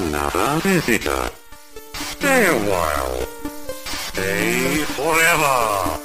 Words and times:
another 0.00 0.60
visitor. 0.62 1.30
Stay 1.92 2.46
a 2.46 2.54
while. 2.54 3.26
Stay 3.84 4.84
forever. 4.96 5.98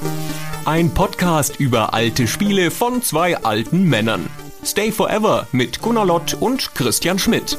Ein 0.65 0.93
Podcast 0.93 1.59
über 1.59 1.94
alte 1.94 2.28
Spiele 2.28 2.71
von 2.71 3.02
zwei 3.02 3.38
alten 3.38 3.84
Männern. 3.88 4.29
Stay 4.63 4.92
Forever 4.92 5.47
mit 5.52 5.81
Gunnar 5.81 6.05
Lott 6.05 6.34
und 6.34 6.73
Christian 6.76 7.20
Schmidt. 7.20 7.58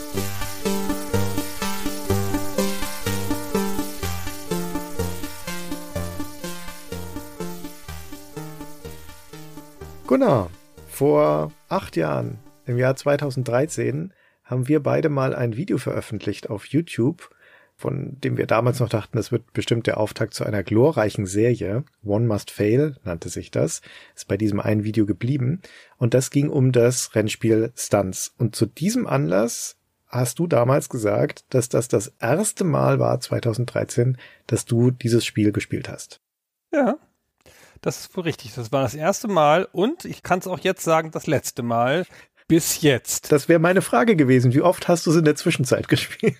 Gunnar, 10.06 10.50
vor 10.88 11.52
acht 11.68 11.96
Jahren, 11.96 12.38
im 12.66 12.76
Jahr 12.76 12.96
2013, 12.96 14.12
haben 14.46 14.68
wir 14.68 14.82
beide 14.82 15.08
mal 15.08 15.34
ein 15.34 15.56
Video 15.56 15.76
veröffentlicht 15.76 16.48
auf 16.48 16.66
YouTube, 16.66 17.30
von 17.74 18.18
dem 18.20 18.38
wir 18.38 18.46
damals 18.46 18.80
noch 18.80 18.88
dachten, 18.88 19.18
das 19.18 19.30
wird 19.30 19.52
bestimmt 19.52 19.86
der 19.86 19.98
Auftakt 19.98 20.32
zu 20.32 20.44
einer 20.44 20.62
glorreichen 20.62 21.26
Serie. 21.26 21.84
One 22.02 22.26
Must 22.26 22.50
Fail 22.50 22.96
nannte 23.04 23.28
sich 23.28 23.50
das. 23.50 23.82
Ist 24.14 24.28
bei 24.28 24.38
diesem 24.38 24.60
einen 24.60 24.84
Video 24.84 25.04
geblieben. 25.04 25.60
Und 25.98 26.14
das 26.14 26.30
ging 26.30 26.48
um 26.48 26.72
das 26.72 27.14
Rennspiel 27.14 27.72
Stunts. 27.76 28.34
Und 28.38 28.56
zu 28.56 28.64
diesem 28.64 29.06
Anlass 29.06 29.76
hast 30.06 30.38
du 30.38 30.46
damals 30.46 30.88
gesagt, 30.88 31.44
dass 31.50 31.68
das 31.68 31.88
das 31.88 32.14
erste 32.18 32.64
Mal 32.64 32.98
war, 32.98 33.20
2013, 33.20 34.16
dass 34.46 34.64
du 34.64 34.90
dieses 34.90 35.26
Spiel 35.26 35.52
gespielt 35.52 35.90
hast. 35.90 36.22
Ja, 36.72 36.96
das 37.82 38.00
ist 38.00 38.16
wohl 38.16 38.24
richtig. 38.24 38.54
Das 38.54 38.72
war 38.72 38.82
das 38.82 38.94
erste 38.94 39.28
Mal 39.28 39.68
und 39.70 40.06
ich 40.06 40.22
kann 40.22 40.38
es 40.38 40.46
auch 40.46 40.60
jetzt 40.60 40.82
sagen, 40.82 41.10
das 41.10 41.26
letzte 41.26 41.62
Mal 41.62 42.06
bis 42.48 42.80
jetzt. 42.82 43.32
Das 43.32 43.48
wäre 43.48 43.58
meine 43.58 43.82
Frage 43.82 44.16
gewesen. 44.16 44.52
Wie 44.54 44.60
oft 44.62 44.88
hast 44.88 45.06
du 45.06 45.10
es 45.10 45.16
in 45.16 45.24
der 45.24 45.36
Zwischenzeit 45.36 45.88
gespielt? 45.88 46.36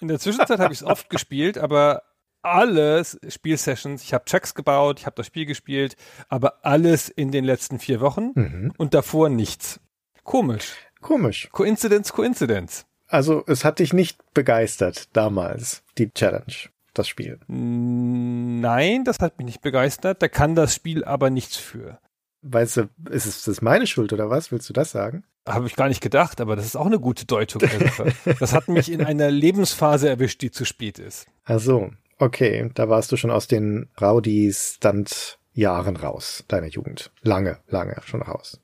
In 0.00 0.08
der 0.08 0.18
Zwischenzeit 0.18 0.58
habe 0.60 0.72
ich 0.72 0.80
es 0.80 0.86
oft 0.86 1.10
gespielt, 1.10 1.58
aber 1.58 2.02
alles 2.42 3.18
Spielsessions, 3.28 4.02
ich 4.02 4.14
habe 4.14 4.24
Checks 4.24 4.54
gebaut, 4.54 4.98
ich 5.00 5.06
habe 5.06 5.16
das 5.16 5.26
Spiel 5.26 5.44
gespielt, 5.44 5.96
aber 6.30 6.64
alles 6.64 7.10
in 7.10 7.30
den 7.32 7.44
letzten 7.44 7.78
vier 7.78 8.00
Wochen 8.00 8.30
Mhm. 8.34 8.72
und 8.78 8.94
davor 8.94 9.28
nichts. 9.28 9.78
Komisch. 10.24 10.72
Komisch. 11.02 11.48
Coincidence, 11.52 12.12
Coincidence. 12.12 12.86
Also 13.08 13.44
es 13.46 13.64
hat 13.64 13.78
dich 13.78 13.92
nicht 13.92 14.18
begeistert 14.32 15.14
damals, 15.14 15.82
die 15.98 16.10
Challenge, 16.12 16.70
das 16.94 17.08
Spiel. 17.08 17.40
Nein, 17.48 19.04
das 19.04 19.18
hat 19.18 19.36
mich 19.38 19.46
nicht 19.46 19.60
begeistert. 19.62 20.22
Da 20.22 20.28
kann 20.28 20.54
das 20.54 20.74
Spiel 20.74 21.04
aber 21.04 21.28
nichts 21.30 21.56
für. 21.56 21.98
Weißt 22.42 22.76
du, 22.78 22.88
ist 23.10 23.26
es 23.26 23.44
das 23.44 23.60
meine 23.60 23.86
Schuld 23.86 24.12
oder 24.12 24.30
was? 24.30 24.50
Willst 24.52 24.68
du 24.68 24.72
das 24.72 24.92
sagen? 24.92 25.24
Habe 25.48 25.66
ich 25.66 25.76
gar 25.76 25.88
nicht 25.88 26.00
gedaagt, 26.02 26.40
aber 26.40 26.54
das 26.54 26.66
ist 26.66 26.76
auch 26.76 26.86
eine 26.86 27.00
gute 27.00 27.24
Deutung 27.26 27.60
der 27.60 27.70
Sache. 27.90 28.12
Das 28.38 28.52
hat 28.52 28.68
mich 28.68 28.90
in 28.92 29.04
einer 29.04 29.30
Lebensphase 29.30 30.08
erwischt, 30.08 30.42
die 30.42 30.50
zu 30.50 30.64
spät 30.64 30.98
ist. 30.98 31.26
Ach 31.44 31.58
so, 31.58 31.90
okay, 32.18 32.70
da 32.74 32.88
warst 32.88 33.10
du 33.10 33.16
schon 33.16 33.30
aus 33.30 33.48
den 33.48 33.88
Rowdy-Stunt-Jahren 34.00 35.96
raus, 35.96 36.44
deiner 36.48 36.68
Jugend. 36.68 37.10
Lange, 37.22 37.58
lange 37.68 37.96
schon 38.04 38.22
raus. 38.22 38.60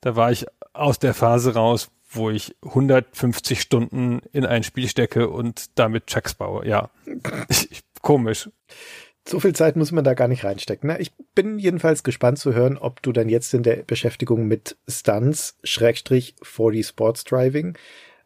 Da 0.00 0.16
war 0.16 0.32
ich 0.32 0.46
aus 0.72 0.98
der 0.98 1.14
Phase 1.14 1.54
raus, 1.54 1.90
wo 2.08 2.30
ich 2.30 2.56
150 2.62 3.60
Stunden 3.60 4.20
in 4.32 4.46
ein 4.46 4.62
Spiel 4.62 4.88
stecke 4.88 5.28
und 5.28 5.78
damit 5.78 6.06
Checks 6.06 6.34
baue. 6.34 6.66
Ja, 6.66 6.90
ich, 7.48 7.82
komisch. 8.02 8.48
So 9.28 9.40
viel 9.40 9.54
Zeit 9.54 9.74
muss 9.74 9.90
man 9.90 10.04
da 10.04 10.14
gar 10.14 10.28
nicht 10.28 10.44
reinstecken. 10.44 10.88
Ne? 10.88 11.00
Ich 11.00 11.12
bin 11.34 11.58
jedenfalls 11.58 12.04
gespannt 12.04 12.38
zu 12.38 12.54
hören, 12.54 12.78
ob 12.78 13.02
du 13.02 13.10
dann 13.10 13.28
jetzt 13.28 13.52
in 13.54 13.64
der 13.64 13.76
Beschäftigung 13.78 14.46
mit 14.46 14.76
Stunts, 14.86 15.58
Schrägstrich 15.64 16.36
4D 16.42 16.86
Sports 16.86 17.24
Driving, 17.24 17.76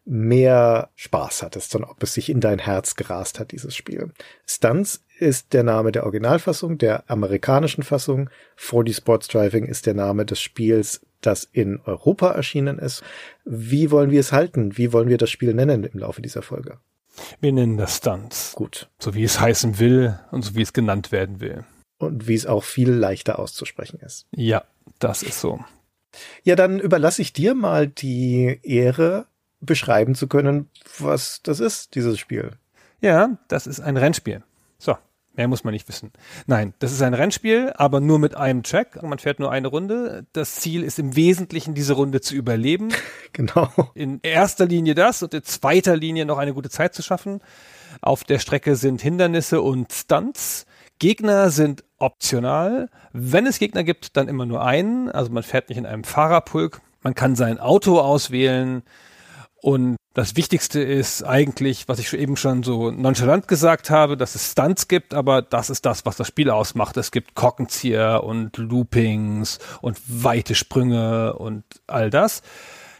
mehr 0.04 0.90
Spaß 0.96 1.42
hattest 1.42 1.74
und 1.74 1.84
ob 1.84 2.02
es 2.02 2.12
sich 2.12 2.28
in 2.28 2.40
dein 2.40 2.58
Herz 2.58 2.96
gerast 2.96 3.40
hat, 3.40 3.52
dieses 3.52 3.74
Spiel. 3.74 4.12
Stunts 4.46 5.02
ist 5.18 5.54
der 5.54 5.62
Name 5.62 5.90
der 5.92 6.04
Originalfassung, 6.04 6.76
der 6.76 7.08
amerikanischen 7.10 7.82
Fassung. 7.82 8.28
4D 8.58 8.94
Sports 8.94 9.28
Driving 9.28 9.64
ist 9.64 9.86
der 9.86 9.94
Name 9.94 10.26
des 10.26 10.40
Spiels, 10.40 11.00
das 11.22 11.44
in 11.44 11.80
Europa 11.80 12.30
erschienen 12.30 12.78
ist. 12.78 13.02
Wie 13.44 13.90
wollen 13.90 14.10
wir 14.10 14.20
es 14.20 14.32
halten? 14.32 14.76
Wie 14.76 14.92
wollen 14.92 15.08
wir 15.08 15.18
das 15.18 15.30
Spiel 15.30 15.54
nennen 15.54 15.84
im 15.84 15.98
Laufe 15.98 16.20
dieser 16.20 16.42
Folge? 16.42 16.78
Wir 17.40 17.52
nennen 17.52 17.76
das 17.76 17.96
Stunts. 17.96 18.54
Gut. 18.54 18.88
So 18.98 19.14
wie 19.14 19.24
es 19.24 19.40
heißen 19.40 19.78
will 19.78 20.18
und 20.30 20.42
so 20.42 20.54
wie 20.54 20.62
es 20.62 20.72
genannt 20.72 21.12
werden 21.12 21.40
will. 21.40 21.64
Und 21.98 22.28
wie 22.28 22.34
es 22.34 22.46
auch 22.46 22.64
viel 22.64 22.90
leichter 22.90 23.38
auszusprechen 23.38 24.00
ist. 24.00 24.26
Ja, 24.34 24.64
das 24.98 25.22
ist 25.22 25.40
so. 25.40 25.60
Ja, 26.42 26.56
dann 26.56 26.80
überlasse 26.80 27.22
ich 27.22 27.32
dir 27.32 27.54
mal 27.54 27.86
die 27.86 28.58
Ehre, 28.62 29.26
beschreiben 29.60 30.14
zu 30.14 30.26
können, 30.26 30.70
was 30.98 31.42
das 31.42 31.60
ist, 31.60 31.94
dieses 31.94 32.18
Spiel. 32.18 32.52
Ja, 33.00 33.38
das 33.48 33.66
ist 33.66 33.80
ein 33.80 33.96
Rennspiel. 33.96 34.42
So, 34.78 34.96
mehr 35.40 35.48
muss 35.48 35.64
man 35.64 35.72
nicht 35.72 35.88
wissen. 35.88 36.12
Nein, 36.46 36.74
das 36.80 36.92
ist 36.92 37.00
ein 37.00 37.14
Rennspiel, 37.14 37.72
aber 37.74 38.00
nur 38.00 38.18
mit 38.18 38.36
einem 38.36 38.62
Track. 38.62 39.02
Man 39.02 39.18
fährt 39.18 39.40
nur 39.40 39.50
eine 39.50 39.68
Runde. 39.68 40.26
Das 40.34 40.56
Ziel 40.56 40.82
ist 40.82 40.98
im 40.98 41.16
Wesentlichen, 41.16 41.72
diese 41.72 41.94
Runde 41.94 42.20
zu 42.20 42.34
überleben. 42.34 42.90
Genau. 43.32 43.70
In 43.94 44.18
erster 44.22 44.66
Linie 44.66 44.96
das 44.96 45.22
und 45.22 45.32
in 45.32 45.44
zweiter 45.44 45.96
Linie 45.96 46.26
noch 46.26 46.36
eine 46.36 46.52
gute 46.52 46.68
Zeit 46.68 46.94
zu 46.94 47.02
schaffen. 47.02 47.40
Auf 48.00 48.24
der 48.24 48.40
Strecke 48.40 48.74
sind 48.74 49.00
Hindernisse 49.00 49.62
und 49.62 49.92
Stunts. 49.92 50.66
Gegner 50.98 51.50
sind 51.50 51.84
optional. 51.98 52.90
Wenn 53.12 53.46
es 53.46 53.60
Gegner 53.60 53.84
gibt, 53.84 54.16
dann 54.16 54.26
immer 54.26 54.46
nur 54.46 54.64
einen. 54.64 55.08
Also 55.10 55.30
man 55.30 55.44
fährt 55.44 55.68
nicht 55.68 55.78
in 55.78 55.86
einem 55.86 56.02
Fahrerpulk. 56.02 56.80
Man 57.02 57.14
kann 57.14 57.36
sein 57.36 57.60
Auto 57.60 58.00
auswählen. 58.00 58.82
Und 59.62 59.96
das 60.14 60.36
Wichtigste 60.36 60.80
ist 60.80 61.22
eigentlich, 61.22 61.86
was 61.86 61.98
ich 61.98 62.12
eben 62.14 62.36
schon 62.36 62.62
so 62.62 62.90
nonchalant 62.90 63.46
gesagt 63.46 63.90
habe, 63.90 64.16
dass 64.16 64.34
es 64.34 64.52
Stunts 64.52 64.88
gibt, 64.88 65.14
aber 65.14 65.42
das 65.42 65.70
ist 65.70 65.86
das, 65.86 66.06
was 66.06 66.16
das 66.16 66.26
Spiel 66.26 66.50
ausmacht. 66.50 66.96
Es 66.96 67.10
gibt 67.10 67.34
Korkenzieher 67.34 68.24
und 68.24 68.56
Loopings 68.56 69.58
und 69.82 69.98
weite 70.06 70.54
Sprünge 70.54 71.34
und 71.34 71.64
all 71.86 72.10
das. 72.10 72.42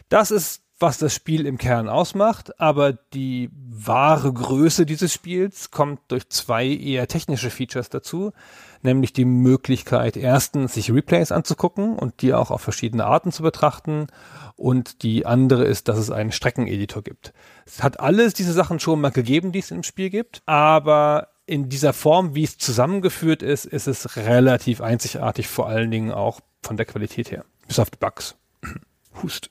Das 0.09 0.29
ist, 0.31 0.61
was 0.81 0.97
das 0.97 1.13
Spiel 1.13 1.45
im 1.45 1.57
Kern 1.57 1.87
ausmacht, 1.87 2.59
aber 2.59 2.93
die 2.93 3.49
wahre 3.53 4.31
Größe 4.33 4.85
dieses 4.85 5.13
Spiels 5.13 5.71
kommt 5.71 5.99
durch 6.09 6.29
zwei 6.29 6.67
eher 6.67 7.07
technische 7.07 7.49
Features 7.49 7.89
dazu, 7.89 8.31
nämlich 8.81 9.13
die 9.13 9.25
Möglichkeit, 9.25 10.17
erstens 10.17 10.73
sich 10.73 10.91
Replays 10.91 11.31
anzugucken 11.31 11.97
und 11.97 12.21
die 12.21 12.33
auch 12.33 12.51
auf 12.51 12.61
verschiedene 12.61 13.05
Arten 13.05 13.31
zu 13.31 13.43
betrachten 13.43 14.07
und 14.55 15.03
die 15.03 15.25
andere 15.25 15.65
ist, 15.65 15.87
dass 15.87 15.97
es 15.97 16.11
einen 16.11 16.31
Streckeneditor 16.31 17.03
gibt. 17.03 17.33
Es 17.65 17.83
hat 17.83 17.99
alles 17.99 18.33
diese 18.33 18.53
Sachen 18.53 18.79
schon 18.79 19.01
mal 19.01 19.11
gegeben, 19.11 19.51
die 19.51 19.59
es 19.59 19.71
im 19.71 19.83
Spiel 19.83 20.09
gibt, 20.09 20.41
aber 20.45 21.29
in 21.45 21.69
dieser 21.69 21.93
Form, 21.93 22.35
wie 22.35 22.43
es 22.43 22.57
zusammengeführt 22.57 23.43
ist, 23.43 23.65
ist 23.65 23.87
es 23.87 24.15
relativ 24.15 24.81
einzigartig, 24.81 25.47
vor 25.47 25.67
allen 25.67 25.91
Dingen 25.91 26.11
auch 26.11 26.39
von 26.63 26.77
der 26.77 26.85
Qualität 26.85 27.31
her. 27.31 27.45
Bis 27.67 27.79
auf 27.79 27.89
die 27.89 27.97
Bugs. 27.97 28.35
Hust. 29.21 29.49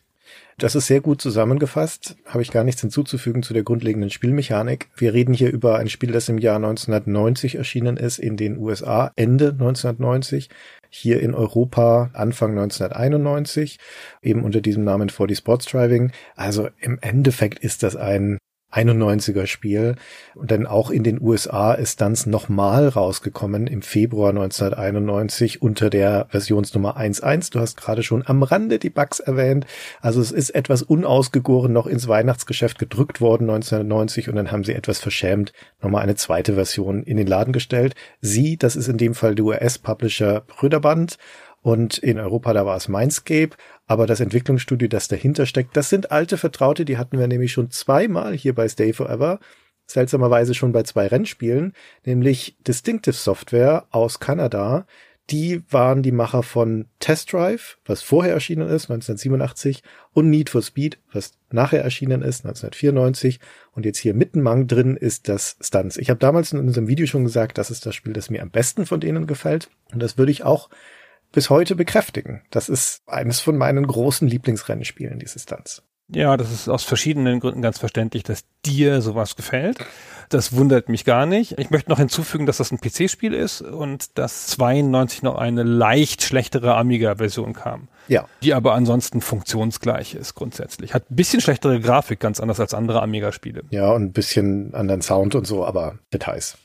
Das 0.60 0.74
ist 0.74 0.88
sehr 0.88 1.00
gut 1.00 1.22
zusammengefasst. 1.22 2.16
Habe 2.26 2.42
ich 2.42 2.50
gar 2.50 2.64
nichts 2.64 2.82
hinzuzufügen 2.82 3.42
zu 3.42 3.54
der 3.54 3.62
grundlegenden 3.62 4.10
Spielmechanik. 4.10 4.90
Wir 4.94 5.14
reden 5.14 5.32
hier 5.32 5.50
über 5.50 5.78
ein 5.78 5.88
Spiel, 5.88 6.12
das 6.12 6.28
im 6.28 6.36
Jahr 6.36 6.56
1990 6.56 7.54
erschienen 7.54 7.96
ist, 7.96 8.18
in 8.18 8.36
den 8.36 8.58
USA 8.58 9.10
Ende 9.16 9.52
1990, 9.52 10.50
hier 10.90 11.20
in 11.20 11.34
Europa 11.34 12.10
Anfang 12.12 12.50
1991, 12.50 13.78
eben 14.20 14.44
unter 14.44 14.60
diesem 14.60 14.84
Namen 14.84 15.08
4D 15.08 15.34
Sports 15.34 15.64
Driving. 15.64 16.12
Also 16.36 16.68
im 16.78 16.98
Endeffekt 17.00 17.60
ist 17.60 17.82
das 17.82 17.96
ein 17.96 18.36
91er 18.72 19.46
Spiel. 19.46 19.96
Und 20.34 20.50
dann 20.50 20.66
auch 20.66 20.90
in 20.90 21.02
den 21.02 21.20
USA 21.20 21.72
ist 21.72 22.00
dann 22.00 22.16
nochmal 22.26 22.88
rausgekommen 22.88 23.66
im 23.66 23.82
Februar 23.82 24.30
1991 24.30 25.62
unter 25.62 25.90
der 25.90 26.26
Versionsnummer 26.28 26.96
1.1. 26.96 27.52
Du 27.52 27.60
hast 27.60 27.76
gerade 27.76 28.02
schon 28.02 28.26
am 28.26 28.42
Rande 28.42 28.78
die 28.78 28.90
Bugs 28.90 29.20
erwähnt. 29.20 29.66
Also 30.00 30.20
es 30.20 30.32
ist 30.32 30.50
etwas 30.50 30.82
unausgegoren 30.82 31.72
noch 31.72 31.86
ins 31.86 32.08
Weihnachtsgeschäft 32.08 32.78
gedrückt 32.78 33.20
worden 33.20 33.48
1990 33.48 34.28
und 34.28 34.36
dann 34.36 34.50
haben 34.50 34.64
sie 34.64 34.74
etwas 34.74 34.98
verschämt 34.98 35.52
nochmal 35.80 36.02
eine 36.02 36.16
zweite 36.16 36.54
Version 36.54 37.02
in 37.02 37.16
den 37.16 37.26
Laden 37.26 37.52
gestellt. 37.52 37.94
Sie, 38.20 38.56
das 38.56 38.76
ist 38.76 38.88
in 38.88 38.98
dem 38.98 39.14
Fall 39.14 39.34
der 39.34 39.44
US-Publisher 39.44 40.42
Brüderband. 40.46 41.18
Und 41.62 41.98
in 41.98 42.18
Europa, 42.18 42.54
da 42.54 42.64
war 42.64 42.76
es 42.76 42.88
Mindscape. 42.88 43.50
Aber 43.90 44.06
das 44.06 44.20
Entwicklungsstudio, 44.20 44.86
das 44.86 45.08
dahinter 45.08 45.46
steckt, 45.46 45.76
das 45.76 45.88
sind 45.88 46.12
alte 46.12 46.36
Vertraute, 46.38 46.84
die 46.84 46.96
hatten 46.96 47.18
wir 47.18 47.26
nämlich 47.26 47.50
schon 47.50 47.72
zweimal 47.72 48.34
hier 48.34 48.54
bei 48.54 48.68
Stay 48.68 48.92
Forever. 48.92 49.40
Seltsamerweise 49.84 50.54
schon 50.54 50.70
bei 50.70 50.84
zwei 50.84 51.08
Rennspielen, 51.08 51.72
nämlich 52.06 52.56
Distinctive 52.64 53.16
Software 53.16 53.88
aus 53.90 54.20
Kanada. 54.20 54.86
Die 55.28 55.64
waren 55.70 56.04
die 56.04 56.12
Macher 56.12 56.44
von 56.44 56.86
Test 57.00 57.32
Drive, 57.32 57.78
was 57.84 58.00
vorher 58.00 58.32
erschienen 58.32 58.68
ist, 58.68 58.92
1987, 58.92 59.82
und 60.12 60.30
Need 60.30 60.50
for 60.50 60.62
Speed, 60.62 61.00
was 61.12 61.32
nachher 61.50 61.82
erschienen 61.82 62.22
ist, 62.22 62.44
1994. 62.44 63.40
Und 63.72 63.84
jetzt 63.84 63.98
hier 63.98 64.14
mittenmang 64.14 64.68
drin 64.68 64.96
ist 64.96 65.28
das 65.28 65.56
Stunts. 65.60 65.96
Ich 65.96 66.10
habe 66.10 66.20
damals 66.20 66.52
in 66.52 66.60
unserem 66.60 66.86
Video 66.86 67.06
schon 67.06 67.24
gesagt, 67.24 67.58
das 67.58 67.72
ist 67.72 67.86
das 67.86 67.96
Spiel, 67.96 68.12
das 68.12 68.30
mir 68.30 68.42
am 68.42 68.52
besten 68.52 68.86
von 68.86 69.00
denen 69.00 69.26
gefällt. 69.26 69.68
Und 69.92 70.00
das 70.00 70.16
würde 70.16 70.30
ich 70.30 70.44
auch 70.44 70.70
bis 71.32 71.50
heute 71.50 71.76
bekräftigen. 71.76 72.42
Das 72.50 72.68
ist 72.68 73.02
eines 73.06 73.40
von 73.40 73.56
meinen 73.56 73.86
großen 73.86 74.26
Lieblingsrennspielen, 74.28 75.18
diese 75.18 75.38
Stunts. 75.38 75.82
Ja, 76.12 76.36
das 76.36 76.50
ist 76.50 76.68
aus 76.68 76.82
verschiedenen 76.82 77.38
Gründen 77.40 77.62
ganz 77.62 77.78
verständlich, 77.78 78.24
dass 78.24 78.44
dir 78.64 79.00
sowas 79.00 79.36
gefällt. 79.36 79.78
Das 80.28 80.56
wundert 80.56 80.88
mich 80.88 81.04
gar 81.04 81.26
nicht. 81.26 81.58
Ich 81.58 81.70
möchte 81.70 81.90
noch 81.90 81.98
hinzufügen, 81.98 82.46
dass 82.46 82.56
das 82.56 82.72
ein 82.72 82.80
PC-Spiel 82.80 83.32
ist 83.32 83.62
und 83.62 84.18
dass 84.18 84.48
92 84.48 85.22
noch 85.22 85.36
eine 85.36 85.62
leicht 85.62 86.22
schlechtere 86.22 86.76
Amiga-Version 86.76 87.52
kam. 87.52 87.88
Ja. 88.08 88.26
Die 88.42 88.54
aber 88.54 88.74
ansonsten 88.74 89.20
funktionsgleich 89.20 90.14
ist 90.14 90.34
grundsätzlich. 90.34 90.94
Hat 90.94 91.10
ein 91.10 91.16
bisschen 91.16 91.40
schlechtere 91.40 91.80
Grafik, 91.80 92.20
ganz 92.20 92.40
anders 92.40 92.58
als 92.60 92.74
andere 92.74 93.02
Amiga-Spiele. 93.02 93.62
Ja, 93.70 93.92
und 93.92 94.02
ein 94.02 94.12
bisschen 94.12 94.74
anderen 94.74 95.02
Sound 95.02 95.34
und 95.34 95.46
so, 95.46 95.64
aber 95.64 95.98
Details. 96.12 96.58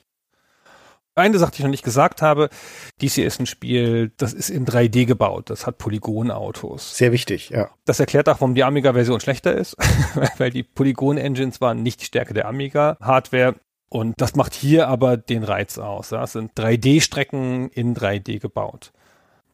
Eine 1.17 1.38
Sache, 1.39 1.51
die 1.51 1.57
ich 1.59 1.63
noch 1.63 1.71
nicht 1.71 1.85
gesagt 1.85 2.21
habe, 2.21 2.50
dies 3.00 3.15
hier 3.15 3.25
ist 3.25 3.39
ein 3.39 3.45
Spiel, 3.45 4.12
das 4.17 4.33
ist 4.33 4.50
in 4.50 4.65
3D 4.65 5.06
gebaut, 5.06 5.50
das 5.50 5.65
hat 5.65 5.77
Polygonautos. 5.77 6.97
Sehr 6.97 7.13
wichtig, 7.13 7.51
ja. 7.51 7.69
Das 7.85 8.01
erklärt 8.01 8.27
auch, 8.27 8.41
warum 8.41 8.53
die 8.53 8.65
Amiga-Version 8.65 9.21
schlechter 9.21 9.53
ist, 9.53 9.77
weil 10.38 10.51
die 10.51 10.63
Polygon-Engines 10.63 11.62
waren 11.62 11.81
nicht 11.83 12.01
die 12.01 12.06
Stärke 12.06 12.33
der 12.33 12.50
Amiga-Hardware. 12.50 13.56
Und 13.88 14.19
das 14.19 14.35
macht 14.35 14.53
hier 14.53 14.89
aber 14.89 15.15
den 15.15 15.45
Reiz 15.45 15.77
aus. 15.77 16.09
Ja. 16.09 16.23
Es 16.23 16.33
sind 16.33 16.51
3D-Strecken 16.59 17.69
in 17.69 17.95
3D 17.95 18.39
gebaut. 18.39 18.91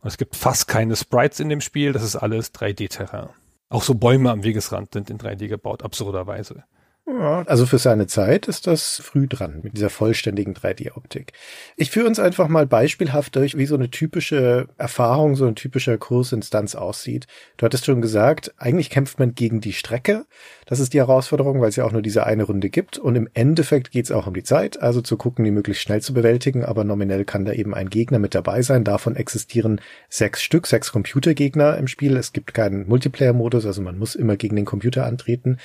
Und 0.01 0.07
es 0.07 0.17
gibt 0.17 0.35
fast 0.35 0.67
keine 0.67 0.95
Sprites 0.95 1.39
in 1.39 1.49
dem 1.49 1.61
Spiel, 1.61 1.93
das 1.93 2.01
ist 2.01 2.15
alles 2.15 2.55
3D-Terrain. 2.55 3.29
Auch 3.69 3.83
so 3.83 3.93
Bäume 3.93 4.31
am 4.31 4.43
Wegesrand 4.43 4.93
sind 4.93 5.11
in 5.11 5.19
3D 5.19 5.47
gebaut, 5.47 5.83
absurderweise. 5.83 6.63
Ja, 7.11 7.43
also 7.45 7.65
für 7.65 7.77
seine 7.77 8.07
Zeit 8.07 8.47
ist 8.47 8.67
das 8.67 9.01
früh 9.03 9.27
dran 9.27 9.59
mit 9.63 9.75
dieser 9.75 9.89
vollständigen 9.89 10.53
3D-Optik. 10.53 11.33
Ich 11.75 11.91
führe 11.91 12.07
uns 12.07 12.19
einfach 12.19 12.47
mal 12.47 12.65
beispielhaft 12.65 13.35
durch, 13.35 13.57
wie 13.57 13.65
so 13.65 13.75
eine 13.75 13.89
typische 13.89 14.67
Erfahrung, 14.77 15.35
so 15.35 15.45
ein 15.45 15.55
typischer 15.55 15.97
Kursinstanz 15.97 16.73
aussieht. 16.75 17.27
Du 17.57 17.65
hattest 17.65 17.85
schon 17.85 18.01
gesagt, 18.01 18.53
eigentlich 18.57 18.89
kämpft 18.89 19.19
man 19.19 19.35
gegen 19.35 19.59
die 19.59 19.73
Strecke. 19.73 20.25
Das 20.65 20.79
ist 20.79 20.93
die 20.93 20.99
Herausforderung, 20.99 21.59
weil 21.59 21.67
es 21.67 21.75
ja 21.75 21.83
auch 21.83 21.91
nur 21.91 22.01
diese 22.01 22.25
eine 22.25 22.43
Runde 22.43 22.69
gibt. 22.69 22.97
Und 22.97 23.15
im 23.17 23.27
Endeffekt 23.33 23.91
geht 23.91 24.05
es 24.05 24.11
auch 24.11 24.27
um 24.27 24.33
die 24.33 24.43
Zeit, 24.43 24.81
also 24.81 25.01
zu 25.01 25.17
gucken, 25.17 25.43
die 25.43 25.51
möglichst 25.51 25.83
schnell 25.83 26.01
zu 26.01 26.13
bewältigen. 26.13 26.63
Aber 26.63 26.85
nominell 26.85 27.25
kann 27.25 27.43
da 27.43 27.51
eben 27.51 27.73
ein 27.73 27.89
Gegner 27.89 28.19
mit 28.19 28.35
dabei 28.35 28.61
sein. 28.61 28.85
Davon 28.85 29.17
existieren 29.17 29.81
sechs 30.07 30.41
Stück, 30.41 30.65
sechs 30.65 30.93
Computergegner 30.93 31.77
im 31.77 31.87
Spiel. 31.87 32.15
Es 32.15 32.31
gibt 32.31 32.53
keinen 32.53 32.87
Multiplayer-Modus, 32.87 33.65
also 33.65 33.81
man 33.81 33.97
muss 33.97 34.15
immer 34.15 34.37
gegen 34.37 34.55
den 34.55 34.65
Computer 34.65 35.05
antreten. 35.05 35.57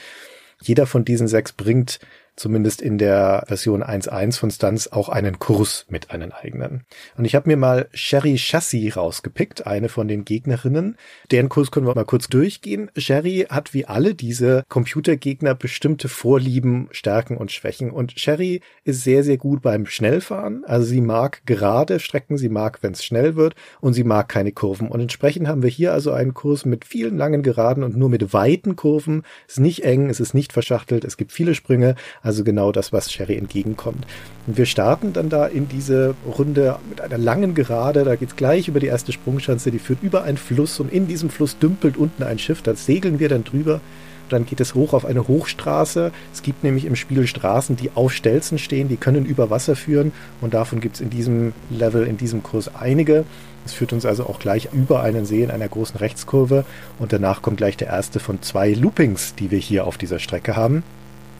Jeder 0.63 0.87
von 0.87 1.05
diesen 1.05 1.29
sechs 1.29 1.53
bringt 1.53 2.01
zumindest 2.37 2.83
in 2.83 2.99
der 2.99 3.45
Version 3.47 3.83
1.1 3.83 4.39
von 4.39 4.51
Stunts 4.51 4.93
auch 4.93 5.09
einen 5.09 5.39
Kurs 5.39 5.87
mit 5.89 6.11
einen 6.11 6.33
eigenen. 6.33 6.85
Und 7.17 7.25
ich 7.25 7.35
habe 7.35 7.49
mir 7.49 7.57
mal 7.57 7.89
Sherry 7.93 8.37
Chassis 8.37 8.97
rausgepickt, 8.97 9.67
eine 9.67 9.89
von 9.89 10.07
den 10.07 10.25
Gegnerinnen. 10.25 10.97
Deren 11.31 11.49
Kurs 11.49 11.71
können 11.71 11.87
wir 11.87 11.95
mal 11.95 12.05
kurz 12.05 12.29
durchgehen. 12.29 12.91
Sherry 12.97 13.47
hat 13.49 13.73
wie 13.75 13.87
alle 13.87 14.15
diese 14.15 14.65
Computergegner 14.69 15.55
bestimmte 15.55 16.09
Vorlieben, 16.09 16.89
Stärken 16.91 17.37
und 17.37 17.53
Schwächen. 17.53 17.91
Und 17.91 18.19
Sherry 18.19 18.61
ist 18.85 19.03
sehr, 19.03 19.25
sehr 19.25 19.39
gut 19.39 19.63
beim 19.63 19.87
Schnellfahren. 19.87 20.65
Also 20.67 20.87
sie 20.87 21.01
mag 21.01 21.43
gerade 21.47 22.01
Strecken, 22.01 22.37
sie 22.37 22.51
mag, 22.51 22.83
wenn 22.83 22.93
es 22.93 23.05
schnell 23.05 23.37
wird 23.37 23.55
und 23.81 23.95
sie 23.95 24.05
mag 24.05 24.29
keine 24.29 24.53
Kurven. 24.53 24.89
Und 24.89 25.01
entsprechend 25.01 25.49
haben 25.49 25.63
wir 25.63 25.71
hier 25.71 25.93
also 25.93 26.13
einen 26.13 26.35
Kurs 26.35 26.67
mit 26.67 26.85
vielen 26.85 27.17
langen 27.17 27.43
Geraden 27.43 27.83
und 27.83 27.97
nur 27.97 28.11
mit 28.11 28.33
weiten 28.35 28.77
Kurven. 28.77 29.23
Es 29.49 29.55
ist 29.55 29.61
nicht 29.61 29.85
eng, 29.85 30.11
es 30.11 30.21
ist 30.21 30.35
nicht 30.35 30.53
verschachtelt, 30.53 31.05
es 31.05 31.17
gibt 31.17 31.33
viele 31.33 31.55
Sprünge. 31.55 31.95
Also 32.27 32.43
genau 32.43 32.73
das, 32.73 32.93
was 32.93 33.13
Sherry 33.13 33.37
entgegenkommt. 33.37 34.05
Und 34.49 34.59
wir 34.59 34.67
starten 34.67 35.13
dann 35.13 35.29
da 35.29 35.47
in 35.47 35.69
diese 35.69 36.17
Runde 36.27 36.77
mit 36.91 37.01
einer 37.01 37.19
langen 37.19 37.55
Gerade. 37.55 38.03
Da 38.03 38.17
geht's 38.17 38.35
gleich 38.35 38.67
über 38.67 38.81
die 38.81 38.89
erste 38.89 39.13
Sprungschanze, 39.13 39.71
die 39.71 39.79
führt 39.79 40.03
über 40.03 40.25
einen 40.25 40.37
Fluss 40.37 40.81
und 40.81 40.93
in 40.93 41.07
diesem 41.07 41.31
Fluss 41.31 41.57
dümpelt 41.57 41.97
unten 41.97 42.25
ein 42.25 42.41
Schiff. 42.41 42.63
Da 42.63 42.75
segeln 42.75 43.21
wir 43.21 43.29
dann 43.29 43.45
drüber. 43.45 43.81
Dann 44.29 44.45
geht 44.45 44.59
es 44.59 44.75
hoch 44.75 44.93
auf 44.93 45.05
eine 45.05 45.29
Hochstraße. 45.29 46.11
Es 46.33 46.43
gibt 46.43 46.65
nämlich 46.65 46.85
im 46.85 46.97
Spiel 46.97 47.29
Straßen, 47.29 47.77
die 47.77 47.93
auf 47.95 48.13
Stelzen 48.13 48.59
stehen, 48.59 48.89
die 48.89 48.97
können 48.97 49.25
über 49.25 49.49
Wasser 49.49 49.77
führen. 49.77 50.11
Und 50.41 50.53
davon 50.53 50.81
gibt 50.81 50.97
es 50.97 51.01
in 51.01 51.11
diesem 51.11 51.53
Level, 51.71 52.05
in 52.09 52.17
diesem 52.17 52.43
Kurs 52.43 52.75
einige. 52.75 53.25
Es 53.65 53.73
führt 53.73 53.93
uns 53.93 54.05
also 54.05 54.25
auch 54.27 54.41
gleich 54.41 54.71
über 54.73 55.01
einen 55.01 55.27
See 55.27 55.45
in 55.45 55.53
einer 55.53 55.69
großen 55.69 55.99
Rechtskurve. 55.99 56.65
Und 56.99 57.13
danach 57.13 57.41
kommt 57.41 57.59
gleich 57.59 57.77
der 57.77 57.87
erste 57.87 58.19
von 58.19 58.43
zwei 58.43 58.73
Loopings, 58.73 59.37
die 59.37 59.53
wir 59.53 59.61
hier 59.61 59.87
auf 59.87 59.97
dieser 59.97 60.19
Strecke 60.19 60.57
haben. 60.57 60.83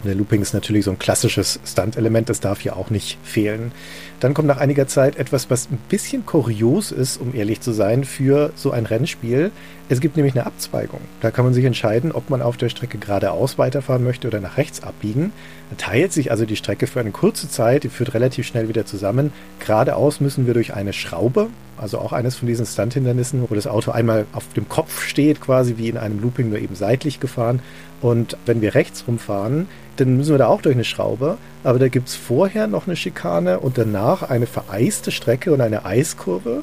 Der 0.05 0.15
Looping 0.15 0.43
ist 0.43 0.55
natürlich 0.55 0.85
so 0.85 0.91
ein 0.91 0.99
klassisches 0.99 1.59
Stunt-Element, 1.65 2.29
das 2.29 2.41
darf 2.41 2.61
hier 2.61 2.77
auch 2.77 2.91
nicht 2.91 3.19
fehlen. 3.25 3.73
Dann 4.21 4.35
kommt 4.35 4.49
nach 4.49 4.59
einiger 4.59 4.87
Zeit 4.87 5.17
etwas, 5.17 5.51
was 5.51 5.71
ein 5.71 5.79
bisschen 5.89 6.25
kurios 6.25 6.91
ist, 6.93 7.21
um 7.21 7.35
ehrlich 7.35 7.61
zu 7.61 7.73
sein, 7.73 8.05
für 8.05 8.53
so 8.55 8.71
ein 8.71 8.87
Rennspiel. 8.87 9.51
Es 9.89 10.01
gibt 10.01 10.17
nämlich 10.17 10.35
eine 10.35 10.47
Abzweigung. 10.47 11.01
Da 11.21 11.31
kann 11.31 11.45
man 11.45 11.55
sich 11.55 11.65
entscheiden, 11.65 12.13
ob 12.13 12.31
man 12.31 12.41
auf 12.41 12.57
der 12.57 12.71
Strecke 12.71 12.99
geradeaus 12.99 13.59
weiterfahren 13.59 14.05
möchte 14.05 14.27
oder 14.27 14.41
nach 14.41 14.57
rechts 14.57 14.83
abbiegen. 14.83 15.33
Da 15.71 15.77
teilt 15.77 16.13
sich 16.13 16.31
also 16.31 16.47
die 16.47 16.57
Strecke 16.57 16.87
für 16.87 17.01
eine 17.01 17.11
kurze 17.11 17.49
Zeit, 17.49 17.85
die 17.85 17.89
führt 17.89 18.15
relativ 18.15 18.47
schnell 18.47 18.69
wieder 18.69 18.87
zusammen. 18.87 19.33
Geradeaus 19.61 20.21
müssen 20.21 20.47
wir 20.47 20.55
durch 20.55 20.75
eine 20.75 20.93
Schraube, 20.93 21.49
also 21.77 21.99
auch 21.99 22.13
eines 22.13 22.37
von 22.37 22.49
diesen 22.49 22.65
Stunt-Hindernissen, 22.65 23.45
wo 23.49 23.55
das 23.55 23.67
Auto 23.67 23.91
einmal 23.91 24.27
auf 24.33 24.51
dem 24.55 24.69
Kopf 24.69 25.05
steht, 25.05 25.41
quasi 25.41 25.75
wie 25.77 25.89
in 25.89 25.99
einem 25.99 26.21
Looping, 26.21 26.49
nur 26.49 26.59
eben 26.59 26.75
seitlich 26.75 27.21
gefahren. 27.21 27.61
Und 28.01 28.37
wenn 28.47 28.61
wir 28.61 28.75
rechts 28.75 29.05
rumfahren, 29.07 29.69
dann 29.97 30.17
müssen 30.17 30.33
wir 30.33 30.39
da 30.39 30.49
auch 30.49 30.63
durch 30.63 30.75
eine 30.75 30.85
Schraube. 30.85 31.39
Aber 31.65 31.79
da 31.79 31.89
gibt 31.89 32.09
es 32.09 32.15
vorher 32.15 32.67
noch 32.67 32.87
eine 32.87 32.97
Schikane 32.97 33.61
und 33.61 33.79
danach 33.79 34.23
eine 34.23 34.47
vereiste 34.47 35.11
Strecke 35.11 35.53
und 35.53 35.61
eine 35.61 35.85
Eiskurve, 35.85 36.63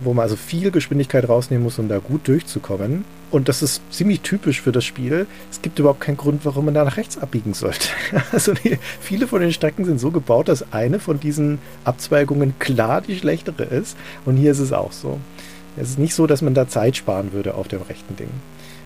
wo 0.00 0.14
man 0.14 0.22
also 0.22 0.36
viel 0.36 0.70
Geschwindigkeit 0.70 1.28
rausnehmen 1.28 1.62
muss, 1.62 1.78
um 1.78 1.88
da 1.88 1.98
gut 1.98 2.26
durchzukommen. 2.26 3.04
Und 3.30 3.48
das 3.48 3.62
ist 3.62 3.80
ziemlich 3.90 4.22
typisch 4.22 4.60
für 4.60 4.72
das 4.72 4.84
Spiel. 4.84 5.26
Es 5.50 5.62
gibt 5.62 5.78
überhaupt 5.78 6.00
keinen 6.00 6.16
Grund, 6.16 6.44
warum 6.44 6.64
man 6.64 6.74
da 6.74 6.84
nach 6.84 6.96
rechts 6.96 7.18
abbiegen 7.18 7.54
sollte. 7.54 7.88
Also 8.32 8.54
die, 8.54 8.78
viele 9.00 9.26
von 9.26 9.40
den 9.40 9.52
Strecken 9.52 9.84
sind 9.84 10.00
so 10.00 10.10
gebaut, 10.10 10.48
dass 10.48 10.72
eine 10.72 10.98
von 10.98 11.20
diesen 11.20 11.58
Abzweigungen 11.84 12.58
klar 12.58 13.02
die 13.02 13.16
schlechtere 13.16 13.64
ist. 13.64 13.96
Und 14.24 14.36
hier 14.36 14.52
ist 14.52 14.58
es 14.58 14.72
auch 14.72 14.92
so. 14.92 15.18
Es 15.76 15.90
ist 15.90 15.98
nicht 15.98 16.14
so, 16.14 16.26
dass 16.26 16.42
man 16.42 16.54
da 16.54 16.66
Zeit 16.66 16.96
sparen 16.96 17.32
würde 17.32 17.54
auf 17.54 17.68
dem 17.68 17.82
rechten 17.82 18.16
Ding. 18.16 18.30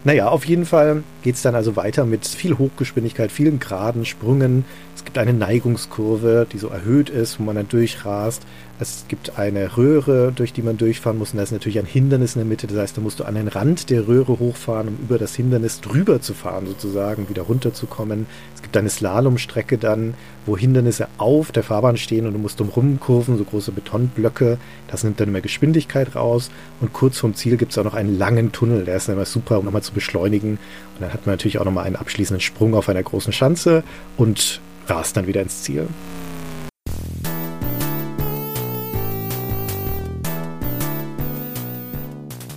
Naja, 0.06 0.28
auf 0.28 0.44
jeden 0.44 0.66
Fall 0.66 1.02
geht 1.22 1.36
es 1.36 1.42
dann 1.42 1.54
also 1.54 1.76
weiter 1.76 2.04
mit 2.04 2.26
viel 2.26 2.58
Hochgeschwindigkeit, 2.58 3.32
vielen 3.32 3.58
geraden 3.58 4.04
Sprüngen. 4.04 4.66
Es 4.94 5.02
gibt 5.02 5.16
eine 5.16 5.32
Neigungskurve, 5.32 6.46
die 6.52 6.58
so 6.58 6.68
erhöht 6.68 7.08
ist, 7.08 7.40
wo 7.40 7.44
man 7.44 7.56
dann 7.56 7.68
durchrast. 7.68 8.42
Es 8.80 9.04
gibt 9.06 9.38
eine 9.38 9.76
Röhre, 9.76 10.32
durch 10.34 10.52
die 10.52 10.62
man 10.62 10.76
durchfahren 10.76 11.16
muss. 11.16 11.30
Und 11.30 11.36
da 11.36 11.44
ist 11.44 11.52
natürlich 11.52 11.78
ein 11.78 11.86
Hindernis 11.86 12.34
in 12.34 12.40
der 12.40 12.46
Mitte. 12.46 12.66
Das 12.66 12.76
heißt, 12.76 12.96
da 12.96 13.00
musst 13.00 13.20
du 13.20 13.24
an 13.24 13.36
den 13.36 13.46
Rand 13.46 13.88
der 13.88 14.08
Röhre 14.08 14.40
hochfahren, 14.40 14.88
um 14.88 14.98
über 15.00 15.16
das 15.16 15.36
Hindernis 15.36 15.80
drüber 15.80 16.20
zu 16.20 16.34
fahren, 16.34 16.66
sozusagen, 16.66 17.28
wieder 17.28 17.42
runterzukommen. 17.42 18.26
Es 18.56 18.62
gibt 18.62 18.76
eine 18.76 18.90
Slalomstrecke 18.90 19.78
dann, 19.78 20.14
wo 20.44 20.58
Hindernisse 20.58 21.06
auf 21.18 21.52
der 21.52 21.62
Fahrbahn 21.62 21.96
stehen 21.96 22.26
und 22.26 22.32
du 22.32 22.38
musst 22.40 22.58
drumherum 22.58 22.98
kurven, 22.98 23.38
so 23.38 23.44
große 23.44 23.70
Betonblöcke. 23.70 24.58
Das 24.88 25.04
nimmt 25.04 25.20
dann 25.20 25.28
immer 25.28 25.40
Geschwindigkeit 25.40 26.16
raus. 26.16 26.50
Und 26.80 26.92
kurz 26.92 27.18
vorm 27.18 27.34
Ziel 27.34 27.56
gibt 27.56 27.70
es 27.70 27.78
auch 27.78 27.84
noch 27.84 27.94
einen 27.94 28.18
langen 28.18 28.50
Tunnel. 28.50 28.84
Der 28.84 28.96
ist 28.96 29.08
dann 29.08 29.14
immer 29.14 29.24
super, 29.24 29.60
um 29.60 29.66
nochmal 29.66 29.82
zu 29.82 29.92
beschleunigen. 29.92 30.58
Und 30.94 31.00
dann 31.00 31.12
hat 31.12 31.26
man 31.26 31.34
natürlich 31.34 31.60
auch 31.60 31.64
nochmal 31.64 31.84
einen 31.84 31.96
abschließenden 31.96 32.40
Sprung 32.40 32.74
auf 32.74 32.88
einer 32.88 33.02
großen 33.04 33.32
Schanze 33.32 33.84
und 34.16 34.60
rast 34.88 35.16
dann 35.16 35.28
wieder 35.28 35.42
ins 35.42 35.62
Ziel. 35.62 35.86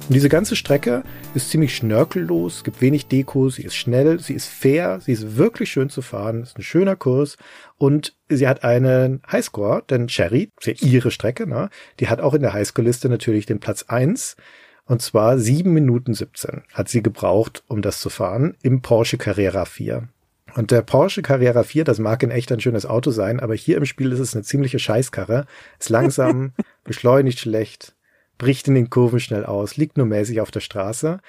Und 0.08 0.14
diese 0.14 0.30
ganze 0.30 0.56
Strecke 0.56 1.04
ist 1.36 1.50
ziemlich 1.50 1.76
schnörkellos, 1.76 2.64
gibt 2.64 2.80
wenig 2.80 3.08
Deko, 3.08 3.50
sie 3.50 3.64
ist 3.64 3.76
schnell, 3.76 4.22
sie 4.22 4.36
ist 4.36 4.48
fair, 4.48 5.02
sie 5.02 5.12
ist 5.12 5.36
wirklich 5.36 5.70
schön 5.70 5.90
zu 5.90 6.02
fahren, 6.02 6.44
ist 6.44 6.58
ein 6.58 6.64
schöner 6.64 6.96
Kurs 6.96 7.36
und 7.78 8.16
sie 8.30 8.48
hat 8.48 8.64
einen 8.64 9.22
Highscore, 9.30 9.84
denn 9.90 10.08
Cherry, 10.08 10.50
ist 10.62 10.68
ja 10.82 10.88
ihre 10.88 11.12
Strecke, 11.12 11.46
ne, 11.46 11.70
die 12.00 12.08
hat 12.08 12.22
auch 12.22 12.34
in 12.34 12.42
der 12.42 12.54
Highscore-Liste 12.54 13.10
natürlich 13.10 13.48
den 13.48 13.60
Platz 13.60 13.84
eins 13.90 14.38
und 14.86 15.02
zwar 15.02 15.38
sieben 15.38 15.74
Minuten 15.74 16.14
17 16.14 16.62
hat 16.74 16.88
sie 16.88 17.04
gebraucht, 17.04 17.66
um 17.68 17.82
das 17.82 18.00
zu 18.00 18.10
fahren 18.10 18.56
im 18.64 18.82
Porsche 18.82 19.18
Carrera 19.18 19.66
4. 19.66 20.08
Und 20.56 20.72
der 20.72 20.84
Porsche 20.84 21.22
Carrera 21.22 21.64
4, 21.64 21.84
das 21.84 22.00
mag 22.00 22.24
in 22.24 22.32
echt 22.32 22.50
ein 22.54 22.62
schönes 22.62 22.86
Auto 22.86 23.12
sein, 23.12 23.42
aber 23.42 23.56
hier 23.56 23.76
im 23.76 23.86
Spiel 23.86 24.14
ist 24.14 24.20
es 24.20 24.34
eine 24.34 24.44
ziemliche 24.44 24.80
Scheißkarre. 24.80 25.46
Ist 25.78 25.90
langsam, 25.90 26.54
beschleunigt 26.86 27.40
schlecht, 27.40 27.97
bricht 28.38 28.68
in 28.68 28.76
den 28.76 28.90
Kurven 28.90 29.20
schnell 29.20 29.46
aus, 29.46 29.78
liegt 29.78 29.98
nur 29.98 30.06
mäßig 30.06 30.42
auf 30.42 30.52
der 30.52 30.60
Straße. 30.60 31.20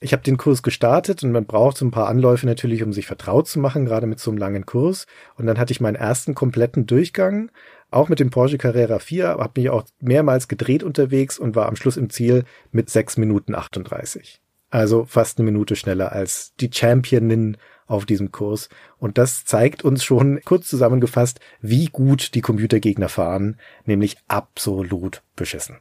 Ich 0.00 0.12
habe 0.12 0.22
den 0.22 0.36
Kurs 0.36 0.62
gestartet 0.62 1.22
und 1.22 1.32
man 1.32 1.46
braucht 1.46 1.78
so 1.78 1.84
ein 1.84 1.90
paar 1.90 2.08
Anläufe 2.08 2.46
natürlich, 2.46 2.82
um 2.82 2.92
sich 2.92 3.06
vertraut 3.06 3.48
zu 3.48 3.58
machen, 3.58 3.86
gerade 3.86 4.06
mit 4.06 4.20
so 4.20 4.30
einem 4.30 4.38
langen 4.38 4.66
Kurs. 4.66 5.06
Und 5.36 5.46
dann 5.46 5.58
hatte 5.58 5.72
ich 5.72 5.80
meinen 5.80 5.94
ersten 5.94 6.34
kompletten 6.34 6.86
Durchgang, 6.86 7.50
auch 7.90 8.08
mit 8.08 8.20
dem 8.20 8.30
Porsche 8.30 8.58
Carrera 8.58 8.98
4, 8.98 9.28
habe 9.28 9.60
mich 9.60 9.70
auch 9.70 9.84
mehrmals 10.00 10.48
gedreht 10.48 10.82
unterwegs 10.82 11.38
und 11.38 11.54
war 11.54 11.68
am 11.68 11.76
Schluss 11.76 11.96
im 11.96 12.10
Ziel 12.10 12.44
mit 12.72 12.90
6 12.90 13.16
Minuten 13.18 13.54
38. 13.54 14.40
Also 14.68 15.04
fast 15.04 15.38
eine 15.38 15.44
Minute 15.44 15.76
schneller 15.76 16.12
als 16.12 16.52
die 16.60 16.70
Championin 16.72 17.56
auf 17.86 18.06
diesem 18.06 18.32
Kurs. 18.32 18.68
Und 18.98 19.18
das 19.18 19.44
zeigt 19.44 19.84
uns 19.84 20.02
schon 20.02 20.40
kurz 20.44 20.68
zusammengefasst, 20.68 21.38
wie 21.60 21.86
gut 21.86 22.34
die 22.34 22.40
Computergegner 22.40 23.08
fahren, 23.08 23.58
nämlich 23.84 24.16
absolut 24.26 25.22
beschissen. 25.36 25.78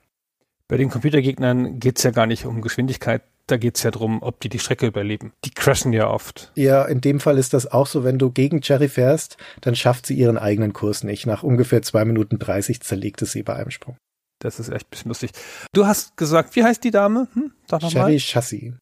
Bei 0.68 0.78
den 0.78 0.90
Computergegnern 0.90 1.80
geht's 1.80 2.04
ja 2.04 2.12
gar 2.12 2.26
nicht 2.26 2.46
um 2.46 2.62
Geschwindigkeit 2.62 3.22
da 3.48 3.58
geht's 3.58 3.84
ja 3.84 3.92
drum, 3.92 4.22
ob 4.22 4.40
die 4.40 4.50
die 4.50 4.60
Strecke 4.60 4.88
überleben. 4.88 5.34
Die 5.44 5.52
crashen 5.52 5.92
ja 5.92 6.10
oft. 6.10 6.52
Ja, 6.56 6.86
in 6.86 7.02
dem 7.02 7.20
Fall 7.20 7.38
ist 7.38 7.54
das 7.54 7.70
auch 7.72 7.88
so, 7.88 8.04
wenn 8.04 8.18
du 8.18 8.32
gegen 8.32 8.62
Cherry 8.62 8.88
fährst, 8.88 9.38
dann 9.62 9.76
schafft 9.76 10.06
sie 10.06 10.16
ihren 10.16 10.38
eigenen 10.38 10.74
Kurs 10.74 11.04
nicht. 11.04 11.26
Nach 11.26 11.44
ungefähr 11.44 11.82
zwei 11.82 12.06
Minuten 12.06 12.40
dreißig 12.40 12.82
zerlegt 12.82 13.22
es 13.22 13.34
sie 13.34 13.44
bei 13.44 13.56
einem 13.56 13.72
Sprung. 13.72 13.98
Das 14.40 14.60
ist 14.60 14.70
echt 14.70 14.88
ein 14.88 14.90
bisschen 14.90 15.10
lustig. 15.10 15.32
Du 15.74 15.86
hast 15.86 16.16
gesagt, 16.18 16.56
wie 16.56 16.64
heißt 16.64 16.84
die 16.84 16.92
Dame? 16.92 17.28
Hm? 17.34 17.54
Sag 17.68 17.82
noch 17.82 17.92
Sherry 17.92 18.14
mal. 18.14 18.20
Chassis. 18.20 18.74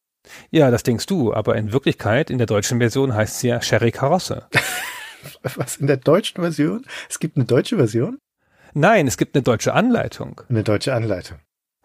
Ja, 0.50 0.70
das 0.70 0.84
denkst 0.84 1.06
du, 1.06 1.34
aber 1.34 1.56
in 1.56 1.72
Wirklichkeit, 1.72 2.30
in 2.30 2.38
der 2.38 2.46
deutschen 2.46 2.78
Version 2.78 3.14
heißt 3.14 3.40
sie 3.40 3.48
ja 3.48 3.60
Sherry 3.60 3.90
Karosse. 3.90 4.46
Was, 5.56 5.76
in 5.76 5.88
der 5.88 5.96
deutschen 5.96 6.40
Version? 6.40 6.84
Es 7.08 7.18
gibt 7.18 7.36
eine 7.36 7.44
deutsche 7.44 7.76
Version? 7.76 8.18
Nein, 8.74 9.06
es 9.08 9.16
gibt 9.16 9.34
eine 9.34 9.42
deutsche 9.42 9.74
Anleitung. 9.74 10.40
Eine 10.48 10.62
deutsche 10.62 10.94
Anleitung. 10.94 11.38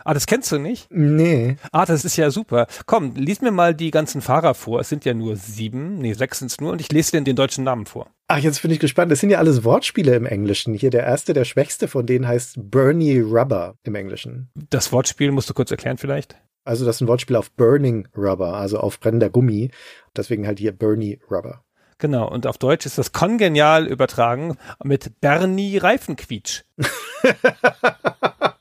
Ah, 0.08 0.14
das 0.14 0.26
kennst 0.26 0.50
du 0.54 0.58
nicht? 0.58 0.88
Nee. 0.90 1.58
Ah, 1.74 1.86
das 1.86 2.06
ist 2.06 2.16
ja 2.16 2.32
super. 2.32 2.68
Komm, 2.86 3.16
lies 3.16 3.42
mir 3.42 3.52
mal 3.52 3.76
die 3.76 3.92
ganzen 3.92 4.22
Fahrer 4.22 4.54
vor. 4.54 4.80
Es 4.80 4.88
sind 4.88 5.04
ja 5.04 5.14
nur 5.14 5.36
sieben, 5.36 5.98
nee, 5.98 6.14
sechs 6.14 6.40
sind 6.40 6.50
es 6.50 6.62
nur 6.62 6.72
und 6.72 6.80
ich 6.80 6.90
lese 6.94 7.12
dir 7.12 7.22
den 7.22 7.36
deutschen 7.36 7.66
Namen 7.66 7.86
vor. 7.86 8.08
Ach, 8.30 8.38
jetzt 8.38 8.62
bin 8.62 8.72
ich 8.72 8.80
gespannt. 8.80 9.12
Das 9.12 9.20
sind 9.20 9.32
ja 9.32 9.40
alles 9.40 9.66
Wortspiele 9.66 10.16
im 10.16 10.26
Englischen. 10.26 10.74
Hier 10.74 10.92
der 10.92 11.04
erste, 11.04 11.34
der 11.34 11.44
schwächste 11.44 11.90
von 11.90 12.06
denen 12.06 12.26
heißt 12.26 12.56
Bernie 12.58 13.20
Rubber 13.20 13.76
im 13.84 13.96
Englischen. 13.96 14.50
Das 14.70 14.94
Wortspiel 14.94 15.34
musst 15.34 15.50
du 15.50 15.54
kurz 15.54 15.72
erklären 15.72 15.98
vielleicht? 15.98 16.38
Also 16.64 16.86
das 16.86 16.96
ist 16.96 17.02
ein 17.02 17.10
Wortspiel 17.10 17.36
auf 17.36 17.52
Burning 17.52 18.08
Rubber, 18.16 18.54
also 18.54 18.80
auf 18.80 19.02
brennender 19.02 19.30
Gummi. 19.30 19.72
Deswegen 20.16 20.48
halt 20.48 20.60
hier 20.60 20.72
Bernie 20.72 21.20
Rubber. 21.30 21.66
Genau, 21.98 22.30
und 22.32 22.48
auf 22.48 22.58
Deutsch 22.58 22.86
ist 22.86 22.98
das 22.98 23.12
kongenial 23.12 23.88
übertragen 23.88 24.56
mit 24.82 25.20
Bernie 25.20 25.78
Reifenquietsch. 25.78 26.64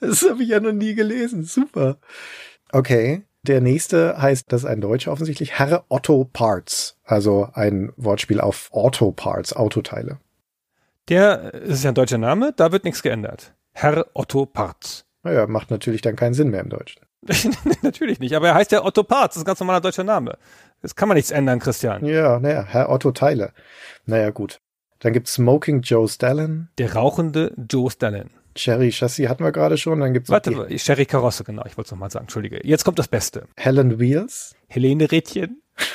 Das 0.00 0.22
habe 0.28 0.42
ich 0.42 0.50
ja 0.50 0.60
noch 0.60 0.72
nie 0.72 0.94
gelesen. 0.94 1.44
Super. 1.44 1.98
Okay. 2.70 3.22
Der 3.44 3.60
nächste 3.60 4.22
heißt, 4.22 4.52
das 4.52 4.62
ist 4.62 4.68
ein 4.68 4.80
Deutscher 4.80 5.10
offensichtlich, 5.10 5.58
Herr 5.58 5.84
Otto 5.88 6.28
Parts. 6.32 6.96
Also 7.04 7.48
ein 7.54 7.92
Wortspiel 7.96 8.40
auf 8.40 8.68
Auto 8.72 9.10
Parts, 9.10 9.52
Autoteile. 9.52 10.18
Der 11.08 11.52
ist 11.54 11.82
ja 11.82 11.90
ein 11.90 11.96
deutscher 11.96 12.18
Name, 12.18 12.52
da 12.56 12.70
wird 12.70 12.84
nichts 12.84 13.02
geändert. 13.02 13.52
Herr 13.72 14.06
Otto 14.14 14.46
Parts. 14.46 15.06
Naja, 15.24 15.48
macht 15.48 15.72
natürlich 15.72 16.02
dann 16.02 16.14
keinen 16.14 16.34
Sinn 16.34 16.50
mehr 16.50 16.60
im 16.60 16.68
Deutschen. 16.68 17.02
natürlich 17.82 18.20
nicht, 18.20 18.34
aber 18.34 18.48
er 18.48 18.54
heißt 18.54 18.70
ja 18.70 18.84
Otto 18.84 19.02
Parts, 19.02 19.34
das 19.34 19.36
ist 19.38 19.42
ein 19.42 19.46
ganz 19.46 19.60
normaler 19.60 19.80
deutscher 19.80 20.04
Name. 20.04 20.38
Das 20.80 20.94
kann 20.94 21.08
man 21.08 21.16
nichts 21.16 21.32
ändern, 21.32 21.58
Christian. 21.58 22.04
Ja, 22.04 22.38
naja, 22.38 22.64
Herr 22.68 22.90
Otto 22.90 23.10
Teile. 23.10 23.52
Naja, 24.06 24.30
gut. 24.30 24.60
Dann 25.00 25.12
gibt's 25.12 25.34
Smoking 25.34 25.80
Joe 25.82 26.08
Stalin. 26.08 26.68
Der 26.78 26.94
rauchende 26.94 27.52
Joe 27.68 27.90
Stalin. 27.90 28.30
Cherry 28.54 28.90
Chassis 28.90 29.28
hatten 29.28 29.44
wir 29.44 29.52
gerade 29.52 29.78
schon. 29.78 30.00
Dann 30.00 30.12
gibt's 30.12 30.30
Warte, 30.30 30.66
die 30.68 30.76
Cherry 30.76 31.06
Karosse, 31.06 31.44
genau. 31.44 31.64
Ich 31.66 31.76
wollte 31.76 31.88
es 31.88 31.92
nochmal 31.92 32.10
sagen. 32.10 32.24
Entschuldige. 32.24 32.60
Jetzt 32.66 32.84
kommt 32.84 32.98
das 32.98 33.08
Beste. 33.08 33.48
Helen 33.56 33.98
Wheels. 33.98 34.54
Helene 34.68 35.10
Rädchen. 35.10 35.62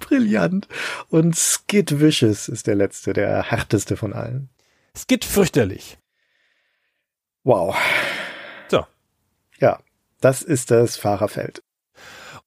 Brillant. 0.00 0.68
Und 1.08 1.36
Skid 1.36 2.00
Vicious 2.00 2.48
ist 2.48 2.66
der 2.66 2.76
letzte, 2.76 3.12
der 3.12 3.42
härteste 3.42 3.96
von 3.96 4.12
allen. 4.12 4.50
Skid 4.96 5.24
fürchterlich. 5.24 5.98
Wow. 7.42 7.76
So. 8.68 8.86
Ja, 9.60 9.80
das 10.20 10.42
ist 10.42 10.70
das 10.70 10.96
Fahrerfeld. 10.96 11.62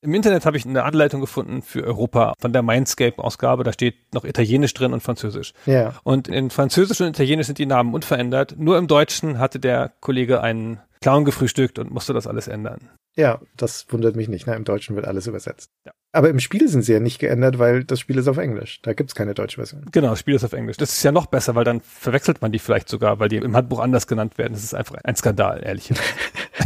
Im 0.01 0.13
Internet 0.13 0.45
habe 0.45 0.57
ich 0.57 0.65
eine 0.65 0.83
Anleitung 0.83 1.21
gefunden 1.21 1.63
für 1.63 1.83
Europa 1.83 2.33
von 2.39 2.53
der 2.53 2.61
Mindscape-Ausgabe. 2.61 3.63
Da 3.63 3.73
steht 3.73 4.13
noch 4.13 4.25
Italienisch 4.25 4.73
drin 4.73 4.93
und 4.93 5.01
Französisch. 5.01 5.53
Ja. 5.65 5.95
Und 6.03 6.27
in 6.27 6.51
Französisch 6.51 7.01
und 7.01 7.07
Italienisch 7.07 7.47
sind 7.47 7.57
die 7.57 7.65
Namen 7.65 7.93
unverändert. 7.95 8.55
Nur 8.57 8.77
im 8.77 8.87
Deutschen 8.87 9.39
hatte 9.39 9.59
der 9.59 9.91
Kollege 9.99 10.41
einen 10.41 10.79
Clown 11.01 11.25
gefrühstückt 11.25 11.79
und 11.79 11.91
musste 11.91 12.13
das 12.13 12.27
alles 12.27 12.47
ändern. 12.47 12.89
Ja, 13.15 13.41
das 13.55 13.87
wundert 13.89 14.15
mich 14.15 14.27
nicht. 14.27 14.45
Na, 14.45 14.53
Im 14.53 14.65
Deutschen 14.65 14.95
wird 14.95 15.07
alles 15.07 15.25
übersetzt. 15.25 15.71
Ja. 15.85 15.91
Aber 16.11 16.29
im 16.29 16.39
Spiel 16.39 16.67
sind 16.67 16.83
sie 16.83 16.93
ja 16.93 16.99
nicht 16.99 17.17
geändert, 17.17 17.57
weil 17.57 17.83
das 17.83 17.99
Spiel 17.99 18.19
ist 18.19 18.27
auf 18.27 18.37
Englisch. 18.37 18.79
Da 18.83 18.93
gibt's 18.93 19.15
keine 19.15 19.33
deutsche 19.33 19.57
Version. 19.57 19.85
Genau, 19.91 20.11
das 20.11 20.19
Spiel 20.19 20.35
ist 20.35 20.43
auf 20.43 20.53
Englisch. 20.53 20.77
Das 20.77 20.91
ist 20.91 21.03
ja 21.03 21.11
noch 21.11 21.25
besser, 21.25 21.55
weil 21.55 21.63
dann 21.63 21.81
verwechselt 21.81 22.41
man 22.41 22.51
die 22.51 22.59
vielleicht 22.59 22.89
sogar, 22.89 23.19
weil 23.19 23.29
die 23.29 23.37
im 23.37 23.55
Handbuch 23.55 23.79
anders 23.79 24.05
genannt 24.05 24.37
werden. 24.37 24.53
Das 24.53 24.63
ist 24.63 24.75
einfach 24.75 24.95
ein 25.03 25.15
Skandal, 25.15 25.63
ehrlich. 25.63 25.91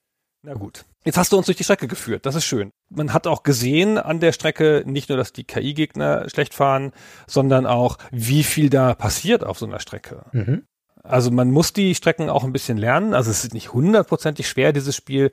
Na 0.45 0.53
gut. 0.53 0.85
Jetzt 1.05 1.17
hast 1.17 1.33
du 1.33 1.39
uns 1.39 1.47
durch 1.47 1.57
die 1.57 1.65
Strecke 1.65 1.89
geführt. 1.89 2.27
Das 2.27 2.35
ist 2.35 2.45
schön. 2.45 2.71
Man 2.91 3.15
hat 3.15 3.27
auch 3.27 3.45
gesehen 3.45 3.97
an 3.97 4.21
der 4.21 4.33
Strecke 4.33 4.85
nicht 4.87 5.09
nur, 5.09 5.17
dass 5.17 5.33
die 5.33 5.45
KI-Gegner 5.45 6.29
schlecht 6.29 6.53
fahren, 6.53 6.93
sondern 7.27 7.67
auch, 7.67 7.97
wie 8.11 8.45
viel 8.45 8.69
da 8.69 8.95
passiert 8.95 9.43
auf 9.43 9.59
so 9.59 9.65
einer 9.65 9.81
Strecke. 9.81 10.27
Mhm. 10.33 10.65
Also 11.03 11.31
man 11.31 11.51
muss 11.51 11.73
die 11.73 11.95
Strecken 11.95 12.29
auch 12.29 12.45
ein 12.45 12.53
bisschen 12.53 12.77
lernen. 12.77 13.15
Also 13.15 13.31
es 13.31 13.45
ist 13.45 13.55
nicht 13.55 13.73
hundertprozentig 13.73 14.47
schwer, 14.47 14.75
dieses 14.75 14.95
Spiel. 14.95 15.31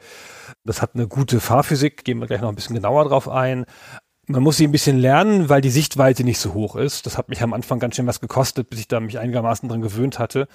Das 0.63 0.81
hat 0.81 0.95
eine 0.95 1.07
gute 1.09 1.41
Fahrphysik, 1.41 2.05
gehen 2.05 2.19
wir 2.19 2.27
gleich 2.27 2.41
noch 2.41 2.49
ein 2.49 2.55
bisschen 2.55 2.75
genauer 2.75 3.09
drauf 3.09 3.27
ein. 3.27 3.65
Man 4.27 4.43
muss 4.43 4.57
sie 4.57 4.67
ein 4.67 4.71
bisschen 4.71 4.97
lernen, 4.97 5.49
weil 5.49 5.59
die 5.59 5.69
Sichtweite 5.69 6.23
nicht 6.23 6.39
so 6.39 6.53
hoch 6.53 6.77
ist. 6.77 7.05
Das 7.05 7.17
hat 7.17 7.27
mich 7.27 7.41
am 7.41 7.53
Anfang 7.53 7.79
ganz 7.79 7.97
schön 7.97 8.07
was 8.07 8.21
gekostet, 8.21 8.69
bis 8.69 8.79
ich 8.79 8.87
da 8.87 9.01
mich 9.01 9.19
einigermaßen 9.19 9.67
dran 9.67 9.81
gewöhnt 9.81 10.19
hatte 10.19 10.47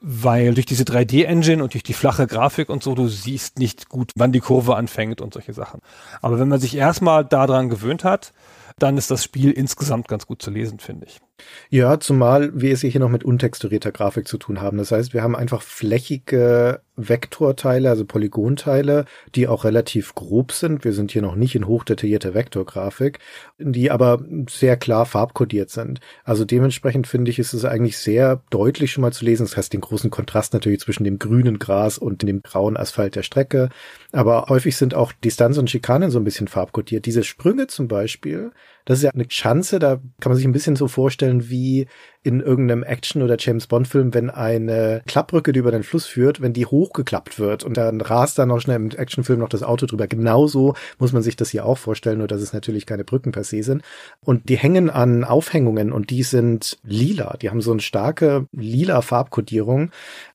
weil 0.00 0.54
durch 0.54 0.66
diese 0.66 0.84
3D-Engine 0.84 1.62
und 1.62 1.74
durch 1.74 1.82
die 1.82 1.92
flache 1.92 2.26
Grafik 2.26 2.68
und 2.68 2.82
so, 2.82 2.94
du 2.94 3.08
siehst 3.08 3.58
nicht 3.58 3.88
gut, 3.88 4.12
wann 4.16 4.32
die 4.32 4.40
Kurve 4.40 4.76
anfängt 4.76 5.20
und 5.20 5.34
solche 5.34 5.52
Sachen. 5.52 5.80
Aber 6.20 6.38
wenn 6.38 6.48
man 6.48 6.60
sich 6.60 6.76
erstmal 6.76 7.24
daran 7.24 7.68
gewöhnt 7.68 8.04
hat, 8.04 8.32
dann 8.78 8.96
ist 8.96 9.10
das 9.10 9.22
Spiel 9.22 9.50
insgesamt 9.50 10.08
ganz 10.08 10.26
gut 10.26 10.42
zu 10.42 10.50
lesen, 10.50 10.78
finde 10.78 11.06
ich. 11.06 11.20
Ja, 11.70 11.98
zumal 11.98 12.50
wir 12.54 12.72
es 12.72 12.82
hier 12.82 13.00
noch 13.00 13.08
mit 13.08 13.24
untexturierter 13.24 13.92
Grafik 13.92 14.28
zu 14.28 14.36
tun 14.38 14.60
haben. 14.60 14.78
Das 14.78 14.92
heißt, 14.92 15.14
wir 15.14 15.22
haben 15.22 15.34
einfach 15.34 15.62
flächige 15.62 16.80
Vektorteile, 16.96 17.88
also 17.88 18.04
Polygonteile, 18.04 19.06
die 19.34 19.48
auch 19.48 19.64
relativ 19.64 20.14
grob 20.14 20.52
sind. 20.52 20.84
Wir 20.84 20.92
sind 20.92 21.12
hier 21.12 21.22
noch 21.22 21.34
nicht 21.34 21.54
in 21.54 21.66
hochdetaillierter 21.66 22.34
Vektorgrafik, 22.34 23.18
die 23.58 23.90
aber 23.90 24.22
sehr 24.48 24.76
klar 24.76 25.06
farbkodiert 25.06 25.70
sind. 25.70 26.00
Also 26.24 26.44
dementsprechend 26.44 27.06
finde 27.06 27.30
ich, 27.30 27.38
ist 27.38 27.54
es 27.54 27.64
eigentlich 27.64 27.96
sehr 27.96 28.42
deutlich 28.50 28.92
schon 28.92 29.02
mal 29.02 29.12
zu 29.12 29.24
lesen. 29.24 29.46
Das 29.46 29.56
heißt, 29.56 29.72
den 29.72 29.80
großen 29.80 30.10
Kontrast 30.10 30.52
natürlich 30.52 30.80
zwischen 30.80 31.04
dem 31.04 31.18
grünen 31.18 31.58
Gras 31.58 31.96
und 31.96 32.22
dem 32.22 32.42
grauen 32.42 32.76
Asphalt 32.76 33.16
der 33.16 33.22
Strecke. 33.22 33.70
Aber 34.12 34.46
häufig 34.48 34.76
sind 34.76 34.94
auch 34.94 35.12
Distanz 35.12 35.56
und 35.56 35.70
Schikanen 35.70 36.10
so 36.10 36.18
ein 36.20 36.24
bisschen 36.24 36.48
farbkodiert. 36.48 37.06
Diese 37.06 37.24
Sprünge 37.24 37.66
zum 37.66 37.88
Beispiel, 37.88 38.52
das 38.84 38.98
ist 38.98 39.04
ja 39.04 39.10
eine 39.10 39.26
Schanze, 39.28 39.78
da 39.78 39.96
kann 40.20 40.30
man 40.30 40.36
sich 40.36 40.46
ein 40.46 40.52
bisschen 40.52 40.76
so 40.76 40.88
vorstellen 40.88 41.48
wie 41.48 41.86
in 42.24 42.40
irgendeinem 42.40 42.84
Action- 42.84 43.22
oder 43.22 43.36
James-Bond-Film, 43.38 44.14
wenn 44.14 44.30
eine 44.30 45.02
Klappbrücke, 45.06 45.52
die 45.52 45.58
über 45.58 45.72
den 45.72 45.82
Fluss 45.82 46.06
führt, 46.06 46.40
wenn 46.40 46.52
die 46.52 46.66
hochgeklappt 46.66 47.38
wird 47.38 47.64
und 47.64 47.76
dann 47.76 48.00
rast 48.00 48.38
da 48.38 48.46
noch 48.46 48.60
schnell 48.60 48.76
im 48.76 48.90
Actionfilm 48.90 49.40
noch 49.40 49.48
das 49.48 49.64
Auto 49.64 49.86
drüber. 49.86 50.06
Genauso 50.06 50.74
muss 50.98 51.12
man 51.12 51.22
sich 51.22 51.34
das 51.34 51.50
hier 51.50 51.66
auch 51.66 51.78
vorstellen, 51.78 52.18
nur 52.18 52.28
dass 52.28 52.40
es 52.40 52.52
natürlich 52.52 52.86
keine 52.86 53.04
Brücken 53.04 53.32
per 53.32 53.44
se 53.44 53.62
sind. 53.62 53.82
Und 54.24 54.48
die 54.48 54.56
hängen 54.56 54.88
an 54.88 55.24
Aufhängungen 55.24 55.92
und 55.92 56.10
die 56.10 56.22
sind 56.22 56.78
lila. 56.84 57.36
Die 57.42 57.50
haben 57.50 57.60
so 57.60 57.72
eine 57.72 57.80
starke 57.80 58.46
lila 58.52 59.02
Farbkodierung. 59.02 59.90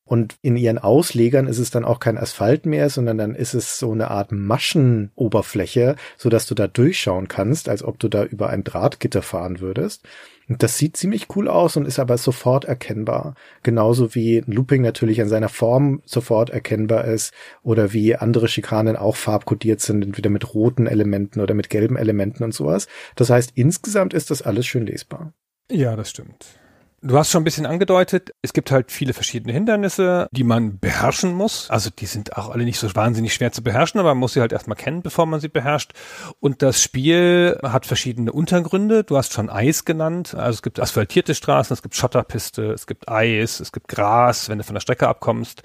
Und 0.08 0.38
in 0.42 0.56
ihren 0.56 0.78
Auslegern 0.78 1.48
ist 1.48 1.60
es 1.60 1.70
dann 1.70 1.86
auch 1.86 2.00
kein 2.00 2.18
Asphalt 2.18 2.66
mehr, 2.66 2.90
sondern 2.90 3.18
dann 3.18 3.36
ist 3.36 3.54
es 3.54 3.78
so 3.78 3.92
eine 3.92 4.10
Art 4.10 4.32
Maschenoberfläche, 4.32 5.98
so 6.18 6.30
dass 6.30 6.46
du 6.46 6.56
da 6.56 6.68
durchschauen 6.68 7.28
kannst, 7.28 7.68
als 7.68 7.84
ob 7.84 8.00
du 8.00 8.08
da 8.08 8.24
über 8.24 8.50
ein 8.50 8.64
Drahtgitter 8.64 9.22
fahren 9.22 9.60
würdest. 9.60 10.08
Und 10.48 10.64
das 10.64 10.78
sieht 10.78 10.96
ziemlich 10.96 11.28
cool 11.36 11.50
aus 11.50 11.76
und 11.76 11.86
ist 11.86 12.00
aber 12.00 12.18
sofort 12.18 12.64
erkennbar. 12.64 13.36
Genauso 13.64 14.16
wie 14.16 14.44
Looping 14.46 14.82
natürlich 14.82 15.20
in 15.20 15.28
seiner 15.28 15.50
Form 15.50 16.02
sofort 16.06 16.50
erkennbar 16.50 17.04
ist 17.04 17.34
oder 17.64 17.92
wie 17.92 18.16
andere 18.16 18.48
Schikanen 18.48 18.96
auch 18.96 19.18
farbkodiert 19.18 19.82
sind, 19.82 20.06
entweder 20.06 20.30
mit 20.30 20.54
roten 20.54 20.88
Elementen 20.88 21.42
oder 21.42 21.54
mit 21.54 21.70
gelben 21.70 21.98
Elementen 21.98 22.46
und 22.46 22.54
sowas. 22.54 22.88
Das 23.16 23.30
heißt, 23.30 23.52
insgesamt 23.56 24.14
ist 24.14 24.32
das 24.32 24.42
alles 24.42 24.66
schön 24.66 24.86
lesbar. 24.86 25.34
Ja, 25.70 25.98
das 25.98 26.12
stimmt. 26.12 26.60
Du 27.04 27.16
hast 27.16 27.30
schon 27.30 27.42
ein 27.42 27.44
bisschen 27.44 27.68
angedeutet, 27.68 28.34
es 28.42 28.54
gibt 28.54 28.72
halt 28.72 28.92
viele 28.92 29.13
verschiedene 29.13 29.54
Hindernisse, 29.54 30.27
die 30.32 30.44
man 30.44 30.80
beherrschen 30.80 31.32
muss. 31.32 31.70
Also 31.70 31.92
die 31.92 32.08
sind 32.08 32.36
auch 32.36 32.50
alle 32.50 32.63
nicht 32.63 32.80
so 32.80 32.94
wahnsinnig 32.96 33.36
schwer 33.36 33.51
zu 33.51 33.62
beherrschen, 33.62 34.00
aber 34.00 34.10
man 34.10 34.18
muss 34.18 34.34
sie 34.34 34.42
halt 34.42 34.51
erstmal 34.51 34.77
kennen, 34.77 35.04
bevor 35.04 35.27
man 35.27 35.39
sie 35.39 35.48
beherrscht. 35.48 35.92
Und 36.39 36.63
das 36.63 36.82
Spiel 36.82 37.60
hat 37.62 37.86
verschiedene 37.86 38.32
Untergründe. 38.32 39.04
Du 39.04 39.16
hast 39.16 39.32
schon 39.32 39.51
Eis 39.51 39.86
genannt. 39.86 40.34
Also 40.34 40.58
es 40.58 40.62
gibt 40.63 40.80
asphaltierte 40.80 41.36
Straßen, 41.36 41.72
es 41.72 41.84
gibt 41.84 41.96
Schotterpiste, 41.96 42.72
es 42.72 42.88
gibt 42.88 43.08
Eis, 43.08 43.60
es 43.60 43.72
gibt 43.72 43.89
Gras, 43.89 44.50
wenn 44.50 44.58
du 44.58 44.63
von 44.63 44.74
der 44.74 44.82
Strecke 44.82 45.08
abkommst. 45.08 45.62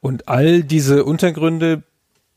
Und 0.00 0.28
all 0.28 0.62
diese 0.62 1.04
Untergründe 1.04 1.82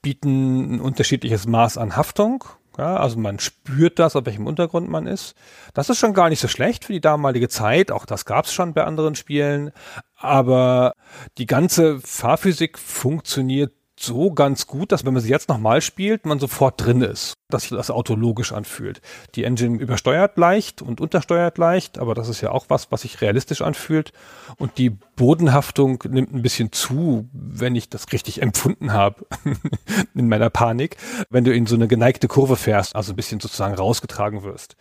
bieten 0.01 0.75
ein 0.75 0.81
unterschiedliches 0.81 1.47
Maß 1.47 1.77
an 1.77 1.95
Haftung 1.95 2.43
ja, 2.77 2.97
also 2.97 3.19
man 3.19 3.39
spürt 3.39 3.99
das, 3.99 4.15
auf 4.15 4.25
welchem 4.25 4.47
Untergrund 4.47 4.89
man 4.89 5.05
ist. 5.05 5.35
Das 5.73 5.89
ist 5.89 5.99
schon 5.99 6.13
gar 6.13 6.29
nicht 6.29 6.39
so 6.39 6.47
schlecht 6.47 6.85
für 6.85 6.93
die 6.93 7.01
damalige 7.01 7.49
Zeit. 7.49 7.91
Auch 7.91 8.05
das 8.05 8.25
gab 8.25 8.45
es 8.45 8.53
schon 8.53 8.73
bei 8.73 8.83
anderen 8.83 9.15
Spielen. 9.15 9.71
Aber 10.15 10.93
die 11.37 11.45
ganze 11.45 11.99
Fahrphysik 11.99 12.79
funktioniert 12.79 13.73
so 14.03 14.31
ganz 14.31 14.67
gut, 14.67 14.91
dass 14.91 15.05
wenn 15.05 15.13
man 15.13 15.21
sie 15.21 15.29
jetzt 15.29 15.49
nochmal 15.49 15.81
spielt, 15.81 16.25
man 16.25 16.39
sofort 16.39 16.83
drin 16.83 17.01
ist, 17.01 17.33
dass 17.49 17.63
sich 17.63 17.71
das 17.71 17.91
Auto 17.91 18.15
logisch 18.15 18.51
anfühlt. 18.51 19.01
Die 19.35 19.43
Engine 19.43 19.79
übersteuert 19.79 20.37
leicht 20.37 20.81
und 20.81 21.01
untersteuert 21.01 21.57
leicht, 21.57 21.97
aber 21.97 22.13
das 22.13 22.29
ist 22.29 22.41
ja 22.41 22.51
auch 22.51 22.65
was, 22.69 22.91
was 22.91 23.01
sich 23.01 23.21
realistisch 23.21 23.61
anfühlt. 23.61 24.11
Und 24.57 24.77
die 24.77 24.89
Bodenhaftung 24.89 26.03
nimmt 26.09 26.33
ein 26.33 26.41
bisschen 26.41 26.71
zu, 26.71 27.27
wenn 27.31 27.75
ich 27.75 27.89
das 27.89 28.11
richtig 28.11 28.41
empfunden 28.41 28.93
habe 28.93 29.25
in 30.15 30.27
meiner 30.27 30.49
Panik, 30.49 30.97
wenn 31.29 31.43
du 31.43 31.53
in 31.53 31.65
so 31.65 31.75
eine 31.75 31.87
geneigte 31.87 32.27
Kurve 32.27 32.55
fährst, 32.55 32.95
also 32.95 33.13
ein 33.13 33.15
bisschen 33.15 33.39
sozusagen 33.39 33.75
rausgetragen 33.75 34.43
wirst. 34.43 34.75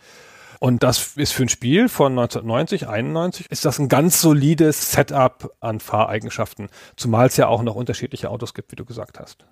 Und 0.63 0.81
das 0.81 1.17
ist 1.17 1.33
für 1.33 1.43
ein 1.43 1.49
Spiel 1.49 1.89
von 1.89 2.13
1990, 2.13 2.87
91, 2.87 3.51
ist 3.51 3.65
das 3.65 3.79
ein 3.79 3.89
ganz 3.89 4.21
solides 4.21 4.93
Setup 4.93 5.53
an 5.59 5.81
Fahreigenschaften. 5.81 6.69
Zumal 6.95 7.27
es 7.27 7.35
ja 7.35 7.49
auch 7.49 7.63
noch 7.63 7.75
unterschiedliche 7.75 8.29
Autos 8.29 8.53
gibt, 8.53 8.71
wie 8.71 8.77
du 8.77 8.85
gesagt 8.85 9.19
hast. 9.19 9.45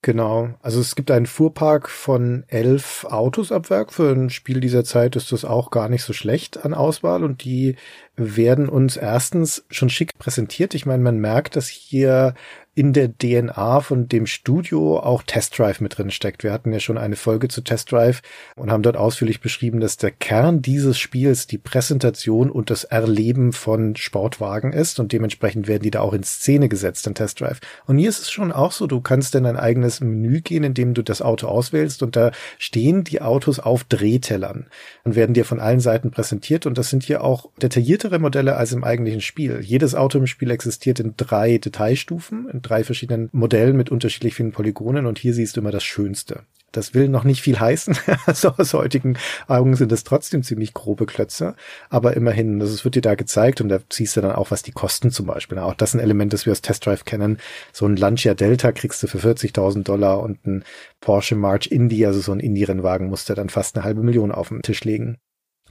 Genau. 0.00 0.54
Also 0.62 0.80
es 0.80 0.94
gibt 0.94 1.10
einen 1.10 1.26
Fuhrpark 1.26 1.90
von 1.90 2.44
elf 2.48 3.04
Autos 3.04 3.52
ab 3.52 3.68
Werk. 3.68 3.92
Für 3.92 4.10
ein 4.10 4.30
Spiel 4.30 4.60
dieser 4.60 4.84
Zeit 4.84 5.16
ist 5.16 5.32
das 5.32 5.44
auch 5.44 5.70
gar 5.70 5.90
nicht 5.90 6.02
so 6.02 6.14
schlecht 6.14 6.64
an 6.64 6.72
Auswahl 6.72 7.24
und 7.24 7.44
die 7.44 7.76
werden 8.16 8.70
uns 8.70 8.96
erstens 8.96 9.66
schon 9.68 9.90
schick 9.90 10.16
präsentiert. 10.16 10.72
Ich 10.74 10.86
meine, 10.86 11.02
man 11.02 11.18
merkt, 11.18 11.56
dass 11.56 11.68
hier 11.68 12.32
in 12.78 12.92
der 12.92 13.10
DNA 13.12 13.80
von 13.80 14.06
dem 14.06 14.28
Studio 14.28 15.00
auch 15.00 15.24
Test 15.24 15.58
Drive 15.58 15.80
mit 15.80 15.98
drin 15.98 16.12
steckt. 16.12 16.44
Wir 16.44 16.52
hatten 16.52 16.72
ja 16.72 16.78
schon 16.78 16.96
eine 16.96 17.16
Folge 17.16 17.48
zu 17.48 17.60
Test 17.60 17.90
Drive 17.90 18.22
und 18.54 18.70
haben 18.70 18.84
dort 18.84 18.96
ausführlich 18.96 19.40
beschrieben, 19.40 19.80
dass 19.80 19.96
der 19.96 20.12
Kern 20.12 20.62
dieses 20.62 20.96
Spiels 20.96 21.48
die 21.48 21.58
Präsentation 21.58 22.52
und 22.52 22.70
das 22.70 22.84
Erleben 22.84 23.52
von 23.52 23.96
Sportwagen 23.96 24.72
ist 24.72 25.00
und 25.00 25.10
dementsprechend 25.10 25.66
werden 25.66 25.82
die 25.82 25.90
da 25.90 26.02
auch 26.02 26.12
in 26.12 26.22
Szene 26.22 26.68
gesetzt 26.68 27.04
in 27.08 27.16
Test 27.16 27.40
Drive. 27.40 27.58
Und 27.86 27.98
hier 27.98 28.08
ist 28.08 28.20
es 28.20 28.30
schon 28.30 28.52
auch 28.52 28.70
so, 28.70 28.86
du 28.86 29.00
kannst 29.00 29.34
in 29.34 29.44
ein 29.44 29.56
eigenes 29.56 30.00
Menü 30.00 30.40
gehen, 30.40 30.62
in 30.62 30.74
dem 30.74 30.94
du 30.94 31.02
das 31.02 31.20
Auto 31.20 31.48
auswählst 31.48 32.04
und 32.04 32.14
da 32.14 32.30
stehen 32.58 33.02
die 33.02 33.20
Autos 33.20 33.58
auf 33.58 33.82
Drehtellern 33.82 34.68
und 35.02 35.16
werden 35.16 35.34
dir 35.34 35.44
von 35.44 35.58
allen 35.58 35.80
Seiten 35.80 36.12
präsentiert 36.12 36.64
und 36.64 36.78
das 36.78 36.90
sind 36.90 37.02
hier 37.02 37.24
auch 37.24 37.50
detailliertere 37.60 38.20
Modelle 38.20 38.54
als 38.54 38.70
im 38.70 38.84
eigentlichen 38.84 39.20
Spiel. 39.20 39.58
Jedes 39.62 39.96
Auto 39.96 40.18
im 40.18 40.28
Spiel 40.28 40.52
existiert 40.52 41.00
in 41.00 41.14
drei 41.16 41.58
Detailstufen, 41.58 42.48
in 42.48 42.62
drei 42.68 42.84
verschiedenen 42.84 43.28
Modellen 43.32 43.76
mit 43.76 43.90
unterschiedlich 43.90 44.34
vielen 44.34 44.52
Polygonen 44.52 45.06
und 45.06 45.18
hier 45.18 45.34
siehst 45.34 45.56
du 45.56 45.60
immer 45.60 45.70
das 45.70 45.84
Schönste. 45.84 46.44
Das 46.70 46.92
will 46.92 47.08
noch 47.08 47.24
nicht 47.24 47.40
viel 47.40 47.58
heißen. 47.58 47.96
Also 48.26 48.50
aus 48.58 48.74
heutigen 48.74 49.16
Augen 49.46 49.74
sind 49.74 49.90
es 49.90 50.04
trotzdem 50.04 50.42
ziemlich 50.42 50.74
grobe 50.74 51.06
Klötze. 51.06 51.54
Aber 51.88 52.14
immerhin, 52.14 52.58
das 52.58 52.84
wird 52.84 52.94
dir 52.94 53.00
da 53.00 53.14
gezeigt 53.14 53.60
und 53.62 53.70
da 53.70 53.78
siehst 53.90 54.16
du 54.16 54.20
dann 54.20 54.32
auch, 54.32 54.50
was 54.50 54.62
die 54.62 54.72
kosten 54.72 55.10
zum 55.10 55.26
Beispiel. 55.26 55.58
Auch 55.58 55.74
das 55.74 55.90
ist 55.90 55.94
ein 55.94 56.00
Element, 56.00 56.32
das 56.32 56.44
wir 56.44 56.52
aus 56.52 56.60
Test 56.60 56.84
Drive 56.84 57.06
kennen. 57.06 57.38
So 57.72 57.86
ein 57.86 57.96
Lancia 57.96 58.34
Delta 58.34 58.72
kriegst 58.72 59.02
du 59.02 59.06
für 59.06 59.18
40.000 59.18 59.82
Dollar 59.84 60.20
und 60.20 60.46
ein 60.46 60.64
Porsche 61.00 61.36
March 61.36 61.68
Indy, 61.68 62.04
also 62.04 62.20
so 62.20 62.32
ein 62.32 62.40
Indie-Rennwagen, 62.40 63.08
musst 63.08 63.30
du 63.30 63.34
dann 63.34 63.48
fast 63.48 63.76
eine 63.76 63.84
halbe 63.84 64.02
Million 64.02 64.30
auf 64.30 64.48
den 64.48 64.62
Tisch 64.62 64.84
legen. 64.84 65.16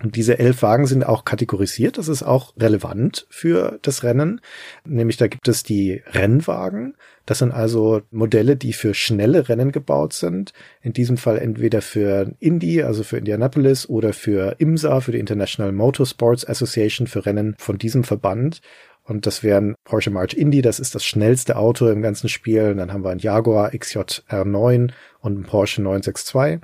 Und 0.04 0.16
diese 0.16 0.38
elf 0.38 0.62
Wagen 0.62 0.86
sind 0.86 1.04
auch 1.04 1.26
kategorisiert. 1.26 1.98
Das 1.98 2.08
ist 2.08 2.22
auch 2.22 2.54
relevant 2.58 3.26
für 3.30 3.80
das 3.82 4.04
Rennen. 4.04 4.42
Nämlich 4.86 5.18
da 5.18 5.28
gibt 5.28 5.48
es 5.48 5.64
die 5.64 6.04
Rennwagen. 6.12 6.96
Das 7.26 7.40
sind 7.40 7.52
also 7.52 8.02
Modelle, 8.12 8.58
die 8.58 8.74
für 8.74 8.94
schnelle 8.94 9.50
Rennen 9.50 9.72
gebaut 9.72 10.14
sind. 10.14 10.54
In 10.82 10.94
diesem 10.94 11.18
Fall 11.18 11.40
entweder 11.40 11.82
für 11.82 12.32
Indy, 12.40 12.84
also 12.84 13.04
für 13.04 13.18
Indianapolis, 13.18 13.90
oder 13.90 14.14
für 14.14 14.56
IMSA, 14.60 15.02
für 15.02 15.14
die 15.14 15.20
International 15.20 15.72
Motorsports 15.72 16.48
Association, 16.48 17.08
für 17.08 17.26
Rennen 17.26 17.56
von 17.58 17.80
diesem 17.80 18.04
Verband. 18.04 18.62
Und 19.04 19.26
das 19.26 19.42
wären 19.42 19.76
Porsche 19.84 20.12
March 20.12 20.34
Indy, 20.34 20.62
das 20.62 20.80
ist 20.80 20.94
das 20.94 21.06
schnellste 21.06 21.56
Auto 21.56 21.88
im 21.90 22.04
ganzen 22.04 22.30
Spiel. 22.30 22.70
Und 22.70 22.78
dann 22.78 22.94
haben 22.94 23.04
wir 23.04 23.10
ein 23.10 23.20
Jaguar 23.20 23.72
XJ 23.72 24.00
R9 24.30 24.92
und 25.22 25.40
ein 25.40 25.44
Porsche 25.44 25.82
962 25.82 26.62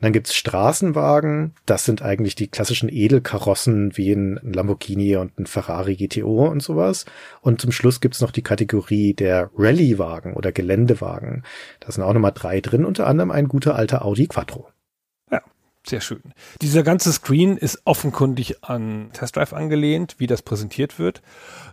dann 0.00 0.12
gibt's 0.12 0.34
Straßenwagen. 0.34 1.54
Das 1.64 1.84
sind 1.84 2.02
eigentlich 2.02 2.34
die 2.34 2.48
klassischen 2.48 2.90
Edelkarossen 2.90 3.96
wie 3.96 4.12
ein 4.12 4.38
Lamborghini 4.42 5.16
und 5.16 5.38
ein 5.38 5.46
Ferrari 5.46 5.96
GTO 5.96 6.46
und 6.48 6.62
sowas. 6.62 7.06
Und 7.40 7.60
zum 7.60 7.72
Schluss 7.72 8.00
gibt's 8.00 8.20
noch 8.20 8.30
die 8.30 8.42
Kategorie 8.42 9.14
der 9.14 9.50
Rallye-Wagen 9.56 10.34
oder 10.34 10.52
Geländewagen. 10.52 11.44
Da 11.80 11.90
sind 11.90 12.02
auch 12.04 12.12
nochmal 12.12 12.32
drei 12.34 12.60
drin, 12.60 12.84
unter 12.84 13.06
anderem 13.06 13.30
ein 13.30 13.48
guter 13.48 13.74
alter 13.74 14.04
Audi 14.04 14.26
Quattro. 14.26 14.68
Ja, 15.30 15.40
sehr 15.86 16.02
schön. 16.02 16.22
Dieser 16.60 16.82
ganze 16.82 17.10
Screen 17.10 17.56
ist 17.56 17.80
offenkundig 17.86 18.62
an 18.64 19.08
Test 19.14 19.36
Drive 19.36 19.54
angelehnt, 19.54 20.16
wie 20.18 20.26
das 20.26 20.42
präsentiert 20.42 20.98
wird. 20.98 21.22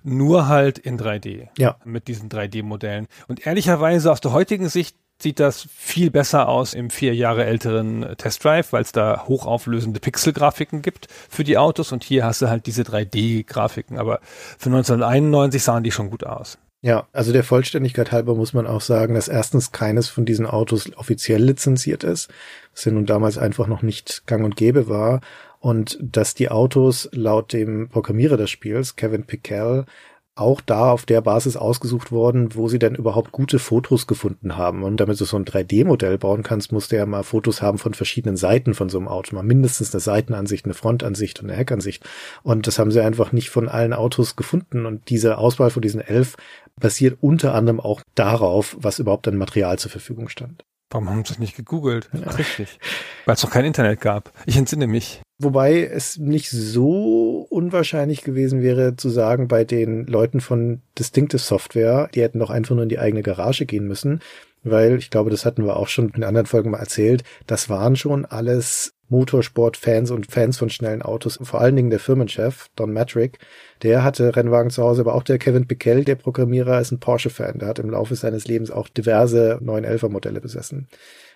Nur 0.02 0.48
halt 0.48 0.78
in 0.78 0.98
3D. 0.98 1.50
Ja. 1.58 1.76
Mit 1.84 2.08
diesen 2.08 2.30
3D-Modellen. 2.30 3.08
Und 3.28 3.46
ehrlicherweise 3.46 4.14
aus 4.14 4.22
der 4.22 4.32
heutigen 4.32 4.70
Sicht 4.70 4.96
sieht 5.24 5.40
das 5.40 5.68
viel 5.76 6.12
besser 6.12 6.48
aus 6.48 6.74
im 6.74 6.90
vier 6.90 7.16
Jahre 7.16 7.46
älteren 7.46 8.06
Test 8.18 8.44
Drive, 8.44 8.74
weil 8.74 8.84
es 8.84 8.92
da 8.92 9.26
hochauflösende 9.28 10.00
Pixelgrafiken 10.00 10.82
gibt 10.82 11.08
für 11.30 11.44
die 11.44 11.58
Autos 11.58 11.92
und 11.92 12.04
hier 12.04 12.26
hast 12.26 12.42
du 12.42 12.50
halt 12.50 12.68
diese 12.68 12.84
3D-Grafiken. 12.84 13.98
Aber 13.98 14.20
für 14.60 14.70
1991 14.70 15.64
sahen 15.64 15.84
die 15.84 15.92
schon 15.92 16.12
gut 16.12 16.26
aus. 16.26 16.60
Ja, 16.82 17.08
also 17.14 17.32
der 17.32 17.46
Vollständigkeit 17.46 18.12
halber 18.12 18.36
muss 18.36 18.54
man 18.54 18.68
auch 18.68 18.82
sagen, 18.82 19.16
dass 19.16 19.30
erstens 19.30 19.72
keines 19.72 20.10
von 20.10 20.26
diesen 20.26 20.46
Autos 20.46 20.92
offiziell 20.98 21.42
lizenziert 21.42 22.04
ist, 22.04 22.30
was 22.74 22.84
ja 22.84 22.92
nun 22.92 23.06
damals 23.06 23.38
einfach 23.38 23.68
noch 23.68 23.82
nicht 23.82 24.28
gang 24.28 24.44
und 24.44 24.58
gäbe 24.58 24.90
war 24.90 25.22
und 25.62 25.98
dass 26.02 26.34
die 26.34 26.50
Autos 26.50 27.08
laut 27.14 27.54
dem 27.54 27.88
Programmierer 27.88 28.36
des 28.36 28.50
Spiels, 28.50 28.98
Kevin 28.98 29.24
Pickell, 29.24 29.86
auch 30.36 30.62
da 30.62 30.92
auf 30.92 31.06
der 31.06 31.22
Basis 31.22 31.56
ausgesucht 31.56 32.12
worden, 32.12 32.56
wo 32.56 32.68
sie 32.68 32.80
denn 32.80 32.96
überhaupt 32.96 33.32
gute 33.32 33.60
Fotos 33.60 34.08
gefunden 34.08 34.58
haben. 34.58 34.84
Und 34.84 34.98
damit 34.98 35.20
du 35.20 35.26
so 35.26 35.38
ein 35.38 35.46
3D-Modell 35.46 36.18
bauen 36.18 36.42
kannst, 36.42 36.72
musst 36.72 36.92
du 36.92 36.96
ja 36.96 37.06
mal 37.06 37.24
Fotos 37.24 37.62
haben 37.62 37.78
von 37.78 37.94
verschiedenen 37.94 38.36
Seiten 38.36 38.74
von 38.74 38.90
so 38.90 38.98
einem 38.98 39.08
Auto. 39.08 39.36
Mal 39.36 39.44
mindestens 39.44 39.94
eine 39.94 40.02
Seitenansicht, 40.02 40.66
eine 40.66 40.74
Frontansicht 40.74 41.40
und 41.40 41.50
eine 41.50 41.58
Heckansicht. 41.58 42.04
Und 42.42 42.66
das 42.66 42.80
haben 42.80 42.92
sie 42.92 43.02
einfach 43.02 43.32
nicht 43.32 43.52
von 43.52 43.70
allen 43.70 43.94
Autos 43.94 44.36
gefunden. 44.36 44.88
Und 44.88 45.10
diese 45.10 45.38
Auswahl 45.38 45.70
von 45.70 45.84
diesen 45.84 46.02
elf 46.02 46.36
basiert 46.80 47.18
unter 47.22 47.54
anderem 47.54 47.80
auch 47.80 48.02
darauf, 48.16 48.76
was 48.80 49.00
überhaupt 49.00 49.28
an 49.28 49.38
Material 49.38 49.78
zur 49.78 49.92
Verfügung 49.92 50.30
stand. 50.30 50.66
Warum 50.94 51.10
haben 51.10 51.26
sie 51.26 51.34
das 51.34 51.40
nicht 51.40 51.56
gegoogelt? 51.56 52.10
Ja. 52.14 52.32
Richtig. 52.32 52.80
Weil 53.26 53.36
es 53.36 53.44
noch 53.44 53.50
kein 53.50 53.66
Internet 53.66 54.00
gab. 54.00 54.32
Ich 54.46 54.58
entsinne 54.58 54.86
mich. 54.86 55.22
Wobei 55.44 55.84
es 55.84 56.18
nicht 56.18 56.50
so 56.50 57.46
unwahrscheinlich 57.50 58.24
gewesen 58.24 58.62
wäre 58.62 58.96
zu 58.96 59.10
sagen, 59.10 59.48
bei 59.48 59.64
den 59.64 60.06
Leuten 60.06 60.42
von 60.42 60.82
Distinctive 60.98 61.42
Software, 61.42 62.10
die 62.14 62.22
hätten 62.22 62.40
doch 62.40 62.50
einfach 62.50 62.76
nur 62.76 62.84
in 62.84 62.90
die 62.90 63.00
eigene 63.00 63.24
Garage 63.24 63.66
gehen 63.66 63.88
müssen, 63.88 64.22
weil 64.64 64.98
ich 64.98 65.10
glaube, 65.10 65.30
das 65.30 65.46
hatten 65.46 65.66
wir 65.66 65.78
auch 65.78 65.88
schon 65.88 66.10
in 66.16 66.24
anderen 66.24 66.48
Folgen 66.48 66.72
mal 66.72 66.80
erzählt, 66.80 67.24
das 67.48 67.70
waren 67.70 67.96
schon 67.96 68.26
alles 68.26 68.94
Motorsport-Fans 69.10 70.10
und 70.12 70.32
Fans 70.32 70.58
von 70.58 70.70
schnellen 70.70 71.02
Autos, 71.02 71.38
vor 71.42 71.62
allen 71.62 71.76
Dingen 71.76 71.90
der 71.90 72.00
Firmenchef, 72.00 72.70
Don 72.76 72.94
Matrick, 72.94 73.38
der 73.84 74.04
hatte 74.04 74.36
Rennwagen 74.36 74.72
zu 74.72 74.82
Hause, 74.82 75.02
aber 75.02 75.14
auch 75.14 75.24
der 75.24 75.38
Kevin 75.38 75.68
Pickel, 75.68 76.04
der 76.04 76.16
Programmierer, 76.16 76.82
ist 76.82 76.92
ein 76.92 77.00
Porsche-Fan. 77.00 77.60
Der 77.60 77.68
hat 77.68 77.80
im 77.80 77.90
Laufe 77.90 78.16
seines 78.16 78.48
Lebens 78.48 78.72
auch 78.72 78.88
diverse 78.88 79.60
911er 79.62 80.10
Modelle 80.10 80.42
besessen. 80.42 80.88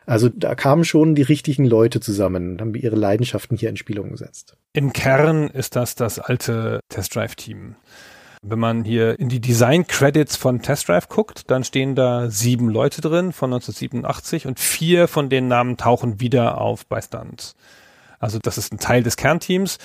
Also 0.08 0.30
da 0.30 0.56
kamen 0.56 0.86
schon 0.86 1.15
die 1.15 1.22
richtigen 1.22 1.65
Leute 1.65 2.00
zusammen 2.00 2.52
und 2.52 2.62
haben 2.62 2.74
ihre 2.76 2.96
Leidenschaften 2.96 3.58
hier 3.58 3.70
in 3.70 3.76
Spiel 3.76 4.00
umgesetzt. 4.00 4.56
Im 4.72 4.93
Kern 4.93 5.50
ist 5.50 5.76
das 5.76 5.96
das 5.96 6.17
alte 6.17 6.80
Test 6.88 7.13
Drive 7.13 7.36
Team. 7.36 7.76
Wenn 8.41 8.60
man 8.60 8.86
hier 8.86 9.20
in 9.20 9.28
die 9.28 9.41
Design 9.41 9.86
Credits 9.86 10.38
von 10.38 10.62
Test 10.62 10.88
Drive 10.88 11.10
guckt, 11.10 11.52
dann 11.52 11.65
stehen 11.65 11.93
da 11.93 12.30
sieben 12.30 12.70
Leute 12.70 13.02
drin 13.02 13.34
von 13.34 13.52
1987 13.52 14.48
und 14.48 14.62
vier 14.62 15.10
von 15.10 15.30
den 15.30 15.50
Namen 15.50 15.76
tauchen 15.76 16.22
wieder 16.22 16.62
auf 16.62 16.86
bei 16.86 17.02
Stunts. 17.02 17.56
Also 18.17 18.39
das 18.41 18.58
ist 18.58 18.72
ein 18.72 18.80
Teil 18.80 19.04
des 19.04 19.17
Kernteams. 19.17 19.78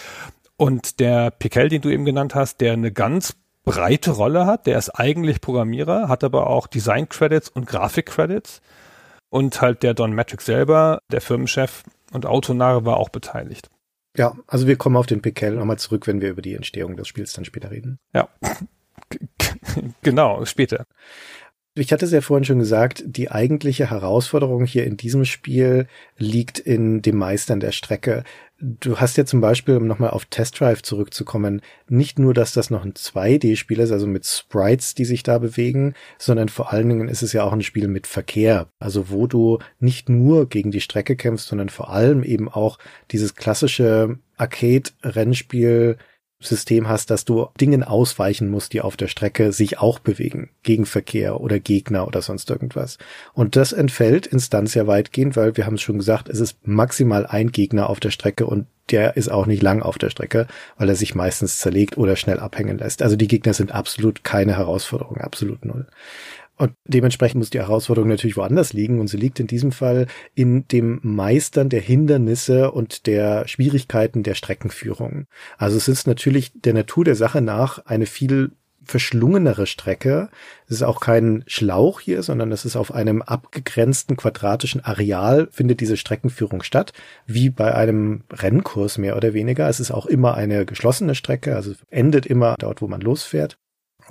Und 0.56 1.00
der 1.00 1.32
Piquel, 1.32 1.68
den 1.68 1.82
du 1.82 1.88
eben 1.88 2.04
genannt 2.04 2.36
hast, 2.36 2.60
der 2.60 2.74
eine 2.74 2.92
ganz 2.92 3.34
breite 3.64 4.12
Rolle 4.12 4.46
hat, 4.46 4.66
der 4.66 4.78
ist 4.78 4.90
eigentlich 4.90 5.40
Programmierer, 5.40 6.06
hat 6.06 6.22
aber 6.22 6.46
auch 6.46 6.68
Design 6.68 7.08
Credits 7.08 7.48
und 7.48 7.66
Grafik 7.66 8.06
Credits 8.06 8.60
und 9.32 9.62
halt 9.62 9.82
der 9.82 9.94
Don 9.94 10.14
Matrix 10.14 10.44
selber, 10.44 11.00
der 11.10 11.22
Firmenchef 11.22 11.84
und 12.12 12.26
Autonare 12.26 12.84
war 12.84 12.98
auch 12.98 13.08
beteiligt. 13.08 13.70
Ja, 14.14 14.36
also 14.46 14.66
wir 14.66 14.76
kommen 14.76 14.96
auf 14.96 15.06
den 15.06 15.22
Pickel 15.22 15.52
nochmal 15.52 15.78
zurück, 15.78 16.06
wenn 16.06 16.20
wir 16.20 16.28
über 16.28 16.42
die 16.42 16.54
Entstehung 16.54 16.98
des 16.98 17.08
Spiels 17.08 17.32
dann 17.32 17.46
später 17.46 17.70
reden. 17.70 17.98
Ja, 18.12 18.28
genau, 20.02 20.44
später. 20.44 20.84
Ich 21.74 21.90
hatte 21.90 22.04
es 22.04 22.12
ja 22.12 22.20
vorhin 22.20 22.44
schon 22.44 22.58
gesagt, 22.58 23.02
die 23.06 23.30
eigentliche 23.30 23.88
Herausforderung 23.88 24.66
hier 24.66 24.84
in 24.84 24.98
diesem 24.98 25.24
Spiel 25.24 25.86
liegt 26.18 26.58
in 26.58 27.00
dem 27.00 27.16
Meistern 27.16 27.60
der 27.60 27.72
Strecke. 27.72 28.24
Du 28.60 28.98
hast 28.98 29.16
ja 29.16 29.24
zum 29.24 29.40
Beispiel, 29.40 29.76
um 29.78 29.86
nochmal 29.86 30.10
auf 30.10 30.26
Test 30.26 30.60
Drive 30.60 30.82
zurückzukommen, 30.82 31.62
nicht 31.88 32.18
nur, 32.18 32.34
dass 32.34 32.52
das 32.52 32.68
noch 32.68 32.84
ein 32.84 32.92
2D-Spiel 32.92 33.80
ist, 33.80 33.90
also 33.90 34.06
mit 34.06 34.26
Sprites, 34.26 34.94
die 34.94 35.06
sich 35.06 35.22
da 35.22 35.38
bewegen, 35.38 35.94
sondern 36.18 36.50
vor 36.50 36.74
allen 36.74 36.90
Dingen 36.90 37.08
ist 37.08 37.22
es 37.22 37.32
ja 37.32 37.42
auch 37.42 37.54
ein 37.54 37.62
Spiel 37.62 37.88
mit 37.88 38.06
Verkehr. 38.06 38.68
Also 38.78 39.08
wo 39.08 39.26
du 39.26 39.58
nicht 39.80 40.10
nur 40.10 40.50
gegen 40.50 40.72
die 40.72 40.82
Strecke 40.82 41.16
kämpfst, 41.16 41.48
sondern 41.48 41.70
vor 41.70 41.88
allem 41.88 42.22
eben 42.22 42.50
auch 42.50 42.78
dieses 43.12 43.34
klassische 43.34 44.18
Arcade-Rennspiel 44.36 45.96
System 46.42 46.88
hast, 46.88 47.10
dass 47.10 47.24
du 47.24 47.48
Dingen 47.60 47.82
ausweichen 47.82 48.50
musst, 48.50 48.72
die 48.72 48.80
auf 48.80 48.96
der 48.96 49.08
Strecke 49.08 49.52
sich 49.52 49.78
auch 49.78 49.98
bewegen. 49.98 50.50
Gegenverkehr 50.62 51.40
oder 51.40 51.60
Gegner 51.60 52.06
oder 52.06 52.22
sonst 52.22 52.50
irgendwas. 52.50 52.98
Und 53.32 53.56
das 53.56 53.72
entfällt 53.72 54.26
Instanz 54.26 54.74
ja 54.74 54.86
weitgehend, 54.86 55.36
weil 55.36 55.56
wir 55.56 55.66
haben 55.66 55.74
es 55.74 55.82
schon 55.82 55.98
gesagt, 55.98 56.28
es 56.28 56.40
ist 56.40 56.56
maximal 56.66 57.26
ein 57.26 57.52
Gegner 57.52 57.88
auf 57.88 58.00
der 58.00 58.10
Strecke 58.10 58.46
und 58.46 58.66
der 58.90 59.16
ist 59.16 59.30
auch 59.30 59.46
nicht 59.46 59.62
lang 59.62 59.80
auf 59.80 59.96
der 59.96 60.10
Strecke, 60.10 60.46
weil 60.76 60.88
er 60.88 60.96
sich 60.96 61.14
meistens 61.14 61.58
zerlegt 61.58 61.96
oder 61.96 62.16
schnell 62.16 62.38
abhängen 62.38 62.78
lässt. 62.78 63.02
Also 63.02 63.16
die 63.16 63.28
Gegner 63.28 63.54
sind 63.54 63.72
absolut 63.72 64.24
keine 64.24 64.56
Herausforderung, 64.56 65.18
absolut 65.18 65.64
null. 65.64 65.86
Und 66.56 66.74
dementsprechend 66.84 67.38
muss 67.38 67.50
die 67.50 67.58
Herausforderung 67.58 68.08
natürlich 68.08 68.36
woanders 68.36 68.72
liegen 68.72 69.00
und 69.00 69.08
sie 69.08 69.16
liegt 69.16 69.40
in 69.40 69.46
diesem 69.46 69.72
Fall 69.72 70.06
in 70.34 70.68
dem 70.68 71.00
Meistern 71.02 71.68
der 71.68 71.80
Hindernisse 71.80 72.70
und 72.70 73.06
der 73.06 73.48
Schwierigkeiten 73.48 74.22
der 74.22 74.34
Streckenführung. 74.34 75.26
Also 75.56 75.76
es 75.76 75.88
ist 75.88 76.06
natürlich 76.06 76.52
der 76.54 76.74
Natur 76.74 77.04
der 77.04 77.16
Sache 77.16 77.40
nach 77.40 77.84
eine 77.86 78.06
viel 78.06 78.52
verschlungenere 78.84 79.66
Strecke. 79.66 80.28
Es 80.66 80.76
ist 80.76 80.82
auch 80.82 81.00
kein 81.00 81.44
Schlauch 81.46 82.00
hier, 82.00 82.22
sondern 82.22 82.52
es 82.52 82.64
ist 82.64 82.76
auf 82.76 82.92
einem 82.92 83.22
abgegrenzten 83.22 84.16
quadratischen 84.16 84.84
Areal 84.84 85.48
findet 85.50 85.80
diese 85.80 85.96
Streckenführung 85.96 86.62
statt, 86.62 86.92
wie 87.26 87.50
bei 87.50 87.74
einem 87.74 88.24
Rennkurs 88.32 88.98
mehr 88.98 89.16
oder 89.16 89.34
weniger. 89.34 89.68
Es 89.68 89.80
ist 89.80 89.90
auch 89.90 90.06
immer 90.06 90.34
eine 90.34 90.66
geschlossene 90.66 91.14
Strecke, 91.14 91.54
also 91.56 91.72
endet 91.90 92.26
immer 92.26 92.56
dort, 92.58 92.82
wo 92.82 92.88
man 92.88 93.00
losfährt. 93.00 93.56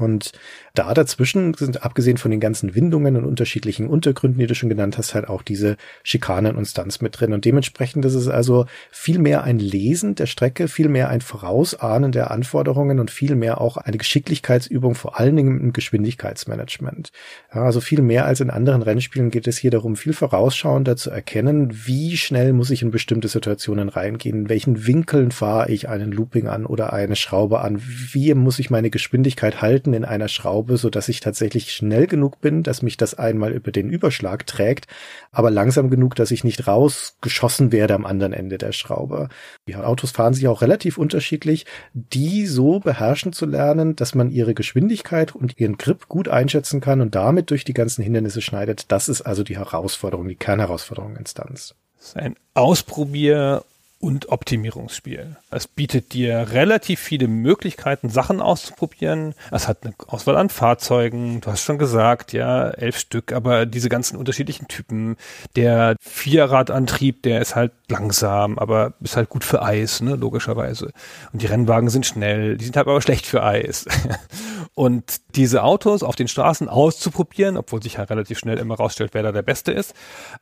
Und 0.01 0.31
da 0.73 0.93
dazwischen 0.93 1.53
sind, 1.53 1.83
abgesehen 1.83 2.17
von 2.17 2.31
den 2.31 2.39
ganzen 2.39 2.75
Windungen 2.75 3.15
und 3.15 3.25
unterschiedlichen 3.25 3.87
Untergründen, 3.87 4.39
die 4.39 4.47
du 4.47 4.55
schon 4.55 4.69
genannt 4.69 4.97
hast, 4.97 5.13
halt 5.13 5.27
auch 5.27 5.41
diese 5.41 5.77
Schikanen 6.03 6.55
und 6.55 6.65
Stunts 6.65 7.01
mit 7.01 7.19
drin. 7.19 7.33
Und 7.33 7.45
dementsprechend 7.45 8.05
ist 8.05 8.15
es 8.15 8.27
also 8.27 8.65
viel 8.91 9.19
mehr 9.19 9.43
ein 9.43 9.59
Lesen 9.59 10.15
der 10.15 10.27
Strecke, 10.27 10.67
viel 10.67 10.89
mehr 10.89 11.09
ein 11.09 11.21
Vorausahnen 11.21 12.11
der 12.11 12.31
Anforderungen 12.31 12.99
und 12.99 13.11
viel 13.11 13.35
mehr 13.35 13.59
auch 13.59 13.77
eine 13.77 13.97
Geschicklichkeitsübung, 13.97 14.95
vor 14.95 15.19
allen 15.19 15.35
Dingen 15.35 15.59
im 15.59 15.73
Geschwindigkeitsmanagement. 15.73 17.11
Ja, 17.53 17.63
also 17.63 17.81
viel 17.81 18.01
mehr 18.01 18.25
als 18.25 18.39
in 18.39 18.49
anderen 18.49 18.81
Rennspielen 18.81 19.31
geht 19.31 19.47
es 19.47 19.57
hier 19.57 19.71
darum, 19.71 19.95
viel 19.95 20.13
vorausschauender 20.13 20.95
zu 20.95 21.09
erkennen, 21.09 21.69
wie 21.85 22.17
schnell 22.17 22.53
muss 22.53 22.69
ich 22.69 22.81
in 22.81 22.91
bestimmte 22.91 23.27
Situationen 23.27 23.89
reingehen, 23.89 24.41
in 24.41 24.49
welchen 24.49 24.87
Winkeln 24.87 25.31
fahre 25.31 25.71
ich 25.71 25.89
einen 25.89 26.11
Looping 26.11 26.47
an 26.47 26.65
oder 26.65 26.93
eine 26.93 27.15
Schraube 27.15 27.61
an, 27.61 27.81
wie 27.81 28.33
muss 28.33 28.59
ich 28.59 28.69
meine 28.69 28.89
Geschwindigkeit 28.89 29.61
halten, 29.61 29.90
halten 29.91 29.93
in 29.93 30.05
einer 30.05 30.27
Schraube, 30.27 30.77
so 30.77 30.89
dass 30.89 31.09
ich 31.09 31.19
tatsächlich 31.19 31.73
schnell 31.73 32.07
genug 32.07 32.41
bin, 32.41 32.63
dass 32.63 32.81
mich 32.81 32.97
das 32.97 33.13
einmal 33.13 33.51
über 33.51 33.71
den 33.71 33.89
Überschlag 33.89 34.47
trägt, 34.47 34.87
aber 35.31 35.51
langsam 35.51 35.89
genug, 35.89 36.15
dass 36.15 36.31
ich 36.31 36.43
nicht 36.43 36.67
rausgeschossen 36.67 37.71
werde 37.71 37.95
am 37.95 38.05
anderen 38.05 38.33
Ende 38.33 38.57
der 38.57 38.71
Schraube. 38.71 39.29
Die 39.67 39.75
Autos 39.75 40.11
fahren 40.11 40.33
sich 40.33 40.47
auch 40.47 40.61
relativ 40.61 40.97
unterschiedlich, 40.97 41.65
die 41.93 42.45
so 42.47 42.79
beherrschen 42.79 43.33
zu 43.33 43.45
lernen, 43.45 43.95
dass 43.95 44.15
man 44.15 44.29
ihre 44.29 44.53
Geschwindigkeit 44.53 45.35
und 45.35 45.59
ihren 45.59 45.77
Grip 45.77 46.07
gut 46.07 46.27
einschätzen 46.27 46.81
kann 46.81 47.01
und 47.01 47.15
damit 47.15 47.49
durch 47.49 47.63
die 47.63 47.73
ganzen 47.73 48.03
Hindernisse 48.03 48.41
schneidet. 48.41 48.85
Das 48.91 49.09
ist 49.09 49.21
also 49.21 49.43
die 49.43 49.57
Herausforderung, 49.57 50.27
die 50.27 50.35
Kernherausforderung 50.35 51.15
Instanz. 51.15 51.75
Das 51.97 52.07
ist 52.09 52.17
ein 52.17 52.35
Ausprobier- 52.53 53.63
und 54.01 54.29
Optimierungsspiel. 54.29 55.37
Es 55.51 55.67
bietet 55.67 56.13
dir 56.13 56.47
relativ 56.51 56.99
viele 56.99 57.27
Möglichkeiten, 57.27 58.09
Sachen 58.09 58.41
auszuprobieren. 58.41 59.35
Es 59.51 59.67
hat 59.67 59.85
eine 59.85 59.93
Auswahl 60.07 60.37
an 60.37 60.49
Fahrzeugen. 60.49 61.39
Du 61.41 61.51
hast 61.51 61.61
schon 61.61 61.77
gesagt, 61.77 62.33
ja, 62.33 62.69
elf 62.69 62.97
Stück, 62.97 63.31
aber 63.31 63.65
diese 63.65 63.89
ganzen 63.89 64.17
unterschiedlichen 64.17 64.67
Typen. 64.67 65.17
Der 65.55 65.95
Vierradantrieb, 66.01 67.21
der 67.23 67.41
ist 67.41 67.55
halt 67.55 67.71
langsam, 67.91 68.57
aber 68.57 68.93
ist 69.01 69.15
halt 69.15 69.29
gut 69.29 69.43
für 69.43 69.61
Eis, 69.61 70.01
ne, 70.01 70.15
logischerweise. 70.15 70.91
Und 71.31 71.41
die 71.41 71.45
Rennwagen 71.45 71.89
sind 71.89 72.05
schnell, 72.05 72.57
die 72.57 72.65
sind 72.65 72.75
halt 72.75 72.87
aber 72.87 73.01
schlecht 73.01 73.27
für 73.27 73.43
Eis. 73.43 73.85
und 74.73 75.21
diese 75.35 75.63
Autos 75.63 76.01
auf 76.01 76.15
den 76.15 76.27
Straßen 76.27 76.69
auszuprobieren, 76.69 77.57
obwohl 77.57 77.83
sich 77.83 77.97
halt 77.97 78.09
relativ 78.09 78.39
schnell 78.39 78.57
immer 78.57 78.75
rausstellt, 78.75 79.13
wer 79.13 79.23
da 79.23 79.31
der 79.31 79.43
Beste 79.43 79.71
ist. 79.71 79.93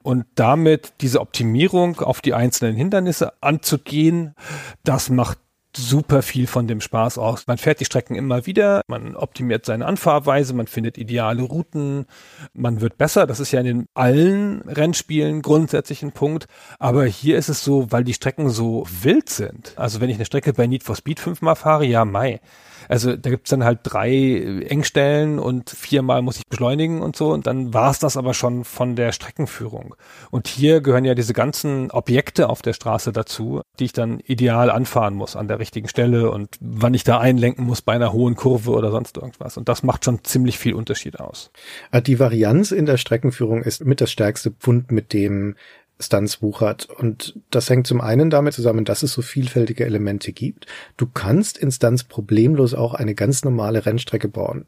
Und 0.01 0.25
damit 0.35 0.93
diese 1.01 1.19
Optimierung 1.19 1.99
auf 1.99 2.21
die 2.21 2.33
einzelnen 2.33 2.75
Hindernisse 2.75 3.33
anzugehen, 3.41 4.35
das 4.83 5.09
macht 5.09 5.39
super 5.75 6.21
viel 6.21 6.47
von 6.47 6.67
dem 6.67 6.81
Spaß 6.81 7.17
aus. 7.17 7.47
Man 7.47 7.57
fährt 7.57 7.79
die 7.79 7.85
Strecken 7.85 8.15
immer 8.15 8.45
wieder, 8.45 8.81
man 8.87 9.15
optimiert 9.15 9.65
seine 9.65 9.85
Anfahrweise, 9.85 10.53
man 10.53 10.67
findet 10.67 10.97
ideale 10.97 11.43
Routen, 11.43 12.05
man 12.53 12.81
wird 12.81 12.97
besser. 12.97 13.27
Das 13.27 13.39
ist 13.39 13.51
ja 13.51 13.59
in 13.59 13.65
den 13.65 13.85
allen 13.93 14.61
Rennspielen 14.61 15.41
grundsätzlich 15.41 16.01
ein 16.03 16.11
Punkt. 16.11 16.47
Aber 16.79 17.05
hier 17.05 17.37
ist 17.37 17.49
es 17.49 17.63
so, 17.63 17.91
weil 17.91 18.03
die 18.03 18.13
Strecken 18.13 18.49
so 18.49 18.85
wild 19.01 19.29
sind. 19.29 19.73
Also 19.77 20.01
wenn 20.01 20.09
ich 20.09 20.15
eine 20.15 20.25
Strecke 20.25 20.53
bei 20.53 20.67
Need 20.67 20.83
for 20.83 20.95
Speed 20.95 21.19
fünfmal 21.19 21.55
fahre, 21.55 21.85
ja, 21.85 22.05
mai 22.05 22.39
also 22.87 23.15
da 23.15 23.29
gibt's 23.29 23.49
dann 23.49 23.63
halt 23.63 23.79
drei 23.83 24.63
Engstellen 24.67 25.39
und 25.39 25.69
viermal 25.69 26.21
muss 26.21 26.37
ich 26.37 26.47
beschleunigen 26.47 27.01
und 27.01 27.15
so 27.15 27.31
und 27.33 27.47
dann 27.47 27.73
war's 27.73 27.99
das 27.99 28.17
aber 28.17 28.33
schon 28.33 28.63
von 28.63 28.95
der 28.95 29.11
Streckenführung. 29.11 29.95
Und 30.31 30.47
hier 30.47 30.81
gehören 30.81 31.05
ja 31.05 31.15
diese 31.15 31.33
ganzen 31.33 31.91
Objekte 31.91 32.49
auf 32.49 32.61
der 32.61 32.73
Straße 32.73 33.11
dazu, 33.11 33.61
die 33.79 33.85
ich 33.85 33.93
dann 33.93 34.19
ideal 34.19 34.69
anfahren 34.69 35.15
muss 35.15 35.35
an 35.35 35.47
der 35.47 35.59
richtigen 35.59 35.87
Stelle 35.87 36.31
und 36.31 36.55
wann 36.59 36.93
ich 36.93 37.03
da 37.03 37.19
einlenken 37.19 37.65
muss 37.65 37.81
bei 37.81 37.93
einer 37.93 38.13
hohen 38.13 38.35
Kurve 38.35 38.71
oder 38.71 38.91
sonst 38.91 39.17
irgendwas. 39.17 39.57
Und 39.57 39.69
das 39.69 39.83
macht 39.83 40.05
schon 40.05 40.23
ziemlich 40.23 40.57
viel 40.57 40.73
Unterschied 40.73 41.19
aus. 41.19 41.51
Äh, 41.91 42.01
die 42.01 42.19
Varianz 42.19 42.71
in 42.71 42.85
der 42.85 42.97
Streckenführung 42.97 43.63
ist 43.63 43.85
mit 43.85 44.01
das 44.01 44.11
stärkste 44.11 44.51
Pfund, 44.51 44.91
mit 44.91 45.13
dem 45.13 45.55
Stunts 45.99 46.41
wuchert. 46.41 46.87
Und 46.89 47.37
das 47.51 47.69
hängt 47.69 47.85
zum 47.85 47.99
einen 47.99 48.29
damit 48.29 48.53
zusammen, 48.53 48.85
dass 48.85 49.03
es 49.03 49.11
so 49.11 49.21
vielfältige 49.21 49.85
Elemente 49.85 50.31
gibt. 50.31 50.65
Du 50.95 51.07
kannst 51.07 51.57
in 51.57 51.71
Stunts 51.71 52.05
problemlos 52.05 52.73
auch 52.73 52.93
eine 52.93 53.15
ganz 53.15 53.43
normale 53.43 53.85
Rennstrecke 53.85 54.29
bauen. 54.29 54.65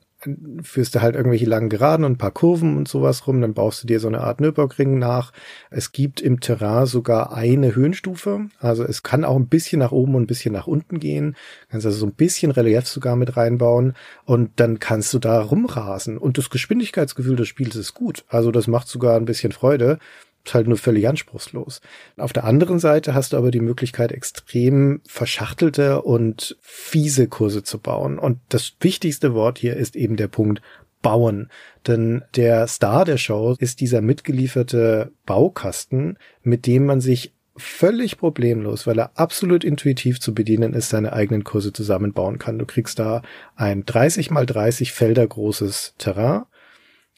Führst 0.61 0.93
du 0.93 1.01
halt 1.01 1.15
irgendwelche 1.15 1.47
langen 1.47 1.69
Geraden 1.69 2.05
und 2.05 2.11
ein 2.11 2.17
paar 2.17 2.29
Kurven 2.29 2.77
und 2.77 2.87
sowas 2.87 3.25
rum, 3.25 3.41
dann 3.41 3.55
baust 3.55 3.81
du 3.81 3.87
dir 3.87 3.99
so 3.99 4.07
eine 4.07 4.21
Art 4.21 4.39
Nürburgring 4.39 4.99
nach. 4.99 5.31
Es 5.71 5.93
gibt 5.93 6.21
im 6.21 6.41
Terrain 6.41 6.85
sogar 6.85 7.33
eine 7.33 7.73
Höhenstufe. 7.73 8.47
Also 8.59 8.83
es 8.83 9.01
kann 9.01 9.25
auch 9.25 9.35
ein 9.35 9.47
bisschen 9.47 9.79
nach 9.79 9.91
oben 9.91 10.13
und 10.13 10.23
ein 10.23 10.27
bisschen 10.27 10.53
nach 10.53 10.67
unten 10.67 10.99
gehen. 10.99 11.31
Du 11.31 11.67
kannst 11.71 11.87
also 11.87 11.97
so 11.97 12.05
ein 12.05 12.13
bisschen 12.13 12.51
Relief 12.51 12.85
sogar 12.85 13.15
mit 13.15 13.35
reinbauen 13.35 13.93
und 14.25 14.51
dann 14.57 14.77
kannst 14.77 15.11
du 15.15 15.17
da 15.17 15.41
rumrasen. 15.41 16.19
Und 16.19 16.37
das 16.37 16.51
Geschwindigkeitsgefühl 16.51 17.37
des 17.37 17.47
Spiels 17.47 17.75
ist 17.75 17.95
gut. 17.95 18.23
Also 18.27 18.51
das 18.51 18.67
macht 18.67 18.89
sogar 18.89 19.15
ein 19.15 19.25
bisschen 19.25 19.53
Freude 19.53 19.97
ist 20.43 20.53
halt 20.53 20.67
nur 20.67 20.77
völlig 20.77 21.07
anspruchslos. 21.07 21.81
Auf 22.17 22.33
der 22.33 22.45
anderen 22.45 22.79
Seite 22.79 23.13
hast 23.13 23.33
du 23.33 23.37
aber 23.37 23.51
die 23.51 23.59
Möglichkeit, 23.59 24.11
extrem 24.11 25.01
verschachtelte 25.05 26.01
und 26.01 26.57
fiese 26.61 27.27
Kurse 27.27 27.63
zu 27.63 27.79
bauen. 27.79 28.19
Und 28.19 28.39
das 28.49 28.73
wichtigste 28.79 29.33
Wort 29.33 29.59
hier 29.59 29.75
ist 29.75 29.95
eben 29.95 30.15
der 30.15 30.27
Punkt 30.27 30.61
bauen. 31.01 31.49
Denn 31.87 32.23
der 32.35 32.67
Star 32.67 33.05
der 33.05 33.17
Show 33.17 33.55
ist 33.57 33.81
dieser 33.81 34.01
mitgelieferte 34.01 35.11
Baukasten, 35.25 36.17
mit 36.43 36.65
dem 36.67 36.85
man 36.85 37.01
sich 37.01 37.33
völlig 37.57 38.17
problemlos, 38.17 38.87
weil 38.87 38.99
er 38.99 39.11
absolut 39.15 39.63
intuitiv 39.63 40.19
zu 40.19 40.33
bedienen 40.33 40.73
ist, 40.73 40.89
seine 40.89 41.13
eigenen 41.13 41.43
Kurse 41.43 41.73
zusammenbauen 41.73 42.39
kann. 42.39 42.57
Du 42.57 42.65
kriegst 42.65 42.97
da 42.97 43.21
ein 43.55 43.85
30 43.85 44.31
mal 44.31 44.45
30 44.45 44.93
Felder 44.93 45.27
großes 45.27 45.95
Terrain 45.97 46.43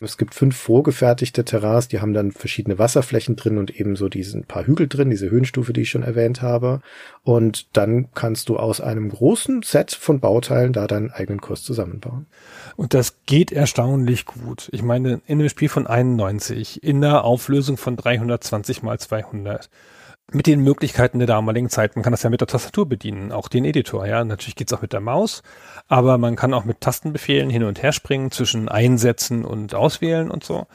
es 0.04 0.18
gibt 0.18 0.36
fünf 0.36 0.56
vorgefertigte 0.56 1.46
Terrains, 1.46 1.88
die 1.88 2.00
haben 2.00 2.14
dann 2.14 2.32
verschiedene 2.32 2.80
Wasserflächen 2.80 3.36
drin 3.36 3.58
und 3.58 3.80
ebenso 3.80 4.10
diesen 4.10 4.44
paar 4.44 4.66
Hügel 4.66 4.88
drin, 4.88 5.10
diese 5.10 5.30
Höhenstufe, 5.30 5.74
die 5.74 5.82
ich 5.82 5.90
schon 5.90 6.04
erwähnt 6.04 6.42
habe. 6.42 6.82
Und 7.24 7.68
dann 7.76 8.10
kannst 8.14 8.50
du 8.50 8.58
aus 8.58 8.82
einem 8.82 9.10
großen 9.10 9.64
Set 9.64 9.92
von 9.92 10.20
Bauteilen 10.20 10.74
da 10.74 10.88
deinen 10.88 11.12
eigenen 11.12 11.42
Kurs 11.42 11.64
zusammenbauen. 11.64 12.26
Und 12.76 12.94
das 12.94 13.16
geht 13.26 13.52
erstaunlich 13.52 14.26
gut. 14.26 14.70
Ich 14.72 14.84
meine, 14.84 15.22
in 15.28 15.40
einem 15.40 15.50
Spiel 15.50 15.70
von 15.70 15.88
91, 15.88 16.84
in 16.84 17.04
einer 17.04 17.24
Auflösung 17.24 17.78
von 17.78 17.96
320 17.96 18.84
mal 18.84 19.00
200, 19.00 19.70
mit 20.34 20.48
den 20.48 20.62
Möglichkeiten 20.62 21.20
der 21.20 21.28
damaligen 21.28 21.70
Zeit. 21.70 21.96
Man 21.96 22.04
kann 22.04 22.12
das 22.12 22.24
ja 22.24 22.30
mit 22.30 22.42
der 22.42 22.48
Tastatur 22.48 22.88
bedienen, 22.88 23.32
auch 23.32 23.48
den 23.48 23.66
Editor, 23.66 24.06
ja. 24.06 24.24
Natürlich 24.24 24.56
geht's 24.56 24.74
auch 24.74 24.82
mit 24.82 24.94
der 24.94 25.02
Maus, 25.02 25.44
aber 25.88 26.18
man 26.18 26.36
kann 26.36 26.54
auch 26.54 26.66
mit 26.66 26.82
Tastenbefehlen 26.82 27.50
hin 27.50 27.64
und 27.64 27.82
her 27.82 27.92
springen 27.92 28.32
zwischen 28.32 28.70
Einsetzen 28.70 29.46
und 29.46 29.76
Auswählen 29.76 30.32
und 30.32 30.44
so. 30.44 30.68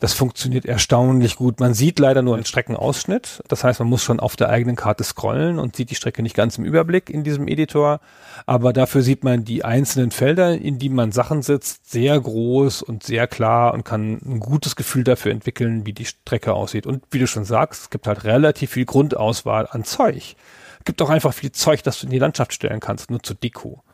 Das 0.00 0.14
funktioniert 0.14 0.64
erstaunlich 0.64 1.36
gut. 1.36 1.60
Man 1.60 1.74
sieht 1.74 1.98
leider 1.98 2.22
nur 2.22 2.34
einen 2.34 2.46
Streckenausschnitt. 2.46 3.42
Das 3.48 3.64
heißt, 3.64 3.80
man 3.80 3.88
muss 3.88 4.02
schon 4.02 4.18
auf 4.18 4.34
der 4.34 4.48
eigenen 4.48 4.74
Karte 4.74 5.04
scrollen 5.04 5.58
und 5.58 5.76
sieht 5.76 5.90
die 5.90 5.94
Strecke 5.94 6.22
nicht 6.22 6.34
ganz 6.34 6.56
im 6.56 6.64
Überblick 6.64 7.10
in 7.10 7.22
diesem 7.22 7.46
Editor. 7.48 8.00
Aber 8.46 8.72
dafür 8.72 9.02
sieht 9.02 9.24
man 9.24 9.44
die 9.44 9.62
einzelnen 9.62 10.10
Felder, 10.10 10.54
in 10.54 10.78
die 10.78 10.88
man 10.88 11.12
Sachen 11.12 11.42
sitzt, 11.42 11.90
sehr 11.90 12.18
groß 12.18 12.80
und 12.80 13.02
sehr 13.02 13.26
klar 13.26 13.74
und 13.74 13.84
kann 13.84 14.20
ein 14.24 14.40
gutes 14.40 14.74
Gefühl 14.74 15.04
dafür 15.04 15.32
entwickeln, 15.32 15.84
wie 15.84 15.92
die 15.92 16.06
Strecke 16.06 16.54
aussieht. 16.54 16.86
Und 16.86 17.04
wie 17.10 17.18
du 17.18 17.26
schon 17.26 17.44
sagst, 17.44 17.82
es 17.82 17.90
gibt 17.90 18.06
halt 18.06 18.24
relativ 18.24 18.70
viel 18.70 18.86
Grundauswahl 18.86 19.68
an 19.70 19.84
Zeug. 19.84 20.34
Es 20.78 20.84
gibt 20.86 21.02
auch 21.02 21.10
einfach 21.10 21.34
viel 21.34 21.52
Zeug, 21.52 21.82
das 21.82 22.00
du 22.00 22.06
in 22.06 22.12
die 22.12 22.18
Landschaft 22.18 22.54
stellen 22.54 22.80
kannst, 22.80 23.10
nur 23.10 23.22
zur 23.22 23.36
Deko. 23.36 23.84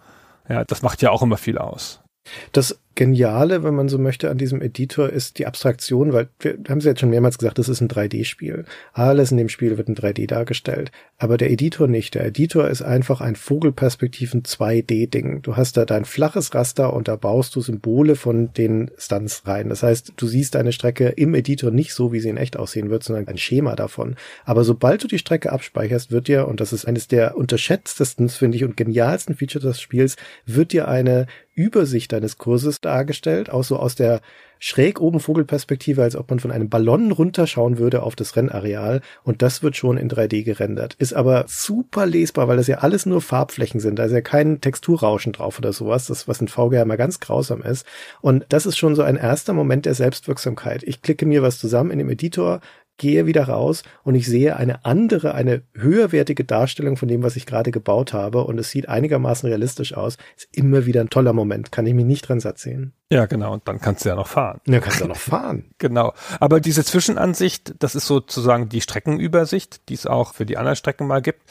Ja, 0.48 0.64
das 0.64 0.82
macht 0.82 1.02
ja 1.02 1.10
auch 1.10 1.22
immer 1.22 1.36
viel 1.36 1.58
aus. 1.58 2.00
Das 2.52 2.78
Geniale, 2.96 3.62
wenn 3.62 3.74
man 3.74 3.90
so 3.90 3.98
möchte, 3.98 4.30
an 4.30 4.38
diesem 4.38 4.62
Editor 4.62 5.10
ist 5.10 5.38
die 5.38 5.46
Abstraktion, 5.46 6.14
weil 6.14 6.30
wir 6.40 6.56
haben 6.70 6.78
es 6.78 6.86
jetzt 6.86 7.00
schon 7.00 7.10
mehrmals 7.10 7.36
gesagt, 7.36 7.58
das 7.58 7.68
ist 7.68 7.82
ein 7.82 7.88
3D-Spiel. 7.88 8.64
Alles 8.94 9.30
in 9.30 9.36
dem 9.36 9.50
Spiel 9.50 9.76
wird 9.76 9.90
in 9.90 9.94
3D 9.94 10.26
dargestellt. 10.26 10.90
Aber 11.18 11.36
der 11.36 11.50
Editor 11.50 11.88
nicht. 11.88 12.14
Der 12.14 12.24
Editor 12.24 12.68
ist 12.68 12.80
einfach 12.80 13.20
ein 13.20 13.36
Vogelperspektiven 13.36 14.44
2D-Ding. 14.44 15.42
Du 15.42 15.56
hast 15.56 15.76
da 15.76 15.84
dein 15.84 16.06
flaches 16.06 16.54
Raster 16.54 16.94
und 16.94 17.06
da 17.06 17.16
baust 17.16 17.54
du 17.54 17.60
Symbole 17.60 18.16
von 18.16 18.54
den 18.54 18.90
Stunts 18.96 19.42
rein. 19.44 19.68
Das 19.68 19.82
heißt, 19.82 20.14
du 20.16 20.26
siehst 20.26 20.56
eine 20.56 20.72
Strecke 20.72 21.08
im 21.08 21.34
Editor 21.34 21.70
nicht 21.70 21.92
so, 21.92 22.14
wie 22.14 22.20
sie 22.20 22.30
in 22.30 22.38
echt 22.38 22.56
aussehen 22.56 22.88
wird, 22.88 23.04
sondern 23.04 23.28
ein 23.28 23.36
Schema 23.36 23.76
davon. 23.76 24.16
Aber 24.46 24.64
sobald 24.64 25.04
du 25.04 25.06
die 25.06 25.18
Strecke 25.18 25.52
abspeicherst, 25.52 26.12
wird 26.12 26.28
dir, 26.28 26.48
und 26.48 26.62
das 26.62 26.72
ist 26.72 26.86
eines 26.86 27.08
der 27.08 27.36
unterschätztesten, 27.36 28.30
finde 28.30 28.56
ich, 28.56 28.64
und 28.64 28.78
genialsten 28.78 29.36
Features 29.36 29.64
des 29.64 29.82
Spiels, 29.82 30.16
wird 30.46 30.72
dir 30.72 30.88
eine 30.88 31.26
Übersicht 31.56 32.12
deines 32.12 32.36
Kurses 32.36 32.80
dargestellt, 32.86 33.50
auch 33.50 33.64
so 33.64 33.76
aus 33.76 33.94
der 33.94 34.20
schräg 34.58 35.00
oben 35.00 35.20
Vogelperspektive, 35.20 36.02
als 36.02 36.16
ob 36.16 36.30
man 36.30 36.40
von 36.40 36.50
einem 36.50 36.68
Ballon 36.68 37.12
runterschauen 37.12 37.78
würde 37.78 38.02
auf 38.02 38.16
das 38.16 38.36
Rennareal 38.36 39.02
und 39.22 39.42
das 39.42 39.62
wird 39.62 39.76
schon 39.76 39.98
in 39.98 40.10
3D 40.10 40.44
gerendert. 40.44 40.94
Ist 40.94 41.12
aber 41.12 41.44
super 41.46 42.06
lesbar, 42.06 42.48
weil 42.48 42.56
das 42.56 42.66
ja 42.66 42.78
alles 42.78 43.06
nur 43.06 43.20
Farbflächen 43.20 43.80
sind. 43.80 43.98
Da 43.98 44.04
ist 44.04 44.12
ja 44.12 44.22
kein 44.22 44.60
Texturrauschen 44.60 45.32
drauf 45.32 45.58
oder 45.58 45.72
sowas, 45.72 46.06
das 46.06 46.26
was 46.26 46.40
in 46.40 46.48
VGA 46.48 46.82
immer 46.82 46.96
ganz 46.96 47.20
grausam 47.20 47.62
ist. 47.62 47.86
Und 48.20 48.46
das 48.48 48.66
ist 48.66 48.78
schon 48.78 48.94
so 48.94 49.02
ein 49.02 49.16
erster 49.16 49.52
Moment 49.52 49.84
der 49.84 49.94
Selbstwirksamkeit. 49.94 50.82
Ich 50.84 51.02
klicke 51.02 51.26
mir 51.26 51.42
was 51.42 51.58
zusammen 51.58 51.90
in 51.90 51.98
dem 51.98 52.08
Editor, 52.08 52.60
gehe 52.98 53.26
wieder 53.26 53.48
raus 53.48 53.82
und 54.02 54.14
ich 54.14 54.26
sehe 54.26 54.56
eine 54.56 54.84
andere, 54.84 55.34
eine 55.34 55.62
höherwertige 55.74 56.44
Darstellung 56.44 56.96
von 56.96 57.08
dem, 57.08 57.22
was 57.22 57.36
ich 57.36 57.46
gerade 57.46 57.70
gebaut 57.70 58.12
habe 58.12 58.44
und 58.44 58.58
es 58.58 58.70
sieht 58.70 58.88
einigermaßen 58.88 59.48
realistisch 59.48 59.94
aus. 59.94 60.16
Ist 60.36 60.48
immer 60.52 60.86
wieder 60.86 61.00
ein 61.00 61.10
toller 61.10 61.32
Moment, 61.32 61.72
kann 61.72 61.86
ich 61.86 61.94
mich 61.94 62.04
nicht 62.04 62.28
dran 62.28 62.40
satt 62.40 62.58
sehen. 62.58 62.92
Ja, 63.10 63.26
genau, 63.26 63.52
und 63.52 63.68
dann 63.68 63.80
kannst 63.80 64.04
du 64.04 64.08
ja 64.08 64.16
noch 64.16 64.26
fahren. 64.26 64.60
Ja, 64.66 64.80
kannst 64.80 64.98
du 65.00 65.04
ja 65.04 65.08
noch 65.08 65.16
fahren. 65.16 65.66
genau. 65.78 66.12
Aber 66.40 66.60
diese 66.60 66.84
Zwischenansicht, 66.84 67.74
das 67.78 67.94
ist 67.94 68.06
sozusagen 68.06 68.68
die 68.68 68.80
Streckenübersicht, 68.80 69.88
die 69.88 69.94
es 69.94 70.06
auch 70.06 70.34
für 70.34 70.46
die 70.46 70.56
anderen 70.56 70.76
Strecken 70.76 71.06
mal 71.06 71.22
gibt 71.22 71.42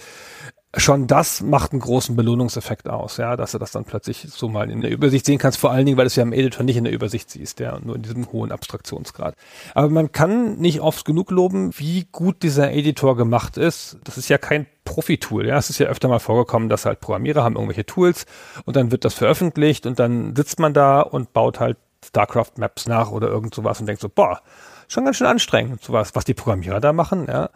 schon 0.78 1.08
das 1.08 1.42
macht 1.42 1.72
einen 1.72 1.82
großen 1.82 2.16
Belohnungseffekt 2.16 2.88
aus, 2.90 3.18
ja, 3.18 3.36
dass 3.38 3.52
du 3.52 3.58
das 3.58 3.72
dann 3.72 3.86
plötzlich 3.86 4.28
so 4.30 4.50
mal 4.50 4.70
in 4.70 4.82
der 4.82 4.92
Übersicht 4.92 5.26
sehen 5.26 5.38
kannst, 5.38 5.58
vor 5.58 5.72
allen 5.72 5.86
Dingen, 5.86 5.98
weil 5.98 6.06
du 6.06 6.08
es 6.08 6.16
ja 6.16 6.24
im 6.24 6.34
Editor 6.34 6.64
nicht 6.64 6.78
in 6.78 6.84
der 6.84 6.94
Übersicht 6.94 7.30
siehst, 7.30 7.60
ja, 7.60 7.80
nur 7.80 7.96
in 7.96 8.02
diesem 8.02 8.32
hohen 8.32 8.52
Abstraktionsgrad. 8.52 9.36
Aber 9.74 9.90
man 9.90 10.12
kann 10.12 10.58
nicht 10.58 10.82
oft 10.82 11.06
genug 11.06 11.32
loben, 11.32 11.72
wie 11.78 12.08
gut 12.12 12.44
dieser 12.44 12.72
Editor 12.72 13.16
gemacht 13.16 13.58
ist. 13.58 13.98
Das 14.04 14.18
ist 14.18 14.30
ja 14.30 14.38
kein 14.38 14.68
Profi-Tool, 14.84 15.48
ja. 15.48 15.58
Es 15.58 15.70
ist 15.70 15.80
ja 15.80 15.88
öfter 15.88 16.08
mal 16.08 16.20
vorgekommen, 16.20 16.70
dass 16.70 16.86
halt 16.86 17.00
Programmierer 17.00 17.44
haben 17.44 17.56
irgendwelche 17.56 17.86
Tools 17.86 18.26
und 18.66 18.76
dann 18.76 18.92
wird 18.92 19.06
das 19.06 19.14
veröffentlicht 19.14 19.86
und 19.86 20.00
dann 20.00 20.36
sitzt 20.36 20.60
man 20.60 20.74
da 20.74 21.02
und 21.02 21.34
baut 21.34 21.60
halt 21.60 21.78
StarCraft 22.06 22.58
Maps 22.58 22.88
nach 22.88 23.12
oder 23.12 23.28
irgend 23.30 23.56
sowas 23.56 23.80
und 23.80 23.88
denkt 23.88 24.02
so, 24.02 24.10
boah, 24.10 24.42
schon 24.88 25.06
ganz 25.06 25.18
schön 25.18 25.28
anstrengend, 25.28 25.84
sowas, 25.84 26.14
was 26.14 26.26
die 26.26 26.34
Programmierer 26.34 26.80
da 26.80 26.94
machen, 26.94 27.26
ja. 27.28 27.50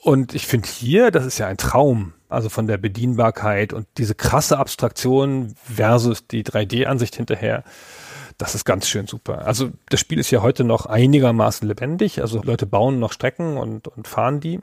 Und 0.00 0.34
ich 0.34 0.46
finde 0.46 0.68
hier, 0.68 1.10
das 1.10 1.26
ist 1.26 1.38
ja 1.38 1.48
ein 1.48 1.56
Traum, 1.56 2.12
also 2.28 2.48
von 2.48 2.66
der 2.66 2.76
Bedienbarkeit 2.76 3.72
und 3.72 3.86
diese 3.96 4.14
krasse 4.14 4.58
Abstraktion 4.58 5.54
versus 5.62 6.26
die 6.26 6.44
3D-Ansicht 6.44 7.16
hinterher. 7.16 7.64
Das 8.36 8.54
ist 8.54 8.64
ganz 8.64 8.86
schön 8.88 9.06
super. 9.06 9.46
Also 9.46 9.70
das 9.88 9.98
Spiel 10.00 10.18
ist 10.18 10.30
ja 10.30 10.42
heute 10.42 10.62
noch 10.62 10.86
einigermaßen 10.86 11.66
lebendig. 11.66 12.20
Also 12.20 12.40
Leute 12.42 12.66
bauen 12.66 13.00
noch 13.00 13.12
Strecken 13.12 13.56
und, 13.56 13.88
und 13.88 14.06
fahren 14.06 14.40
die. 14.40 14.60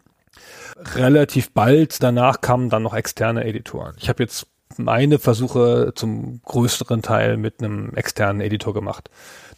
Relativ 0.78 1.52
bald 1.52 2.02
danach 2.02 2.42
kamen 2.42 2.70
dann 2.70 2.84
noch 2.84 2.94
externe 2.94 3.44
Editoren. 3.44 3.96
Ich 4.00 4.10
habe 4.10 4.24
jetzt 4.24 4.48
meine 4.78 5.20
Versuche 5.20 5.94
zum 5.96 6.42
größeren 6.44 7.02
Teil 7.02 7.38
mit 7.38 7.62
einem 7.62 7.94
externen 7.96 8.42
Editor 8.42 8.74
gemacht, 8.74 9.10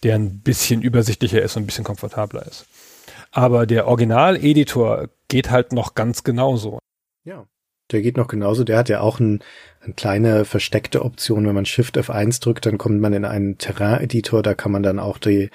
der 0.03 0.15
ein 0.15 0.39
bisschen 0.39 0.81
übersichtlicher 0.81 1.41
ist 1.41 1.55
und 1.55 1.63
ein 1.63 1.65
bisschen 1.65 1.83
komfortabler 1.83 2.45
ist. 2.45 2.65
Aber 3.31 3.65
der 3.65 3.87
Original-Editor 3.87 5.09
geht 5.27 5.49
halt 5.49 5.73
noch 5.73 5.95
ganz 5.95 6.23
genauso. 6.23 6.79
Ja. 7.23 7.45
Der 7.91 8.01
geht 8.01 8.17
noch 8.17 8.27
genauso. 8.27 8.63
Der 8.63 8.77
hat 8.77 8.89
ja 8.89 8.99
auch 9.01 9.19
ein, 9.19 9.41
eine 9.81 9.93
kleine 9.93 10.45
versteckte 10.45 11.03
Option. 11.03 11.47
Wenn 11.47 11.55
man 11.55 11.65
Shift 11.65 11.97
F1 11.97 12.41
drückt, 12.41 12.65
dann 12.65 12.77
kommt 12.77 12.99
man 12.99 13.13
in 13.13 13.25
einen 13.25 13.57
Terrain-Editor. 13.57 14.43
Da 14.43 14.53
kann 14.53 14.71
man 14.71 14.83
dann 14.83 14.99
auch 14.99 15.17
die 15.17 15.49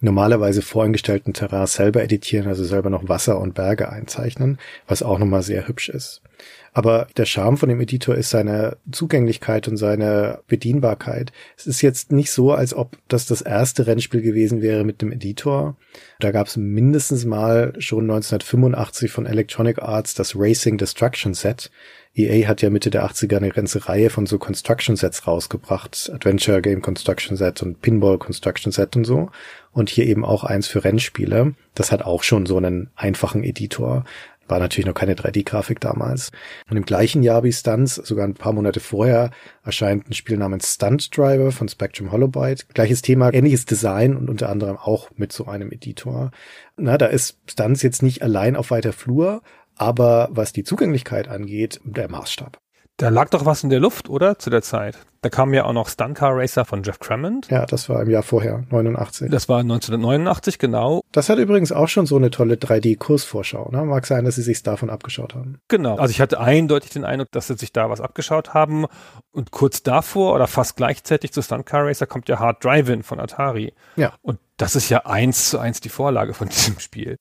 normalerweise 0.00 0.62
voreingestellten 0.62 1.34
Terrain 1.34 1.66
selber 1.66 2.02
editieren, 2.02 2.48
also 2.48 2.64
selber 2.64 2.90
noch 2.90 3.08
Wasser 3.08 3.38
und 3.38 3.54
Berge 3.54 3.90
einzeichnen, 3.90 4.58
was 4.86 5.02
auch 5.02 5.18
nochmal 5.18 5.42
sehr 5.42 5.68
hübsch 5.68 5.88
ist. 5.90 6.22
Aber 6.72 7.08
der 7.16 7.24
Charme 7.24 7.56
von 7.56 7.68
dem 7.68 7.80
Editor 7.80 8.14
ist 8.14 8.30
seine 8.30 8.76
Zugänglichkeit 8.92 9.66
und 9.66 9.76
seine 9.76 10.40
Bedienbarkeit. 10.46 11.32
Es 11.56 11.66
ist 11.66 11.82
jetzt 11.82 12.12
nicht 12.12 12.30
so, 12.30 12.52
als 12.52 12.74
ob 12.74 12.96
das 13.08 13.26
das 13.26 13.42
erste 13.42 13.86
Rennspiel 13.86 14.22
gewesen 14.22 14.62
wäre 14.62 14.84
mit 14.84 15.02
dem 15.02 15.12
Editor. 15.12 15.76
Da 16.20 16.30
gab 16.30 16.46
es 16.46 16.56
mindestens 16.56 17.24
mal 17.24 17.72
schon 17.78 18.04
1985 18.04 19.10
von 19.10 19.26
Electronic 19.26 19.82
Arts 19.82 20.14
das 20.14 20.36
Racing 20.36 20.78
Destruction 20.78 21.34
Set. 21.34 21.70
EA 22.14 22.48
hat 22.48 22.60
ja 22.60 22.70
Mitte 22.70 22.90
der 22.90 23.08
80er 23.08 23.36
eine 23.36 23.50
ganze 23.50 23.88
Reihe 23.88 24.10
von 24.10 24.26
so 24.26 24.38
Construction 24.38 24.96
Sets 24.96 25.28
rausgebracht. 25.28 26.10
Adventure 26.12 26.60
Game 26.60 26.82
Construction 26.82 27.36
Set 27.36 27.62
und 27.62 27.80
Pinball 27.82 28.18
Construction 28.18 28.72
Set 28.72 28.96
und 28.96 29.04
so. 29.04 29.30
Und 29.72 29.90
hier 29.90 30.06
eben 30.06 30.24
auch 30.24 30.42
eins 30.42 30.66
für 30.66 30.82
Rennspiele. 30.82 31.54
Das 31.74 31.92
hat 31.92 32.02
auch 32.02 32.24
schon 32.24 32.46
so 32.46 32.56
einen 32.56 32.90
einfachen 32.96 33.44
Editor. 33.44 34.04
War 34.50 34.58
natürlich 34.58 34.86
noch 34.86 34.94
keine 34.94 35.14
3D-Grafik 35.14 35.80
damals. 35.80 36.32
Und 36.68 36.76
im 36.76 36.84
gleichen 36.84 37.22
Jahr 37.22 37.44
wie 37.44 37.52
Stunts, 37.52 37.94
sogar 37.94 38.26
ein 38.26 38.34
paar 38.34 38.52
Monate 38.52 38.80
vorher, 38.80 39.30
erscheint 39.64 40.10
ein 40.10 40.12
Spiel 40.12 40.36
namens 40.36 40.74
Stunt 40.74 41.16
Driver 41.16 41.52
von 41.52 41.68
Spectrum 41.68 42.10
Holobyte. 42.10 42.68
Gleiches 42.74 43.00
Thema, 43.00 43.32
ähnliches 43.32 43.64
Design 43.64 44.16
und 44.16 44.28
unter 44.28 44.48
anderem 44.48 44.76
auch 44.76 45.10
mit 45.16 45.32
so 45.32 45.46
einem 45.46 45.70
Editor. 45.70 46.32
Na, 46.76 46.98
da 46.98 47.06
ist 47.06 47.38
Stunts 47.48 47.82
jetzt 47.82 48.02
nicht 48.02 48.22
allein 48.22 48.56
auf 48.56 48.72
weiter 48.72 48.92
Flur, 48.92 49.42
aber 49.76 50.28
was 50.32 50.52
die 50.52 50.64
Zugänglichkeit 50.64 51.28
angeht, 51.28 51.80
der 51.84 52.10
Maßstab. 52.10 52.60
Da 53.00 53.08
lag 53.08 53.30
doch 53.30 53.46
was 53.46 53.64
in 53.64 53.70
der 53.70 53.80
Luft, 53.80 54.10
oder? 54.10 54.38
Zu 54.38 54.50
der 54.50 54.60
Zeit. 54.60 54.98
Da 55.22 55.30
kam 55.30 55.54
ja 55.54 55.64
auch 55.64 55.72
noch 55.72 55.88
Stunt 55.88 56.18
Car 56.18 56.36
Racer 56.36 56.66
von 56.66 56.82
Jeff 56.82 56.98
Crammond. 56.98 57.48
Ja, 57.48 57.64
das 57.64 57.88
war 57.88 58.02
im 58.02 58.10
Jahr 58.10 58.22
vorher, 58.22 58.64
89. 58.68 59.30
Das 59.30 59.48
war 59.48 59.60
1989, 59.60 60.58
genau. 60.58 61.00
Das 61.10 61.30
hat 61.30 61.38
übrigens 61.38 61.72
auch 61.72 61.88
schon 61.88 62.04
so 62.04 62.16
eine 62.16 62.30
tolle 62.30 62.56
3D-Kursvorschau. 62.56 63.72
Ne? 63.72 63.86
Mag 63.86 64.06
sein, 64.06 64.26
dass 64.26 64.34
sie 64.34 64.42
sich 64.42 64.62
davon 64.62 64.90
abgeschaut 64.90 65.34
haben. 65.34 65.60
Genau. 65.68 65.96
Also 65.96 66.10
ich 66.10 66.20
hatte 66.20 66.40
eindeutig 66.40 66.90
den 66.90 67.06
Eindruck, 67.06 67.30
dass 67.32 67.46
sie 67.46 67.54
sich 67.56 67.72
da 67.72 67.88
was 67.88 68.02
abgeschaut 68.02 68.52
haben. 68.52 68.84
Und 69.32 69.50
kurz 69.50 69.82
davor 69.82 70.34
oder 70.34 70.46
fast 70.46 70.76
gleichzeitig 70.76 71.32
zu 71.32 71.40
Stunt 71.40 71.64
Car 71.64 71.86
Racer 71.86 72.06
kommt 72.06 72.28
ja 72.28 72.38
Hard 72.38 72.62
Drive-In 72.62 73.02
von 73.02 73.18
Atari. 73.18 73.72
Ja. 73.96 74.12
Und 74.20 74.40
das 74.58 74.76
ist 74.76 74.90
ja 74.90 75.06
eins 75.06 75.48
zu 75.48 75.58
eins 75.58 75.80
die 75.80 75.88
Vorlage 75.88 76.34
von 76.34 76.50
diesem 76.50 76.78
Spiel. 76.78 77.16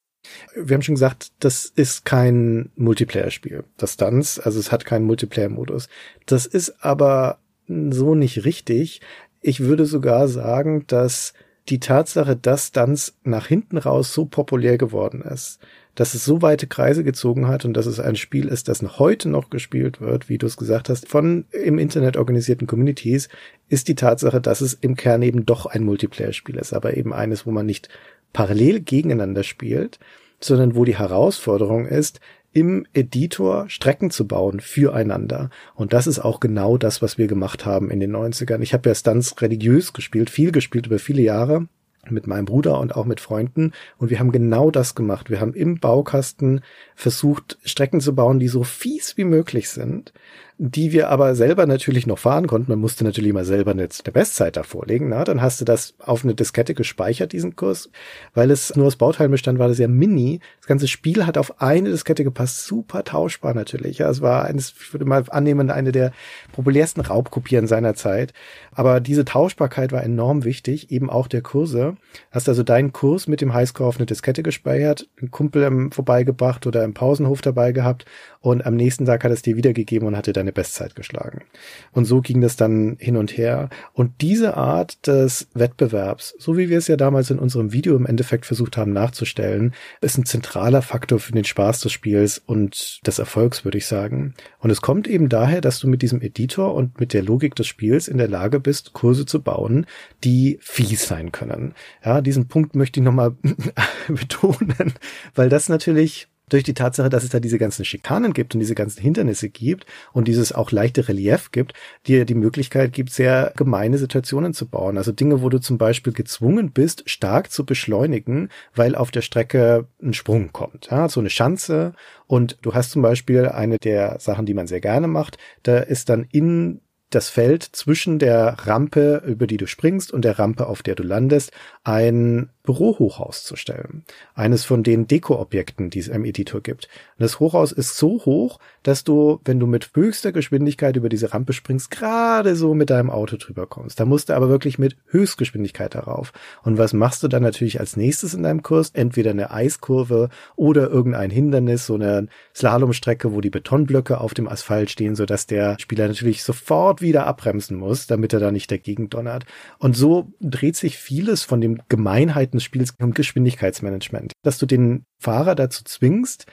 Wir 0.56 0.76
haben 0.76 0.82
schon 0.82 0.96
gesagt, 0.96 1.32
das 1.40 1.66
ist 1.66 2.06
kein 2.06 2.72
Multiplayer-Spiel. 2.76 3.64
Das 3.78 3.94
Stunts, 3.94 4.40
also 4.40 4.60
es 4.60 4.72
hat 4.72 4.86
keinen 4.86 5.06
Multiplayer-Modus. 5.06 5.90
Das 6.26 6.46
ist 6.46 6.84
aber 6.84 7.40
so 7.68 8.16
nicht 8.16 8.46
richtig. 8.46 9.02
Ich 9.42 9.62
würde 9.62 9.86
sogar 9.86 10.28
sagen, 10.28 10.86
dass 10.88 11.34
die 11.70 11.80
Tatsache, 11.80 12.36
dass 12.36 12.68
Stunts 12.68 13.16
nach 13.24 13.48
hinten 13.48 13.78
raus 13.78 14.14
so 14.14 14.26
populär 14.26 14.78
geworden 14.78 15.22
ist, 15.22 15.60
dass 15.96 16.14
es 16.14 16.24
so 16.24 16.42
weite 16.42 16.68
Kreise 16.68 17.04
gezogen 17.04 17.48
hat 17.48 17.66
und 17.66 17.74
dass 17.74 17.86
es 17.86 18.00
ein 18.00 18.16
Spiel 18.16 18.48
ist, 18.48 18.70
das 18.70 18.82
heute 19.00 19.30
noch 19.30 19.50
gespielt 19.50 20.00
wird, 20.00 20.30
wie 20.30 20.38
du 20.38 20.48
es 20.48 20.58
gesagt 20.58 20.90
hast, 20.90 21.08
von 21.08 21.46
im 21.52 21.78
Internet 21.78 22.18
organisierten 22.18 22.68
Communities, 22.68 23.28
ist 23.68 23.88
die 23.88 23.96
Tatsache, 23.96 24.40
dass 24.42 24.62
es 24.62 24.74
im 24.74 24.96
Kern 24.96 25.22
eben 25.22 25.46
doch 25.46 25.66
ein 25.66 25.84
Multiplayer-Spiel 25.84 26.56
ist, 26.56 26.74
aber 26.74 26.96
eben 26.96 27.14
eines, 27.14 27.46
wo 27.46 27.52
man 27.52 27.66
nicht 27.66 27.90
parallel 28.34 28.82
gegeneinander 28.82 29.44
spielt, 29.44 30.00
sondern 30.40 30.76
wo 30.76 30.86
die 30.86 30.98
Herausforderung 30.98 31.86
ist, 31.86 32.20
im 32.52 32.86
Editor 32.94 33.70
Strecken 33.70 34.10
zu 34.10 34.28
bauen 34.28 34.60
füreinander. 34.60 35.50
Und 35.76 35.94
das 35.94 36.08
ist 36.08 36.20
auch 36.20 36.40
genau 36.40 36.78
das, 36.78 37.02
was 37.02 37.18
wir 37.18 37.28
gemacht 37.28 37.66
haben 37.66 37.92
in 37.92 38.00
den 38.00 38.16
90ern. 38.16 38.62
Ich 38.62 38.74
habe 38.74 38.90
ja 38.90 38.96
Stunts 38.96 39.40
religiös 39.42 39.94
gespielt, 39.94 40.30
viel 40.30 40.52
gespielt 40.52 40.88
über 40.88 41.00
viele 41.00 41.22
Jahre 41.22 41.68
mit 42.10 42.28
meinem 42.28 42.46
Bruder 42.46 42.80
und 42.80 42.96
auch 42.96 43.06
mit 43.06 43.20
Freunden. 43.20 43.74
Und 43.98 44.10
wir 44.10 44.20
haben 44.20 44.32
genau 44.32 44.72
das 44.72 44.96
gemacht. 44.96 45.30
Wir 45.30 45.40
haben 45.40 45.54
im 45.54 45.80
Baukasten 45.80 46.62
versucht, 46.96 47.60
Strecken 47.64 48.02
zu 48.02 48.16
bauen, 48.16 48.40
die 48.40 48.48
so 48.48 48.64
fies 48.64 49.16
wie 49.18 49.26
möglich 49.26 49.70
sind, 49.70 50.14
die 50.62 50.92
wir 50.92 51.08
aber 51.08 51.36
selber 51.36 51.66
natürlich 51.66 52.06
noch 52.06 52.20
fahren 52.20 52.46
konnten. 52.46 52.70
Man 52.70 52.80
musste 52.80 53.06
natürlich 53.06 53.30
immer 53.30 53.46
selber 53.46 53.72
eine, 53.72 53.84
eine 53.84 54.12
Bestzeit 54.12 54.58
da 54.58 54.64
vorlegen. 54.64 55.08
Na? 55.08 55.24
Dann 55.24 55.42
hast 55.42 55.62
du 55.62 55.66
das 55.66 55.94
auf 56.00 56.26
eine 56.26 56.36
Diskette 56.36 56.74
gespeichert, 56.74 57.32
diesen 57.32 57.56
Kurs. 57.56 57.90
Weil 58.34 58.52
es 58.52 58.76
nur 58.76 58.88
aus 58.88 58.98
Bauteilen 58.98 59.32
bestand, 59.32 59.58
war 59.58 59.70
das 59.70 59.78
ja 59.78 59.88
mini. 59.88 60.42
Das 60.58 60.68
ganze 60.68 60.90
Spiel 60.90 61.26
hat 61.26 61.38
auf 61.38 61.62
eine 61.62 61.90
Diskette 61.90 62.26
gepasst. 62.26 62.66
Super 62.66 63.06
tauschbar 63.06 63.54
natürlich. 63.54 64.00
Ja, 64.00 64.10
es 64.10 64.22
war 64.22 64.44
eines, 64.44 64.74
ich 64.78 64.94
würde 64.94 65.06
mal 65.06 65.24
annehmen, 65.30 65.72
eine 65.72 65.94
der 65.94 66.12
populärsten 66.52 67.00
Raubkopieren 67.00 67.66
seiner 67.66 67.94
Zeit. 67.94 68.34
Aber 68.74 69.00
diese 69.00 69.24
Tauschbarkeit 69.24 69.94
war 69.94 70.04
enorm 70.04 70.44
wichtig, 70.44 70.92
eben 70.92 71.10
auch 71.10 71.28
der 71.30 71.42
Kurse. 71.42 71.96
Hast 72.32 72.50
also 72.50 72.64
deinen 72.64 72.92
Kurs 72.92 73.30
mit 73.30 73.40
dem 73.40 73.54
Highscore 73.54 73.88
auf 73.88 73.96
eine 73.96 74.08
Diskette 74.08 74.44
gespeichert, 74.44 75.08
einen 75.22 75.32
Kumpel 75.32 75.90
vorbeigebracht 75.92 76.68
oder 76.68 76.84
im 76.84 76.94
Pausenhof 76.94 77.42
dabei 77.42 77.72
gehabt 77.72 78.04
und 78.42 78.66
am 78.66 78.76
nächsten 78.76 79.06
Tag 79.06 79.26
hat 79.26 79.32
es 79.32 79.42
dir 79.42 79.58
wiedergegeben 79.58 80.08
und 80.08 80.16
hatte 80.16 80.32
deine 80.32 80.54
Bestzeit 80.54 80.96
geschlagen. 80.96 81.44
Und 81.92 82.06
so 82.06 82.22
ging 82.22 82.40
das 82.40 82.56
dann 82.56 82.96
hin 82.98 83.18
und 83.18 83.38
her. 83.38 83.70
Und 83.94 84.22
diese 84.22 84.56
Art 84.56 85.06
des 85.08 85.50
Wettbewerbs, 85.54 86.36
so 86.40 86.58
wie 86.58 86.70
wir 86.70 86.78
es 86.78 86.88
ja 86.88 86.96
damals 86.96 87.32
in 87.32 87.40
unserem 87.40 87.74
Video 87.74 87.98
im 87.98 88.06
Endeffekt 88.06 88.46
versucht 88.46 88.78
haben 88.78 88.94
nachzustellen, 88.94 89.74
ist 90.00 90.18
ein 90.18 90.26
zentraler 90.26 90.82
Faktor 90.82 91.20
für 91.20 91.34
den 91.34 91.44
Spaß 91.44 91.82
des 91.82 91.92
Spiels 91.92 92.42
und 92.46 93.06
des 93.06 93.20
Erfolgs, 93.20 93.66
würde 93.66 93.78
ich 93.78 93.88
sagen. 93.88 94.36
Und 94.60 94.70
es 94.70 94.82
kommt 94.82 95.10
eben 95.10 95.28
daher, 95.28 95.60
dass 95.60 95.80
du 95.80 95.90
mit 95.90 96.02
diesem 96.02 96.22
Editor 96.22 96.74
und 96.76 96.98
mit 97.00 97.14
der 97.14 97.24
Logik 97.24 97.56
des 97.56 97.68
Spiels 97.68 98.08
in 98.08 98.18
der 98.18 98.30
Lage 98.30 98.62
bist, 98.62 98.94
Kurse 98.94 99.26
zu 99.26 99.42
bauen, 99.42 99.86
die 100.24 100.60
fies 100.62 101.06
sein 101.08 101.34
können. 101.34 101.74
Ja, 102.06 102.22
diesen 102.22 102.48
Punkt 102.48 102.74
möchte 102.74 103.02
ich 103.02 103.04
nochmal 103.04 103.36
betonen, 104.08 104.94
weil 105.36 105.50
das 105.50 105.68
natürlich 105.68 106.30
durch 106.50 106.64
die 106.64 106.74
Tatsache, 106.74 107.10
dass 107.10 107.24
es 107.24 107.30
da 107.30 107.40
diese 107.40 107.58
ganzen 107.58 107.86
Schikanen 107.86 108.34
gibt 108.34 108.54
und 108.54 108.60
diese 108.60 108.76
ganzen 108.76 109.02
Hindernisse 109.02 109.50
gibt 109.50 109.86
und 110.14 110.28
dieses 110.28 110.52
auch 110.52 110.72
leichte 110.72 111.08
Relief 111.08 111.52
gibt, 111.52 111.74
dir 112.08 112.26
die 112.26 112.36
Möglichkeit 112.36 112.94
gibt, 112.94 113.12
sehr 113.12 113.54
gemeine 113.56 113.98
Situationen 113.98 114.54
zu 114.54 114.68
bauen. 114.68 114.98
Also 114.98 115.12
Dinge, 115.12 115.42
wo 115.42 115.50
du 115.50 115.60
zum 115.60 115.78
Beispiel 115.78 116.14
gezwungen 116.14 116.72
bist, 116.72 117.10
stark 117.10 117.52
zu 117.52 117.66
beschleunigen, 117.66 118.50
weil 118.76 118.96
auf 118.96 119.12
der 119.12 119.22
Strecke 119.22 119.88
ein 120.02 120.14
Sprung 120.14 120.52
kommt. 120.52 120.90
Ja, 120.92 121.10
so 121.10 121.20
eine 121.20 121.30
Schanze 121.30 121.94
und 122.28 122.58
du 122.62 122.74
hast 122.74 122.92
zum 122.92 123.02
Beispiel 123.02 123.48
eine 123.48 123.78
der 123.78 124.20
Sachen, 124.20 124.46
die 124.46 124.54
man 124.54 124.68
sehr 124.68 124.82
gerne 124.82 125.08
macht, 125.08 125.38
da 125.64 125.78
ist 125.80 126.10
dann 126.10 126.28
in 126.32 126.82
das 127.10 127.30
Feld 127.30 127.64
zwischen 127.64 128.20
der 128.20 128.56
Rampe, 128.66 129.24
über 129.26 129.48
die 129.48 129.58
du 129.58 129.68
springst, 129.68 130.14
und 130.14 130.24
der 130.24 130.38
Rampe, 130.38 130.68
auf 130.68 130.84
der 130.84 130.96
du 130.96 131.04
landest, 131.04 131.52
ein 131.84 132.50
Bürohochhaus 132.70 133.44
zu 133.44 133.56
stellen. 133.56 134.04
Eines 134.36 134.64
von 134.64 134.84
den 134.84 135.08
Deko-Objekten, 135.08 135.90
die 135.90 135.98
es 135.98 136.08
im 136.08 136.24
Editor 136.24 136.62
gibt. 136.62 136.88
Und 137.18 137.24
das 137.24 137.40
Hochhaus 137.40 137.72
ist 137.72 137.98
so 137.98 138.24
hoch, 138.26 138.60
dass 138.84 139.04
du, 139.04 139.40
wenn 139.44 139.60
du 139.60 139.66
mit 139.66 139.90
höchster 139.96 140.32
Geschwindigkeit 140.32 140.96
über 140.96 141.10
diese 141.10 141.34
Rampe 141.34 141.54
springst, 141.54 141.90
gerade 141.90 142.56
so 142.56 142.76
mit 142.76 142.92
deinem 142.92 143.10
Auto 143.10 143.38
drüber 143.38 143.66
kommst. 143.66 144.00
Da 144.00 144.06
musst 144.06 144.30
du 144.30 144.34
aber 144.34 144.50
wirklich 144.50 144.78
mit 144.78 144.98
Höchstgeschwindigkeit 145.08 145.96
darauf. 145.96 146.32
Und 146.62 146.78
was 146.78 146.94
machst 146.94 147.24
du 147.24 147.28
dann 147.28 147.42
natürlich 147.42 147.80
als 147.80 147.98
nächstes 147.98 148.36
in 148.36 148.44
deinem 148.44 148.62
Kurs? 148.62 148.92
Entweder 148.94 149.32
eine 149.32 149.50
Eiskurve 149.50 150.30
oder 150.56 150.92
irgendein 150.92 151.32
Hindernis, 151.32 151.88
so 151.88 151.96
eine 151.96 152.28
Slalomstrecke, 152.54 153.34
wo 153.34 153.42
die 153.42 153.50
Betonblöcke 153.50 154.22
auf 154.22 154.36
dem 154.36 154.48
Asphalt 154.48 154.92
stehen, 154.92 155.16
sodass 155.16 155.48
der 155.48 155.76
Spieler 155.80 156.08
natürlich 156.08 156.44
sofort 156.44 157.02
wieder 157.02 157.26
abbremsen 157.26 157.78
muss, 157.78 158.06
damit 158.06 158.32
er 158.32 158.40
da 158.40 158.52
nicht 158.52 158.70
dagegen 158.70 159.10
donnert. 159.10 159.46
Und 159.80 159.98
so 159.98 160.32
dreht 160.40 160.76
sich 160.76 161.00
vieles 161.00 161.42
von 161.42 161.62
dem 161.62 161.80
Gemeinheiten 161.90 162.59
des 162.60 162.64
Spiels 162.64 162.94
um 163.02 163.14
Geschwindigkeitsmanagement. 163.14 164.34
Dass 164.44 164.58
du 164.58 164.66
den 164.66 165.06
Fahrer 165.20 165.56
dazu 165.56 165.84
zwingst, 165.84 166.46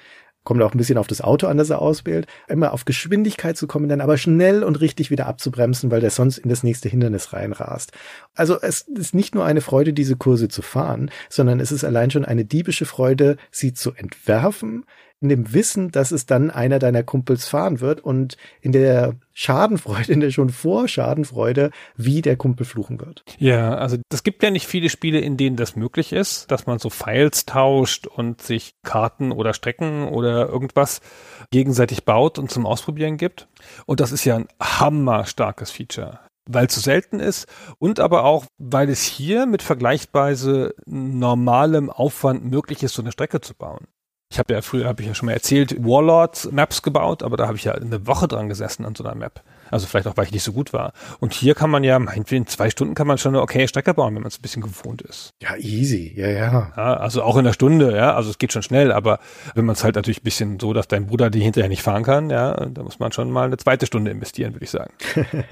kommt 0.47 0.63
auch 0.63 0.73
ein 0.73 0.79
bisschen 0.79 0.97
auf 0.97 1.09
das 1.09 1.21
Auto 1.21 1.49
an, 1.49 1.59
das 1.59 1.71
er 1.71 1.83
auswählt, 1.83 2.27
immer 2.49 2.73
auf 2.73 2.85
Geschwindigkeit 2.85 3.57
zu 3.57 3.67
kommen, 3.67 3.89
dann 3.89 4.01
aber 4.01 4.17
schnell 4.17 4.63
und 4.63 4.81
richtig 4.81 5.11
wieder 5.11 5.27
abzubremsen, 5.27 5.91
weil 5.91 6.01
der 6.01 6.11
sonst 6.11 6.39
in 6.39 6.49
das 6.49 6.63
nächste 6.63 6.89
Hindernis 6.89 7.33
reinrast. 7.33 7.93
Also 8.35 8.59
es 8.61 8.83
ist 8.83 9.15
nicht 9.15 9.35
nur 9.35 9.45
eine 9.45 9.61
Freude, 9.61 9.93
diese 9.93 10.17
Kurse 10.17 10.49
zu 10.49 10.63
fahren, 10.63 11.11
sondern 11.29 11.59
es 11.59 11.73
ist 11.73 11.85
allein 11.85 12.11
schon 12.11 12.25
eine 12.25 12.45
diebische 12.45 12.87
Freude, 12.87 13.37
sie 13.51 13.75
zu 13.75 13.93
entwerfen, 13.93 14.85
in 15.21 15.29
dem 15.29 15.55
Wissen, 15.55 15.91
dass 15.91 16.13
es 16.13 16.27
dann 16.27 16.51
einer 16.51 16.79
deiner 16.79 17.03
Kumpels 17.03 17.49
fahren 17.49 17.81
wird 17.81 18.01
und 18.01 18.37
in 18.61 18.73
der 18.73 19.15
Schadenfreude, 19.33 20.13
in 20.13 20.21
der 20.21 20.31
schon 20.31 20.51
vor 20.51 20.89
Schadenfreude, 20.89 21.71
wie 21.97 22.23
der 22.23 22.37
Kumpel 22.37 22.67
fluchen 22.67 23.01
wird. 23.01 23.25
Ja, 23.39 23.75
also 23.77 23.97
es 24.13 24.23
gibt 24.23 24.43
ja 24.43 24.51
nicht 24.51 24.67
viele 24.67 24.91
Spiele, 24.91 25.21
in 25.21 25.37
denen 25.37 25.57
das 25.57 25.77
möglich 25.77 26.13
ist, 26.13 26.51
dass 26.51 26.67
man 26.67 26.79
so 26.79 26.91
Files 26.91 27.47
tauscht 27.47 28.07
und 28.07 28.43
sich 28.43 28.75
Karten 28.83 29.33
oder 29.33 29.55
Strecken 29.55 30.09
oder 30.09 30.49
irgendwas 30.49 31.01
gegenseitig 31.51 32.05
baut 32.05 32.39
und 32.39 32.51
zum 32.51 32.67
Ausprobieren 32.67 33.17
gibt. 33.17 33.49
Und 33.87 34.01
das 34.01 34.13
ist 34.13 34.25
ja 34.25 34.37
ein 34.37 34.49
hammerstarkes 34.61 35.71
Feature 35.71 36.21
weil 36.49 36.67
es 36.67 36.75
so 36.75 36.81
selten 36.81 37.19
ist 37.19 37.47
und 37.79 38.01
aber 38.01 38.25
auch, 38.25 38.47
weil 38.59 38.89
es 38.89 39.03
hier 39.03 39.47
mit 39.47 39.63
vergleichsweise 39.63 40.75
normalem 40.87 41.91
Aufwand 41.91 42.45
möglich 42.45 42.85
ist, 42.85 42.95
so 42.95 43.03
eine 43.03 43.13
Strecke 43.13 43.41
zu 43.41 43.55
bauen. 43.55 43.89
Ich 44.29 44.41
habe 44.41 44.53
ja 44.53 44.61
früher, 44.61 44.87
habe 44.87 45.03
ich 45.03 45.09
ja 45.09 45.15
schon 45.15 45.27
mal 45.27 45.33
erzählt, 45.33 45.77
Warlords 45.85 46.51
Maps 46.51 46.83
gebaut, 46.83 47.23
aber 47.23 47.37
da 47.37 47.47
habe 47.47 47.57
ich 47.57 47.65
ja 47.65 47.73
eine 47.73 48.07
Woche 48.09 48.27
dran 48.27 48.49
gesessen 48.49 48.85
an 48.85 48.97
so 48.97 49.05
einer 49.05 49.15
Map. 49.15 49.43
Also 49.71 49.87
vielleicht 49.87 50.09
auch, 50.09 50.17
weil 50.17 50.27
ich 50.27 50.33
nicht 50.33 50.43
so 50.43 50.53
gut 50.53 50.73
war. 50.73 50.93
Und 51.21 51.33
hier 51.33 51.55
kann 51.55 51.71
man 51.71 51.85
ja, 51.85 51.99
meinetwegen 51.99 52.43
in 52.43 52.49
zwei 52.49 52.69
Stunden 52.71 52.95
kann 52.95 53.07
man 53.07 53.19
schon 53.19 53.35
eine 53.35 53.43
okay 53.43 53.69
Strecke 53.69 53.95
bauen, 53.95 54.15
wenn 54.15 54.23
man 54.23 54.29
es 54.29 54.39
ein 54.39 54.43
bisschen 54.43 54.63
gewohnt 54.63 55.03
ist. 55.03 55.31
Ja, 55.41 55.57
easy, 55.57 56.13
ja, 56.17 56.29
ja, 56.29 56.73
ja. 56.77 56.97
Also 56.97 57.23
auch 57.23 57.37
in 57.37 57.47
einer 57.47 57.53
Stunde, 57.53 57.97
ja, 57.97 58.15
also 58.15 58.31
es 58.31 58.39
geht 58.39 58.53
schon 58.53 58.63
schnell, 58.63 58.91
aber 58.91 59.21
wenn 59.55 59.65
man 59.65 59.75
es 59.75 59.85
halt 59.85 59.95
natürlich 59.95 60.21
ein 60.21 60.25
bisschen 60.25 60.59
so, 60.59 60.73
dass 60.73 60.89
dein 60.89 61.07
Bruder 61.07 61.31
die 61.31 61.41
hinterher 61.41 61.69
nicht 61.69 61.83
fahren 61.83 62.03
kann, 62.03 62.31
ja, 62.31 62.55
da 62.55 62.83
muss 62.83 62.99
man 62.99 63.13
schon 63.13 63.31
mal 63.31 63.47
eine 63.47 63.57
zweite 63.59 63.87
Stunde 63.87 64.11
investieren, 64.11 64.55
würde 64.55 64.65
ich 64.65 64.71
sagen. 64.71 64.93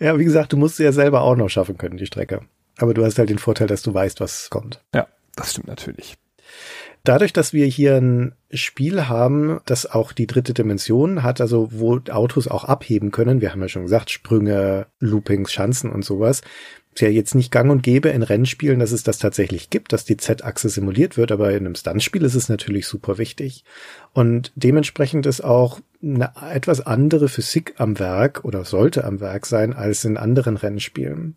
ja, 0.00 0.18
wie 0.18 0.24
gesagt, 0.24 0.52
du 0.52 0.56
musst 0.56 0.76
sie 0.76 0.84
ja 0.84 0.92
selber 0.92 1.22
auch 1.22 1.36
noch 1.36 1.48
schaffen 1.48 1.78
können, 1.78 1.98
die 1.98 2.06
Strecke. 2.06 2.42
Aber 2.78 2.94
du 2.94 3.04
hast 3.04 3.18
halt 3.18 3.30
den 3.30 3.38
Vorteil, 3.38 3.68
dass 3.68 3.82
du 3.82 3.94
weißt, 3.94 4.20
was 4.20 4.50
kommt. 4.50 4.82
Ja, 4.94 5.06
das 5.36 5.52
stimmt 5.52 5.68
natürlich. 5.68 6.16
Dadurch, 7.04 7.32
dass 7.32 7.52
wir 7.52 7.66
hier 7.66 7.96
ein 7.96 8.34
Spiel 8.52 9.08
haben, 9.08 9.60
das 9.64 9.86
auch 9.86 10.12
die 10.12 10.26
dritte 10.26 10.52
Dimension 10.52 11.22
hat, 11.22 11.40
also 11.40 11.68
wo 11.72 11.98
Autos 12.10 12.48
auch 12.48 12.64
abheben 12.64 13.10
können, 13.10 13.40
wir 13.40 13.52
haben 13.52 13.62
ja 13.62 13.68
schon 13.68 13.84
gesagt, 13.84 14.10
Sprünge, 14.10 14.86
Loopings, 14.98 15.52
Schanzen 15.52 15.90
und 15.90 16.04
sowas, 16.04 16.42
ist 16.94 17.02
ja 17.02 17.08
jetzt 17.08 17.34
nicht 17.34 17.52
gang 17.52 17.70
und 17.70 17.82
gäbe 17.82 18.08
in 18.08 18.22
Rennspielen, 18.22 18.80
dass 18.80 18.92
es 18.92 19.04
das 19.04 19.18
tatsächlich 19.18 19.70
gibt, 19.70 19.92
dass 19.92 20.04
die 20.04 20.16
Z-Achse 20.16 20.68
simuliert 20.68 21.16
wird, 21.16 21.30
aber 21.30 21.52
in 21.52 21.64
einem 21.64 21.74
Stuntspiel 21.74 22.24
ist 22.24 22.34
es 22.34 22.48
natürlich 22.48 22.86
super 22.86 23.16
wichtig. 23.16 23.64
Und 24.12 24.52
dementsprechend 24.56 25.24
ist 25.26 25.42
auch 25.42 25.80
eine 26.02 26.32
etwas 26.52 26.80
andere 26.80 27.28
Physik 27.28 27.74
am 27.78 27.98
Werk 27.98 28.44
oder 28.44 28.64
sollte 28.64 29.04
am 29.04 29.20
Werk 29.20 29.46
sein 29.46 29.72
als 29.72 30.04
in 30.04 30.16
anderen 30.16 30.56
Rennspielen. 30.56 31.36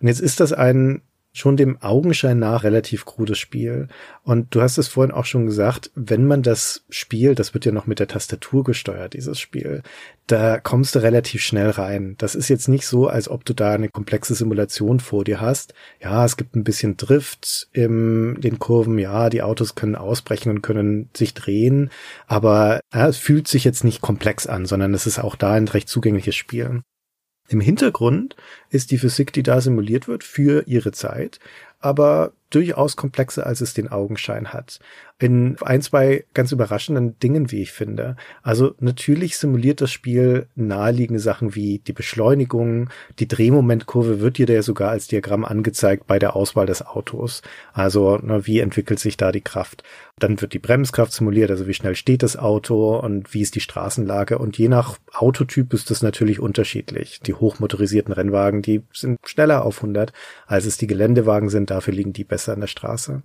Und 0.00 0.06
jetzt 0.06 0.20
ist 0.20 0.40
das 0.40 0.52
ein 0.52 1.02
schon 1.32 1.56
dem 1.56 1.80
Augenschein 1.80 2.38
nach 2.38 2.62
relativ 2.62 3.06
krudes 3.06 3.38
Spiel. 3.38 3.88
Und 4.22 4.54
du 4.54 4.60
hast 4.60 4.76
es 4.76 4.88
vorhin 4.88 5.14
auch 5.14 5.24
schon 5.24 5.46
gesagt, 5.46 5.90
wenn 5.94 6.26
man 6.26 6.42
das 6.42 6.84
spielt, 6.90 7.38
das 7.38 7.54
wird 7.54 7.64
ja 7.64 7.72
noch 7.72 7.86
mit 7.86 8.00
der 8.00 8.08
Tastatur 8.08 8.64
gesteuert, 8.64 9.14
dieses 9.14 9.40
Spiel, 9.40 9.82
da 10.26 10.60
kommst 10.60 10.94
du 10.94 10.98
relativ 10.98 11.40
schnell 11.42 11.70
rein. 11.70 12.16
Das 12.18 12.34
ist 12.34 12.48
jetzt 12.48 12.68
nicht 12.68 12.86
so, 12.86 13.08
als 13.08 13.28
ob 13.28 13.46
du 13.46 13.54
da 13.54 13.72
eine 13.72 13.88
komplexe 13.88 14.34
Simulation 14.34 15.00
vor 15.00 15.24
dir 15.24 15.40
hast. 15.40 15.72
Ja, 16.00 16.24
es 16.24 16.36
gibt 16.36 16.54
ein 16.54 16.64
bisschen 16.64 16.98
Drift 16.98 17.68
in 17.72 18.38
den 18.40 18.58
Kurven, 18.58 18.98
ja, 18.98 19.30
die 19.30 19.42
Autos 19.42 19.74
können 19.74 19.96
ausbrechen 19.96 20.50
und 20.50 20.62
können 20.62 21.08
sich 21.16 21.32
drehen, 21.32 21.90
aber 22.26 22.80
ja, 22.92 23.08
es 23.08 23.16
fühlt 23.16 23.48
sich 23.48 23.64
jetzt 23.64 23.84
nicht 23.84 24.02
komplex 24.02 24.46
an, 24.46 24.66
sondern 24.66 24.92
es 24.92 25.06
ist 25.06 25.18
auch 25.18 25.36
da 25.36 25.54
ein 25.54 25.68
recht 25.68 25.88
zugängliches 25.88 26.36
Spiel. 26.36 26.82
Im 27.48 27.60
Hintergrund 27.60 28.36
ist 28.70 28.90
die 28.90 28.98
Physik, 28.98 29.32
die 29.32 29.42
da 29.42 29.60
simuliert 29.60 30.08
wird, 30.08 30.24
für 30.24 30.66
ihre 30.66 30.92
Zeit, 30.92 31.38
aber 31.80 32.32
durchaus 32.54 32.96
komplexer, 32.96 33.46
als 33.46 33.60
es 33.60 33.74
den 33.74 33.88
Augenschein 33.88 34.52
hat. 34.52 34.78
In 35.18 35.56
ein, 35.60 35.82
zwei 35.82 36.24
ganz 36.34 36.50
überraschenden 36.50 37.18
Dingen, 37.20 37.52
wie 37.52 37.62
ich 37.62 37.70
finde. 37.70 38.16
Also 38.42 38.74
natürlich 38.80 39.36
simuliert 39.36 39.80
das 39.80 39.92
Spiel 39.92 40.48
naheliegende 40.56 41.20
Sachen 41.20 41.54
wie 41.54 41.78
die 41.78 41.92
Beschleunigung, 41.92 42.90
die 43.18 43.28
Drehmomentkurve 43.28 44.20
wird 44.20 44.38
dir 44.38 44.48
ja 44.48 44.62
sogar 44.62 44.90
als 44.90 45.06
Diagramm 45.06 45.44
angezeigt 45.44 46.06
bei 46.06 46.18
der 46.18 46.34
Auswahl 46.34 46.66
des 46.66 46.84
Autos. 46.84 47.42
Also 47.72 48.18
na, 48.20 48.46
wie 48.46 48.58
entwickelt 48.58 48.98
sich 48.98 49.16
da 49.16 49.30
die 49.30 49.40
Kraft? 49.40 49.84
Dann 50.18 50.40
wird 50.40 50.52
die 50.52 50.58
Bremskraft 50.58 51.12
simuliert, 51.12 51.50
also 51.50 51.66
wie 51.66 51.74
schnell 51.74 51.96
steht 51.96 52.22
das 52.22 52.36
Auto 52.36 52.98
und 52.98 53.32
wie 53.32 53.40
ist 53.40 53.54
die 53.54 53.60
Straßenlage. 53.60 54.38
Und 54.38 54.58
je 54.58 54.68
nach 54.68 54.98
Autotyp 55.12 55.72
ist 55.72 55.90
das 55.90 56.02
natürlich 56.02 56.40
unterschiedlich. 56.40 57.20
Die 57.20 57.34
hochmotorisierten 57.34 58.12
Rennwagen, 58.12 58.62
die 58.62 58.82
sind 58.92 59.18
schneller 59.24 59.64
auf 59.64 59.78
100, 59.78 60.12
als 60.46 60.66
es 60.66 60.76
die 60.76 60.86
Geländewagen 60.86 61.48
sind. 61.48 61.70
Dafür 61.70 61.94
liegen 61.94 62.12
die 62.12 62.24
besser 62.24 62.41
an 62.50 62.60
der 62.60 62.66
Straße. 62.66 63.22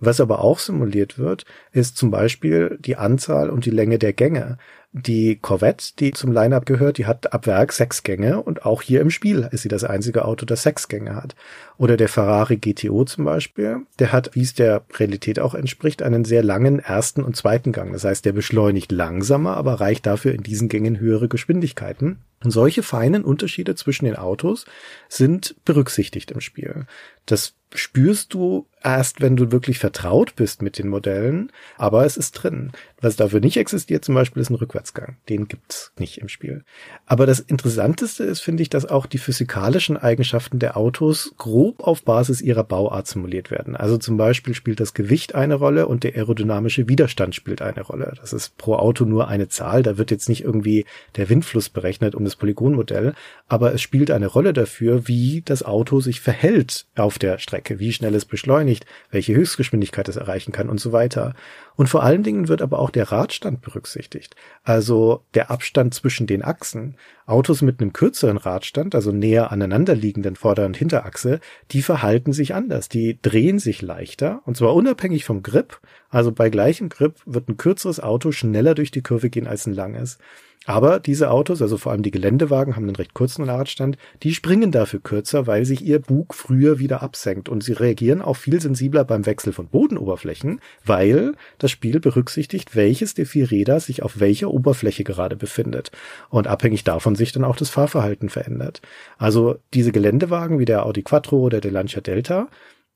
Was 0.00 0.20
aber 0.20 0.40
auch 0.40 0.58
simuliert 0.58 1.18
wird, 1.18 1.44
ist 1.72 1.96
zum 1.96 2.10
Beispiel 2.10 2.78
die 2.80 2.96
Anzahl 2.96 3.50
und 3.50 3.64
die 3.64 3.70
Länge 3.70 3.98
der 3.98 4.12
Gänge. 4.12 4.58
Die 4.96 5.40
Corvette, 5.40 5.96
die 5.98 6.12
zum 6.12 6.30
Line-Up 6.30 6.66
gehört, 6.66 6.98
die 6.98 7.06
hat 7.06 7.32
ab 7.32 7.48
Werk 7.48 7.72
sechs 7.72 8.04
Gänge 8.04 8.40
und 8.40 8.64
auch 8.64 8.80
hier 8.80 9.00
im 9.00 9.10
Spiel 9.10 9.48
ist 9.50 9.62
sie 9.62 9.68
das 9.68 9.82
einzige 9.82 10.24
Auto, 10.24 10.46
das 10.46 10.62
sechs 10.62 10.86
Gänge 10.86 11.16
hat. 11.16 11.34
Oder 11.78 11.96
der 11.96 12.08
Ferrari 12.08 12.58
GTO 12.58 13.04
zum 13.04 13.24
Beispiel, 13.24 13.80
der 13.98 14.12
hat, 14.12 14.36
wie 14.36 14.42
es 14.42 14.54
der 14.54 14.84
Realität 14.94 15.40
auch 15.40 15.56
entspricht, 15.56 16.00
einen 16.04 16.24
sehr 16.24 16.44
langen 16.44 16.78
ersten 16.78 17.24
und 17.24 17.34
zweiten 17.34 17.72
Gang. 17.72 17.92
Das 17.92 18.04
heißt, 18.04 18.24
der 18.24 18.34
beschleunigt 18.34 18.92
langsamer, 18.92 19.56
aber 19.56 19.80
reicht 19.80 20.06
dafür 20.06 20.32
in 20.32 20.44
diesen 20.44 20.68
Gängen 20.68 21.00
höhere 21.00 21.26
Geschwindigkeiten. 21.26 22.20
Und 22.44 22.52
solche 22.52 22.84
feinen 22.84 23.24
Unterschiede 23.24 23.74
zwischen 23.74 24.04
den 24.04 24.14
Autos 24.14 24.64
sind 25.08 25.56
berücksichtigt 25.64 26.30
im 26.30 26.40
Spiel. 26.40 26.86
Das 27.26 27.54
spürst 27.74 28.32
du 28.32 28.68
erst, 28.84 29.20
wenn 29.20 29.36
du 29.36 29.50
wirklich 29.50 29.78
vertraut 29.78 30.36
bist 30.36 30.62
mit 30.62 30.78
den 30.78 30.88
Modellen, 30.88 31.50
aber 31.76 32.04
es 32.04 32.16
ist 32.16 32.32
drin. 32.32 32.72
Was 33.00 33.16
dafür 33.16 33.40
nicht 33.40 33.58
existiert 33.58 34.04
zum 34.04 34.14
Beispiel 34.14 34.40
ist 34.40 34.50
ein 34.50 34.54
Rückwärtsgang. 34.54 35.16
Den 35.28 35.46
gibt's 35.46 35.92
nicht 35.98 36.18
im 36.18 36.28
Spiel. 36.28 36.64
Aber 37.04 37.26
das 37.26 37.38
Interessanteste 37.38 38.24
ist, 38.24 38.40
finde 38.40 38.62
ich, 38.62 38.70
dass 38.70 38.86
auch 38.86 39.04
die 39.04 39.18
physikalischen 39.18 39.98
Eigenschaften 39.98 40.58
der 40.58 40.76
Autos 40.78 41.34
grob 41.36 41.82
auf 41.82 42.02
Basis 42.02 42.40
ihrer 42.40 42.64
Bauart 42.64 43.06
simuliert 43.06 43.50
werden. 43.50 43.76
Also 43.76 43.98
zum 43.98 44.16
Beispiel 44.16 44.54
spielt 44.54 44.80
das 44.80 44.94
Gewicht 44.94 45.34
eine 45.34 45.54
Rolle 45.54 45.86
und 45.86 46.02
der 46.02 46.14
aerodynamische 46.14 46.88
Widerstand 46.88 47.34
spielt 47.34 47.60
eine 47.60 47.82
Rolle. 47.82 48.14
Das 48.20 48.32
ist 48.32 48.56
pro 48.56 48.76
Auto 48.76 49.04
nur 49.04 49.28
eine 49.28 49.48
Zahl. 49.48 49.82
Da 49.82 49.98
wird 49.98 50.10
jetzt 50.10 50.30
nicht 50.30 50.42
irgendwie 50.42 50.86
der 51.16 51.28
Windfluss 51.28 51.68
berechnet 51.68 52.14
um 52.14 52.24
das 52.24 52.36
Polygonmodell, 52.36 53.14
aber 53.48 53.74
es 53.74 53.82
spielt 53.82 54.10
eine 54.10 54.28
Rolle 54.28 54.52
dafür, 54.54 55.06
wie 55.06 55.42
das 55.44 55.62
Auto 55.62 56.00
sich 56.00 56.20
verhält 56.22 56.86
auf 56.96 57.18
der 57.18 57.38
Strecke, 57.38 57.78
wie 57.78 57.92
schnell 57.92 58.14
es 58.14 58.24
beschleunigt, 58.24 58.73
welche 59.10 59.34
Höchstgeschwindigkeit 59.34 60.08
es 60.08 60.16
erreichen 60.16 60.52
kann 60.52 60.68
und 60.68 60.80
so 60.80 60.92
weiter. 60.92 61.34
Und 61.76 61.88
vor 61.88 62.02
allen 62.02 62.22
Dingen 62.22 62.48
wird 62.48 62.62
aber 62.62 62.78
auch 62.78 62.90
der 62.90 63.10
Radstand 63.10 63.60
berücksichtigt. 63.60 64.36
Also 64.62 65.22
der 65.34 65.50
Abstand 65.50 65.94
zwischen 65.94 66.26
den 66.26 66.42
Achsen. 66.42 66.96
Autos 67.26 67.62
mit 67.62 67.80
einem 67.80 67.92
kürzeren 67.92 68.36
Radstand, 68.36 68.94
also 68.94 69.10
näher 69.10 69.50
aneinanderliegenden 69.50 70.36
Vorder- 70.36 70.66
und 70.66 70.76
Hinterachse, 70.76 71.40
die 71.70 71.82
verhalten 71.82 72.32
sich 72.32 72.54
anders. 72.54 72.88
Die 72.88 73.18
drehen 73.20 73.58
sich 73.58 73.80
leichter 73.82 74.42
und 74.44 74.56
zwar 74.56 74.74
unabhängig 74.74 75.24
vom 75.24 75.42
Grip. 75.42 75.80
Also 76.10 76.32
bei 76.32 76.50
gleichem 76.50 76.88
Grip 76.88 77.16
wird 77.24 77.48
ein 77.48 77.56
kürzeres 77.56 77.98
Auto 78.00 78.30
schneller 78.30 78.74
durch 78.74 78.90
die 78.90 79.02
Kurve 79.02 79.30
gehen 79.30 79.46
als 79.46 79.66
ein 79.66 79.74
langes. 79.74 80.18
Aber 80.66 80.98
diese 80.98 81.30
Autos, 81.30 81.60
also 81.60 81.76
vor 81.76 81.92
allem 81.92 82.02
die 82.02 82.10
Geländewagen, 82.10 82.74
haben 82.74 82.84
einen 82.84 82.96
recht 82.96 83.12
kurzen 83.14 83.44
Radstand. 83.44 83.98
Die 84.22 84.34
springen 84.34 84.70
dafür 84.70 85.00
kürzer, 85.00 85.46
weil 85.46 85.64
sich 85.64 85.82
ihr 85.82 85.98
Bug 85.98 86.34
früher 86.34 86.78
wieder 86.78 87.02
absenkt. 87.02 87.48
Und 87.48 87.62
sie 87.62 87.72
reagieren 87.72 88.22
auch 88.22 88.36
viel 88.36 88.60
sensibler 88.60 89.04
beim 89.04 89.26
Wechsel 89.26 89.52
von 89.52 89.68
Bodenoberflächen, 89.68 90.60
weil 90.84 91.34
das 91.58 91.70
Spiel 91.70 92.00
berücksichtigt, 92.00 92.74
welches 92.74 93.14
der 93.14 93.26
vier 93.26 93.50
Räder 93.50 93.78
sich 93.80 94.02
auf 94.02 94.20
welcher 94.20 94.50
Oberfläche 94.50 95.04
gerade 95.04 95.36
befindet. 95.36 95.90
Und 96.30 96.46
abhängig 96.46 96.84
davon 96.84 97.14
sich 97.14 97.32
dann 97.32 97.44
auch 97.44 97.56
das 97.56 97.68
Fahrverhalten 97.68 98.30
verändert. 98.30 98.80
Also 99.18 99.56
diese 99.74 99.92
Geländewagen 99.92 100.58
wie 100.58 100.64
der 100.64 100.86
Audi 100.86 101.02
Quattro 101.02 101.38
oder 101.38 101.60
der 101.60 101.72
Lancia 101.72 102.00
Delta, 102.00 102.48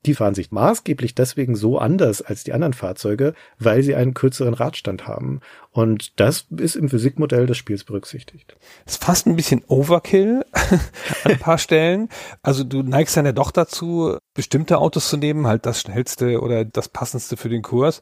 die 0.05 0.13
fahren 0.13 0.33
sich 0.33 0.51
maßgeblich 0.51 1.13
deswegen 1.13 1.55
so 1.55 1.77
anders 1.77 2.21
als 2.21 2.43
die 2.43 2.53
anderen 2.53 2.73
Fahrzeuge, 2.73 3.33
weil 3.57 3.83
sie 3.83 3.95
einen 3.95 4.13
kürzeren 4.13 4.53
Radstand 4.53 5.07
haben. 5.07 5.41
Und 5.71 6.19
das 6.19 6.47
ist 6.57 6.75
im 6.75 6.89
Physikmodell 6.89 7.45
des 7.45 7.57
Spiels 7.57 7.83
berücksichtigt. 7.83 8.55
Das 8.85 8.95
ist 8.95 9.03
fast 9.03 9.27
ein 9.27 9.35
bisschen 9.35 9.63
Overkill 9.67 10.45
an 10.53 11.31
ein 11.31 11.39
paar 11.39 11.57
Stellen. 11.57 12.09
Also 12.41 12.63
du 12.63 12.81
neigst 12.81 13.17
dann 13.17 13.25
ja 13.25 13.33
doch 13.33 13.51
dazu, 13.51 14.17
bestimmte 14.33 14.77
Autos 14.77 15.09
zu 15.09 15.17
nehmen, 15.17 15.47
halt 15.47 15.65
das 15.65 15.81
schnellste 15.81 16.41
oder 16.41 16.63
das 16.63 16.87
passendste 16.87 17.35
für 17.35 17.49
den 17.49 17.61
Kurs. 17.61 18.01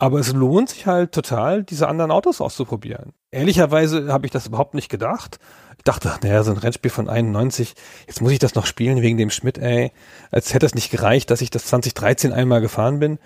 Aber 0.00 0.18
es 0.18 0.32
lohnt 0.32 0.70
sich 0.70 0.86
halt 0.86 1.12
total, 1.12 1.62
diese 1.62 1.86
anderen 1.86 2.10
Autos 2.10 2.40
auszuprobieren. 2.40 3.12
Ehrlicherweise 3.30 4.10
habe 4.10 4.24
ich 4.24 4.32
das 4.32 4.46
überhaupt 4.46 4.72
nicht 4.72 4.88
gedacht. 4.88 5.38
Ich 5.76 5.84
dachte, 5.84 6.10
naja, 6.22 6.42
so 6.42 6.52
ein 6.52 6.56
Rennspiel 6.56 6.90
von 6.90 7.10
91, 7.10 7.74
jetzt 8.06 8.22
muss 8.22 8.32
ich 8.32 8.38
das 8.38 8.54
noch 8.54 8.64
spielen 8.64 9.02
wegen 9.02 9.18
dem 9.18 9.28
Schmidt, 9.28 9.58
ey. 9.58 9.92
Als 10.30 10.54
hätte 10.54 10.64
es 10.64 10.74
nicht 10.74 10.90
gereicht, 10.90 11.30
dass 11.30 11.42
ich 11.42 11.50
das 11.50 11.66
2013 11.66 12.32
einmal 12.32 12.62
gefahren 12.62 12.98
bin. 12.98 13.18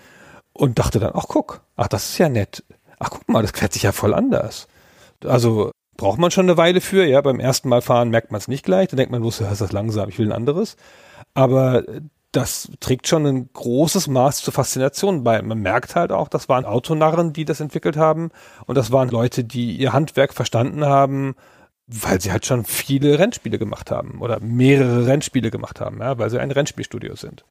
Und 0.51 0.77
dachte 0.77 0.99
dann, 0.99 1.13
ach 1.15 1.27
guck, 1.29 1.61
ach 1.77 1.87
das 1.87 2.09
ist 2.09 2.17
ja 2.17 2.27
nett. 2.27 2.65
Ach 2.99 3.09
guck 3.09 3.29
mal, 3.29 3.41
das 3.41 3.51
fährt 3.51 3.71
sich 3.71 3.83
ja 3.83 3.93
voll 3.93 4.13
anders. 4.13 4.67
Also 5.23 5.71
braucht 5.95 6.19
man 6.19 6.29
schon 6.29 6.45
eine 6.45 6.57
Weile 6.57 6.81
für, 6.81 7.05
ja, 7.05 7.21
beim 7.21 7.39
ersten 7.39 7.69
Mal 7.69 7.81
fahren 7.81 8.09
merkt 8.09 8.33
man 8.33 8.39
es 8.39 8.49
nicht 8.49 8.65
gleich, 8.65 8.89
dann 8.89 8.97
denkt 8.97 9.13
man, 9.13 9.21
los, 9.21 9.39
ist 9.39 9.61
das 9.61 9.71
langsam, 9.71 10.09
ich 10.09 10.19
will 10.19 10.27
ein 10.27 10.35
anderes. 10.35 10.75
Aber 11.33 11.83
das 12.35 12.69
trägt 12.79 13.07
schon 13.07 13.25
ein 13.25 13.49
großes 13.53 14.07
Maß 14.07 14.41
zur 14.41 14.53
Faszination 14.53 15.23
bei. 15.23 15.41
Man 15.41 15.59
merkt 15.59 15.95
halt 15.95 16.11
auch, 16.11 16.27
das 16.27 16.49
waren 16.49 16.65
Autonarren, 16.65 17.33
die 17.33 17.45
das 17.45 17.59
entwickelt 17.59 17.97
haben 17.97 18.31
und 18.65 18.75
das 18.75 18.91
waren 18.91 19.09
Leute, 19.09 19.43
die 19.43 19.75
ihr 19.75 19.93
Handwerk 19.93 20.33
verstanden 20.33 20.85
haben, 20.85 21.35
weil 21.87 22.19
sie 22.19 22.31
halt 22.31 22.45
schon 22.45 22.65
viele 22.65 23.19
Rennspiele 23.19 23.59
gemacht 23.59 23.91
haben 23.91 24.21
oder 24.21 24.39
mehrere 24.39 25.07
Rennspiele 25.07 25.51
gemacht 25.51 25.79
haben, 25.79 25.99
ja, 25.99 26.17
weil 26.17 26.29
sie 26.29 26.39
ein 26.39 26.51
Rennspielstudio 26.51 27.15
sind. 27.15 27.45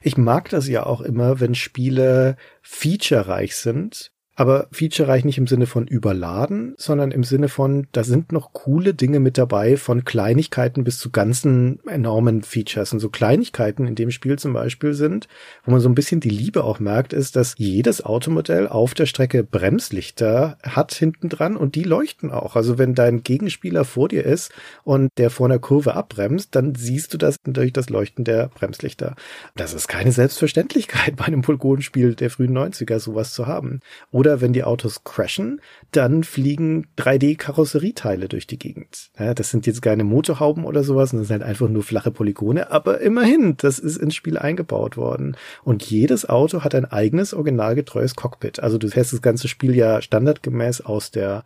Ich 0.00 0.16
mag 0.16 0.48
das 0.50 0.68
ja 0.68 0.86
auch 0.86 1.00
immer, 1.00 1.40
wenn 1.40 1.54
Spiele 1.54 2.36
featurereich 2.62 3.56
sind 3.56 4.12
aber 4.36 4.68
featurereich 4.70 5.24
nicht 5.24 5.38
im 5.38 5.46
Sinne 5.46 5.66
von 5.66 5.86
überladen, 5.86 6.74
sondern 6.76 7.10
im 7.10 7.24
Sinne 7.24 7.48
von, 7.48 7.86
da 7.92 8.04
sind 8.04 8.32
noch 8.32 8.52
coole 8.52 8.92
Dinge 8.92 9.18
mit 9.18 9.38
dabei, 9.38 9.78
von 9.78 10.04
Kleinigkeiten 10.04 10.84
bis 10.84 10.98
zu 10.98 11.10
ganzen 11.10 11.80
enormen 11.86 12.42
Features. 12.42 12.92
Und 12.92 13.00
so 13.00 13.08
Kleinigkeiten 13.08 13.86
in 13.86 13.94
dem 13.94 14.10
Spiel 14.10 14.38
zum 14.38 14.52
Beispiel 14.52 14.92
sind, 14.92 15.26
wo 15.64 15.70
man 15.70 15.80
so 15.80 15.88
ein 15.88 15.94
bisschen 15.94 16.20
die 16.20 16.28
Liebe 16.28 16.64
auch 16.64 16.80
merkt, 16.80 17.14
ist, 17.14 17.34
dass 17.34 17.54
jedes 17.56 18.04
Automodell 18.04 18.68
auf 18.68 18.92
der 18.92 19.06
Strecke 19.06 19.42
Bremslichter 19.42 20.58
hat 20.62 20.92
hinten 20.92 21.30
dran 21.30 21.56
und 21.56 21.74
die 21.74 21.84
leuchten 21.84 22.30
auch. 22.30 22.56
Also 22.56 22.76
wenn 22.76 22.94
dein 22.94 23.22
Gegenspieler 23.22 23.86
vor 23.86 24.08
dir 24.08 24.24
ist 24.24 24.52
und 24.84 25.08
der 25.16 25.30
vor 25.30 25.46
einer 25.46 25.58
Kurve 25.58 25.94
abbremst, 25.94 26.54
dann 26.54 26.74
siehst 26.74 27.14
du 27.14 27.18
das 27.18 27.36
durch 27.42 27.72
das 27.72 27.88
Leuchten 27.88 28.24
der 28.24 28.48
Bremslichter. 28.48 29.14
Das 29.54 29.72
ist 29.72 29.88
keine 29.88 30.12
Selbstverständlichkeit 30.12 31.16
bei 31.16 31.24
einem 31.24 31.40
Polygonspiel 31.40 32.14
der 32.14 32.28
frühen 32.28 32.56
90er 32.56 32.98
sowas 32.98 33.32
zu 33.32 33.46
haben. 33.46 33.80
Oder 34.10 34.25
oder 34.26 34.40
wenn 34.40 34.52
die 34.52 34.64
Autos 34.64 35.04
crashen, 35.04 35.60
dann 35.92 36.24
fliegen 36.24 36.88
3D-Karosserieteile 36.98 38.26
durch 38.26 38.48
die 38.48 38.58
Gegend. 38.58 39.10
Ja, 39.18 39.34
das 39.34 39.50
sind 39.50 39.66
jetzt 39.66 39.82
keine 39.82 40.02
Motorhauben 40.02 40.64
oder 40.64 40.82
sowas, 40.82 41.12
das 41.12 41.28
sind 41.28 41.30
halt 41.30 41.48
einfach 41.48 41.68
nur 41.68 41.84
flache 41.84 42.10
Polygone, 42.10 42.72
aber 42.72 43.00
immerhin, 43.00 43.56
das 43.56 43.78
ist 43.78 43.96
ins 43.96 44.16
Spiel 44.16 44.36
eingebaut 44.36 44.96
worden. 44.96 45.36
Und 45.62 45.88
jedes 45.88 46.28
Auto 46.28 46.64
hat 46.64 46.74
ein 46.74 46.86
eigenes, 46.86 47.34
originalgetreues 47.34 48.16
Cockpit. 48.16 48.58
Also 48.58 48.78
du 48.78 48.88
fährst 48.88 49.12
das 49.12 49.22
ganze 49.22 49.46
Spiel 49.46 49.76
ja 49.76 50.02
standardgemäß 50.02 50.80
aus 50.80 51.12
der 51.12 51.44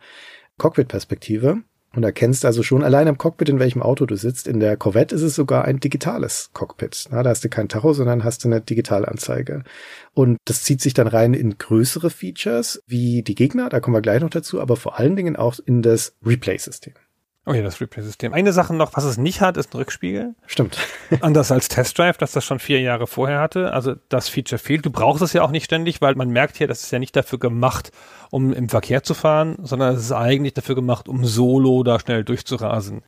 Cockpit-Perspektive. 0.57 1.61
Und 1.93 2.03
erkennst 2.03 2.45
also 2.45 2.63
schon 2.63 2.83
allein 2.83 3.07
im 3.07 3.17
Cockpit, 3.17 3.49
in 3.49 3.59
welchem 3.59 3.81
Auto 3.81 4.05
du 4.05 4.15
sitzt. 4.15 4.47
In 4.47 4.61
der 4.61 4.77
Corvette 4.77 5.13
ist 5.13 5.23
es 5.23 5.35
sogar 5.35 5.65
ein 5.65 5.81
digitales 5.81 6.49
Cockpit. 6.53 7.07
Na, 7.11 7.21
da 7.21 7.31
hast 7.31 7.43
du 7.43 7.49
kein 7.49 7.67
Tacho, 7.67 7.91
sondern 7.91 8.23
hast 8.23 8.43
du 8.43 8.47
eine 8.47 8.61
Digitalanzeige. 8.61 9.63
Und 10.13 10.37
das 10.45 10.63
zieht 10.63 10.79
sich 10.79 10.93
dann 10.93 11.07
rein 11.07 11.33
in 11.33 11.57
größere 11.57 12.09
Features, 12.09 12.81
wie 12.87 13.23
die 13.23 13.35
Gegner, 13.35 13.67
da 13.67 13.81
kommen 13.81 13.95
wir 13.95 14.01
gleich 14.01 14.21
noch 14.21 14.29
dazu, 14.29 14.61
aber 14.61 14.77
vor 14.77 14.99
allen 14.99 15.17
Dingen 15.17 15.35
auch 15.35 15.59
in 15.65 15.81
das 15.81 16.15
Replay-System. 16.25 16.93
Oh 17.47 17.53
ja, 17.53 17.63
das 17.63 17.81
Replay-System. 17.81 18.33
Eine 18.33 18.53
Sache 18.53 18.75
noch, 18.75 18.95
was 18.95 19.03
es 19.03 19.17
nicht 19.17 19.41
hat, 19.41 19.57
ist 19.57 19.73
ein 19.73 19.77
Rückspiegel. 19.77 20.35
Stimmt. 20.45 20.77
Anders 21.21 21.51
als 21.51 21.69
Test 21.69 21.97
Drive, 21.97 22.17
das 22.17 22.33
das 22.33 22.45
schon 22.45 22.59
vier 22.59 22.81
Jahre 22.81 23.07
vorher 23.07 23.39
hatte. 23.39 23.73
Also 23.73 23.95
das 24.09 24.29
Feature 24.29 24.59
fehlt. 24.59 24.85
Du 24.85 24.91
brauchst 24.91 25.23
es 25.23 25.33
ja 25.33 25.41
auch 25.41 25.49
nicht 25.49 25.65
ständig, 25.65 26.01
weil 26.01 26.13
man 26.13 26.29
merkt 26.29 26.57
hier, 26.57 26.67
das 26.67 26.83
ist 26.83 26.91
ja 26.91 26.99
nicht 26.99 27.15
dafür 27.15 27.39
gemacht, 27.39 27.91
um 28.29 28.53
im 28.53 28.69
Verkehr 28.69 29.01
zu 29.01 29.15
fahren, 29.15 29.57
sondern 29.63 29.95
es 29.95 30.01
ist 30.01 30.11
eigentlich 30.11 30.53
dafür 30.53 30.75
gemacht, 30.75 31.09
um 31.09 31.25
solo 31.25 31.81
da 31.81 31.99
schnell 31.99 32.23
durchzurasen. 32.23 33.01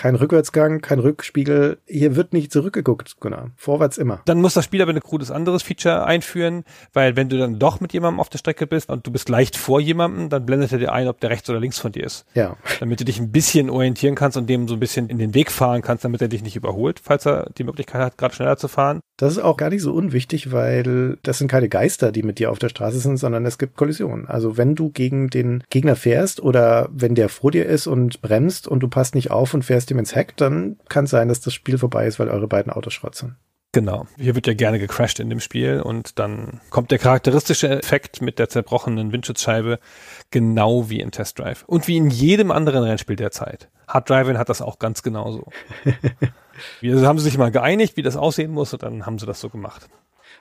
Kein 0.00 0.14
Rückwärtsgang, 0.14 0.80
kein 0.80 0.98
Rückspiegel. 0.98 1.76
Hier 1.86 2.16
wird 2.16 2.32
nicht 2.32 2.50
zurückgeguckt, 2.50 3.20
Gunnar. 3.20 3.50
Vorwärts 3.56 3.98
immer. 3.98 4.22
Dann 4.24 4.40
muss 4.40 4.54
das 4.54 4.64
Spiel 4.64 4.80
aber 4.80 4.94
ein 4.94 5.00
cooles 5.00 5.30
anderes 5.30 5.62
Feature 5.62 6.06
einführen, 6.06 6.64
weil 6.94 7.16
wenn 7.16 7.28
du 7.28 7.36
dann 7.36 7.58
doch 7.58 7.80
mit 7.80 7.92
jemandem 7.92 8.18
auf 8.18 8.30
der 8.30 8.38
Strecke 8.38 8.66
bist 8.66 8.88
und 8.88 9.06
du 9.06 9.10
bist 9.10 9.28
leicht 9.28 9.58
vor 9.58 9.78
jemandem, 9.78 10.30
dann 10.30 10.46
blendet 10.46 10.72
er 10.72 10.78
dir 10.78 10.92
ein, 10.94 11.06
ob 11.06 11.20
der 11.20 11.28
rechts 11.28 11.50
oder 11.50 11.60
links 11.60 11.78
von 11.78 11.92
dir 11.92 12.04
ist. 12.04 12.24
Ja. 12.32 12.56
Damit 12.78 13.00
du 13.00 13.04
dich 13.04 13.20
ein 13.20 13.30
bisschen 13.30 13.68
orientieren 13.68 14.14
kannst 14.14 14.38
und 14.38 14.48
dem 14.48 14.68
so 14.68 14.74
ein 14.74 14.80
bisschen 14.80 15.10
in 15.10 15.18
den 15.18 15.34
Weg 15.34 15.52
fahren 15.52 15.82
kannst, 15.82 16.02
damit 16.02 16.22
er 16.22 16.28
dich 16.28 16.42
nicht 16.42 16.56
überholt, 16.56 16.98
falls 16.98 17.26
er 17.26 17.50
die 17.58 17.64
Möglichkeit 17.64 18.00
hat, 18.00 18.16
gerade 18.16 18.34
schneller 18.34 18.56
zu 18.56 18.68
fahren. 18.68 19.00
Das 19.18 19.34
ist 19.34 19.42
auch 19.42 19.58
gar 19.58 19.68
nicht 19.68 19.82
so 19.82 19.92
unwichtig, 19.92 20.50
weil 20.50 21.18
das 21.22 21.36
sind 21.36 21.48
keine 21.48 21.68
Geister, 21.68 22.10
die 22.10 22.22
mit 22.22 22.38
dir 22.38 22.50
auf 22.50 22.58
der 22.58 22.70
Straße 22.70 23.00
sind, 23.00 23.18
sondern 23.18 23.44
es 23.44 23.58
gibt 23.58 23.76
Kollisionen. 23.76 24.26
Also 24.26 24.56
wenn 24.56 24.74
du 24.74 24.88
gegen 24.88 25.28
den 25.28 25.62
Gegner 25.68 25.94
fährst 25.94 26.42
oder 26.42 26.88
wenn 26.90 27.14
der 27.14 27.28
vor 27.28 27.50
dir 27.50 27.66
ist 27.66 27.86
und 27.86 28.22
bremst 28.22 28.66
und 28.66 28.80
du 28.80 28.88
passt 28.88 29.14
nicht 29.14 29.30
auf 29.30 29.52
und 29.52 29.62
fährst 29.62 29.89
ihm 29.90 29.98
ins 29.98 30.14
Heck, 30.14 30.36
dann 30.36 30.78
kann 30.88 31.04
es 31.04 31.10
sein, 31.10 31.28
dass 31.28 31.40
das 31.40 31.54
Spiel 31.54 31.78
vorbei 31.78 32.06
ist, 32.06 32.18
weil 32.18 32.28
eure 32.28 32.48
beiden 32.48 32.72
Autos 32.72 32.94
Schrott 32.94 33.14
sind. 33.14 33.36
Genau. 33.72 34.08
Hier 34.16 34.34
wird 34.34 34.48
ja 34.48 34.54
gerne 34.54 34.80
gecrashed 34.80 35.20
in 35.20 35.30
dem 35.30 35.38
Spiel 35.38 35.80
und 35.80 36.18
dann 36.18 36.60
kommt 36.70 36.90
der 36.90 36.98
charakteristische 36.98 37.68
Effekt 37.68 38.20
mit 38.20 38.40
der 38.40 38.48
zerbrochenen 38.48 39.12
Windschutzscheibe 39.12 39.78
genau 40.32 40.90
wie 40.90 41.00
in 41.00 41.12
Test 41.12 41.38
Drive 41.38 41.62
und 41.68 41.86
wie 41.86 41.96
in 41.96 42.10
jedem 42.10 42.50
anderen 42.50 42.82
Rennspiel 42.82 43.14
der 43.14 43.30
Zeit. 43.30 43.68
Hard 43.86 44.10
Driving 44.10 44.38
hat 44.38 44.48
das 44.48 44.60
auch 44.60 44.80
ganz 44.80 45.04
genauso. 45.04 45.50
Wir 46.80 47.00
haben 47.02 47.20
sich 47.20 47.38
mal 47.38 47.52
geeinigt, 47.52 47.96
wie 47.96 48.02
das 48.02 48.16
aussehen 48.16 48.50
muss 48.50 48.72
und 48.72 48.82
dann 48.82 49.06
haben 49.06 49.20
sie 49.20 49.26
das 49.26 49.40
so 49.40 49.48
gemacht. 49.48 49.88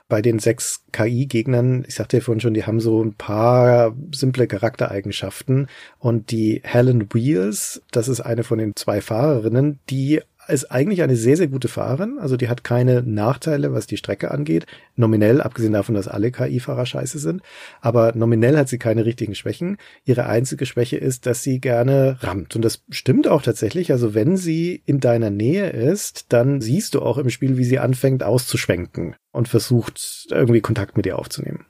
Bei 0.10 0.22
den 0.22 0.40
sechs 0.40 0.84
KI-Gegnern, 0.92 1.86
ich 1.88 1.96
sagte 1.96 2.18
ja 2.18 2.22
vorhin 2.22 2.42
schon, 2.42 2.56
die 2.56 2.66
haben 2.66 2.80
so 2.80 3.02
ein 3.02 3.14
paar 3.14 3.96
simple 4.12 4.48
Charaktereigenschaften. 4.48 5.68
Und 6.00 6.32
die 6.32 6.62
Helen 6.64 7.14
Wheels, 7.14 7.84
das 7.92 8.08
ist 8.08 8.20
eine 8.20 8.44
von 8.44 8.58
den 8.58 8.76
zwei 8.76 9.02
Fahrerinnen, 9.02 9.80
die 9.90 10.22
ist 10.50 10.72
eigentlich 10.72 11.02
eine 11.02 11.16
sehr, 11.16 11.38
sehr 11.38 11.48
gute 11.48 11.68
Fahrerin. 11.68 12.18
Also 12.20 12.38
die 12.38 12.50
hat 12.50 12.64
keine 12.64 13.02
Nachteile, 13.04 13.74
was 13.74 13.88
die 13.88 13.98
Strecke 13.98 14.32
angeht. 14.32 14.66
Nominell, 14.96 15.42
abgesehen 15.42 15.74
davon, 15.74 15.96
dass 15.96 16.08
alle 16.08 16.32
KI-Fahrer 16.32 16.86
scheiße 16.86 17.20
sind. 17.20 17.42
Aber 17.82 18.14
nominell 18.16 18.58
hat 18.58 18.70
sie 18.70 18.78
keine 18.78 19.06
richtigen 19.06 19.36
Schwächen. 19.36 19.78
Ihre 20.06 20.26
einzige 20.26 20.66
Schwäche 20.66 20.98
ist, 20.98 21.26
dass 21.26 21.44
sie 21.44 21.60
gerne 21.60 22.18
rammt. 22.22 22.56
Und 22.56 22.64
das 22.64 22.84
stimmt 22.90 23.28
auch 23.28 23.42
tatsächlich. 23.42 23.92
Also 23.92 24.14
wenn 24.14 24.38
sie 24.38 24.82
in 24.86 25.00
deiner 25.00 25.30
Nähe 25.30 25.70
ist, 25.70 26.34
dann 26.34 26.62
siehst 26.62 26.96
du 26.96 27.02
auch 27.02 27.18
im 27.18 27.30
Spiel, 27.30 27.58
wie 27.58 27.66
sie 27.66 27.80
anfängt 27.80 28.24
auszuschwenken 28.24 29.16
und 29.32 29.48
versucht, 29.48 30.28
irgendwie 30.32 30.62
Kontakt 30.62 30.98
mit 30.98 31.06
dir 31.06 31.20
aufzunehmen. 31.20 31.66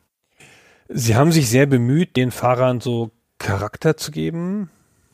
Sie 0.90 1.16
haben 1.16 1.32
sich 1.32 1.50
sehr 1.50 1.68
bemüht, 1.68 2.16
den 2.16 2.32
Fahrern 2.32 2.80
so 2.82 3.12
Charakter 3.38 3.96
zu 3.96 4.12
geben. 4.12 4.70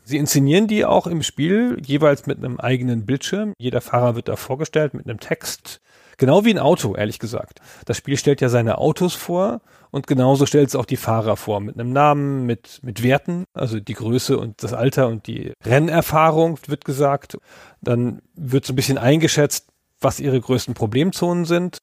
Sie 0.07 0.17
inszenieren 0.17 0.67
die 0.67 0.85
auch 0.85 1.07
im 1.07 1.23
Spiel 1.23 1.81
jeweils 1.83 2.27
mit 2.27 2.37
einem 2.37 2.59
eigenen 2.59 3.07
Bildschirm. 3.07 3.53
Jeder 3.57 3.81
Fahrer 3.81 4.15
wird 4.15 4.27
da 4.27 4.35
vorgestellt 4.35 4.93
mit 4.93 5.09
einem 5.09 5.19
Text. 5.19 5.81
Genau 6.17 6.45
wie 6.45 6.51
ein 6.51 6.59
Auto, 6.59 6.95
ehrlich 6.95 7.17
gesagt. 7.17 7.59
Das 7.85 7.97
Spiel 7.97 8.15
stellt 8.15 8.39
ja 8.39 8.49
seine 8.49 8.77
Autos 8.77 9.15
vor 9.15 9.61
und 9.89 10.05
genauso 10.05 10.45
stellt 10.45 10.69
es 10.69 10.75
auch 10.75 10.85
die 10.85 10.95
Fahrer 10.95 11.35
vor. 11.37 11.59
Mit 11.59 11.79
einem 11.79 11.91
Namen, 11.91 12.45
mit, 12.45 12.81
mit 12.83 13.01
Werten, 13.01 13.45
also 13.53 13.79
die 13.79 13.95
Größe 13.95 14.37
und 14.37 14.61
das 14.61 14.73
Alter 14.73 15.07
und 15.07 15.25
die 15.25 15.53
Rennerfahrung 15.65 16.59
wird 16.67 16.85
gesagt. 16.85 17.37
Dann 17.81 18.21
wird 18.35 18.63
so 18.63 18.73
ein 18.73 18.77
bisschen 18.77 18.99
eingeschätzt, 18.99 19.69
was 19.99 20.19
ihre 20.19 20.39
größten 20.39 20.75
Problemzonen 20.75 21.45
sind. 21.45 21.79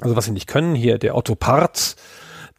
Also 0.00 0.14
was 0.14 0.26
sie 0.26 0.32
nicht 0.32 0.46
können. 0.46 0.76
Hier 0.76 0.98
der 0.98 1.16
Otto 1.16 1.34
Parz, 1.34 1.96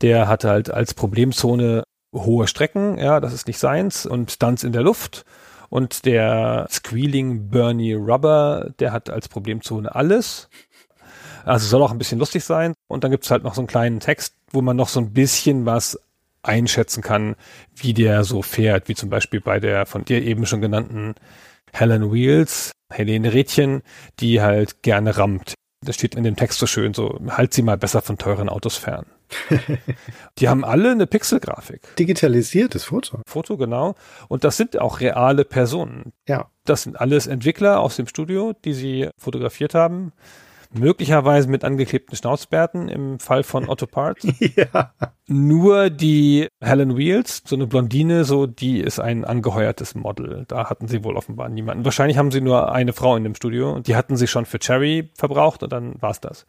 der 0.02 0.28
hatte 0.28 0.50
halt 0.50 0.70
als 0.70 0.94
Problemzone 0.94 1.84
hohe 2.26 2.48
Strecken, 2.48 2.98
ja, 2.98 3.20
das 3.20 3.34
ist 3.34 3.48
nicht 3.48 3.60
seins 3.60 4.06
und 4.06 4.32
Stunts 4.32 4.64
in 4.64 4.72
der 4.72 4.84
Luft. 4.84 5.26
Und 5.70 6.06
der 6.06 6.68
Squealing 6.70 7.50
Bernie 7.50 7.94
Rubber, 7.94 8.72
der 8.80 8.94
hat 8.94 9.10
als 9.10 9.28
Problemzone 9.28 9.94
alles. 9.94 10.50
Also 11.44 11.68
soll 11.68 11.82
auch 11.82 11.92
ein 11.92 11.98
bisschen 11.98 12.20
lustig 12.20 12.44
sein. 12.44 12.74
Und 12.88 13.04
dann 13.04 13.12
gibt's 13.12 13.32
halt 13.32 13.44
noch 13.44 13.54
so 13.54 13.62
einen 13.62 13.68
kleinen 13.68 14.00
Text, 14.00 14.34
wo 14.52 14.62
man 14.62 14.78
noch 14.78 14.90
so 14.90 15.00
ein 15.00 15.14
bisschen 15.14 15.66
was 15.66 16.00
einschätzen 16.44 17.04
kann, 17.04 17.36
wie 17.76 17.94
der 17.94 18.24
so 18.24 18.42
fährt, 18.42 18.88
wie 18.88 18.96
zum 18.96 19.10
Beispiel 19.10 19.42
bei 19.42 19.60
der 19.60 19.86
von 19.86 20.06
dir 20.06 20.24
eben 20.24 20.46
schon 20.46 20.62
genannten 20.62 21.16
Helen 21.74 22.12
Wheels, 22.12 22.72
Helene 22.90 23.34
Rädchen, 23.34 23.82
die 24.20 24.42
halt 24.42 24.82
gerne 24.82 25.18
rammt. 25.18 25.54
Das 25.82 25.96
steht 25.96 26.16
in 26.16 26.24
dem 26.24 26.36
Text 26.36 26.60
so 26.60 26.68
schön, 26.68 26.94
so 26.94 27.20
halt 27.30 27.54
sie 27.54 27.62
mal 27.62 27.78
besser 27.78 28.02
von 28.02 28.18
teuren 28.18 28.50
Autos 28.50 28.78
fern. 28.78 29.06
die 30.40 30.50
haben 30.50 30.64
alle 30.64 30.92
eine 30.92 31.08
Pixelgrafik. 31.08 31.96
Digitalisiertes 31.98 32.86
Foto. 32.86 33.22
Foto, 33.28 33.58
genau. 33.58 33.96
Und 34.28 34.44
das 34.44 34.58
sind 34.58 34.80
auch 34.80 35.00
reale 35.00 35.46
Personen. 35.46 36.14
Ja. 36.28 36.50
Das 36.66 36.84
sind 36.84 37.00
alles 37.00 37.28
Entwickler 37.28 37.80
aus 37.80 37.96
dem 37.96 38.08
Studio, 38.08 38.54
die 38.64 38.74
sie 38.74 39.10
fotografiert 39.18 39.74
haben 39.74 40.12
möglicherweise 40.74 41.50
mit 41.50 41.64
angeklebten 41.64 42.16
Schnauzbärten 42.16 42.90
im 42.90 43.20
Fall 43.20 43.44
von 43.44 43.70
Otto 43.70 43.88
Parts. 43.88 44.28
ja. 44.56 44.94
Nur 45.28 45.90
die 45.90 46.48
Helen 46.62 46.98
Wheels, 46.98 47.44
so 47.46 47.56
eine 47.56 47.68
Blondine, 47.68 48.24
so, 48.24 48.48
die 48.48 48.80
ist 48.80 49.00
ein 49.00 49.26
angeheuertes 49.26 49.96
Model. 49.96 50.46
Da 50.48 50.70
hatten 50.70 50.88
sie 50.88 51.04
wohl 51.04 51.16
offenbar 51.16 51.50
niemanden. 51.50 51.86
Wahrscheinlich 51.86 52.18
haben 52.18 52.32
sie 52.32 52.42
nur 52.42 52.72
eine 52.72 52.94
Frau 52.94 53.16
in 53.16 53.24
dem 53.24 53.36
Studio 53.36 53.74
und 53.74 53.88
die 53.88 53.96
hatten 53.96 54.18
sie 54.18 54.28
schon 54.28 54.46
für 54.46 54.60
Cherry 54.60 55.10
verbraucht 55.16 55.64
und 55.64 55.72
dann 55.72 56.02
war's 56.02 56.22
das. 56.22 56.46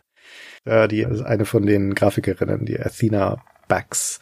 Ja, 0.64 0.86
die 0.88 1.02
ist 1.02 1.22
eine 1.22 1.44
von 1.44 1.66
den 1.66 1.94
Grafikerinnen, 1.94 2.64
die 2.64 2.78
Athena 2.78 3.42
Bax 3.68 4.20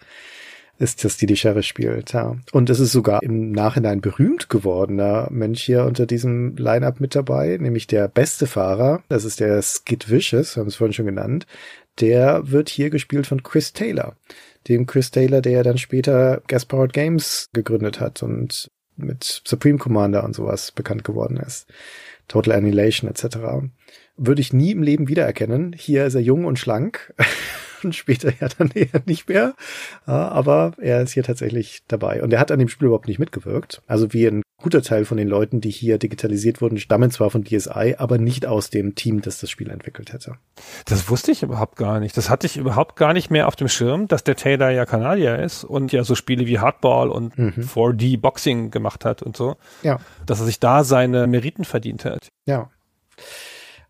ist 0.78 1.04
das, 1.04 1.16
die 1.16 1.26
die 1.26 1.36
Sheriff 1.36 1.64
spielt, 1.64 2.12
ja. 2.12 2.36
Und 2.52 2.68
es 2.68 2.80
ist 2.80 2.92
sogar 2.92 3.22
im 3.22 3.52
Nachhinein 3.52 4.00
berühmt 4.00 4.48
gewordener 4.50 5.28
Mensch 5.30 5.62
hier 5.62 5.84
unter 5.84 6.06
diesem 6.06 6.54
Line-Up 6.56 7.00
mit 7.00 7.14
dabei, 7.14 7.56
nämlich 7.58 7.86
der 7.86 8.08
beste 8.08 8.46
Fahrer, 8.46 9.02
das 9.08 9.24
ist 9.24 9.40
der 9.40 9.62
Skid 9.62 10.10
Vicious, 10.10 10.56
haben 10.56 10.66
es 10.66 10.76
vorhin 10.76 10.92
schon 10.92 11.06
genannt, 11.06 11.46
der 12.00 12.50
wird 12.50 12.68
hier 12.68 12.90
gespielt 12.90 13.26
von 13.26 13.42
Chris 13.42 13.72
Taylor. 13.72 14.16
Dem 14.68 14.86
Chris 14.86 15.10
Taylor, 15.10 15.40
der 15.40 15.62
dann 15.62 15.78
später 15.78 16.42
Gaspowered 16.46 16.92
Games 16.92 17.48
gegründet 17.54 18.00
hat 18.00 18.22
und 18.22 18.70
mit 18.96 19.42
Supreme 19.46 19.78
Commander 19.78 20.24
und 20.24 20.34
sowas 20.34 20.72
bekannt 20.72 21.04
geworden 21.04 21.38
ist. 21.38 21.66
Total 22.28 22.54
Annihilation 22.54 23.08
etc. 23.08 23.38
Würde 24.16 24.40
ich 24.40 24.52
nie 24.52 24.72
im 24.72 24.82
Leben 24.82 25.08
wiedererkennen. 25.08 25.74
Hier 25.76 26.06
ist 26.06 26.14
er 26.14 26.20
jung 26.20 26.44
und 26.44 26.58
schlank. 26.58 27.14
und 27.84 27.94
später 27.94 28.32
ja 28.40 28.48
dann 28.58 28.70
eher 28.74 29.02
nicht 29.06 29.28
mehr. 29.28 29.54
aber 30.04 30.72
er 30.78 31.02
ist 31.02 31.12
hier 31.12 31.22
tatsächlich 31.22 31.82
dabei. 31.88 32.22
Und 32.22 32.32
er 32.32 32.40
hat 32.40 32.50
an 32.50 32.58
dem 32.58 32.68
Spiel 32.68 32.86
überhaupt 32.86 33.08
nicht 33.08 33.18
mitgewirkt. 33.18 33.82
Also 33.86 34.12
wie 34.12 34.26
ein 34.26 34.42
guter 34.62 34.82
Teil 34.82 35.04
von 35.04 35.16
den 35.16 35.28
Leuten, 35.28 35.60
die 35.60 35.70
hier 35.70 35.98
digitalisiert 35.98 36.60
wurden, 36.60 36.78
stammen 36.78 37.10
zwar 37.10 37.30
von 37.30 37.44
DSI, 37.44 37.96
aber 37.98 38.18
nicht 38.18 38.46
aus 38.46 38.70
dem 38.70 38.94
Team, 38.94 39.20
das 39.20 39.38
das 39.38 39.50
Spiel 39.50 39.70
entwickelt 39.70 40.12
hätte. 40.12 40.36
Das 40.86 41.08
wusste 41.08 41.30
ich 41.30 41.42
überhaupt 41.42 41.76
gar 41.76 42.00
nicht. 42.00 42.16
Das 42.16 42.30
hatte 42.30 42.46
ich 42.46 42.56
überhaupt 42.56 42.96
gar 42.96 43.12
nicht 43.12 43.30
mehr 43.30 43.48
auf 43.48 43.56
dem 43.56 43.68
Schirm, 43.68 44.08
dass 44.08 44.24
der 44.24 44.36
Taylor 44.36 44.70
ja 44.70 44.86
Kanadier 44.86 45.38
ist 45.38 45.64
und 45.64 45.92
ja 45.92 46.04
so 46.04 46.14
Spiele 46.14 46.46
wie 46.46 46.58
Hardball 46.58 47.10
und 47.10 47.38
mhm. 47.38 47.52
4D 47.58 48.18
Boxing 48.18 48.70
gemacht 48.70 49.04
hat 49.04 49.22
und 49.22 49.36
so. 49.36 49.56
Ja. 49.82 50.00
Dass 50.24 50.40
er 50.40 50.46
sich 50.46 50.58
da 50.58 50.84
seine 50.84 51.26
Meriten 51.26 51.64
verdient 51.64 52.04
hat. 52.04 52.28
Ja 52.46 52.70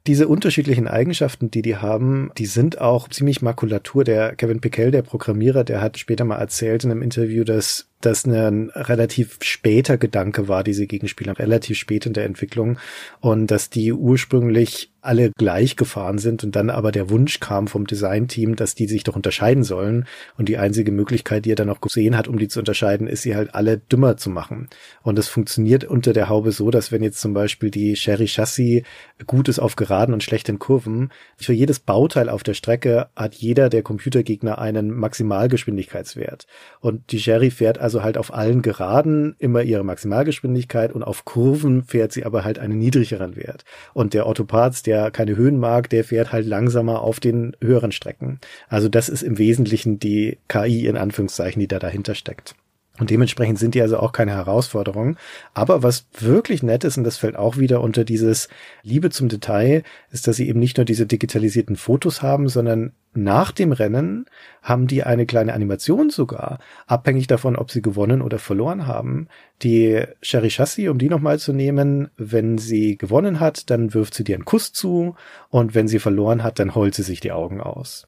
diese 0.07 0.29
unterschiedlichen 0.29 0.87
Eigenschaften, 0.89 1.51
die 1.51 1.63
die 1.63 1.77
haben, 1.77 2.31
die 2.39 2.47
sind 2.47 2.81
auch 2.81 3.09
ziemlich 3.09 3.43
Makulatur. 3.43 4.05
Der 4.05 4.35
Kevin 4.35 4.61
Pickell, 4.61 4.91
der 4.91 5.03
Programmierer, 5.03 5.65
der 5.65 5.81
hat 5.81 5.99
später 5.99 6.25
mal 6.25 6.39
erzählt 6.39 6.85
in 6.85 6.91
einem 6.91 7.03
Interview, 7.03 7.45
dass 7.45 7.89
das 8.01 8.25
ein 8.25 8.71
relativ 8.71 9.39
später 9.41 9.99
Gedanke 9.99 10.49
war, 10.49 10.63
diese 10.63 10.87
Gegenspieler, 10.87 11.39
relativ 11.39 11.79
spät 11.79 12.07
in 12.07 12.13
der 12.13 12.25
Entwicklung 12.25 12.79
und 13.21 13.51
dass 13.51 13.71
die 13.71 13.93
ursprünglich 13.93 14.93
alle 15.07 15.31
gleich 15.39 15.77
gefahren 15.77 16.19
sind 16.19 16.45
und 16.45 16.57
dann 16.57 16.71
aber 16.71 16.93
der 16.93 17.11
Wunsch 17.11 17.41
kam 17.41 17.69
vom 17.69 17.87
Designteam, 17.87 18.57
dass 18.57 18.75
die 18.75 18.87
sich 18.87 19.05
doch 19.05 19.17
unterscheiden 19.17 19.65
sollen 19.65 20.07
und 20.37 20.49
die 20.49 20.59
einzige 20.59 20.93
Möglichkeit, 20.93 21.45
die 21.45 21.53
er 21.53 21.57
dann 21.57 21.71
auch 21.71 21.81
gesehen 21.81 22.17
hat, 22.17 22.29
um 22.29 22.39
die 22.39 22.49
zu 22.49 22.59
unterscheiden, 22.59 23.07
ist 23.07 23.23
sie 23.23 23.37
halt 23.37 23.55
alle 23.55 23.79
dümmer 23.79 24.17
zu 24.17 24.31
machen. 24.31 24.69
Und 25.03 25.17
das 25.17 25.29
funktioniert 25.29 25.85
unter 25.85 26.13
der 26.13 26.29
Haube 26.29 26.53
so, 26.53 26.71
dass 26.71 26.93
wenn 26.93 27.03
jetzt 27.03 27.21
zum 27.21 27.35
Beispiel 27.35 27.71
die 27.71 27.97
Sherry 27.97 28.27
Chassis 28.27 28.83
gut 29.27 29.49
ist 29.49 29.59
auf 29.59 29.77
geraden 29.77 30.13
und 30.13 30.23
schlechten 30.23 30.59
Kurven, 30.59 31.11
für 31.37 31.53
jedes 31.53 31.79
Bauteil 31.79 32.29
auf 32.29 32.43
der 32.43 32.55
Strecke 32.55 33.09
hat 33.15 33.35
jeder 33.35 33.69
der 33.69 33.83
Computergegner 33.83 34.59
einen 34.59 34.91
Maximalgeschwindigkeitswert 34.91 36.47
und 36.81 37.13
die 37.13 37.21
Sherry 37.21 37.51
fährt 37.51 37.79
also 37.79 38.03
halt 38.03 38.19
auf 38.19 38.35
allen 38.35 38.63
Geraden 38.63 39.37
immer 39.39 39.63
ihre 39.63 39.85
Maximalgeschwindigkeit 39.85 40.93
und 40.93 41.03
auf 41.03 41.25
Kurven 41.25 41.85
fährt 41.85 42.13
sie 42.13 42.25
aber 42.25 42.45
halt 42.45 42.59
einen 42.59 42.79
niedrigeren 42.79 43.37
Wert. 43.37 43.65
Und 43.95 44.15
der 44.15 44.27
Autoparts, 44.27 44.83
der 44.83 44.96
keine 45.11 45.37
Höhen 45.37 45.59
mag, 45.59 45.89
der 45.91 46.05
fährt 46.05 46.33
halt 46.33 46.47
langsamer 46.47 47.03
auf 47.03 47.21
den 47.21 47.57
höheren 47.63 47.93
Strecken. 47.93 48.41
Also 48.69 48.89
das 48.89 49.09
ist 49.09 49.23
im 49.23 49.39
Wesentlichen 49.39 49.99
die 49.99 50.39
KI 50.49 50.87
in 50.87 50.97
Anführungszeichen, 50.97 51.61
die 51.61 51.69
da 51.69 51.79
dahinter 51.79 52.15
steckt. 52.15 52.55
Und 52.99 53.11
dementsprechend 53.11 53.59
sind 53.59 53.75
die 53.75 53.83
also 53.83 53.99
auch 53.99 54.13
keine 54.13 54.33
Herausforderung. 54.33 55.17
Aber 55.53 55.83
was 55.83 56.07
wirklich 56.19 56.63
nett 56.63 56.85
ist, 56.85 56.97
und 56.97 57.05
das 57.05 57.19
fällt 57.19 57.37
auch 57.37 57.57
wieder 57.59 57.81
unter 57.81 58.05
dieses 58.05 58.49
Liebe 58.83 59.11
zum 59.11 59.29
Detail, 59.29 59.83
ist, 60.11 60.27
dass 60.27 60.37
sie 60.37 60.49
eben 60.49 60.61
nicht 60.61 60.79
nur 60.79 60.87
diese 60.87 61.07
digitalisierten 61.07 61.77
Fotos 61.77 62.23
haben, 62.23 62.49
sondern 62.49 62.93
nach 63.13 63.53
dem 63.53 63.73
Rennen 63.73 64.27
haben 64.63 64.87
die 64.87 65.03
eine 65.03 65.27
kleine 65.27 65.55
Animation 65.55 66.11
sogar, 66.11 66.59
abhängig 66.87 67.27
davon, 67.27 67.57
ob 67.57 67.71
sie 67.71 67.83
gewonnen 67.83 68.23
oder 68.23 68.39
verloren 68.39 68.87
haben. 68.87 69.29
Die 69.63 70.03
Sherry 70.21 70.51
Chassis, 70.51 70.89
um 70.89 70.99
die 70.99 71.09
nochmal 71.09 71.39
zu 71.39 71.53
nehmen, 71.53 72.09
wenn 72.17 72.59
sie 72.59 72.97
gewonnen 72.97 73.41
hat, 73.41 73.71
dann 73.71 73.95
wirft 73.95 74.15
sie 74.15 74.25
dir 74.25 74.37
einen 74.37 74.45
Kuss 74.45 74.73
zu 74.73 75.17
und 75.49 75.75
wenn 75.75 75.89
sie 75.89 75.99
verloren 75.99 76.43
hat, 76.43 76.59
dann 76.59 76.75
heult 76.75 76.95
sie 76.95 77.03
sich 77.03 77.21
die 77.21 77.33
Augen 77.33 77.61
aus. 77.61 78.07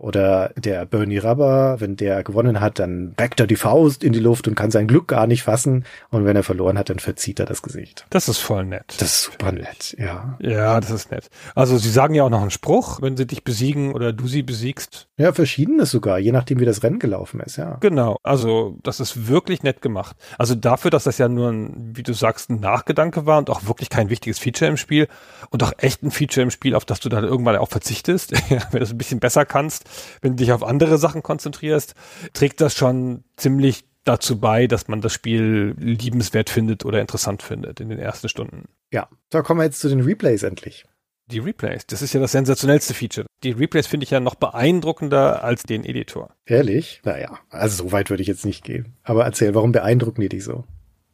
Oder 0.00 0.52
der 0.56 0.86
Bernie 0.86 1.18
Rubber, 1.18 1.76
wenn 1.78 1.94
der 1.94 2.24
gewonnen 2.24 2.60
hat, 2.60 2.78
dann 2.78 3.14
reckt 3.20 3.38
er 3.38 3.46
die 3.46 3.56
Faust 3.56 4.02
in 4.02 4.14
die 4.14 4.18
Luft 4.18 4.48
und 4.48 4.54
kann 4.54 4.70
sein 4.70 4.88
Glück 4.88 5.08
gar 5.08 5.26
nicht 5.26 5.42
fassen. 5.42 5.84
Und 6.10 6.24
wenn 6.24 6.36
er 6.36 6.42
verloren 6.42 6.78
hat, 6.78 6.88
dann 6.88 6.98
verzieht 6.98 7.38
er 7.38 7.44
das 7.44 7.60
Gesicht. 7.60 8.06
Das 8.08 8.26
ist 8.28 8.38
voll 8.38 8.64
nett. 8.64 8.94
Das 8.96 9.10
ist 9.10 9.22
super 9.24 9.52
nett, 9.52 9.94
ja. 9.98 10.38
Ja, 10.40 10.80
das 10.80 10.90
ist 10.90 11.10
nett. 11.10 11.28
Also 11.54 11.76
sie 11.76 11.90
sagen 11.90 12.14
ja 12.14 12.24
auch 12.24 12.30
noch 12.30 12.40
einen 12.40 12.50
Spruch, 12.50 13.02
wenn 13.02 13.18
sie 13.18 13.26
dich 13.26 13.44
besiegen 13.44 13.92
oder 13.92 14.14
du 14.14 14.26
sie 14.26 14.42
besiegst. 14.42 15.08
Ja, 15.18 15.34
verschiedenes 15.34 15.90
sogar, 15.90 16.18
je 16.18 16.32
nachdem, 16.32 16.60
wie 16.60 16.64
das 16.64 16.82
Rennen 16.82 16.98
gelaufen 16.98 17.40
ist, 17.40 17.58
ja. 17.58 17.76
Genau. 17.80 18.16
Also 18.22 18.78
das 18.82 19.00
ist 19.00 19.28
wirklich 19.28 19.62
nett 19.62 19.82
gemacht. 19.82 20.16
Also 20.38 20.54
dafür, 20.54 20.90
dass 20.90 21.04
das 21.04 21.18
ja 21.18 21.28
nur 21.28 21.50
ein, 21.50 21.90
wie 21.94 22.02
du 22.02 22.14
sagst, 22.14 22.48
ein 22.48 22.60
Nachgedanke 22.60 23.26
war 23.26 23.36
und 23.36 23.50
auch 23.50 23.66
wirklich 23.66 23.90
kein 23.90 24.08
wichtiges 24.08 24.38
Feature 24.38 24.70
im 24.70 24.78
Spiel 24.78 25.08
und 25.50 25.62
auch 25.62 25.72
echt 25.76 26.02
ein 26.02 26.10
Feature 26.10 26.44
im 26.44 26.50
Spiel, 26.50 26.74
auf 26.74 26.86
das 26.86 27.00
du 27.00 27.10
dann 27.10 27.24
irgendwann 27.24 27.56
auch 27.56 27.68
verzichtest, 27.68 28.32
wenn 28.48 28.78
du 28.78 28.82
es 28.82 28.92
ein 28.92 28.98
bisschen 28.98 29.20
besser 29.20 29.44
kannst, 29.44 29.89
wenn 30.20 30.32
du 30.32 30.36
dich 30.36 30.52
auf 30.52 30.62
andere 30.62 30.98
Sachen 30.98 31.22
konzentrierst, 31.22 31.94
trägt 32.32 32.60
das 32.60 32.74
schon 32.74 33.24
ziemlich 33.36 33.84
dazu 34.04 34.40
bei, 34.40 34.66
dass 34.66 34.88
man 34.88 35.00
das 35.00 35.12
Spiel 35.12 35.74
liebenswert 35.78 36.50
findet 36.50 36.84
oder 36.84 37.00
interessant 37.00 37.42
findet 37.42 37.80
in 37.80 37.88
den 37.88 37.98
ersten 37.98 38.28
Stunden. 38.28 38.68
Ja, 38.92 39.08
da 39.30 39.42
kommen 39.42 39.60
wir 39.60 39.64
jetzt 39.64 39.80
zu 39.80 39.88
den 39.88 40.00
Replays 40.00 40.42
endlich. 40.42 40.84
Die 41.26 41.38
Replays, 41.38 41.86
das 41.86 42.02
ist 42.02 42.12
ja 42.12 42.18
das 42.18 42.32
sensationellste 42.32 42.92
Feature. 42.92 43.26
Die 43.44 43.52
Replays 43.52 43.86
finde 43.86 44.04
ich 44.04 44.10
ja 44.10 44.18
noch 44.18 44.34
beeindruckender 44.34 45.44
als 45.44 45.62
den 45.62 45.84
Editor. 45.84 46.34
Ehrlich? 46.44 47.00
Naja, 47.04 47.38
also 47.50 47.84
so 47.84 47.92
weit 47.92 48.10
würde 48.10 48.22
ich 48.22 48.26
jetzt 48.26 48.44
nicht 48.44 48.64
gehen. 48.64 48.96
Aber 49.04 49.24
erzähl, 49.24 49.54
warum 49.54 49.70
beeindrucken 49.70 50.22
die 50.22 50.28
dich 50.28 50.42
so? 50.42 50.64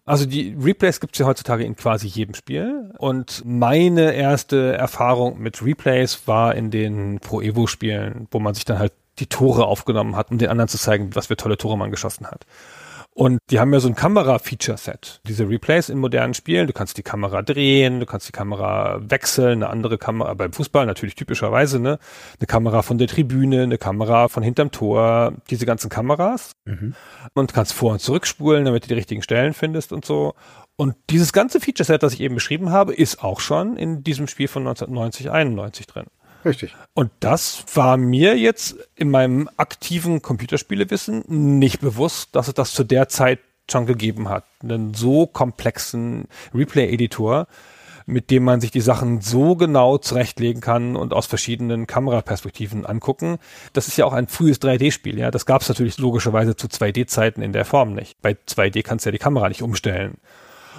Also 0.06 0.24
die 0.24 0.56
Replays 0.58 1.00
gibt's 1.00 1.18
ja 1.18 1.26
heutzutage 1.26 1.64
in 1.64 1.74
quasi 1.74 2.06
jedem 2.06 2.34
Spiel. 2.34 2.92
Und 2.96 3.42
meine 3.44 4.14
erste 4.14 4.72
Erfahrung 4.72 5.40
mit 5.40 5.62
Replays 5.62 6.26
war 6.26 6.54
in 6.54 6.70
den 6.70 7.18
Pro 7.18 7.40
Evo 7.40 7.66
Spielen, 7.66 8.28
wo 8.30 8.38
man 8.38 8.54
sich 8.54 8.64
dann 8.64 8.78
halt 8.78 8.92
die 9.18 9.26
Tore 9.26 9.66
aufgenommen 9.66 10.14
hat, 10.14 10.30
um 10.30 10.38
den 10.38 10.48
anderen 10.48 10.68
zu 10.68 10.78
zeigen, 10.78 11.14
was 11.14 11.26
für 11.26 11.36
tolle 11.36 11.56
Tore 11.56 11.76
man 11.76 11.90
geschossen 11.90 12.26
hat. 12.26 12.46
Und 13.16 13.38
die 13.48 13.58
haben 13.58 13.72
ja 13.72 13.80
so 13.80 13.88
ein 13.88 13.94
Kamera-Feature-Set. 13.94 15.22
Diese 15.26 15.48
Replays 15.48 15.88
in 15.88 15.96
modernen 15.96 16.34
Spielen, 16.34 16.66
du 16.66 16.74
kannst 16.74 16.98
die 16.98 17.02
Kamera 17.02 17.40
drehen, 17.40 17.98
du 17.98 18.04
kannst 18.04 18.28
die 18.28 18.32
Kamera 18.32 19.00
wechseln, 19.00 19.62
eine 19.62 19.70
andere 19.70 19.96
Kamera, 19.96 20.34
beim 20.34 20.52
Fußball 20.52 20.84
natürlich 20.84 21.14
typischerweise, 21.14 21.80
ne? 21.80 21.98
Eine 22.38 22.46
Kamera 22.46 22.82
von 22.82 22.98
der 22.98 23.08
Tribüne, 23.08 23.62
eine 23.62 23.78
Kamera 23.78 24.28
von 24.28 24.42
hinterm 24.42 24.70
Tor, 24.70 25.32
diese 25.48 25.64
ganzen 25.64 25.88
Kameras. 25.88 26.52
Mhm. 26.66 26.94
Und 27.32 27.54
kannst 27.54 27.72
vor- 27.72 27.92
und 27.92 28.00
zurückspulen, 28.00 28.66
damit 28.66 28.84
du 28.84 28.88
die 28.88 28.94
richtigen 28.94 29.22
Stellen 29.22 29.54
findest 29.54 29.94
und 29.94 30.04
so. 30.04 30.34
Und 30.76 30.94
dieses 31.08 31.32
ganze 31.32 31.58
Feature-Set, 31.58 32.02
das 32.02 32.12
ich 32.12 32.20
eben 32.20 32.34
beschrieben 32.34 32.70
habe, 32.70 32.92
ist 32.92 33.24
auch 33.24 33.40
schon 33.40 33.78
in 33.78 34.04
diesem 34.04 34.26
Spiel 34.26 34.46
von 34.46 34.66
1990, 34.66 35.30
91 35.30 35.86
drin. 35.86 36.04
Richtig. 36.44 36.74
Und 36.94 37.10
das 37.20 37.64
war 37.74 37.96
mir 37.96 38.36
jetzt 38.38 38.76
in 38.94 39.10
meinem 39.10 39.48
aktiven 39.56 40.22
Computerspielewissen 40.22 41.24
nicht 41.58 41.80
bewusst, 41.80 42.34
dass 42.36 42.48
es 42.48 42.54
das 42.54 42.72
zu 42.72 42.84
der 42.84 43.08
Zeit 43.08 43.40
schon 43.70 43.86
gegeben 43.86 44.28
hat. 44.28 44.44
Einen 44.62 44.94
so 44.94 45.26
komplexen 45.26 46.28
Replay-Editor, 46.54 47.48
mit 48.06 48.30
dem 48.30 48.44
man 48.44 48.60
sich 48.60 48.70
die 48.70 48.80
Sachen 48.80 49.20
so 49.20 49.56
genau 49.56 49.98
zurechtlegen 49.98 50.60
kann 50.60 50.94
und 50.94 51.12
aus 51.12 51.26
verschiedenen 51.26 51.88
Kameraperspektiven 51.88 52.86
angucken. 52.86 53.38
Das 53.72 53.88
ist 53.88 53.98
ja 53.98 54.04
auch 54.04 54.12
ein 54.12 54.28
frühes 54.28 54.60
3D-Spiel, 54.62 55.18
ja. 55.18 55.32
Das 55.32 55.44
gab 55.44 55.62
es 55.62 55.68
natürlich 55.68 55.98
logischerweise 55.98 56.54
zu 56.54 56.68
2D-Zeiten 56.68 57.42
in 57.42 57.52
der 57.52 57.64
Form 57.64 57.94
nicht. 57.94 58.22
Bei 58.22 58.32
2D 58.32 58.82
kannst 58.84 59.04
du 59.04 59.08
ja 59.08 59.12
die 59.12 59.18
Kamera 59.18 59.48
nicht 59.48 59.62
umstellen. 59.62 60.18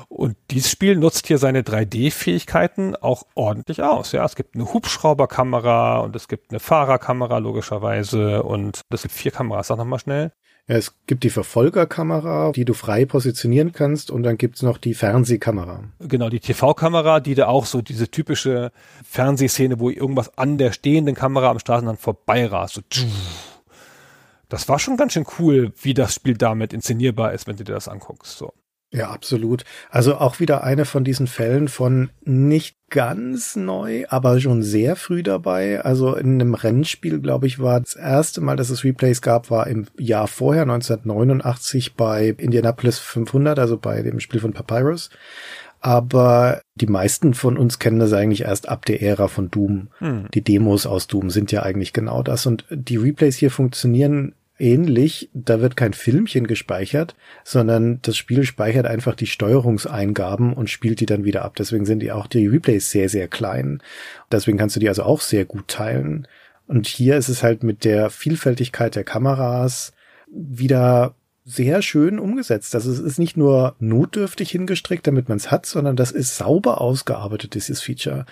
Und 0.10 0.38
dieses 0.52 0.72
Spiel 0.72 0.96
nutzt 0.96 1.28
hier 1.28 1.38
seine 1.38 1.64
3D-Fähigkeiten 1.64 2.96
auch 2.96 3.24
ordentlich 3.36 3.84
aus. 3.84 4.14
Ja, 4.14 4.24
es 4.24 4.36
gibt 4.36 4.56
eine 4.56 4.74
Hubschrauberkamera 4.74 6.00
und 6.00 6.16
es 6.16 6.28
gibt 6.28 6.52
eine 6.52 6.60
Fahrerkamera 6.60 7.40
logischerweise 7.40 8.44
und 8.44 8.82
es 8.90 9.02
gibt 9.02 9.14
vier 9.14 9.32
Kameras. 9.32 9.68
Sag 9.68 9.78
nochmal 9.78 10.00
schnell. 10.00 10.32
Ja, 10.70 10.76
es 10.76 10.96
gibt 11.08 11.24
die 11.24 11.30
Verfolgerkamera, 11.30 12.52
die 12.52 12.66
du 12.66 12.74
frei 12.74 13.06
positionieren 13.06 13.72
kannst 13.72 14.12
und 14.12 14.24
dann 14.24 14.38
gibt's 14.38 14.62
noch 14.62 14.78
die 14.78 14.94
Fernsehkamera. 14.94 15.84
Genau, 16.00 16.30
die 16.30 16.42
TV-Kamera, 16.42 17.22
die 17.22 17.36
da 17.36 17.48
auch 17.48 17.66
so 17.66 17.82
diese 17.82 18.10
typische 18.10 18.72
Fernsehszene, 19.06 19.80
wo 19.80 19.90
irgendwas 19.90 20.38
an 20.38 20.58
der 20.58 20.74
stehenden 20.74 21.16
Kamera 21.16 21.52
am 21.52 21.60
Straßenrand 21.60 22.00
vorbeirast. 22.00 22.76
So, 22.76 22.82
das 24.50 24.68
war 24.68 24.80
schon 24.80 24.98
ganz 24.98 25.14
schön 25.14 25.26
cool, 25.40 25.74
wie 25.82 25.94
das 25.94 26.14
Spiel 26.14 26.36
damit 26.36 26.74
inszenierbar 26.74 27.34
ist, 27.34 27.48
wenn 27.48 27.56
du 27.56 27.64
dir 27.64 27.74
das 27.74 27.88
anguckst. 27.88 28.38
So. 28.38 28.54
Ja, 28.94 29.10
absolut. 29.10 29.66
Also 29.90 30.16
auch 30.16 30.40
wieder 30.40 30.64
eine 30.64 30.86
von 30.86 31.04
diesen 31.04 31.28
Fällen 31.28 31.68
von 31.68 32.10
nicht 32.24 32.78
ganz 32.90 33.58
neu, 33.58 34.06
aber 34.08 34.40
schon 34.40 34.64
sehr 34.64 34.96
früh 34.96 35.24
dabei. 35.24 35.82
Also 35.82 36.16
in 36.16 36.36
einem 36.36 36.54
Rennspiel, 36.54 37.20
glaube 37.20 37.48
ich, 37.48 37.60
war 37.60 37.82
das 37.82 37.96
erste 37.96 38.40
Mal, 38.40 38.56
dass 38.56 38.70
es 38.70 38.86
Replays 38.86 39.22
gab, 39.22 39.52
war 39.52 39.68
im 39.68 39.88
Jahr 39.98 40.28
vorher, 40.28 40.62
1989 40.62 41.96
bei 41.96 42.30
Indianapolis 42.38 42.98
500, 43.00 43.60
also 43.60 43.78
bei 43.78 44.02
dem 44.04 44.22
Spiel 44.22 44.40
von 44.40 44.54
Papyrus. 44.54 45.10
Aber 45.82 46.62
die 46.76 46.88
meisten 46.88 47.34
von 47.34 47.58
uns 47.58 47.80
kennen 47.80 48.00
das 48.00 48.14
eigentlich 48.14 48.42
erst 48.42 48.68
ab 48.70 48.86
der 48.86 49.02
Ära 49.02 49.28
von 49.28 49.52
Doom. 49.52 49.90
Hm. 50.00 50.28
Die 50.34 50.44
Demos 50.44 50.88
aus 50.88 51.08
Doom 51.08 51.30
sind 51.30 51.52
ja 51.52 51.64
eigentlich 51.64 51.94
genau 51.94 52.24
das. 52.24 52.46
Und 52.46 52.66
die 52.70 52.98
Replays 52.98 53.36
hier 53.36 53.52
funktionieren 53.52 54.34
ähnlich. 54.60 55.30
Da 55.34 55.62
wird 55.62 55.78
kein 55.78 55.94
Filmchen 55.94 56.48
gespeichert, 56.48 57.16
sondern 57.44 58.00
das 58.02 58.18
Spiel 58.18 58.44
speichert 58.44 58.86
einfach 58.86 59.16
die 59.16 59.28
Steuerungseingaben 59.28 60.54
und 60.54 60.70
spielt 60.70 61.00
die 61.00 61.06
dann 61.06 61.24
wieder 61.24 61.44
ab. 61.44 61.56
Deswegen 61.58 61.86
sind 61.86 62.00
die 62.00 62.12
auch 62.12 62.28
die 62.28 62.48
Replays 62.48 62.92
sehr, 62.92 63.10
sehr 63.10 63.28
klein. 63.28 63.82
Deswegen 64.32 64.58
kannst 64.58 64.76
du 64.76 64.80
die 64.80 64.90
also 64.90 65.04
auch 65.04 65.22
sehr 65.22 65.46
gut 65.46 65.68
teilen. 65.68 66.28
Und 66.68 66.88
hier 66.88 67.18
ist 67.18 67.30
es 67.30 67.44
halt 67.44 67.64
mit 67.64 67.86
der 67.86 68.10
Vielfältigkeit 68.10 68.96
der 68.96 69.04
Kameras 69.04 69.94
wieder 70.30 71.16
sehr 71.46 71.82
schön 71.82 72.20
umgesetzt. 72.20 72.76
Also 72.76 72.92
es 72.92 73.00
ist 73.00 73.20
nicht 73.20 73.38
nur 73.38 73.76
notdürftig 73.80 74.52
hingestrickt, 74.52 75.08
damit 75.08 75.30
man 75.30 75.38
es 75.38 75.50
hat, 75.50 75.66
sondern 75.66 75.96
das 75.96 76.12
ist 76.12 76.36
sauber 76.36 76.82
ausgearbeitet, 76.82 77.54
dieses 77.54 77.82
Feature. 77.82 78.26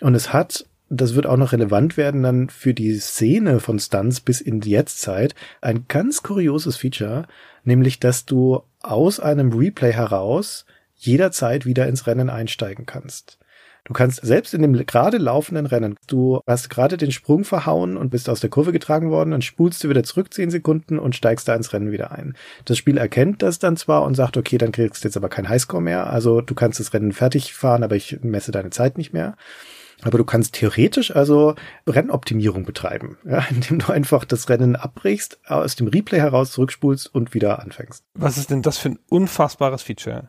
Und 0.00 0.14
es 0.14 0.32
hat 0.32 0.64
das 0.92 1.14
wird 1.14 1.26
auch 1.26 1.36
noch 1.38 1.52
relevant 1.52 1.96
werden 1.96 2.22
dann 2.22 2.50
für 2.50 2.74
die 2.74 2.94
Szene 2.98 3.60
von 3.60 3.78
Stunts 3.78 4.20
bis 4.20 4.40
in 4.40 4.60
die 4.60 4.70
Jetztzeit, 4.70 5.34
ein 5.60 5.86
ganz 5.88 6.22
kurioses 6.22 6.76
Feature, 6.76 7.26
nämlich 7.64 7.98
dass 7.98 8.26
du 8.26 8.62
aus 8.82 9.18
einem 9.18 9.52
Replay 9.52 9.92
heraus 9.92 10.66
jederzeit 10.96 11.64
wieder 11.64 11.88
ins 11.88 12.06
Rennen 12.06 12.28
einsteigen 12.28 12.84
kannst. 12.84 13.38
Du 13.84 13.94
kannst 13.94 14.24
selbst 14.24 14.54
in 14.54 14.62
dem 14.62 14.74
gerade 14.86 15.18
laufenden 15.18 15.66
Rennen, 15.66 15.96
du 16.06 16.40
hast 16.46 16.70
gerade 16.70 16.96
den 16.96 17.10
Sprung 17.10 17.44
verhauen 17.44 17.96
und 17.96 18.10
bist 18.10 18.28
aus 18.28 18.38
der 18.38 18.50
Kurve 18.50 18.70
getragen 18.70 19.10
worden 19.10 19.32
und 19.32 19.44
spulst 19.44 19.82
du 19.82 19.88
wieder 19.88 20.04
zurück 20.04 20.32
zehn 20.32 20.50
Sekunden 20.50 21.00
und 21.00 21.16
steigst 21.16 21.48
da 21.48 21.54
ins 21.56 21.72
Rennen 21.72 21.90
wieder 21.90 22.12
ein. 22.12 22.36
Das 22.64 22.78
Spiel 22.78 22.96
erkennt 22.96 23.42
das 23.42 23.58
dann 23.58 23.76
zwar 23.76 24.04
und 24.04 24.14
sagt, 24.14 24.36
okay, 24.36 24.56
dann 24.56 24.70
kriegst 24.70 25.02
du 25.02 25.08
jetzt 25.08 25.16
aber 25.16 25.28
kein 25.28 25.48
Highscore 25.48 25.82
mehr, 25.82 26.08
also 26.08 26.42
du 26.42 26.54
kannst 26.54 26.78
das 26.78 26.92
Rennen 26.92 27.12
fertig 27.12 27.54
fahren, 27.54 27.82
aber 27.82 27.96
ich 27.96 28.20
messe 28.22 28.52
deine 28.52 28.70
Zeit 28.70 28.98
nicht 28.98 29.12
mehr. 29.12 29.36
Aber 30.02 30.18
du 30.18 30.24
kannst 30.24 30.54
theoretisch 30.54 31.14
also 31.14 31.54
Rennoptimierung 31.86 32.64
betreiben, 32.64 33.18
ja, 33.24 33.44
indem 33.50 33.78
du 33.78 33.92
einfach 33.92 34.24
das 34.24 34.48
Rennen 34.48 34.76
abbrichst, 34.76 35.38
aus 35.46 35.76
dem 35.76 35.88
Replay 35.88 36.18
heraus 36.18 36.52
zurückspulst 36.52 37.14
und 37.14 37.34
wieder 37.34 37.60
anfängst. 37.60 38.04
Was 38.14 38.36
ist 38.36 38.50
denn 38.50 38.62
das 38.62 38.78
für 38.78 38.90
ein 38.90 38.98
unfassbares 39.08 39.82
Feature? 39.82 40.28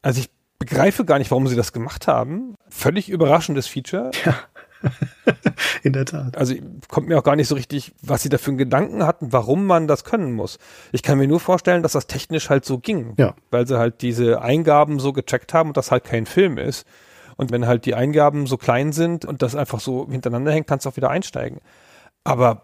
Also 0.00 0.20
ich 0.20 0.30
begreife 0.58 1.04
gar 1.04 1.18
nicht, 1.18 1.30
warum 1.30 1.46
sie 1.46 1.56
das 1.56 1.72
gemacht 1.72 2.06
haben. 2.06 2.54
Völlig 2.68 3.08
überraschendes 3.08 3.66
Feature. 3.66 4.10
Ja. 4.24 4.34
In 5.82 5.92
der 5.92 6.04
Tat. 6.04 6.36
Also 6.36 6.54
kommt 6.88 7.08
mir 7.08 7.18
auch 7.18 7.22
gar 7.22 7.36
nicht 7.36 7.48
so 7.48 7.54
richtig, 7.54 7.92
was 8.02 8.22
sie 8.22 8.28
da 8.28 8.38
für 8.38 8.50
einen 8.50 8.58
Gedanken 8.58 9.06
hatten, 9.06 9.32
warum 9.32 9.66
man 9.66 9.86
das 9.86 10.04
können 10.04 10.32
muss. 10.32 10.58
Ich 10.90 11.02
kann 11.02 11.18
mir 11.18 11.28
nur 11.28 11.40
vorstellen, 11.40 11.82
dass 11.84 11.92
das 11.92 12.08
technisch 12.08 12.50
halt 12.50 12.64
so 12.64 12.78
ging. 12.78 13.14
Ja. 13.16 13.34
Weil 13.50 13.66
sie 13.66 13.78
halt 13.78 14.02
diese 14.02 14.42
Eingaben 14.42 14.98
so 14.98 15.12
gecheckt 15.12 15.54
haben 15.54 15.70
und 15.70 15.76
das 15.76 15.90
halt 15.90 16.02
kein 16.04 16.26
Film 16.26 16.58
ist. 16.58 16.84
Und 17.42 17.50
wenn 17.50 17.66
halt 17.66 17.84
die 17.84 17.94
Eingaben 17.94 18.46
so 18.46 18.56
klein 18.56 18.92
sind 18.92 19.24
und 19.24 19.42
das 19.42 19.56
einfach 19.56 19.80
so 19.80 20.08
hintereinander 20.08 20.52
hängt, 20.52 20.68
kannst 20.68 20.86
du 20.86 20.90
auch 20.90 20.96
wieder 20.96 21.10
einsteigen. 21.10 21.60
Aber 22.22 22.62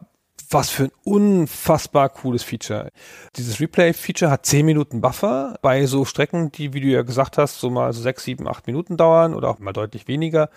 was 0.51 0.70
für 0.70 0.85
ein 0.85 0.93
unfassbar 1.05 2.09
cooles 2.09 2.45
Feature. 2.45 2.91
Dieses 3.37 3.61
Replay-Feature 3.61 4.31
hat 4.31 4.47
10 4.47 4.64
Minuten 4.64 5.01
Buffer 5.01 5.57
bei 5.62 5.85
so 5.87 6.05
Strecken, 6.05 6.53
die, 6.53 6.72
wie 6.72 6.81
du 6.81 6.87
ja 6.87 7.03
gesagt 7.03 7.39
hast, 7.39 7.59
so 7.59 7.70
mal 7.70 7.93
so 7.93 8.01
6, 8.01 8.22
7, 8.24 8.49
8 8.49 8.68
Minuten 8.68 8.97
dauern 8.97 9.35
oder 9.35 9.51
auch 9.51 9.59
mal 9.59 9.72
deutlich 9.72 10.07
weniger. 10.07 10.49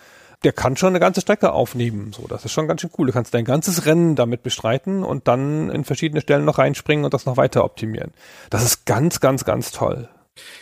Der 0.44 0.52
kann 0.52 0.76
schon 0.76 0.90
eine 0.90 1.00
ganze 1.00 1.20
Strecke 1.20 1.52
aufnehmen. 1.52 2.12
So, 2.12 2.26
das 2.28 2.44
ist 2.44 2.52
schon 2.52 2.68
ganz 2.68 2.80
schön 2.80 2.90
cool. 2.96 3.08
Du 3.08 3.12
kannst 3.12 3.34
dein 3.34 3.44
ganzes 3.44 3.84
Rennen 3.84 4.14
damit 4.14 4.44
bestreiten 4.44 5.02
und 5.02 5.26
dann 5.26 5.68
in 5.68 5.84
verschiedene 5.84 6.20
Stellen 6.20 6.44
noch 6.44 6.58
reinspringen 6.58 7.04
und 7.04 7.12
das 7.12 7.26
noch 7.26 7.36
weiter 7.36 7.64
optimieren. 7.64 8.12
Das 8.50 8.62
ist 8.62 8.86
ganz, 8.86 9.18
ganz, 9.18 9.44
ganz 9.44 9.72
toll. 9.72 10.08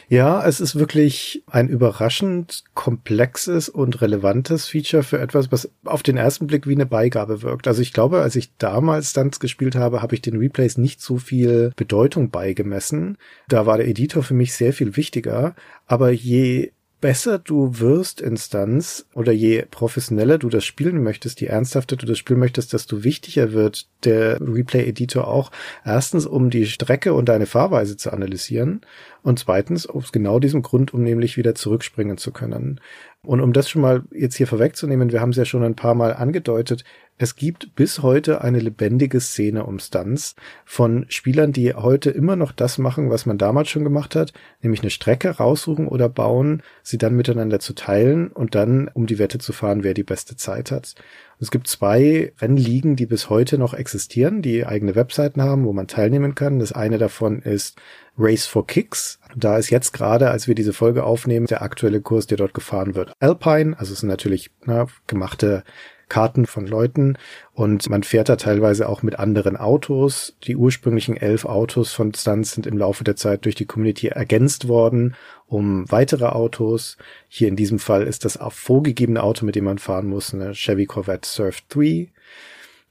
Ja, 0.08 0.44
es 0.44 0.60
ist 0.60 0.74
wirklich 0.74 1.44
ein 1.46 1.68
überraschend 1.68 2.64
komplexes 2.74 3.68
und 3.68 4.00
relevantes 4.00 4.66
Feature 4.66 5.04
für 5.04 5.20
etwas, 5.20 5.52
was 5.52 5.70
auf 5.84 6.02
den 6.02 6.16
ersten 6.16 6.48
Blick 6.48 6.66
wie 6.66 6.74
eine 6.74 6.86
Beigabe 6.86 7.42
wirkt. 7.42 7.68
Also 7.68 7.80
ich 7.80 7.92
glaube, 7.92 8.20
als 8.20 8.34
ich 8.34 8.56
damals 8.56 9.10
Stunts 9.10 9.38
gespielt 9.38 9.76
habe, 9.76 10.02
habe 10.02 10.14
ich 10.16 10.22
den 10.22 10.36
Replays 10.36 10.76
nicht 10.76 11.00
so 11.00 11.18
viel 11.18 11.72
Bedeutung 11.76 12.30
beigemessen. 12.30 13.18
Da 13.48 13.66
war 13.66 13.76
der 13.76 13.86
Editor 13.86 14.24
für 14.24 14.34
mich 14.34 14.54
sehr 14.54 14.72
viel 14.72 14.96
wichtiger. 14.96 15.54
Aber 15.86 16.10
je 16.10 16.72
besser 17.00 17.38
du 17.38 17.78
wirst 17.78 18.20
Instanz 18.20 19.06
oder 19.14 19.32
je 19.32 19.64
professioneller 19.70 20.38
du 20.38 20.48
das 20.48 20.64
spielen 20.64 21.02
möchtest, 21.02 21.40
je 21.40 21.46
ernsthafter 21.46 21.96
du 21.96 22.06
das 22.06 22.18
spielen 22.18 22.38
möchtest, 22.38 22.72
desto 22.72 23.04
wichtiger 23.04 23.52
wird 23.52 23.88
der 24.04 24.40
Replay-Editor 24.40 25.26
auch. 25.26 25.50
Erstens, 25.84 26.26
um 26.26 26.50
die 26.50 26.66
Strecke 26.66 27.14
und 27.14 27.28
deine 27.28 27.46
Fahrweise 27.46 27.96
zu 27.96 28.12
analysieren 28.12 28.82
und 29.22 29.38
zweitens 29.38 29.86
aus 29.86 30.12
genau 30.12 30.38
diesem 30.38 30.62
Grund, 30.62 30.94
um 30.94 31.02
nämlich 31.02 31.36
wieder 31.36 31.54
zurückspringen 31.54 32.18
zu 32.18 32.32
können. 32.32 32.80
Und 33.22 33.40
um 33.40 33.52
das 33.52 33.68
schon 33.68 33.82
mal 33.82 34.04
jetzt 34.12 34.36
hier 34.36 34.46
vorwegzunehmen, 34.46 35.12
wir 35.12 35.20
haben 35.20 35.30
es 35.30 35.36
ja 35.36 35.44
schon 35.44 35.62
ein 35.62 35.76
paar 35.76 35.94
Mal 35.94 36.14
angedeutet, 36.14 36.84
es 37.22 37.36
gibt 37.36 37.74
bis 37.74 38.00
heute 38.00 38.40
eine 38.40 38.60
lebendige 38.60 39.20
Szene 39.20 39.66
um 39.66 39.78
Stunts 39.78 40.36
von 40.64 41.04
Spielern, 41.10 41.52
die 41.52 41.74
heute 41.74 42.08
immer 42.08 42.34
noch 42.34 42.50
das 42.50 42.78
machen, 42.78 43.10
was 43.10 43.26
man 43.26 43.36
damals 43.36 43.68
schon 43.68 43.84
gemacht 43.84 44.16
hat, 44.16 44.32
nämlich 44.62 44.80
eine 44.80 44.88
Strecke 44.88 45.28
raussuchen 45.28 45.86
oder 45.86 46.08
bauen, 46.08 46.62
sie 46.82 46.96
dann 46.96 47.14
miteinander 47.14 47.60
zu 47.60 47.74
teilen 47.74 48.28
und 48.28 48.54
dann 48.54 48.88
um 48.88 49.04
die 49.04 49.18
Wette 49.18 49.38
zu 49.38 49.52
fahren, 49.52 49.84
wer 49.84 49.92
die 49.92 50.02
beste 50.02 50.36
Zeit 50.36 50.70
hat. 50.70 50.94
Es 51.38 51.50
gibt 51.50 51.68
zwei 51.68 52.32
Rennligen, 52.40 52.96
die 52.96 53.04
bis 53.04 53.28
heute 53.28 53.58
noch 53.58 53.74
existieren, 53.74 54.40
die 54.40 54.64
eigene 54.64 54.94
Webseiten 54.94 55.42
haben, 55.42 55.66
wo 55.66 55.74
man 55.74 55.88
teilnehmen 55.88 56.34
kann. 56.34 56.58
Das 56.58 56.72
eine 56.72 56.96
davon 56.96 57.42
ist 57.42 57.78
Race 58.16 58.46
for 58.46 58.66
Kicks. 58.66 59.18
Da 59.36 59.58
ist 59.58 59.68
jetzt 59.68 59.92
gerade, 59.92 60.30
als 60.30 60.48
wir 60.48 60.54
diese 60.54 60.72
Folge 60.72 61.04
aufnehmen, 61.04 61.46
der 61.46 61.60
aktuelle 61.60 62.00
Kurs, 62.00 62.26
der 62.26 62.38
dort 62.38 62.54
gefahren 62.54 62.94
wird. 62.94 63.12
Alpine, 63.20 63.78
also 63.78 63.92
es 63.92 64.00
sind 64.00 64.08
natürlich 64.08 64.50
na, 64.64 64.86
gemachte 65.06 65.64
Karten 66.10 66.44
von 66.44 66.66
Leuten 66.66 67.16
und 67.54 67.88
man 67.88 68.02
fährt 68.02 68.28
da 68.28 68.36
teilweise 68.36 68.86
auch 68.86 69.02
mit 69.02 69.18
anderen 69.18 69.56
Autos. 69.56 70.36
Die 70.44 70.56
ursprünglichen 70.56 71.16
elf 71.16 71.46
Autos 71.46 71.94
von 71.94 72.12
Stunts 72.12 72.52
sind 72.52 72.66
im 72.66 72.76
Laufe 72.76 73.04
der 73.04 73.16
Zeit 73.16 73.46
durch 73.46 73.54
die 73.54 73.64
Community 73.64 74.08
ergänzt 74.08 74.68
worden 74.68 75.14
um 75.50 75.90
weitere 75.90 76.26
Autos. 76.26 76.96
Hier 77.28 77.48
in 77.48 77.56
diesem 77.56 77.80
Fall 77.80 78.04
ist 78.04 78.24
das 78.24 78.38
vorgegebene 78.50 79.22
Auto, 79.22 79.44
mit 79.44 79.56
dem 79.56 79.64
man 79.64 79.78
fahren 79.78 80.06
muss, 80.06 80.32
eine 80.32 80.52
Chevy 80.52 80.86
Corvette 80.86 81.28
Surf 81.28 81.62
3. 81.68 82.08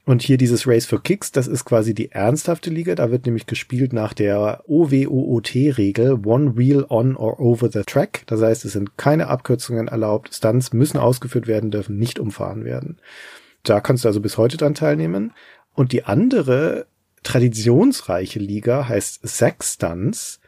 Und 0.06 0.22
hier 0.22 0.38
dieses 0.38 0.66
Race 0.66 0.86
for 0.86 1.02
Kicks, 1.02 1.30
das 1.30 1.46
ist 1.46 1.64
quasi 1.64 1.94
die 1.94 2.10
ernsthafte 2.10 2.70
Liga. 2.70 2.94
Da 2.94 3.10
wird 3.10 3.26
nämlich 3.26 3.46
gespielt 3.46 3.92
nach 3.92 4.14
der 4.14 4.64
OWOOT-Regel, 4.66 6.26
One 6.26 6.56
Wheel 6.56 6.86
on 6.88 7.16
or 7.16 7.38
over 7.38 7.70
the 7.70 7.82
track. 7.82 8.22
Das 8.26 8.40
heißt, 8.40 8.64
es 8.64 8.72
sind 8.72 8.96
keine 8.96 9.28
Abkürzungen 9.28 9.88
erlaubt. 9.88 10.34
Stunts 10.34 10.72
müssen 10.72 10.98
ausgeführt 10.98 11.46
werden, 11.46 11.70
dürfen 11.70 11.98
nicht 11.98 12.18
umfahren 12.18 12.64
werden. 12.64 12.98
Da 13.62 13.80
kannst 13.80 14.04
du 14.04 14.08
also 14.08 14.20
bis 14.20 14.38
heute 14.38 14.56
dran 14.56 14.74
teilnehmen. 14.74 15.32
Und 15.74 15.92
die 15.92 16.04
andere 16.04 16.86
traditionsreiche 17.22 18.38
Liga 18.38 18.88
heißt 18.88 19.20
Sex 19.28 19.74
Stunts. 19.74 20.40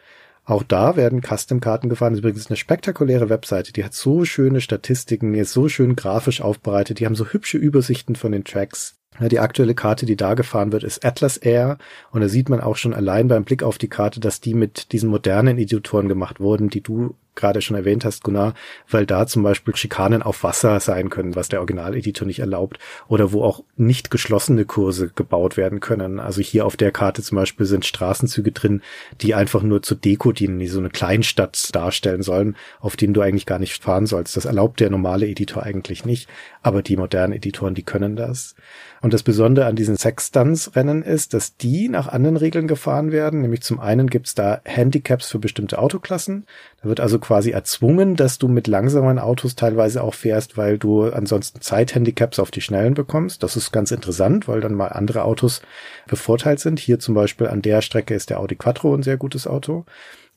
Auch 0.44 0.62
da 0.62 0.96
werden 0.96 1.22
Custom-Karten 1.22 1.88
gefahren. 1.88 2.14
Das 2.14 2.18
ist 2.18 2.24
übrigens 2.24 2.48
eine 2.48 2.56
spektakuläre 2.56 3.28
Webseite. 3.28 3.72
Die 3.72 3.84
hat 3.84 3.94
so 3.94 4.24
schöne 4.24 4.60
Statistiken, 4.60 5.34
die 5.34 5.40
ist 5.40 5.52
so 5.52 5.68
schön 5.68 5.94
grafisch 5.94 6.40
aufbereitet. 6.40 6.98
Die 6.98 7.06
haben 7.06 7.14
so 7.14 7.26
hübsche 7.26 7.58
Übersichten 7.58 8.16
von 8.16 8.32
den 8.32 8.44
Tracks. 8.44 8.96
Die 9.20 9.40
aktuelle 9.40 9.74
Karte, 9.74 10.06
die 10.06 10.16
da 10.16 10.34
gefahren 10.34 10.72
wird, 10.72 10.84
ist 10.84 11.04
Atlas 11.04 11.36
Air. 11.36 11.78
Und 12.10 12.22
da 12.22 12.28
sieht 12.28 12.48
man 12.48 12.60
auch 12.60 12.76
schon 12.76 12.94
allein 12.94 13.28
beim 13.28 13.44
Blick 13.44 13.62
auf 13.62 13.78
die 13.78 13.88
Karte, 13.88 14.20
dass 14.20 14.40
die 14.40 14.54
mit 14.54 14.92
diesen 14.92 15.10
modernen 15.10 15.58
Editoren 15.58 16.08
gemacht 16.08 16.40
wurden, 16.40 16.70
die 16.70 16.82
du 16.82 17.14
gerade 17.34 17.62
schon 17.62 17.76
erwähnt 17.76 18.04
hast, 18.04 18.24
Gunnar, 18.24 18.54
weil 18.88 19.06
da 19.06 19.26
zum 19.26 19.42
Beispiel 19.42 19.74
Schikanen 19.76 20.22
auf 20.22 20.42
Wasser 20.42 20.80
sein 20.80 21.10
können, 21.10 21.34
was 21.34 21.48
der 21.48 21.60
Originaleditor 21.60 22.26
nicht 22.26 22.40
erlaubt, 22.40 22.78
oder 23.08 23.32
wo 23.32 23.42
auch 23.42 23.64
nicht 23.76 24.10
geschlossene 24.10 24.64
Kurse 24.64 25.08
gebaut 25.08 25.56
werden 25.56 25.80
können. 25.80 26.20
Also 26.20 26.40
hier 26.40 26.66
auf 26.66 26.76
der 26.76 26.92
Karte 26.92 27.22
zum 27.22 27.36
Beispiel 27.36 27.66
sind 27.66 27.86
Straßenzüge 27.86 28.52
drin, 28.52 28.82
die 29.20 29.34
einfach 29.34 29.62
nur 29.62 29.82
zur 29.82 29.96
Deko 29.96 30.32
dienen, 30.32 30.58
die 30.58 30.68
so 30.68 30.78
eine 30.78 30.90
Kleinstadt 30.90 31.74
darstellen 31.74 32.22
sollen, 32.22 32.56
auf 32.80 32.96
denen 32.96 33.14
du 33.14 33.20
eigentlich 33.20 33.46
gar 33.46 33.58
nicht 33.58 33.82
fahren 33.82 34.06
sollst. 34.06 34.36
Das 34.36 34.44
erlaubt 34.44 34.80
der 34.80 34.90
normale 34.90 35.26
Editor 35.26 35.62
eigentlich 35.62 36.04
nicht, 36.04 36.28
aber 36.62 36.82
die 36.82 36.96
modernen 36.96 37.32
Editoren, 37.32 37.74
die 37.74 37.82
können 37.82 38.16
das. 38.16 38.54
Und 39.00 39.12
das 39.12 39.24
Besondere 39.24 39.66
an 39.66 39.74
diesen 39.74 39.96
Sextans-Rennen 39.96 41.02
ist, 41.02 41.34
dass 41.34 41.56
die 41.56 41.88
nach 41.88 42.06
anderen 42.06 42.36
Regeln 42.36 42.68
gefahren 42.68 43.10
werden. 43.10 43.42
Nämlich 43.42 43.62
zum 43.62 43.80
einen 43.80 44.08
gibt's 44.08 44.34
da 44.34 44.60
Handicaps 44.64 45.28
für 45.28 45.40
bestimmte 45.40 45.78
Autoklassen. 45.78 46.46
Da 46.82 46.88
wird 46.88 46.98
also 46.98 47.20
quasi 47.20 47.50
erzwungen, 47.50 48.16
dass 48.16 48.38
du 48.38 48.48
mit 48.48 48.66
langsamen 48.66 49.20
Autos 49.20 49.54
teilweise 49.54 50.02
auch 50.02 50.14
fährst, 50.14 50.56
weil 50.56 50.78
du 50.78 51.04
ansonsten 51.04 51.60
Zeithandicaps 51.60 52.40
auf 52.40 52.50
die 52.50 52.60
Schnellen 52.60 52.94
bekommst. 52.94 53.44
Das 53.44 53.56
ist 53.56 53.70
ganz 53.70 53.92
interessant, 53.92 54.48
weil 54.48 54.60
dann 54.60 54.74
mal 54.74 54.88
andere 54.88 55.22
Autos 55.22 55.62
bevorteilt 56.08 56.58
sind. 56.58 56.80
Hier 56.80 56.98
zum 56.98 57.14
Beispiel 57.14 57.46
an 57.46 57.62
der 57.62 57.82
Strecke 57.82 58.14
ist 58.14 58.30
der 58.30 58.40
Audi 58.40 58.56
Quattro 58.56 58.94
ein 58.94 59.04
sehr 59.04 59.16
gutes 59.16 59.46
Auto. 59.46 59.84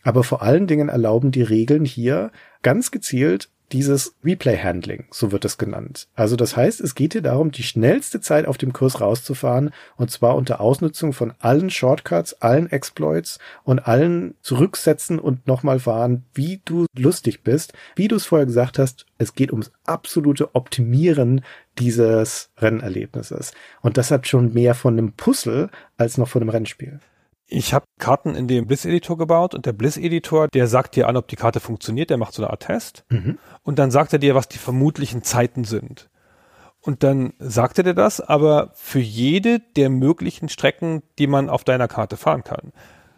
Aber 0.03 0.23
vor 0.23 0.43
allen 0.43 0.67
Dingen 0.67 0.87
erlauben 0.87 1.31
die 1.31 1.41
Regeln 1.41 1.83
hier 1.83 2.31
ganz 2.61 2.91
gezielt 2.91 3.49
dieses 3.71 4.15
Replay-Handling, 4.23 5.05
so 5.11 5.31
wird 5.31 5.45
es 5.45 5.57
genannt. 5.57 6.07
Also 6.15 6.35
das 6.35 6.55
heißt, 6.55 6.81
es 6.81 6.95
geht 6.95 7.13
hier 7.13 7.21
darum, 7.21 7.51
die 7.51 7.63
schnellste 7.63 8.21
Zeit 8.21 8.45
auf 8.45 8.57
dem 8.57 8.73
Kurs 8.73 9.01
rauszufahren 9.01 9.71
und 9.97 10.11
zwar 10.11 10.35
unter 10.35 10.61
Ausnutzung 10.61 11.13
von 11.13 11.33
allen 11.39 11.69
Shortcuts, 11.69 12.41
allen 12.41 12.69
Exploits 12.69 13.39
und 13.63 13.87
allen 13.87 14.35
Zurücksetzen 14.41 15.19
und 15.19 15.47
nochmal 15.47 15.79
fahren, 15.79 16.25
wie 16.33 16.61
du 16.65 16.85
lustig 16.95 17.43
bist. 17.43 17.73
Wie 17.95 18.07
du 18.07 18.15
es 18.15 18.25
vorher 18.25 18.45
gesagt 18.45 18.79
hast, 18.79 19.05
es 19.17 19.33
geht 19.33 19.51
ums 19.51 19.71
absolute 19.85 20.53
Optimieren 20.55 21.41
dieses 21.79 22.49
Rennerlebnisses. 22.57 23.53
Und 23.81 23.97
das 23.97 24.11
hat 24.11 24.27
schon 24.27 24.53
mehr 24.53 24.75
von 24.75 24.97
einem 24.97 25.13
Puzzle 25.13 25.69
als 25.97 26.17
noch 26.17 26.27
von 26.27 26.41
einem 26.41 26.49
Rennspiel. 26.49 26.99
Ich 27.47 27.73
habe 27.73 27.85
Karten 27.99 28.35
in 28.35 28.47
dem 28.47 28.65
Bliss-Editor 28.65 29.17
gebaut 29.17 29.53
und 29.53 29.65
der 29.65 29.73
Bliss-Editor, 29.73 30.47
der 30.47 30.67
sagt 30.67 30.95
dir 30.95 31.07
an, 31.07 31.15
ob 31.15 31.27
die 31.27 31.35
Karte 31.35 31.59
funktioniert, 31.59 32.09
der 32.09 32.17
macht 32.17 32.33
so 32.33 32.41
eine 32.41 32.49
Art 32.49 32.63
Test 32.63 33.05
mhm. 33.09 33.37
und 33.61 33.77
dann 33.77 33.91
sagt 33.91 34.13
er 34.13 34.19
dir, 34.19 34.33
was 34.33 34.47
die 34.47 34.57
vermutlichen 34.57 35.23
Zeiten 35.23 35.63
sind. 35.63 36.09
Und 36.81 37.03
dann 37.03 37.33
sagt 37.39 37.79
er 37.79 37.83
dir 37.83 37.93
das, 37.95 38.21
aber 38.21 38.71
für 38.75 38.99
jede 38.99 39.59
der 39.59 39.89
möglichen 39.89 40.49
Strecken, 40.49 41.01
die 41.17 41.27
man 41.27 41.49
auf 41.49 41.63
deiner 41.63 41.87
Karte 41.87 42.15
fahren 42.15 42.43
kann. 42.43 42.73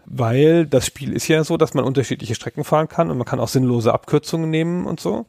Weil 0.05 0.65
das 0.65 0.85
Spiel 0.85 1.11
ist 1.11 1.27
ja 1.27 1.43
so, 1.43 1.57
dass 1.57 1.73
man 1.73 1.83
unterschiedliche 1.83 2.35
Strecken 2.35 2.63
fahren 2.63 2.87
kann 2.87 3.11
und 3.11 3.17
man 3.17 3.27
kann 3.27 3.41
auch 3.41 3.49
sinnlose 3.49 3.93
Abkürzungen 3.93 4.49
nehmen 4.49 4.85
und 4.85 5.01
so. 5.01 5.25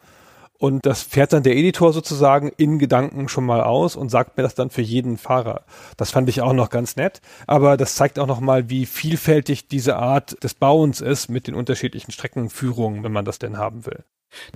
Und 0.58 0.86
das 0.86 1.02
fährt 1.02 1.32
dann 1.32 1.44
der 1.44 1.56
Editor 1.56 1.92
sozusagen 1.92 2.50
in 2.56 2.80
Gedanken 2.80 3.28
schon 3.28 3.46
mal 3.46 3.62
aus 3.62 3.94
und 3.94 4.10
sagt 4.10 4.36
mir 4.36 4.42
das 4.42 4.56
dann 4.56 4.70
für 4.70 4.82
jeden 4.82 5.16
Fahrer. 5.16 5.62
Das 5.96 6.10
fand 6.10 6.28
ich 6.28 6.42
auch 6.42 6.52
noch 6.52 6.68
ganz 6.68 6.96
nett. 6.96 7.20
Aber 7.46 7.76
das 7.76 7.94
zeigt 7.94 8.18
auch 8.18 8.26
noch 8.26 8.40
mal, 8.40 8.68
wie 8.68 8.84
vielfältig 8.84 9.68
diese 9.68 9.96
Art 9.96 10.42
des 10.42 10.54
Bauens 10.54 11.00
ist 11.00 11.28
mit 11.28 11.46
den 11.46 11.54
unterschiedlichen 11.54 12.10
Streckenführungen, 12.10 13.04
wenn 13.04 13.12
man 13.12 13.24
das 13.24 13.38
denn 13.38 13.56
haben 13.56 13.86
will. 13.86 14.04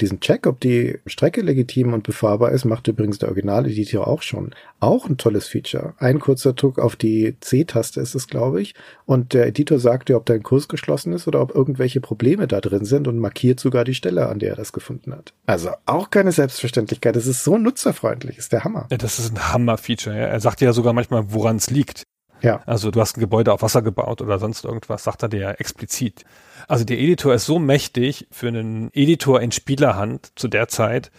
Diesen 0.00 0.20
Check, 0.20 0.46
ob 0.46 0.60
die 0.60 0.98
Strecke 1.06 1.40
legitim 1.40 1.92
und 1.92 2.02
befahrbar 2.04 2.52
ist, 2.52 2.64
macht 2.64 2.88
übrigens 2.88 3.18
der 3.18 3.28
Original-Editor 3.30 4.06
auch 4.06 4.22
schon. 4.22 4.54
Auch 4.80 5.08
ein 5.08 5.16
tolles 5.16 5.46
Feature. 5.46 5.94
Ein 5.98 6.20
kurzer 6.20 6.52
Druck 6.52 6.78
auf 6.78 6.96
die 6.96 7.36
C-Taste 7.40 8.00
ist 8.00 8.14
es, 8.14 8.26
glaube 8.26 8.60
ich. 8.60 8.74
Und 9.06 9.32
der 9.32 9.46
Editor 9.46 9.78
sagt 9.78 10.08
dir, 10.08 10.16
ob 10.16 10.26
dein 10.26 10.42
Kurs 10.42 10.68
geschlossen 10.68 11.12
ist 11.12 11.26
oder 11.26 11.40
ob 11.40 11.54
irgendwelche 11.54 12.00
Probleme 12.00 12.46
da 12.46 12.60
drin 12.60 12.84
sind 12.84 13.08
und 13.08 13.18
markiert 13.18 13.60
sogar 13.60 13.84
die 13.84 13.94
Stelle, 13.94 14.28
an 14.28 14.38
der 14.38 14.50
er 14.50 14.56
das 14.56 14.72
gefunden 14.72 15.14
hat. 15.14 15.32
Also 15.46 15.70
auch 15.86 16.10
keine 16.10 16.32
Selbstverständlichkeit. 16.32 17.16
Das 17.16 17.26
ist 17.26 17.44
so 17.44 17.58
nutzerfreundlich. 17.58 18.38
Ist 18.38 18.52
der 18.52 18.64
Hammer. 18.64 18.86
Ja, 18.90 18.98
das 18.98 19.18
ist 19.18 19.32
ein 19.32 19.52
Hammer-Feature. 19.52 20.16
Ja. 20.16 20.26
Er 20.26 20.40
sagt 20.40 20.60
ja 20.60 20.72
sogar 20.72 20.92
manchmal, 20.92 21.32
woran 21.32 21.56
es 21.56 21.70
liegt. 21.70 22.04
Ja. 22.42 22.60
Also 22.66 22.90
du 22.90 23.00
hast 23.00 23.16
ein 23.16 23.20
Gebäude 23.20 23.52
auf 23.52 23.62
Wasser 23.62 23.82
gebaut 23.82 24.20
oder 24.20 24.38
sonst 24.38 24.64
irgendwas, 24.64 25.04
sagt 25.04 25.22
er 25.22 25.28
dir 25.28 25.40
ja 25.40 25.50
explizit. 25.52 26.24
Also 26.68 26.84
der 26.84 26.98
Editor 26.98 27.34
ist 27.34 27.46
so 27.46 27.58
mächtig 27.58 28.26
für 28.30 28.48
einen 28.48 28.90
Editor 28.92 29.40
in 29.40 29.52
Spielerhand 29.52 30.32
zu 30.36 30.48
der 30.48 30.68
Zeit, 30.68 31.10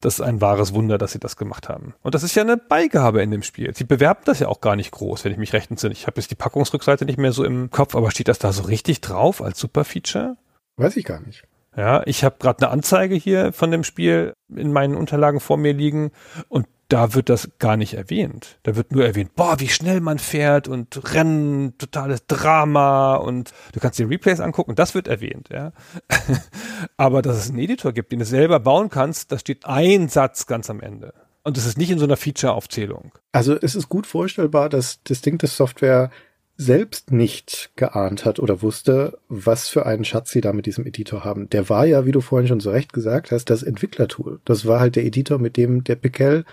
das 0.00 0.14
ist 0.14 0.20
ein 0.20 0.40
wahres 0.40 0.74
Wunder, 0.74 0.98
dass 0.98 1.12
sie 1.12 1.18
das 1.18 1.36
gemacht 1.36 1.68
haben. 1.68 1.94
Und 2.02 2.14
das 2.14 2.22
ist 2.22 2.34
ja 2.34 2.42
eine 2.42 2.56
Beigabe 2.56 3.22
in 3.22 3.30
dem 3.30 3.42
Spiel. 3.42 3.74
Sie 3.74 3.84
bewerben 3.84 4.20
das 4.24 4.38
ja 4.38 4.48
auch 4.48 4.60
gar 4.60 4.76
nicht 4.76 4.90
groß, 4.90 5.24
wenn 5.24 5.32
ich 5.32 5.38
mich 5.38 5.52
recht 5.52 5.70
entsinne. 5.70 5.92
Ich 5.92 6.06
habe 6.06 6.20
jetzt 6.20 6.30
die 6.30 6.36
Packungsrückseite 6.36 7.04
nicht 7.04 7.18
mehr 7.18 7.32
so 7.32 7.44
im 7.44 7.70
Kopf, 7.70 7.94
aber 7.94 8.10
steht 8.10 8.28
das 8.28 8.38
da 8.38 8.52
so 8.52 8.64
richtig 8.64 9.00
drauf 9.00 9.40
als 9.40 9.58
Superfeature? 9.58 10.36
Weiß 10.76 10.96
ich 10.96 11.04
gar 11.04 11.20
nicht. 11.20 11.44
Ja, 11.76 12.02
ich 12.06 12.22
habe 12.22 12.36
gerade 12.38 12.64
eine 12.64 12.70
Anzeige 12.70 13.14
hier 13.14 13.52
von 13.52 13.70
dem 13.70 13.82
Spiel 13.82 14.32
in 14.54 14.72
meinen 14.72 14.94
Unterlagen 14.94 15.40
vor 15.40 15.56
mir 15.56 15.72
liegen 15.72 16.12
und 16.48 16.66
da 16.88 17.14
wird 17.14 17.28
das 17.28 17.50
gar 17.58 17.76
nicht 17.76 17.94
erwähnt. 17.94 18.58
Da 18.62 18.76
wird 18.76 18.92
nur 18.92 19.04
erwähnt, 19.04 19.34
boah, 19.34 19.58
wie 19.60 19.68
schnell 19.68 20.00
man 20.00 20.18
fährt 20.18 20.68
und 20.68 21.14
Rennen, 21.14 21.76
totales 21.78 22.26
Drama 22.26 23.16
und 23.16 23.52
du 23.72 23.80
kannst 23.80 23.98
dir 23.98 24.08
Replays 24.08 24.40
angucken, 24.40 24.74
das 24.74 24.94
wird 24.94 25.08
erwähnt, 25.08 25.48
ja. 25.50 25.72
Aber 26.96 27.22
dass 27.22 27.36
es 27.36 27.50
einen 27.50 27.58
Editor 27.58 27.92
gibt, 27.92 28.12
den 28.12 28.18
du 28.18 28.24
selber 28.24 28.60
bauen 28.60 28.90
kannst, 28.90 29.32
da 29.32 29.38
steht 29.38 29.66
ein 29.66 30.08
Satz 30.08 30.46
ganz 30.46 30.70
am 30.70 30.80
Ende. 30.80 31.14
Und 31.42 31.56
das 31.56 31.66
ist 31.66 31.76
nicht 31.76 31.90
in 31.90 31.98
so 31.98 32.04
einer 32.04 32.16
Feature-Aufzählung. 32.16 33.12
Also 33.32 33.54
es 33.60 33.74
ist 33.74 33.88
gut 33.88 34.06
vorstellbar, 34.06 34.70
dass 34.70 35.02
Distinctive 35.02 35.50
Software 35.50 36.10
selbst 36.56 37.10
nicht 37.10 37.72
geahnt 37.76 38.24
hat 38.24 38.38
oder 38.38 38.62
wusste, 38.62 39.18
was 39.28 39.68
für 39.68 39.86
einen 39.86 40.04
Schatz 40.04 40.30
sie 40.30 40.40
da 40.40 40.52
mit 40.52 40.66
diesem 40.66 40.86
Editor 40.86 41.24
haben. 41.24 41.50
Der 41.50 41.68
war 41.68 41.84
ja, 41.84 42.06
wie 42.06 42.12
du 42.12 42.20
vorhin 42.20 42.46
schon 42.46 42.60
so 42.60 42.70
recht 42.70 42.92
gesagt 42.92 43.32
hast, 43.32 43.50
das 43.50 43.62
Entwicklertool. 43.62 44.40
Das 44.44 44.64
war 44.66 44.78
halt 44.78 44.96
der 44.96 45.04
Editor, 45.04 45.38
mit 45.38 45.56
dem 45.56 45.82
der 45.82 45.96
Pickel 45.96 46.44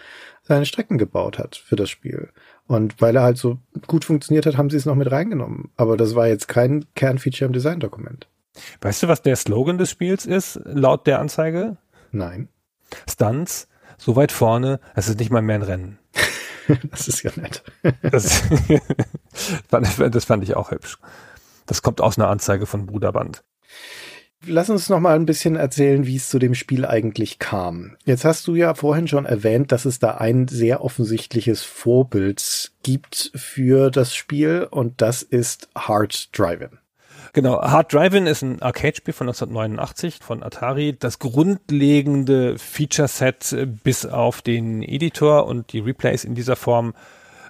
seine 0.42 0.66
Strecken 0.66 0.98
gebaut 0.98 1.38
hat 1.38 1.56
für 1.56 1.76
das 1.76 1.90
Spiel. 1.90 2.30
Und 2.68 3.00
weil 3.02 3.16
er 3.16 3.22
halt 3.22 3.38
so 3.38 3.60
gut 3.86 4.06
funktioniert 4.06 4.46
hat, 4.46 4.58
haben 4.58 4.70
sie 4.70 4.78
es 4.78 4.86
noch 4.86 4.96
mit 4.96 5.12
reingenommen. 5.12 5.70
Aber 5.78 5.98
das 5.98 6.16
war 6.16 6.28
jetzt 6.28 6.48
kein 6.48 6.86
Kernfeature 6.96 7.48
im 7.48 7.54
Designdokument. 7.54 8.28
Weißt 8.82 9.04
du, 9.04 9.08
was 9.08 9.22
der 9.22 9.36
Slogan 9.36 9.78
des 9.78 9.92
Spiels 9.92 10.26
ist, 10.26 10.60
laut 10.66 11.06
der 11.06 11.20
Anzeige? 11.20 11.78
Nein. 12.12 12.50
Stunts, 13.10 13.68
so 13.98 14.16
weit 14.16 14.32
vorne, 14.32 14.80
es 14.96 15.08
ist 15.08 15.20
nicht 15.20 15.32
mal 15.32 15.42
mehr 15.42 15.56
ein 15.56 15.62
Rennen. 15.62 16.00
das 16.92 17.08
ist 17.08 17.24
ja 17.24 17.32
nett. 17.36 17.64
das, 18.02 18.44
das 20.12 20.26
fand 20.26 20.44
ich 20.44 20.56
auch 20.56 20.72
hübsch. 20.72 20.98
Das 21.66 21.82
kommt 21.82 22.02
aus 22.02 22.18
einer 22.18 22.30
Anzeige 22.30 22.66
von 22.66 22.86
Bruderband. 22.86 23.44
Lass 24.48 24.72
uns 24.72 24.90
noch 24.90 25.00
mal 25.00 25.16
ein 25.16 25.28
bisschen 25.28 25.56
erzählen, 25.56 26.08
wie 26.08 26.16
es 26.16 26.30
zu 26.30 26.40
dem 26.40 26.56
Spiel 26.56 26.86
eigentlich 26.86 27.38
kam. 27.38 27.96
Jetzt 28.06 28.26
hast 28.26 28.48
du 28.48 28.56
ja 28.56 28.74
vorhin 28.74 29.08
schon 29.08 29.26
erwähnt, 29.26 29.72
dass 29.72 29.86
es 29.86 30.00
da 30.00 30.16
ein 30.16 30.48
sehr 30.48 30.84
offensichtliches 30.84 31.62
Vorbild 31.62 32.72
gibt 32.82 33.32
für 33.36 33.92
das 33.92 34.16
Spiel 34.16 34.68
und 34.72 35.02
das 35.02 35.22
ist 35.22 35.70
Hard 35.76 36.36
Driving. 36.36 36.81
Genau, 37.34 37.62
Hard 37.62 37.94
Driving 37.94 38.26
ist 38.28 38.42
ein 38.42 38.62
Arcade-Spiel 38.62 39.14
von 39.14 39.28
1989 39.28 40.20
von 40.22 40.44
Atari. 40.44 40.98
Das 41.00 41.20
grundlegende 41.20 42.58
Feature-Set 42.58 43.80
bis 43.84 44.06
auf 44.06 44.42
den 44.42 44.84
Editor 44.84 45.46
und 45.46 45.72
die 45.72 45.80
Replays 45.80 46.26
in 46.26 46.36
dieser 46.36 46.58
Form 46.58 46.94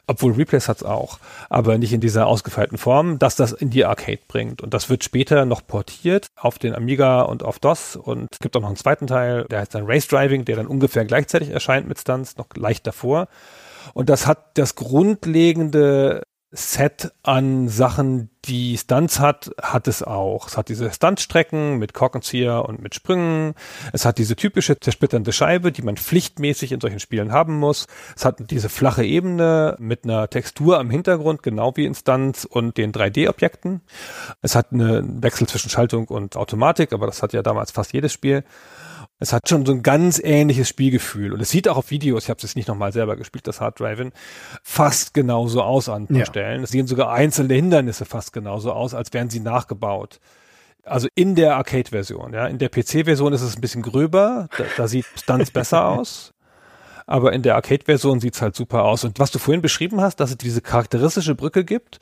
obwohl 0.08 0.34
Replays 0.34 0.68
hat's 0.68 0.84
auch, 0.84 1.20
aber 1.50 1.78
nicht 1.78 1.94
in 1.94 2.02
dieser 2.02 2.28
ausgefeilten 2.28 2.78
Form, 2.78 3.18
dass 3.18 3.38
das 3.38 3.54
in 3.54 3.70
die 3.70 3.86
Arcade 3.86 4.20
bringt. 4.28 4.62
Und 4.62 4.74
das 4.74 4.90
wird 4.90 5.06
später 5.06 5.46
noch 5.46 5.66
portiert 5.66 6.28
auf 6.36 6.60
den 6.60 6.76
Amiga 6.76 7.22
und 7.22 7.44
auf 7.44 7.60
DOS 7.60 7.96
und 7.96 8.28
es 8.30 8.40
gibt 8.40 8.58
auch 8.58 8.62
noch 8.62 8.68
einen 8.68 8.76
zweiten 8.76 9.08
Teil, 9.08 9.46
der 9.50 9.60
heißt 9.60 9.74
dann 9.74 9.86
Race 9.86 10.08
Driving, 10.08 10.44
der 10.44 10.58
dann 10.58 10.68
ungefähr 10.68 11.06
gleichzeitig 11.06 11.52
erscheint 11.52 11.88
mit 11.88 11.98
Stunts, 11.98 12.36
noch 12.36 12.48
leicht 12.56 12.86
davor. 12.88 13.28
Und 13.94 14.10
das 14.10 14.28
hat 14.28 14.58
das 14.58 14.76
grundlegende 14.76 16.24
Set 16.52 17.14
an 17.24 17.70
Sachen, 17.70 18.31
die 18.46 18.78
Stunts 18.78 19.20
hat, 19.20 19.52
hat 19.62 19.88
es 19.88 20.02
auch. 20.02 20.48
Es 20.48 20.58
hat 20.58 20.70
diese 20.70 20.92
Stuntstrecken 20.92 21.78
mit 21.78 21.94
Korkenzieher 21.94 22.66
und 22.68 22.82
mit 22.82 22.96
Sprüngen. 22.96 23.54
Es 23.94 24.06
hat 24.06 24.18
diese 24.18 24.36
typische 24.36 24.80
zersplitternde 24.80 25.32
Scheibe, 25.32 25.72
die 25.72 25.82
man 25.84 25.98
pflichtmäßig 25.98 26.72
in 26.72 26.82
solchen 26.82 27.00
Spielen 27.00 27.32
haben 27.32 27.58
muss. 27.58 27.88
Es 28.16 28.26
hat 28.26 28.52
diese 28.52 28.70
flache 28.70 29.04
Ebene 29.04 29.76
mit 29.80 30.04
einer 30.06 30.30
Textur 30.30 30.80
am 30.80 30.90
Hintergrund, 30.90 31.44
genau 31.44 31.76
wie 31.76 31.86
in 31.86 31.94
Stunts 31.96 32.46
und 32.46 32.78
den 32.78 32.92
3D-Objekten. 32.92 33.82
Es 34.42 34.56
hat 34.56 34.72
einen 34.72 35.22
Wechsel 35.22 35.48
zwischen 35.48 35.70
Schaltung 35.70 36.08
und 36.08 36.36
Automatik, 36.36 36.94
aber 36.94 37.06
das 37.06 37.22
hat 37.22 37.34
ja 37.34 37.44
damals 37.44 37.72
fast 37.72 37.94
jedes 37.94 38.12
Spiel. 38.12 38.44
Es 39.20 39.34
hat 39.34 39.48
schon 39.48 39.68
so 39.68 39.72
ein 39.72 39.84
ganz 39.84 40.20
ähnliches 40.20 40.68
Spielgefühl. 40.68 41.32
Und 41.32 41.42
es 41.42 41.52
sieht 41.52 41.68
auch 41.68 41.78
auf 41.78 41.92
Videos, 41.92 42.24
ich 42.24 42.30
habe 42.32 42.38
es 42.38 42.44
jetzt 42.44 42.56
nicht 42.56 42.68
nochmal 42.68 42.92
selber 42.92 43.16
gespielt, 43.16 43.46
das 43.46 43.62
Hard 43.62 43.80
Driving, 43.80 44.14
fast 44.64 45.14
genauso 45.14 45.62
aus 45.62 45.90
an 45.90 46.08
Ja. 46.10 46.26
Stellen. 46.26 46.64
Es 46.64 46.72
sehen 46.72 46.88
sogar 46.88 47.12
einzelne 47.12 47.54
Hindernisse 47.54 48.06
fast 48.06 48.31
genauso 48.32 48.72
aus, 48.72 48.94
als 48.94 49.14
wären 49.14 49.30
sie 49.30 49.40
nachgebaut. 49.40 50.20
Also 50.84 51.08
in 51.16 51.36
der 51.36 51.56
Arcade-Version, 51.58 52.34
ja. 52.34 52.48
In 52.48 52.58
der 52.58 52.70
PC-Version 52.70 53.34
ist 53.34 53.42
es 53.42 53.56
ein 53.56 53.62
bisschen 53.62 53.84
gröber, 53.84 54.48
da, 54.58 54.64
da 54.78 54.88
sieht 54.88 55.06
Stunts 55.16 55.52
besser 55.52 55.86
aus. 55.86 56.34
Aber 57.06 57.34
in 57.34 57.42
der 57.42 57.56
Arcade-Version 57.56 58.20
sieht's 58.20 58.42
halt 58.42 58.56
super 58.56 58.84
aus. 58.84 59.04
Und 59.04 59.20
was 59.20 59.32
du 59.32 59.40
vorhin 59.40 59.62
beschrieben 59.62 60.02
hast, 60.02 60.20
dass 60.20 60.32
es 60.32 60.38
diese 60.38 60.62
charakteristische 60.62 61.36
Brücke 61.36 61.66
gibt, 61.66 62.00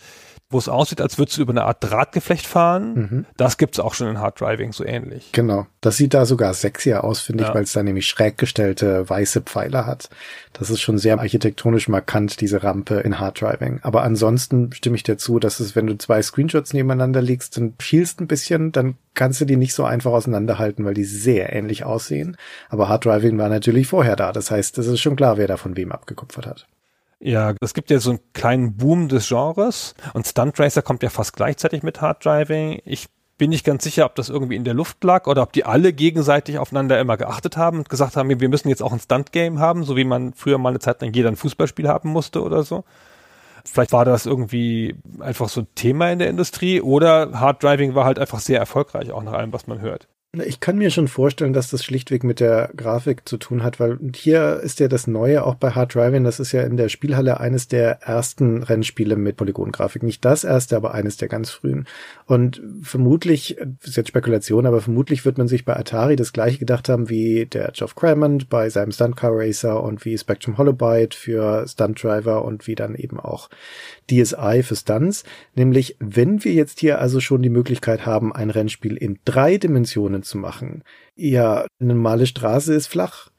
wo 0.52 0.58
es 0.58 0.68
aussieht, 0.68 1.00
als 1.00 1.20
würdest 1.20 1.38
du 1.38 1.42
über 1.44 1.52
eine 1.54 1.66
Art 1.66 1.78
Drahtgeflecht 1.84 2.48
fahren, 2.48 2.94
Mhm. 2.96 3.26
das 3.38 3.58
gibt's 3.58 3.80
auch 3.80 3.94
schon 3.94 4.08
in 4.08 4.20
Hard 4.20 4.42
Driving 4.42 4.72
so 4.72 4.84
ähnlich. 4.84 5.32
Genau. 5.32 5.68
Das 5.82 5.98
sieht 5.98 6.16
da 6.16 6.26
sogar 6.26 6.56
sexier 6.56 7.04
aus, 7.04 7.22
finde 7.22 7.44
ich, 7.44 7.50
Ja. 7.50 7.54
weil 7.56 7.64
es 7.64 7.72
da 7.74 7.84
nämlich 7.84 8.08
schräg 8.08 8.38
gestellte 8.40 9.08
weiße 9.08 9.42
Pfeiler 9.42 9.86
hat. 9.86 10.10
Das 10.54 10.72
ist 10.72 10.82
schon 10.82 10.98
sehr 10.98 11.20
architektonisch 11.20 11.88
markant, 11.88 12.42
diese 12.42 12.64
Rampe 12.64 12.96
in 13.02 13.20
Hard 13.20 13.42
Driving. 13.42 13.80
Aber 13.84 14.02
ansonsten 14.02 14.72
stimme 14.74 14.96
ich 14.96 15.04
dir 15.04 15.18
zu, 15.20 15.38
dass 15.38 15.60
es, 15.60 15.76
wenn 15.76 15.86
du 15.86 15.96
zwei 16.00 16.22
Screenshots 16.24 16.74
nebeneinander 16.74 17.22
legst 17.22 17.56
und 17.60 17.82
schielst 17.84 18.20
ein 18.20 18.28
bisschen, 18.28 18.72
dann 18.72 18.96
kannst 19.14 19.40
du 19.42 19.46
die 19.46 19.56
nicht 19.56 19.74
so 19.76 19.84
einfach 19.86 20.12
auseinanderhalten, 20.12 20.84
weil 20.84 20.96
die 20.96 21.04
sehr 21.06 21.54
ähnlich 21.54 21.84
aussehen. 21.84 22.38
Aber 22.70 22.90
Hard 22.90 23.06
Driving 23.06 23.38
war 23.38 23.50
natürlich 23.50 23.86
vorher 23.88 24.16
da. 24.16 24.32
Das 24.32 24.50
heißt, 24.50 24.80
es 24.80 24.88
ist 24.88 25.00
schon 25.00 25.16
klar, 25.16 25.38
wer 25.38 25.48
da 25.48 25.58
von 25.58 25.78
wem 25.78 25.92
abgekupfert 25.92 26.48
hat. 26.48 26.66
Ja, 27.22 27.54
es 27.60 27.74
gibt 27.74 27.90
ja 27.90 28.00
so 28.00 28.12
einen 28.12 28.20
kleinen 28.34 28.78
Boom 28.78 29.10
des 29.10 29.28
Genres 29.28 29.94
und 30.14 30.26
Stunt 30.26 30.58
Racer 30.58 30.82
kommt 30.82 31.04
ja 31.04 31.10
fast 31.10 31.36
gleichzeitig 31.36 31.84
mit 31.84 32.00
Hard 32.00 32.24
Driving. 32.24 32.82
Ich 32.86 33.08
bin 33.38 33.50
nicht 33.50 33.66
ganz 33.66 33.84
sicher, 33.84 34.06
ob 34.06 34.16
das 34.16 34.30
irgendwie 34.30 34.56
in 34.56 34.64
der 34.64 34.74
Luft 34.74 35.04
lag 35.04 35.28
oder 35.28 35.42
ob 35.42 35.52
die 35.52 35.66
alle 35.66 35.92
gegenseitig 35.92 36.60
aufeinander 36.60 37.00
immer 37.00 37.18
geachtet 37.18 37.58
haben 37.58 37.80
und 37.80 37.90
gesagt 37.90 38.16
haben, 38.16 38.30
wir 38.40 38.50
müssen 38.50 38.70
jetzt 38.70 38.82
auch 38.84 38.94
ein 38.94 39.00
Stunt-Game 39.00 39.60
haben, 39.60 39.84
so 39.84 39.98
wie 39.98 40.04
man 40.06 40.34
früher 40.34 40.58
mal 40.58 40.70
eine 40.70 40.80
Zeit 40.80 41.02
lang 41.02 41.14
jeder 41.14 41.30
ein 41.30 41.36
Fußballspiel 41.36 41.88
haben 41.90 42.10
musste 42.10 42.42
oder 42.42 42.64
so. 42.64 42.86
Vielleicht 43.66 43.92
war 43.92 44.06
das 44.06 44.26
irgendwie 44.26 44.96
einfach 45.20 45.50
so 45.50 45.62
ein 45.62 45.68
Thema 45.76 46.12
in 46.12 46.20
der 46.20 46.30
Industrie 46.30 46.82
oder 46.82 47.40
Hard 47.40 47.62
Driving 47.64 47.96
war 47.96 48.06
halt 48.06 48.20
einfach 48.20 48.40
sehr 48.40 48.60
erfolgreich, 48.60 49.12
auch 49.12 49.24
nach 49.24 49.34
allem, 49.34 49.52
was 49.52 49.68
man 49.68 49.82
hört. 49.82 50.08
Ich 50.38 50.60
kann 50.60 50.78
mir 50.78 50.92
schon 50.92 51.08
vorstellen, 51.08 51.54
dass 51.54 51.72
das 51.72 51.84
schlichtweg 51.84 52.24
mit 52.24 52.40
der 52.40 52.70
Grafik 52.78 53.28
zu 53.28 53.38
tun 53.38 53.64
hat, 53.64 53.80
weil 53.80 53.98
hier 54.16 54.60
ist 54.64 54.80
ja 54.80 54.88
das 54.88 55.08
Neue 55.08 55.44
auch 55.44 55.56
bei 55.56 55.72
Hard 55.72 55.96
Driving, 55.96 56.24
das 56.24 56.40
ist 56.40 56.52
ja 56.52 56.62
in 56.62 56.78
der 56.78 56.88
Spielhalle 56.90 57.40
eines 57.40 57.68
der 57.68 58.04
ersten 58.04 58.62
Rennspiele 58.62 59.16
mit 59.16 59.38
Polygongrafik. 59.38 60.04
Nicht 60.04 60.24
das 60.24 60.44
erste, 60.44 60.78
aber 60.78 60.94
eines 60.94 61.18
der 61.18 61.30
ganz 61.30 61.50
frühen. 61.50 61.88
Und 62.28 62.62
vermutlich, 62.84 63.58
ist 63.82 63.98
jetzt 63.98 64.10
Spekulation, 64.10 64.68
aber 64.68 64.82
vermutlich 64.82 65.26
wird 65.26 65.40
man 65.40 65.48
sich 65.48 65.66
bei 65.66 65.76
Atari 65.76 66.16
das 66.16 66.32
gleiche 66.32 66.60
gedacht 66.60 66.90
haben 66.90 67.10
wie 67.10 67.48
der 67.48 67.72
Geoff 67.72 67.96
Crammond 67.96 68.50
bei 68.50 68.70
seinem 68.70 68.92
Stunt 68.92 69.16
Car 69.16 69.32
Racer 69.34 69.82
und 69.82 70.06
wie 70.06 70.16
Spectrum 70.16 70.60
Holobyte 70.60 71.16
für 71.16 71.68
Stunt 71.68 72.04
Driver 72.04 72.46
und 72.46 72.68
wie 72.68 72.76
dann 72.76 72.94
eben 72.94 73.20
auch 73.20 73.50
DSI 74.12 74.62
für 74.62 74.76
Stunts. 74.76 75.24
Nämlich, 75.56 75.96
wenn 76.00 76.44
wir 76.44 76.54
jetzt 76.54 76.82
hier 76.82 77.00
also 77.00 77.20
schon 77.20 77.42
die 77.42 77.50
Möglichkeit 77.50 78.06
haben, 78.06 78.32
ein 78.32 78.52
Rennspiel 78.52 78.96
in 78.96 79.18
drei 79.26 79.58
Dimensionen 79.58 80.19
zu 80.24 80.38
machen. 80.38 80.84
Ja, 81.16 81.66
eine 81.80 81.94
normale 81.94 82.26
Straße 82.26 82.74
ist 82.74 82.88
flach. 82.88 83.30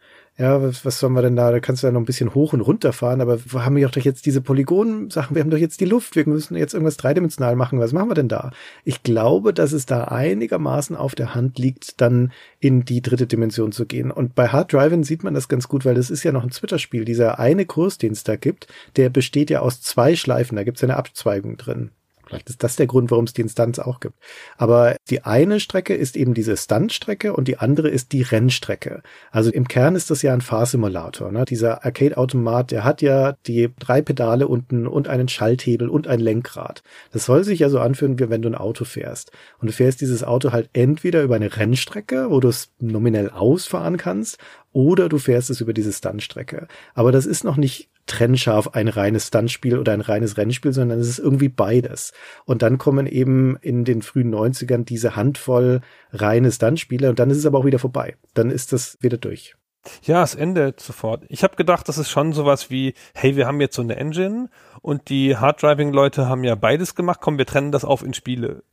Ja, 0.41 0.63
was, 0.63 0.87
was 0.87 0.99
sollen 0.99 1.13
wir 1.13 1.21
denn 1.21 1.37
da? 1.37 1.51
Da 1.51 1.61
kannst 1.61 1.83
du 1.83 1.87
ja 1.87 1.93
noch 1.93 2.01
ein 2.01 2.07
bisschen 2.07 2.35
hoch 2.35 2.55
und 2.55 2.63
runter 2.63 2.95
fahren, 2.95 3.21
aber 3.21 3.39
wir 3.53 3.67
haben 3.67 3.77
ja 3.77 3.89
doch 3.89 4.01
jetzt 4.01 4.25
diese 4.25 4.41
Polygon-Sachen, 4.41 5.37
wir 5.37 5.43
haben 5.43 5.51
doch 5.51 5.59
jetzt 5.59 5.83
die 5.83 5.85
Luft, 5.85 6.17
wir 6.17 6.27
müssen 6.27 6.57
jetzt 6.57 6.73
irgendwas 6.73 6.97
dreidimensional 6.97 7.57
machen. 7.57 7.79
Was 7.79 7.93
machen 7.93 8.09
wir 8.09 8.15
denn 8.15 8.29
da? 8.29 8.51
Ich 8.83 9.03
glaube, 9.03 9.53
dass 9.53 9.73
es 9.73 9.85
da 9.85 10.05
einigermaßen 10.05 10.97
auf 10.97 11.15
der 11.15 11.35
Hand 11.35 11.59
liegt, 11.59 12.01
dann 12.01 12.33
in 12.59 12.87
die 12.87 13.03
dritte 13.03 13.27
Dimension 13.27 13.71
zu 13.71 13.85
gehen. 13.85 14.11
Und 14.11 14.35
bei 14.35 14.49
Hard 14.49 14.73
Driving 14.73 15.05
sieht 15.05 15.25
man 15.25 15.35
das 15.35 15.49
ganz 15.49 15.69
gut, 15.69 15.85
weil 15.85 15.95
das 15.95 16.09
ist 16.09 16.23
ja 16.23 16.33
noch 16.33 16.45
ein 16.45 16.51
Twitter-Spiel. 16.51 17.05
Dieser 17.05 17.39
eine 17.39 17.67
Kurs, 17.67 17.99
den 17.99 18.13
es 18.13 18.25
da 18.25 18.37
gibt, 18.37 18.67
der 18.97 19.11
besteht 19.11 19.51
ja 19.51 19.61
aus 19.61 19.83
zwei 19.83 20.17
Schleifen. 20.17 20.57
Da 20.57 20.65
gibt 20.65 20.79
es 20.79 20.85
eine 20.85 20.97
Abzweigung 20.97 21.59
drin. 21.59 21.91
Vielleicht 22.31 22.49
ist 22.49 22.63
das 22.63 22.77
der 22.77 22.87
Grund, 22.87 23.11
warum 23.11 23.25
es 23.25 23.33
die 23.33 23.41
Instanz 23.41 23.81
auch 23.81 23.99
gibt. 23.99 24.15
Aber 24.57 24.95
die 25.11 25.25
eine 25.25 25.59
Strecke 25.59 25.95
ist 25.95 26.17
eben 26.17 26.33
diese 26.33 26.57
Stuntstrecke 26.57 27.33
und 27.33 27.49
die 27.49 27.59
andere 27.59 27.89
ist 27.89 28.13
die 28.13 28.23
Rennstrecke. 28.23 29.03
Also 29.33 29.51
im 29.51 29.67
Kern 29.67 29.97
ist 29.97 30.13
das 30.13 30.23
ja 30.23 30.33
ein 30.33 30.41
Fahrsimulator. 30.41 31.33
Ne? 31.33 31.45
Dieser 31.45 31.85
Arcade-Automat, 31.85 32.71
der 32.71 32.85
hat 32.85 33.03
ja 33.03 33.33
die 33.49 33.71
drei 33.81 34.01
Pedale 34.01 34.47
unten 34.47 34.87
und 34.87 35.09
einen 35.09 35.27
Schalthebel 35.27 35.89
und 35.89 36.07
ein 36.07 36.21
Lenkrad. 36.21 36.85
Das 37.11 37.25
soll 37.25 37.43
sich 37.43 37.59
ja 37.59 37.69
so 37.69 37.81
anfühlen, 37.81 38.21
wie 38.21 38.31
wenn 38.31 38.43
du 38.43 38.49
ein 38.49 38.55
Auto 38.55 38.85
fährst. 38.85 39.33
Und 39.59 39.67
du 39.67 39.73
fährst 39.73 40.01
dieses 40.01 40.23
Auto 40.23 40.53
halt 40.53 40.71
entweder 40.73 41.23
über 41.25 41.35
eine 41.35 41.57
Rennstrecke, 41.57 42.31
wo 42.31 42.39
du 42.39 42.47
es 42.47 42.71
nominell 42.79 43.31
ausfahren 43.31 43.97
kannst, 43.97 44.39
oder 44.73 45.09
du 45.09 45.19
fährst 45.19 45.51
es 45.51 45.61
über 45.61 45.73
diese 45.73 45.93
Stuntstrecke. 45.93 46.69
Aber 46.95 47.13
das 47.13 47.27
ist 47.27 47.45
noch 47.45 47.57
nicht 47.57 47.91
trennscharf 48.07 48.75
ein 48.75 48.89
reines 48.89 49.29
Stuntspiel 49.29 49.79
oder 49.79 49.93
ein 49.93 50.01
reines 50.01 50.37
Rennspiel, 50.37 50.73
sondern 50.73 50.99
es 50.99 51.09
ist 51.09 51.19
irgendwie 51.19 51.49
beides. 51.49 52.13
Und 52.45 52.63
dann 52.63 52.79
kommen 52.79 53.07
eben 53.07 53.57
in 53.61 53.85
den 53.85 54.03
frühen 54.03 54.35
90ern 54.35 54.85
diese 54.85 55.17
Handvoll 55.17 55.81
reine 56.13 56.51
Stuntspiele 56.51 57.11
und 57.11 57.19
dann 57.19 57.31
ist 57.31 57.39
es 57.39 57.47
aber 57.47 57.59
auch 57.59 57.65
wieder 57.65 57.79
vorbei. 57.79 58.17
Dann 58.35 58.51
ist 58.51 58.73
das 58.73 58.99
wieder 59.01 59.17
durch. 59.17 59.55
Ja, 60.03 60.23
es 60.23 60.35
endet 60.35 60.81
sofort. 60.81 61.25
Ich 61.29 61.43
habe 61.43 61.57
gedacht, 61.57 61.89
das 61.89 61.97
ist 61.97 62.11
schon 62.11 62.33
sowas 62.33 62.69
wie, 62.69 62.95
hey, 63.15 63.37
wir 63.37 63.47
haben 63.47 63.61
jetzt 63.61 63.77
so 63.77 63.83
eine 63.83 63.97
Engine 63.97 64.51
und 64.83 65.09
die 65.09 65.37
Hard-Driving-Leute 65.37 66.29
haben 66.29 66.45
ja 66.45 66.55
beides 66.55 66.95
gemacht, 66.95 67.21
komm, 67.23 67.39
wir 67.39 67.47
trennen 67.47 67.73
das 67.73 67.85
auf 67.85 68.03
in 68.03 68.15
Spiele. 68.15 68.63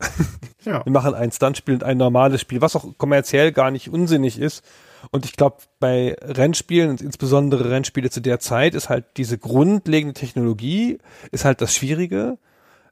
Ja. 0.64 0.84
Wir 0.84 0.90
machen 0.90 1.14
ein 1.14 1.30
Stuntspiel 1.30 1.74
und 1.74 1.84
ein 1.84 1.96
normales 1.96 2.40
Spiel, 2.40 2.60
was 2.60 2.74
auch 2.74 2.98
kommerziell 2.98 3.52
gar 3.52 3.70
nicht 3.70 3.90
unsinnig 3.90 4.40
ist. 4.40 4.64
Und 5.10 5.24
ich 5.24 5.32
glaube, 5.32 5.56
bei 5.80 6.16
Rennspielen 6.20 6.90
und 6.90 7.00
insbesondere 7.00 7.70
Rennspiele 7.70 8.10
zu 8.10 8.20
der 8.20 8.40
Zeit 8.40 8.74
ist 8.74 8.88
halt 8.88 9.04
diese 9.16 9.38
grundlegende 9.38 10.14
Technologie 10.14 10.98
ist 11.30 11.44
halt 11.44 11.60
das 11.60 11.74
Schwierige. 11.74 12.38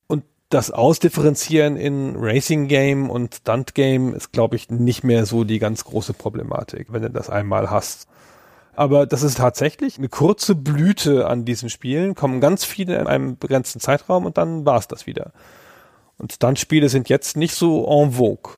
Und 0.06 0.24
das 0.48 0.70
Ausdifferenzieren 0.70 1.76
in 1.76 2.14
Racing 2.16 2.68
Game 2.68 3.10
und 3.10 3.36
Stunt 3.36 3.74
Game 3.74 4.14
ist, 4.14 4.32
glaube 4.32 4.56
ich, 4.56 4.70
nicht 4.70 5.04
mehr 5.04 5.26
so 5.26 5.44
die 5.44 5.58
ganz 5.58 5.84
große 5.84 6.12
Problematik, 6.12 6.88
wenn 6.90 7.02
du 7.02 7.10
das 7.10 7.28
einmal 7.30 7.70
hast. 7.70 8.06
Aber 8.76 9.06
das 9.06 9.22
ist 9.22 9.38
tatsächlich 9.38 9.96
eine 9.96 10.10
kurze 10.10 10.54
Blüte 10.54 11.26
an 11.26 11.46
diesen 11.46 11.70
Spielen, 11.70 12.14
kommen 12.14 12.42
ganz 12.42 12.64
viele 12.64 12.98
in 12.98 13.06
einem 13.06 13.38
begrenzten 13.38 13.80
Zeitraum 13.80 14.26
und 14.26 14.36
dann 14.36 14.66
war's 14.66 14.86
das 14.86 15.06
wieder. 15.06 15.32
Und 16.18 16.34
Stuntspiele 16.34 16.88
sind 16.90 17.08
jetzt 17.08 17.36
nicht 17.36 17.54
so 17.54 17.86
en 17.86 18.12
vogue. 18.12 18.54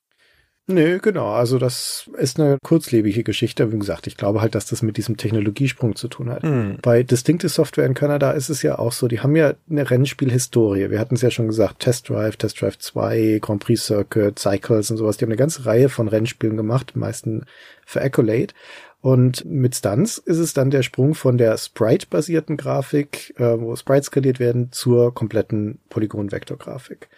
Nö, 0.71 0.99
genau. 0.99 1.31
Also 1.31 1.57
das 1.57 2.07
ist 2.17 2.39
eine 2.39 2.59
kurzlebige 2.63 3.23
Geschichte. 3.23 3.71
Wie 3.71 3.79
gesagt, 3.79 4.05
ich 4.05 4.17
glaube 4.17 4.39
halt, 4.39 4.53
dass 4.53 4.67
das 4.67 4.83
mit 4.83 4.97
diesem 4.97 5.17
Technologiesprung 5.17 5.95
zu 5.95 6.07
tun 6.07 6.29
hat. 6.29 6.43
Hm. 6.43 6.77
Bei 6.83 7.01
Distinctive 7.01 7.49
Software 7.49 7.87
in 7.87 7.95
Kanada 7.95 8.31
ist 8.31 8.49
es 8.49 8.61
ja 8.61 8.77
auch 8.77 8.91
so, 8.91 9.07
die 9.07 9.21
haben 9.21 9.35
ja 9.35 9.55
eine 9.67 9.89
Rennspielhistorie. 9.89 10.91
Wir 10.91 10.99
hatten 10.99 11.15
es 11.15 11.23
ja 11.23 11.31
schon 11.31 11.47
gesagt, 11.47 11.79
Test 11.79 12.07
Drive, 12.09 12.37
Test 12.37 12.61
Drive 12.61 12.77
2, 12.77 13.39
Grand 13.41 13.63
Prix 13.63 13.83
Circuit, 13.83 14.37
Cycles 14.37 14.91
und 14.91 14.97
sowas. 14.97 15.17
Die 15.17 15.25
haben 15.25 15.31
eine 15.31 15.37
ganze 15.37 15.65
Reihe 15.65 15.89
von 15.89 16.07
Rennspielen 16.07 16.55
gemacht, 16.55 16.95
meisten 16.95 17.45
für 17.87 18.01
Accolade. 18.01 18.53
Und 19.01 19.45
mit 19.45 19.75
Stunts 19.75 20.19
ist 20.19 20.37
es 20.37 20.53
dann 20.53 20.69
der 20.69 20.83
Sprung 20.83 21.15
von 21.15 21.39
der 21.39 21.57
Sprite-basierten 21.57 22.57
Grafik, 22.57 23.33
äh, 23.39 23.59
wo 23.59 23.75
Sprites 23.75 24.07
skaliert 24.07 24.39
werden, 24.39 24.71
zur 24.71 25.15
kompletten 25.15 25.79
Polygon-Vektor-Grafik 25.89 27.09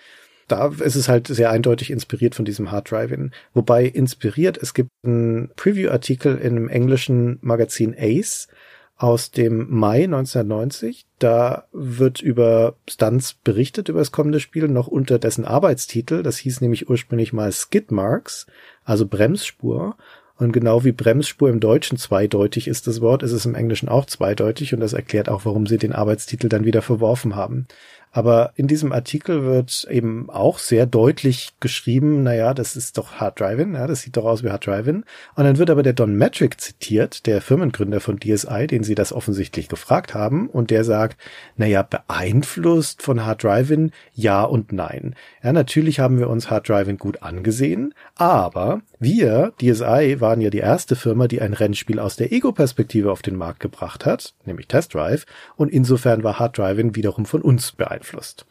da 0.51 0.67
ist 0.67 0.95
es 0.95 1.07
halt 1.07 1.27
sehr 1.27 1.49
eindeutig 1.49 1.91
inspiriert 1.91 2.35
von 2.35 2.45
diesem 2.45 2.71
Hard 2.71 2.91
Driving. 2.91 3.31
Wobei 3.53 3.85
inspiriert, 3.85 4.57
es 4.57 4.73
gibt 4.73 4.89
einen 5.03 5.49
Preview-Artikel 5.55 6.37
im 6.37 6.67
englischen 6.67 7.39
Magazin 7.41 7.95
Ace 7.97 8.47
aus 8.97 9.31
dem 9.31 9.67
Mai 9.69 10.03
1990. 10.03 11.05
Da 11.17 11.65
wird 11.71 12.21
über 12.21 12.75
Stunts 12.87 13.33
berichtet, 13.33 13.89
über 13.89 13.99
das 13.99 14.11
kommende 14.11 14.39
Spiel, 14.39 14.67
noch 14.67 14.87
unter 14.87 15.17
dessen 15.17 15.45
Arbeitstitel. 15.45 16.21
Das 16.21 16.37
hieß 16.37 16.61
nämlich 16.61 16.89
ursprünglich 16.89 17.33
mal 17.33 17.51
Skid 17.51 17.91
Marks, 17.91 18.45
also 18.83 19.07
Bremsspur. 19.07 19.95
Und 20.37 20.51
genau 20.53 20.83
wie 20.83 20.91
Bremsspur 20.91 21.49
im 21.49 21.59
Deutschen 21.59 21.97
zweideutig 21.97 22.67
ist 22.67 22.87
das 22.87 22.99
Wort, 22.99 23.21
ist 23.21 23.31
es 23.31 23.45
im 23.45 23.53
Englischen 23.53 23.89
auch 23.89 24.05
zweideutig 24.05 24.73
und 24.73 24.79
das 24.79 24.93
erklärt 24.93 25.29
auch, 25.29 25.45
warum 25.45 25.67
sie 25.67 25.77
den 25.77 25.93
Arbeitstitel 25.93 26.49
dann 26.49 26.65
wieder 26.65 26.81
verworfen 26.81 27.35
haben. 27.35 27.67
Aber 28.11 28.51
in 28.55 28.67
diesem 28.67 28.91
Artikel 28.91 29.43
wird 29.43 29.87
eben 29.89 30.29
auch 30.29 30.59
sehr 30.59 30.85
deutlich 30.85 31.53
geschrieben, 31.61 32.23
naja, 32.23 32.53
das 32.53 32.75
ist 32.75 32.97
doch 32.97 33.13
Hard 33.13 33.39
Driving, 33.39 33.73
ja, 33.73 33.87
das 33.87 34.01
sieht 34.01 34.17
doch 34.17 34.25
aus 34.25 34.43
wie 34.43 34.49
Hard 34.49 34.67
Driving. 34.67 35.05
Und 35.35 35.43
dann 35.45 35.57
wird 35.57 35.69
aber 35.69 35.81
der 35.81 35.93
Don 35.93 36.15
Metric 36.15 36.59
zitiert, 36.59 37.25
der 37.25 37.41
Firmengründer 37.41 38.01
von 38.01 38.19
DSI, 38.19 38.67
den 38.67 38.83
sie 38.83 38.95
das 38.95 39.13
offensichtlich 39.13 39.69
gefragt 39.69 40.13
haben, 40.13 40.49
und 40.49 40.71
der 40.71 40.83
sagt, 40.83 41.17
naja, 41.55 41.83
beeinflusst 41.83 43.01
von 43.01 43.25
Hard 43.25 43.43
Driving, 43.43 43.91
ja 44.13 44.43
und 44.43 44.73
nein. 44.73 45.15
Ja, 45.41 45.53
natürlich 45.53 46.01
haben 46.01 46.19
wir 46.19 46.29
uns 46.29 46.49
Hard 46.49 46.67
Driving 46.67 46.97
gut 46.97 47.23
angesehen, 47.23 47.93
aber 48.15 48.81
wir, 49.01 49.53
DSI, 49.59 50.17
waren 50.19 50.41
ja 50.41 50.49
die 50.51 50.59
erste 50.59 50.95
Firma, 50.95 51.27
die 51.27 51.41
ein 51.41 51.53
Rennspiel 51.53 51.99
aus 51.99 52.15
der 52.15 52.31
Ego-Perspektive 52.31 53.11
auf 53.11 53.23
den 53.23 53.35
Markt 53.35 53.59
gebracht 53.59 54.05
hat, 54.05 54.35
nämlich 54.45 54.67
Test 54.67 54.93
Drive, 54.93 55.25
und 55.55 55.71
insofern 55.71 56.23
war 56.23 56.37
Hard 56.37 56.57
Driving 56.57 56.95
wiederum 56.95 57.25
von 57.25 57.41
uns 57.41 57.71
beeinflusst. 57.71 58.45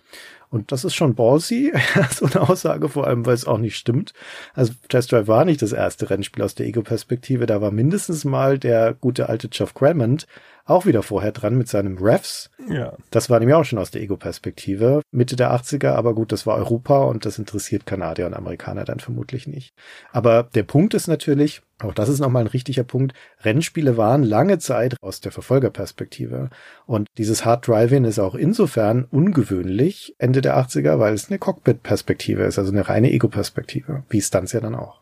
Und 0.51 0.73
das 0.73 0.85
ist 0.85 0.95
schon 0.95 1.15
ballsy, 1.15 1.73
so 2.11 2.27
eine 2.27 2.49
Aussage, 2.49 2.89
vor 2.89 3.07
allem, 3.07 3.25
weil 3.25 3.35
es 3.35 3.47
auch 3.47 3.59
nicht 3.59 3.77
stimmt. 3.77 4.13
Also 4.53 4.73
Test 4.89 5.13
Drive 5.13 5.29
war 5.29 5.45
nicht 5.45 5.63
das 5.63 5.73
erste 5.73 6.11
Rennspiel 6.11 6.43
aus 6.43 6.57
der 6.57 6.67
Ego-Perspektive. 6.67 7.47
Da 7.47 7.61
war 7.61 7.71
mindestens 7.71 8.25
mal 8.25 8.59
der 8.59 8.95
gute 8.95 9.29
alte 9.29 9.49
Geoff 9.49 9.75
Crammond 9.75 10.27
auch 10.71 10.87
wieder 10.87 11.03
vorher 11.03 11.33
dran 11.33 11.57
mit 11.57 11.69
seinem 11.69 11.99
Refs. 11.99 12.51
Ja. 12.69 12.97
Das 13.11 13.29
war 13.29 13.39
nämlich 13.39 13.57
auch 13.57 13.65
schon 13.65 13.79
aus 13.79 13.91
der 13.91 14.03
Ego-Perspektive. 14.03 15.03
Mitte 15.11 15.37
der 15.37 15.53
80er, 15.53 15.93
aber 15.93 16.15
gut, 16.15 16.33
das 16.33 16.47
war 16.47 16.57
Europa 16.57 17.03
und 17.05 17.27
das 17.27 17.39
interessiert 17.39 17.87
Kanadier 17.87 18.27
und 18.27 18.35
Amerikaner 18.35 18.85
dann 18.85 19.01
vermutlich 19.01 19.47
nicht. 19.47 19.75
Aber 20.13 20.45
der 20.55 20.63
Punkt 20.63 20.95
ist 20.95 21.09
natürlich, 21.09 21.63
auch 21.81 21.95
das 21.95 22.09
ist 22.09 22.21
nochmal 22.21 22.45
ein 22.45 22.49
richtiger 22.49 22.85
Punkt. 22.85 23.15
Rennspiele 23.43 23.97
waren 23.97 24.23
lange 24.23 24.59
Zeit 24.59 24.97
aus 25.01 25.21
der 25.21 25.33
Verfolgerperspektive. 25.33 26.51
Und 26.87 27.09
dieses 27.17 27.45
Hard 27.45 27.67
Driving 27.67 28.05
ist 28.05 28.19
auch 28.19 28.35
insofern 28.35 29.05
ungewöhnlich 29.11 30.15
Ende 30.19 30.41
der 30.43 30.59
80er, 30.59 30.99
weil 30.99 31.15
es 31.15 31.29
eine 31.29 31.39
Cockpit-Perspektive 31.39 32.45
ist, 32.45 32.59
also 32.59 32.71
eine 32.71 32.89
reine 32.89 33.11
Ego-Perspektive, 33.11 34.05
wie 34.09 34.21
Stunts 34.21 34.53
ja 34.53 34.61
dann 34.61 34.75
auch. 34.75 35.01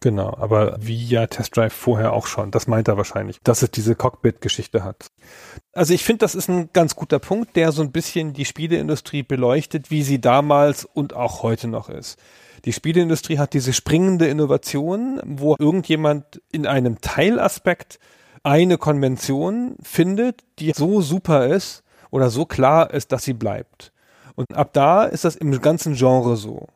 Genau, 0.00 0.36
aber 0.38 0.78
wie 0.80 1.04
ja 1.04 1.26
Test 1.26 1.56
Drive 1.56 1.72
vorher 1.72 2.12
auch 2.12 2.26
schon. 2.26 2.50
Das 2.50 2.66
meint 2.66 2.88
er 2.88 2.96
wahrscheinlich, 2.96 3.38
dass 3.42 3.62
es 3.62 3.70
diese 3.70 3.94
Cockpit-Geschichte 3.94 4.84
hat. 4.84 5.08
Also 5.72 5.92
ich 5.92 6.04
finde, 6.04 6.20
das 6.20 6.34
ist 6.34 6.48
ein 6.48 6.70
ganz 6.72 6.96
guter 6.96 7.18
Punkt, 7.18 7.56
der 7.56 7.72
so 7.72 7.82
ein 7.82 7.92
bisschen 7.92 8.32
die 8.32 8.44
Spieleindustrie 8.44 9.22
beleuchtet, 9.22 9.90
wie 9.90 10.02
sie 10.02 10.20
damals 10.20 10.84
und 10.84 11.14
auch 11.14 11.42
heute 11.42 11.68
noch 11.68 11.88
ist. 11.88 12.18
Die 12.64 12.72
Spieleindustrie 12.72 13.38
hat 13.38 13.52
diese 13.52 13.72
springende 13.72 14.26
Innovation, 14.26 15.20
wo 15.24 15.56
irgendjemand 15.58 16.40
in 16.50 16.66
einem 16.66 17.00
Teilaspekt 17.00 17.98
eine 18.42 18.78
Konvention 18.78 19.76
findet, 19.82 20.44
die 20.58 20.72
so 20.72 21.00
super 21.00 21.46
ist 21.46 21.82
oder 22.10 22.30
so 22.30 22.46
klar 22.46 22.92
ist, 22.92 23.12
dass 23.12 23.24
sie 23.24 23.34
bleibt. 23.34 23.92
Und 24.36 24.54
ab 24.54 24.70
da 24.72 25.04
ist 25.04 25.24
das 25.24 25.36
im 25.36 25.60
ganzen 25.60 25.94
Genre 25.94 26.36
so. 26.36 26.68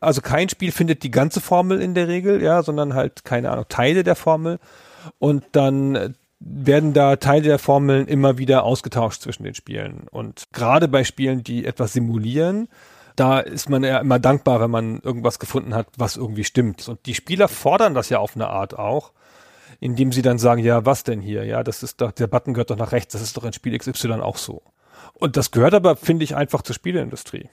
Also 0.00 0.20
kein 0.20 0.48
Spiel 0.48 0.72
findet 0.72 1.02
die 1.02 1.10
ganze 1.10 1.40
Formel 1.40 1.80
in 1.80 1.94
der 1.94 2.08
Regel, 2.08 2.42
ja, 2.42 2.62
sondern 2.62 2.94
halt, 2.94 3.24
keine 3.24 3.50
Ahnung, 3.50 3.66
Teile 3.68 4.02
der 4.02 4.16
Formel. 4.16 4.58
Und 5.18 5.44
dann 5.52 6.16
werden 6.40 6.92
da 6.92 7.16
Teile 7.16 7.42
der 7.42 7.58
Formeln 7.58 8.08
immer 8.08 8.38
wieder 8.38 8.64
ausgetauscht 8.64 9.22
zwischen 9.22 9.44
den 9.44 9.54
Spielen. 9.54 10.08
Und 10.10 10.44
gerade 10.52 10.88
bei 10.88 11.04
Spielen, 11.04 11.44
die 11.44 11.64
etwas 11.64 11.92
simulieren, 11.92 12.68
da 13.16 13.40
ist 13.40 13.68
man 13.68 13.84
ja 13.84 13.98
immer 13.98 14.18
dankbar, 14.18 14.60
wenn 14.60 14.70
man 14.70 15.00
irgendwas 15.00 15.38
gefunden 15.38 15.74
hat, 15.74 15.88
was 15.96 16.16
irgendwie 16.16 16.44
stimmt. 16.44 16.88
Und 16.88 17.06
die 17.06 17.14
Spieler 17.14 17.48
fordern 17.48 17.94
das 17.94 18.08
ja 18.08 18.18
auf 18.18 18.34
eine 18.34 18.48
Art 18.48 18.78
auch, 18.78 19.12
indem 19.80 20.12
sie 20.12 20.22
dann 20.22 20.38
sagen, 20.38 20.62
ja, 20.62 20.86
was 20.86 21.04
denn 21.04 21.20
hier? 21.20 21.44
Ja, 21.44 21.62
das 21.62 21.82
ist 21.82 22.00
doch, 22.00 22.12
der 22.12 22.26
Button 22.26 22.54
gehört 22.54 22.70
doch 22.70 22.76
nach 22.76 22.92
rechts, 22.92 23.12
das 23.12 23.22
ist 23.22 23.36
doch 23.36 23.44
in 23.44 23.52
Spiel 23.52 23.76
XY 23.76 24.20
auch 24.20 24.36
so. 24.36 24.62
Und 25.14 25.36
das 25.36 25.50
gehört 25.50 25.74
aber, 25.74 25.96
finde 25.96 26.24
ich, 26.24 26.36
einfach 26.36 26.62
zur 26.62 26.74
Spieleindustrie. 26.74 27.48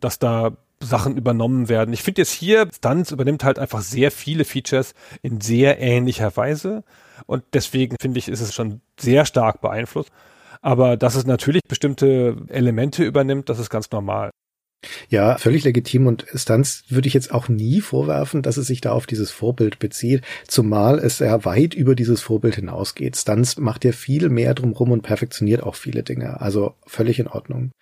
Dass 0.00 0.18
da 0.18 0.52
Sachen 0.80 1.16
übernommen 1.16 1.68
werden. 1.68 1.94
Ich 1.94 2.02
finde 2.02 2.22
jetzt 2.22 2.32
hier, 2.32 2.68
Stunts 2.74 3.10
übernimmt 3.10 3.44
halt 3.44 3.58
einfach 3.58 3.80
sehr 3.80 4.10
viele 4.10 4.44
Features 4.44 4.94
in 5.22 5.40
sehr 5.40 5.80
ähnlicher 5.80 6.36
Weise. 6.36 6.84
Und 7.26 7.44
deswegen 7.52 7.96
finde 8.00 8.18
ich, 8.18 8.28
ist 8.28 8.40
es 8.40 8.54
schon 8.54 8.80
sehr 8.98 9.24
stark 9.24 9.60
beeinflusst. 9.60 10.10
Aber 10.60 10.96
dass 10.96 11.14
es 11.14 11.26
natürlich 11.26 11.62
bestimmte 11.68 12.36
Elemente 12.48 13.04
übernimmt, 13.04 13.48
das 13.48 13.58
ist 13.58 13.70
ganz 13.70 13.90
normal. 13.90 14.30
Ja, 15.08 15.38
völlig 15.38 15.64
legitim 15.64 16.06
und 16.06 16.26
Stunts 16.34 16.84
würde 16.88 17.08
ich 17.08 17.14
jetzt 17.14 17.32
auch 17.32 17.48
nie 17.48 17.80
vorwerfen, 17.80 18.42
dass 18.42 18.56
es 18.56 18.66
sich 18.66 18.80
da 18.80 18.92
auf 18.92 19.06
dieses 19.06 19.30
Vorbild 19.30 19.78
bezieht, 19.78 20.22
zumal 20.46 20.98
es 20.98 21.18
ja 21.20 21.44
weit 21.44 21.74
über 21.74 21.94
dieses 21.94 22.20
Vorbild 22.20 22.56
hinausgeht. 22.56 23.16
Stunts 23.16 23.56
macht 23.56 23.84
ja 23.84 23.92
viel 23.92 24.28
mehr 24.28 24.54
drumrum 24.54 24.90
und 24.90 25.02
perfektioniert 25.02 25.62
auch 25.62 25.74
viele 25.74 26.02
Dinge, 26.02 26.40
also 26.40 26.74
völlig 26.86 27.18
in 27.18 27.28
Ordnung. 27.28 27.72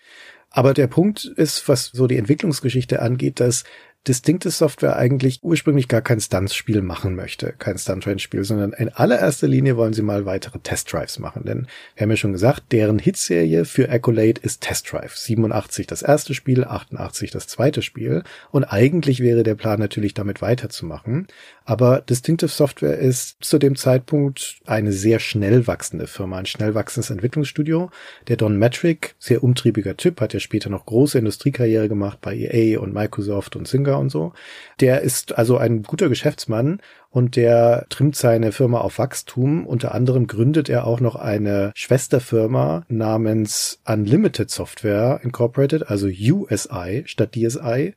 Aber 0.51 0.75
der 0.75 0.87
Punkt 0.87 1.25
ist, 1.25 1.67
was 1.67 1.87
so 1.87 2.07
die 2.07 2.19
Entwicklungsgeschichte 2.19 3.01
angeht, 3.01 3.41
dass 3.41 3.65
Distinctive 4.09 4.51
Software 4.51 4.97
eigentlich 4.97 5.39
ursprünglich 5.43 5.87
gar 5.87 6.03
kein 6.03 6.21
Stunts-Spiel 6.21 6.83
machen 6.83 7.15
möchte, 7.15 7.55
kein 7.59 7.79
Stunt-Train-Spiel, 7.79 8.43
sondern 8.43 8.73
in 8.73 8.89
allererster 8.89 9.47
Linie 9.47 9.77
wollen 9.77 9.93
sie 9.93 10.03
mal 10.03 10.27
weitere 10.27 10.59
Test-Drives 10.59 11.21
machen. 11.21 11.45
Denn 11.45 11.69
wir 11.95 12.03
haben 12.03 12.11
ja 12.11 12.17
schon 12.17 12.33
gesagt, 12.33 12.73
deren 12.73 12.99
Hitserie 12.99 13.65
für 13.65 13.89
Accolade 13.89 14.41
ist 14.43 14.63
Test 14.63 14.93
Drive. 14.93 15.17
87 15.17 15.87
das 15.87 16.03
erste 16.03 16.35
Spiel, 16.35 16.65
88 16.65 17.31
das 17.31 17.47
zweite 17.47 17.83
Spiel. 17.83 18.25
Und 18.51 18.65
eigentlich 18.65 19.21
wäre 19.21 19.45
der 19.45 19.55
Plan 19.55 19.79
natürlich 19.79 20.15
damit 20.15 20.43
weiterzumachen. 20.43 21.29
Aber 21.65 22.01
Distinctive 22.01 22.51
Software 22.51 22.99
ist 22.99 23.37
zu 23.41 23.59
dem 23.59 23.77
Zeitpunkt 23.77 24.57
eine 24.67 24.93
sehr 24.93 25.19
schnell 25.19 25.67
wachsende 25.67 26.07
Firma, 26.07 26.39
ein 26.39 26.47
schnell 26.47 26.75
wachsendes 26.75 27.11
Entwicklungsstudio. 27.11 27.91
Der 28.29 28.37
Don 28.37 28.57
Metric, 28.59 29.15
sehr 29.19 29.45
umtriebiger 29.45 29.97
Typ, 29.97 30.21
hat 30.21 30.35
ja 30.35 30.41
später 30.41 30.71
noch 30.71 30.87
große 30.87 31.19
Industriekarriere 31.19 31.89
gemacht 31.89 32.19
bei 32.21 32.37
EA 32.37 32.81
und 32.81 32.93
Microsoft 32.93 33.57
und 33.57 33.69
Singer 33.69 33.99
und 33.99 34.11
so. 34.11 34.33
Der 34.81 35.03
ist 35.03 35.39
also 35.39 35.57
ein 35.57 35.83
guter 35.83 36.09
Geschäftsmann 36.09 36.81
und 37.11 37.37
der 37.37 37.87
trimmt 37.91 38.17
seine 38.17 38.53
Firma 38.53 38.81
auf 38.81 38.99
Wachstum. 38.99 39.67
Unter 39.67 39.95
anderem 39.95 40.27
gründet 40.27 40.69
er 40.69 40.87
auch 40.87 41.01
noch 41.01 41.15
eine 41.15 41.73
Schwesterfirma 41.75 42.85
namens 42.89 43.81
Unlimited 43.85 44.51
Software 44.51 45.21
Incorporated, 45.23 45.89
also 45.89 46.07
USI 46.09 47.03
statt 47.07 47.37
DSI 47.37 47.95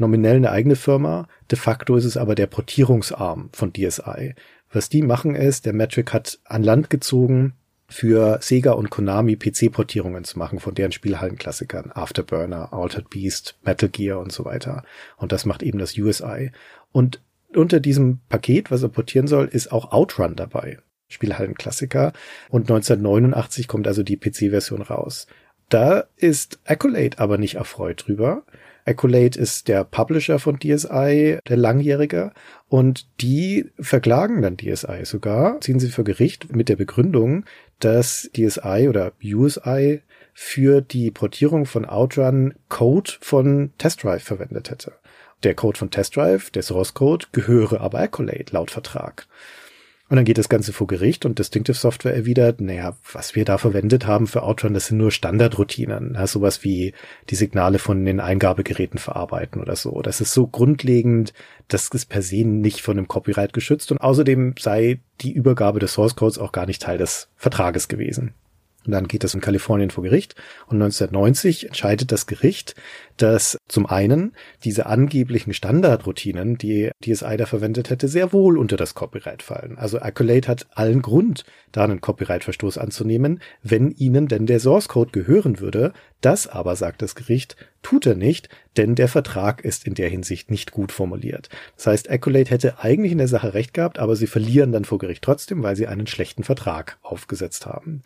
nominell 0.00 0.36
eine 0.36 0.50
eigene 0.50 0.76
Firma, 0.76 1.28
de 1.50 1.58
facto 1.58 1.96
ist 1.96 2.04
es 2.04 2.16
aber 2.16 2.34
der 2.34 2.46
Portierungsarm 2.46 3.50
von 3.52 3.72
DSI. 3.72 4.34
Was 4.72 4.88
die 4.88 5.02
machen 5.02 5.34
ist, 5.34 5.66
der 5.66 5.72
Metric 5.72 6.12
hat 6.12 6.38
an 6.44 6.62
Land 6.62 6.90
gezogen, 6.90 7.54
für 7.90 8.38
Sega 8.40 8.72
und 8.72 8.88
Konami 8.88 9.36
PC-Portierungen 9.36 10.22
zu 10.22 10.38
machen 10.38 10.60
von 10.60 10.74
deren 10.74 10.92
Spielhallenklassikern. 10.92 11.90
Afterburner, 11.92 12.72
Altered 12.72 13.10
Beast, 13.10 13.58
Metal 13.64 13.88
Gear 13.88 14.20
und 14.20 14.32
so 14.32 14.44
weiter. 14.44 14.84
Und 15.16 15.32
das 15.32 15.44
macht 15.44 15.62
eben 15.62 15.80
das 15.80 15.98
USI. 15.98 16.52
Und 16.92 17.20
unter 17.54 17.80
diesem 17.80 18.20
Paket, 18.28 18.70
was 18.70 18.84
er 18.84 18.90
portieren 18.90 19.26
soll, 19.26 19.46
ist 19.46 19.72
auch 19.72 19.90
Outrun 19.90 20.36
dabei. 20.36 20.78
Spielhallenklassiker. 21.08 22.12
Und 22.48 22.70
1989 22.70 23.66
kommt 23.66 23.88
also 23.88 24.04
die 24.04 24.16
PC-Version 24.16 24.82
raus. 24.82 25.26
Da 25.68 26.04
ist 26.16 26.60
Accolade 26.64 27.18
aber 27.18 27.38
nicht 27.38 27.56
erfreut 27.56 28.04
drüber, 28.06 28.44
Accolade 28.84 29.38
ist 29.38 29.68
der 29.68 29.84
Publisher 29.84 30.38
von 30.38 30.58
DSI, 30.58 31.38
der 31.48 31.56
langjährige, 31.56 32.32
und 32.68 33.06
die 33.20 33.70
verklagen 33.78 34.42
dann 34.42 34.56
DSI 34.56 35.04
sogar, 35.04 35.60
ziehen 35.60 35.80
sie 35.80 35.90
vor 35.90 36.04
Gericht 36.04 36.54
mit 36.54 36.68
der 36.68 36.76
Begründung, 36.76 37.44
dass 37.78 38.30
DSI 38.34 38.86
oder 38.88 39.12
USI 39.22 40.02
für 40.32 40.80
die 40.80 41.10
Portierung 41.10 41.66
von 41.66 41.84
Outrun 41.84 42.54
Code 42.68 43.12
von 43.20 43.72
Test 43.78 44.04
Drive 44.04 44.22
verwendet 44.22 44.70
hätte. 44.70 44.92
Der 45.42 45.54
Code 45.54 45.78
von 45.78 45.90
Test 45.90 46.16
Drive, 46.16 46.50
der 46.50 46.62
Source 46.62 46.94
Code, 46.94 47.26
gehöre 47.32 47.80
aber 47.80 48.00
Accolade 48.00 48.46
laut 48.50 48.70
Vertrag. 48.70 49.26
Und 50.10 50.16
dann 50.16 50.24
geht 50.24 50.38
das 50.38 50.48
Ganze 50.48 50.72
vor 50.72 50.88
Gericht 50.88 51.24
und 51.24 51.38
Distinctive 51.38 51.76
Software 51.76 52.16
erwidert, 52.16 52.60
naja, 52.60 52.96
was 53.12 53.36
wir 53.36 53.44
da 53.44 53.58
verwendet 53.58 54.08
haben 54.08 54.26
für 54.26 54.42
Outrun, 54.42 54.74
das 54.74 54.86
sind 54.86 54.98
nur 54.98 55.12
Standardroutinen. 55.12 56.14
Ja, 56.14 56.26
sowas 56.26 56.64
wie 56.64 56.94
die 57.30 57.36
Signale 57.36 57.78
von 57.78 58.04
den 58.04 58.18
Eingabegeräten 58.18 58.98
verarbeiten 58.98 59.62
oder 59.62 59.76
so. 59.76 60.02
Das 60.02 60.20
ist 60.20 60.34
so 60.34 60.48
grundlegend, 60.48 61.32
das 61.68 61.88
ist 61.90 62.06
per 62.06 62.22
se 62.22 62.44
nicht 62.44 62.80
von 62.80 62.96
dem 62.96 63.06
Copyright 63.06 63.52
geschützt 63.52 63.92
und 63.92 63.98
außerdem 63.98 64.56
sei 64.58 64.98
die 65.20 65.32
Übergabe 65.32 65.78
des 65.78 65.92
Source 65.92 66.16
Codes 66.16 66.38
auch 66.38 66.50
gar 66.50 66.66
nicht 66.66 66.82
Teil 66.82 66.98
des 66.98 67.28
Vertrages 67.36 67.86
gewesen. 67.86 68.34
Und 68.86 68.92
dann 68.92 69.08
geht 69.08 69.24
das 69.24 69.34
in 69.34 69.40
Kalifornien 69.40 69.90
vor 69.90 70.04
Gericht. 70.04 70.34
Und 70.66 70.80
1990 70.80 71.66
entscheidet 71.66 72.12
das 72.12 72.26
Gericht, 72.26 72.74
dass 73.18 73.58
zum 73.68 73.86
einen 73.86 74.32
diese 74.64 74.86
angeblichen 74.86 75.52
Standardroutinen, 75.52 76.56
die 76.56 76.90
DSI 77.04 77.36
da 77.36 77.44
verwendet 77.44 77.90
hätte, 77.90 78.08
sehr 78.08 78.32
wohl 78.32 78.56
unter 78.56 78.76
das 78.76 78.94
Copyright 78.94 79.42
fallen. 79.42 79.76
Also 79.76 80.00
Accolade 80.00 80.48
hat 80.48 80.66
allen 80.72 81.02
Grund, 81.02 81.44
da 81.72 81.84
einen 81.84 82.00
Copyright-Verstoß 82.00 82.78
anzunehmen, 82.78 83.40
wenn 83.62 83.90
ihnen 83.90 84.28
denn 84.28 84.46
der 84.46 84.60
Source 84.60 84.88
Code 84.88 85.12
gehören 85.12 85.60
würde. 85.60 85.92
Das 86.20 86.46
aber, 86.46 86.74
sagt 86.76 87.02
das 87.02 87.14
Gericht, 87.14 87.56
tut 87.82 88.06
er 88.06 88.14
nicht, 88.14 88.48
denn 88.76 88.94
der 88.94 89.08
Vertrag 89.08 89.64
ist 89.64 89.86
in 89.86 89.94
der 89.94 90.08
Hinsicht 90.08 90.50
nicht 90.50 90.72
gut 90.72 90.92
formuliert. 90.92 91.48
Das 91.76 91.86
heißt, 91.86 92.10
Accolade 92.10 92.50
hätte 92.50 92.78
eigentlich 92.80 93.12
in 93.12 93.18
der 93.18 93.28
Sache 93.28 93.54
recht 93.54 93.74
gehabt, 93.74 93.98
aber 93.98 94.16
sie 94.16 94.26
verlieren 94.26 94.72
dann 94.72 94.84
vor 94.84 94.98
Gericht 94.98 95.22
trotzdem, 95.22 95.62
weil 95.62 95.76
sie 95.76 95.86
einen 95.86 96.06
schlechten 96.06 96.44
Vertrag 96.44 96.98
aufgesetzt 97.02 97.66
haben. 97.66 98.02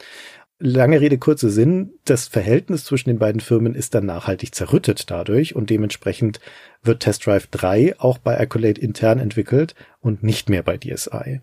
Lange 0.61 1.01
Rede, 1.01 1.19
kurzer 1.19 1.51
Sinn. 1.51 1.95
Das 2.05 2.29
Verhältnis 2.29 2.85
zwischen 2.85 3.09
den 3.09 3.19
beiden 3.19 3.41
Firmen 3.41 3.75
ist 3.75 3.95
dann 3.95 4.07
nachhaltig 4.07 4.55
zerrüttet 4.55 5.11
dadurch 5.11 5.57
und 5.57 5.69
dementsprechend 5.69 6.39
wird 6.83 7.03
Test 7.03 7.27
Drive 7.27 7.49
3 7.49 7.99
auch 7.99 8.19
bei 8.19 8.39
Accolade 8.39 8.81
intern 8.81 9.19
entwickelt 9.19 9.75
und 10.01 10.23
nicht 10.23 10.49
mehr 10.49 10.63
bei 10.63 10.79
DSI. 10.79 11.41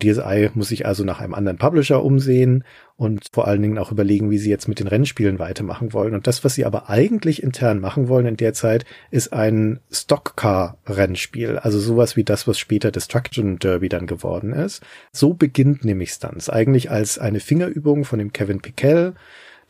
DSI 0.00 0.50
muss 0.54 0.68
sich 0.68 0.86
also 0.86 1.04
nach 1.04 1.20
einem 1.20 1.34
anderen 1.34 1.58
Publisher 1.58 2.02
umsehen 2.02 2.64
und 2.96 3.26
vor 3.32 3.46
allen 3.46 3.62
Dingen 3.62 3.78
auch 3.78 3.92
überlegen, 3.92 4.30
wie 4.30 4.38
sie 4.38 4.50
jetzt 4.50 4.66
mit 4.66 4.80
den 4.80 4.88
Rennspielen 4.88 5.38
weitermachen 5.38 5.92
wollen. 5.92 6.14
Und 6.14 6.26
das, 6.26 6.44
was 6.44 6.54
sie 6.54 6.64
aber 6.64 6.90
eigentlich 6.90 7.42
intern 7.42 7.78
machen 7.80 8.08
wollen 8.08 8.26
in 8.26 8.36
der 8.36 8.52
Zeit, 8.52 8.84
ist 9.10 9.32
ein 9.32 9.80
Stockcar-Rennspiel. 9.90 11.58
Also 11.58 11.78
sowas 11.78 12.16
wie 12.16 12.24
das, 12.24 12.48
was 12.48 12.58
später 12.58 12.90
Destruction 12.90 13.58
Derby 13.58 13.88
dann 13.88 14.06
geworden 14.06 14.52
ist. 14.52 14.82
So 15.12 15.34
beginnt 15.34 15.84
nämlich 15.84 16.10
Stunts. 16.10 16.50
Eigentlich 16.50 16.90
als 16.90 17.18
eine 17.18 17.40
Fingerübung 17.40 18.04
von 18.04 18.18
dem 18.18 18.32
Kevin 18.32 18.60
Pickell, 18.60 19.14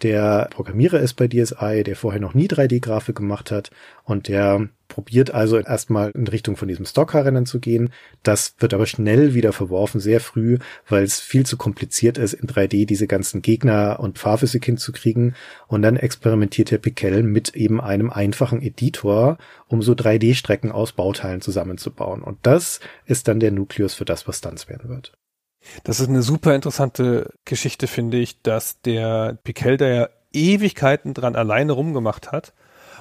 der 0.03 0.49
Programmierer 0.51 0.99
ist 0.99 1.15
bei 1.15 1.29
DSI, 1.29 1.83
der 1.85 1.95
vorher 1.95 2.21
noch 2.21 2.35
nie 2.35 2.47
3D-Grafik 2.49 3.17
gemacht 3.17 3.51
hat 3.51 3.71
und 4.05 4.29
der 4.29 4.69
probiert 4.91 5.31
also 5.31 5.57
erstmal 5.57 6.11
in 6.11 6.27
Richtung 6.27 6.57
von 6.57 6.69
diesem 6.69 6.85
Stockcar-Rennen 6.85 7.47
zu 7.47 7.61
gehen. 7.61 7.91
Das 8.23 8.55
wird 8.59 8.75
aber 8.75 8.85
schnell 8.85 9.33
wieder 9.33 9.55
verworfen, 9.55 10.01
sehr 10.01 10.21
früh, 10.21 10.59
weil 10.87 11.03
es 11.03 11.21
viel 11.21 11.47
zu 11.47 11.57
kompliziert 11.57 12.19
ist, 12.19 12.35
in 12.35 12.47
3D 12.47 12.85
diese 12.85 13.07
ganzen 13.07 13.41
Gegner 13.41 13.99
und 14.01 14.19
Fahrphysik 14.19 14.67
hinzukriegen. 14.67 15.35
Und 15.69 15.81
dann 15.81 15.97
experimentiert 15.97 16.71
Herr 16.71 16.79
Pickel 16.79 17.23
mit 17.23 17.57
eben 17.57 17.81
einem 17.81 18.11
einfachen 18.11 18.61
Editor, 18.61 19.39
um 19.69 19.81
so 19.81 19.93
3D-Strecken 19.93 20.73
aus 20.73 20.93
Bauteilen 20.93 21.41
zusammenzubauen. 21.41 22.23
Und 22.23 22.39
das 22.43 22.81
ist 23.07 23.29
dann 23.29 23.41
der 23.41 23.53
Nukleus 23.53 23.95
für 23.95 24.05
das, 24.05 24.29
was 24.29 24.39
Stunts 24.39 24.69
werden 24.69 24.91
wird. 24.91 25.15
Das 25.85 26.01
ist 26.01 26.09
eine 26.09 26.23
super 26.23 26.55
interessante 26.55 27.33
Geschichte, 27.45 27.87
finde 27.87 28.19
ich, 28.19 28.43
dass 28.43 28.81
der 28.81 29.39
Piquel 29.45 29.77
da 29.77 29.89
ja 29.89 30.09
Ewigkeiten 30.33 31.15
dran 31.15 31.37
alleine 31.37 31.73
rumgemacht 31.73 32.33
hat. 32.33 32.53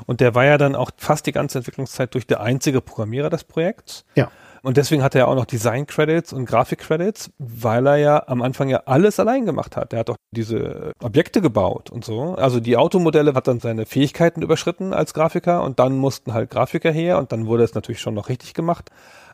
Und 0.05 0.21
der 0.21 0.35
war 0.35 0.45
ja 0.45 0.57
dann 0.57 0.75
auch 0.75 0.91
fast 0.97 1.25
die 1.25 1.31
ganze 1.31 1.59
Entwicklungszeit 1.59 2.13
durch 2.13 2.27
der 2.27 2.41
einzige 2.41 2.81
Programmierer 2.81 3.29
des 3.29 3.43
Projekts. 3.43 4.05
Ja. 4.15 4.31
Und 4.61 4.77
deswegen 4.77 5.03
hat 5.03 5.15
er 5.15 5.27
auch 5.27 5.35
noch 5.35 5.45
Design 5.45 5.87
Credits 5.87 6.33
und 6.33 6.45
Grafik 6.45 6.79
Credits, 6.79 7.31
weil 7.37 7.87
er 7.87 7.95
ja 7.97 8.23
am 8.27 8.41
Anfang 8.41 8.67
ja 8.67 8.83
alles 8.85 9.19
allein 9.19 9.45
gemacht 9.45 9.77
hat. 9.77 9.93
Er 9.93 9.99
hat 9.99 10.09
auch 10.09 10.17
diese 10.31 10.91
Objekte 11.01 11.41
gebaut 11.41 11.89
und 11.89 12.03
so. 12.03 12.35
Also 12.35 12.59
die 12.59 12.75
Automodelle 12.75 13.33
hat 13.33 13.47
dann 13.47 13.61
seine 13.61 13.85
Fähigkeiten 13.85 14.41
überschritten 14.41 14.93
als 14.93 15.13
Grafiker 15.13 15.63
und 15.63 15.79
dann 15.79 15.97
mussten 15.97 16.33
halt 16.33 16.49
Grafiker 16.49 16.91
her 16.91 17.19
und 17.19 17.31
dann 17.31 17.47
wurde 17.47 17.63
es 17.63 17.73
natürlich 17.73 18.01
schon 18.01 18.15
noch 18.15 18.27
richtig 18.27 18.53
gemacht 18.53 18.91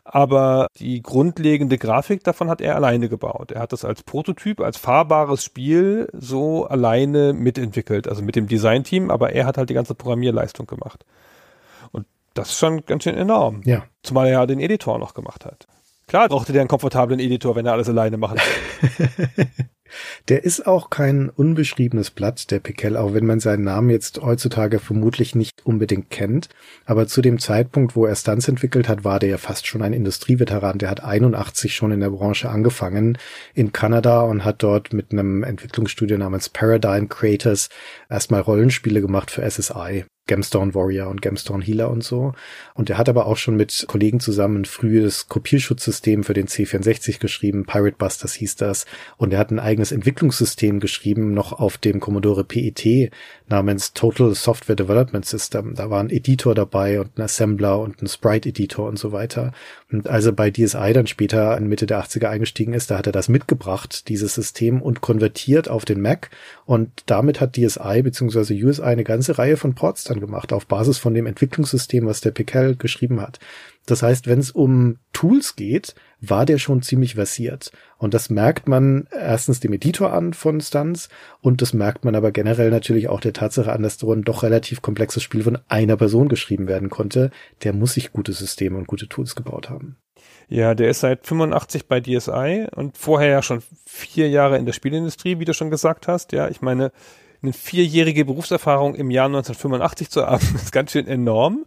aber 0.08 0.68
die 0.78 1.02
grundlegende 1.02 1.78
Grafik 1.78 2.22
davon 2.22 2.48
hat 2.48 2.60
er 2.60 2.76
alleine 2.76 3.08
gebaut. 3.08 3.50
Er 3.50 3.60
hat 3.60 3.72
das 3.72 3.84
als 3.84 4.02
Prototyp, 4.02 4.60
als 4.60 4.76
fahrbares 4.76 5.42
Spiel 5.44 6.08
so 6.12 6.66
alleine 6.66 7.32
mitentwickelt, 7.32 8.08
also 8.08 8.22
mit 8.22 8.36
dem 8.36 8.46
Designteam, 8.46 9.10
aber 9.10 9.32
er 9.32 9.46
hat 9.46 9.58
halt 9.58 9.68
die 9.68 9.74
ganze 9.74 9.94
Programmierleistung 9.94 10.66
gemacht. 10.66 11.04
Und 11.90 12.06
das 12.34 12.50
ist 12.50 12.58
schon 12.58 12.84
ganz 12.86 13.04
schön 13.04 13.16
enorm. 13.16 13.62
Ja. 13.64 13.84
Zumal 14.02 14.26
er 14.26 14.32
ja 14.32 14.46
den 14.46 14.60
Editor 14.60 14.98
noch 14.98 15.14
gemacht 15.14 15.44
hat. 15.44 15.66
Klar 16.06 16.28
brauchte 16.28 16.52
der 16.52 16.62
einen 16.62 16.68
komfortablen 16.68 17.18
Editor, 17.18 17.56
wenn 17.56 17.66
er 17.66 17.72
alles 17.72 17.88
alleine 17.88 18.16
machen 18.16 18.38
will. 18.96 19.48
Der 20.28 20.44
ist 20.44 20.66
auch 20.66 20.90
kein 20.90 21.28
unbeschriebenes 21.28 22.10
Blatt, 22.10 22.50
der 22.50 22.60
Piquel, 22.60 22.96
auch 22.96 23.14
wenn 23.14 23.26
man 23.26 23.40
seinen 23.40 23.64
Namen 23.64 23.90
jetzt 23.90 24.20
heutzutage 24.20 24.78
vermutlich 24.78 25.34
nicht 25.34 25.64
unbedingt 25.64 26.10
kennt. 26.10 26.48
Aber 26.84 27.06
zu 27.06 27.22
dem 27.22 27.38
Zeitpunkt, 27.38 27.96
wo 27.96 28.06
er 28.06 28.16
Stunts 28.16 28.48
entwickelt 28.48 28.88
hat, 28.88 29.04
war 29.04 29.18
der 29.18 29.28
ja 29.28 29.38
fast 29.38 29.66
schon 29.66 29.82
ein 29.82 29.92
Industrieveteran. 29.92 30.78
Der 30.78 30.90
hat 30.90 31.04
81 31.04 31.74
schon 31.74 31.92
in 31.92 32.00
der 32.00 32.10
Branche 32.10 32.48
angefangen 32.48 33.18
in 33.54 33.72
Kanada 33.72 34.22
und 34.22 34.44
hat 34.44 34.62
dort 34.62 34.92
mit 34.92 35.12
einem 35.12 35.42
Entwicklungsstudio 35.42 36.18
namens 36.18 36.48
Paradigm 36.48 37.08
Creators 37.08 37.68
erstmal 38.08 38.40
Rollenspiele 38.40 39.00
gemacht 39.00 39.30
für 39.30 39.48
SSI. 39.48 40.04
Gemstone 40.26 40.74
Warrior 40.74 41.08
und 41.08 41.22
Gemstone 41.22 41.64
Healer 41.64 41.90
und 41.90 42.02
so. 42.02 42.32
Und 42.74 42.90
er 42.90 42.98
hat 42.98 43.08
aber 43.08 43.26
auch 43.26 43.36
schon 43.36 43.56
mit 43.56 43.86
Kollegen 43.88 44.20
zusammen 44.20 44.62
ein 44.62 44.64
frühes 44.64 45.28
Kopierschutzsystem 45.28 46.24
für 46.24 46.34
den 46.34 46.46
C64 46.46 47.20
geschrieben. 47.20 47.64
Pirate 47.64 47.96
Busters 47.96 48.34
hieß 48.34 48.56
das. 48.56 48.86
Und 49.16 49.32
er 49.32 49.38
hat 49.38 49.50
ein 49.50 49.60
eigenes 49.60 49.92
Entwicklungssystem 49.92 50.80
geschrieben, 50.80 51.32
noch 51.32 51.52
auf 51.52 51.78
dem 51.78 52.00
Commodore 52.00 52.44
PET 52.44 53.10
namens 53.48 53.92
Total 53.92 54.34
Software 54.34 54.76
Development 54.76 55.24
System. 55.24 55.74
Da 55.74 55.90
war 55.90 56.00
ein 56.00 56.10
Editor 56.10 56.54
dabei 56.54 57.00
und 57.00 57.16
ein 57.16 57.22
Assembler 57.22 57.78
und 57.78 58.02
ein 58.02 58.08
Sprite 58.08 58.48
Editor 58.48 58.88
und 58.88 58.98
so 58.98 59.12
weiter. 59.12 59.52
Und 59.90 60.08
als 60.08 60.26
er 60.26 60.32
bei 60.32 60.50
DSI 60.50 60.92
dann 60.92 61.06
später 61.06 61.56
in 61.56 61.68
Mitte 61.68 61.86
der 61.86 62.02
80er 62.02 62.28
eingestiegen 62.28 62.72
ist, 62.72 62.90
da 62.90 62.98
hat 62.98 63.06
er 63.06 63.12
das 63.12 63.28
mitgebracht, 63.28 64.08
dieses 64.08 64.34
System 64.34 64.82
und 64.82 65.00
konvertiert 65.00 65.68
auf 65.68 65.84
den 65.84 66.00
Mac. 66.00 66.30
Und 66.64 66.90
damit 67.06 67.40
hat 67.40 67.56
DSI 67.56 68.02
bzw. 68.02 68.64
USI 68.64 68.82
eine 68.82 69.04
ganze 69.04 69.38
Reihe 69.38 69.56
von 69.56 69.74
Ports 69.74 70.02
dann 70.02 70.18
gemacht 70.18 70.52
auf 70.52 70.66
Basis 70.66 70.98
von 70.98 71.14
dem 71.14 71.26
Entwicklungssystem, 71.26 72.04
was 72.04 72.20
der 72.20 72.32
Pickel 72.32 72.74
geschrieben 72.74 73.20
hat. 73.20 73.38
Das 73.86 74.02
heißt, 74.02 74.26
wenn 74.26 74.40
es 74.40 74.50
um 74.50 74.98
Tools 75.12 75.56
geht, 75.56 75.94
war 76.20 76.44
der 76.44 76.58
schon 76.58 76.82
ziemlich 76.82 77.14
versiert. 77.14 77.70
Und 77.98 78.14
das 78.14 78.30
merkt 78.30 78.68
man 78.68 79.08
erstens 79.12 79.60
dem 79.60 79.72
Editor 79.72 80.12
an 80.12 80.34
von 80.34 80.60
Stunts 80.60 81.08
und 81.40 81.62
das 81.62 81.72
merkt 81.72 82.04
man 82.04 82.14
aber 82.14 82.32
generell 82.32 82.70
natürlich 82.70 83.08
auch 83.08 83.20
der 83.20 83.32
Tatsache 83.32 83.72
an, 83.72 83.82
dass 83.82 83.98
so 83.98 84.12
ein 84.12 84.22
doch 84.22 84.42
relativ 84.42 84.82
komplexes 84.82 85.22
Spiel 85.22 85.44
von 85.44 85.58
einer 85.68 85.96
Person 85.96 86.28
geschrieben 86.28 86.66
werden 86.66 86.90
konnte. 86.90 87.30
Der 87.62 87.72
muss 87.72 87.94
sich 87.94 88.12
gute 88.12 88.32
Systeme 88.32 88.76
und 88.76 88.88
gute 88.88 89.08
Tools 89.08 89.36
gebaut 89.36 89.70
haben. 89.70 89.96
Ja, 90.48 90.74
der 90.74 90.90
ist 90.90 91.00
seit 91.00 91.26
85 91.26 91.86
bei 91.86 92.00
DSI 92.00 92.66
und 92.74 92.96
vorher 92.96 93.28
ja 93.28 93.42
schon 93.42 93.62
vier 93.84 94.28
Jahre 94.28 94.58
in 94.58 94.66
der 94.66 94.72
Spielindustrie, 94.72 95.38
wie 95.38 95.44
du 95.44 95.54
schon 95.54 95.70
gesagt 95.70 96.08
hast. 96.08 96.32
Ja, 96.32 96.48
ich 96.48 96.60
meine, 96.60 96.92
eine 97.42 97.52
vierjährige 97.52 98.24
Berufserfahrung 98.24 98.94
im 98.94 99.10
Jahr 99.10 99.26
1985 99.26 100.10
zu 100.10 100.26
haben, 100.26 100.44
ist 100.54 100.72
ganz 100.72 100.92
schön 100.92 101.06
enorm. 101.06 101.64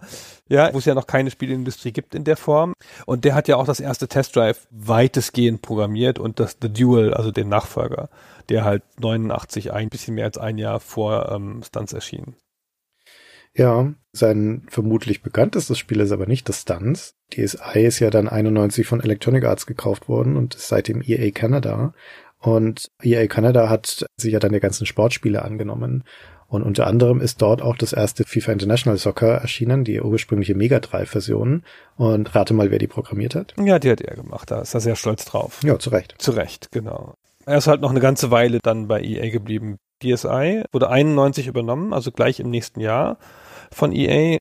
Ja, 0.47 0.73
wo 0.73 0.79
es 0.79 0.85
ja 0.85 0.95
noch 0.95 1.05
keine 1.05 1.29
Spielindustrie 1.29 1.91
gibt 1.91 2.15
in 2.15 2.23
der 2.23 2.35
Form. 2.35 2.73
Und 3.05 3.23
der 3.23 3.35
hat 3.35 3.47
ja 3.47 3.55
auch 3.55 3.65
das 3.65 3.79
erste 3.79 4.07
Test 4.07 4.35
Drive 4.35 4.67
weitestgehend 4.71 5.61
programmiert 5.61 6.17
und 6.17 6.39
das 6.39 6.57
The 6.59 6.73
Duel, 6.73 7.13
also 7.13 7.31
den 7.31 7.49
Nachfolger, 7.49 8.09
der 8.49 8.63
halt 8.63 8.81
89 8.99 9.71
ein 9.73 9.89
bisschen 9.89 10.15
mehr 10.15 10.25
als 10.25 10.39
ein 10.39 10.57
Jahr 10.57 10.79
vor 10.79 11.31
ähm, 11.31 11.61
Stunts 11.63 11.93
erschien. 11.93 12.35
Ja, 13.53 13.93
sein 14.11 14.63
vermutlich 14.69 15.21
bekanntestes 15.21 15.77
Spiel 15.77 15.99
ist 15.99 16.11
aber 16.11 16.27
nicht 16.27 16.49
das 16.49 16.61
Stunts. 16.61 17.15
DSI 17.33 17.85
ist 17.85 17.99
ja 17.99 18.09
dann 18.09 18.27
91 18.27 18.87
von 18.87 19.01
Electronic 19.01 19.43
Arts 19.45 19.65
gekauft 19.65 20.07
worden 20.07 20.37
und 20.37 20.55
ist 20.55 20.67
seitdem 20.67 21.01
EA 21.05 21.31
Canada. 21.31 21.93
Und 22.39 22.89
EA 23.01 23.27
Canada 23.27 23.69
hat 23.69 24.05
sich 24.17 24.33
ja 24.33 24.39
dann 24.39 24.51
der 24.51 24.61
ganzen 24.61 24.85
Sportspiele 24.85 25.41
angenommen. 25.43 26.03
Und 26.47 26.63
unter 26.63 26.87
anderem 26.87 27.21
ist 27.21 27.43
dort 27.43 27.61
auch 27.61 27.77
das 27.77 27.93
erste 27.93 28.23
FIFA 28.23 28.53
International 28.53 28.97
Soccer 28.97 29.35
erschienen, 29.35 29.83
die 29.83 30.01
ursprüngliche 30.01 30.55
Mega 30.55 30.79
Drive-Version. 30.79 31.63
Und 31.95 32.35
rate 32.35 32.55
mal, 32.55 32.71
wer 32.71 32.79
die 32.79 32.87
programmiert 32.87 33.35
hat. 33.35 33.53
Ja, 33.63 33.77
die 33.77 33.91
hat 33.91 34.01
er 34.01 34.15
gemacht. 34.15 34.49
Da 34.49 34.61
ist 34.61 34.73
er 34.73 34.79
sehr 34.79 34.95
stolz 34.95 35.25
drauf. 35.25 35.59
Ja, 35.63 35.77
zu 35.77 35.91
Recht. 35.91 36.15
Zu 36.17 36.31
Recht, 36.31 36.71
genau. 36.71 37.13
Er 37.45 37.57
ist 37.57 37.67
halt 37.67 37.81
noch 37.81 37.91
eine 37.91 37.99
ganze 37.99 38.31
Weile 38.31 38.59
dann 38.63 38.87
bei 38.87 39.01
EA 39.01 39.29
geblieben. 39.29 39.77
DSI 40.01 40.63
wurde 40.71 40.89
91 40.89 41.47
übernommen, 41.47 41.93
also 41.93 42.11
gleich 42.11 42.39
im 42.39 42.49
nächsten 42.49 42.79
Jahr 42.79 43.17
von 43.71 43.91
EA. 43.91 44.37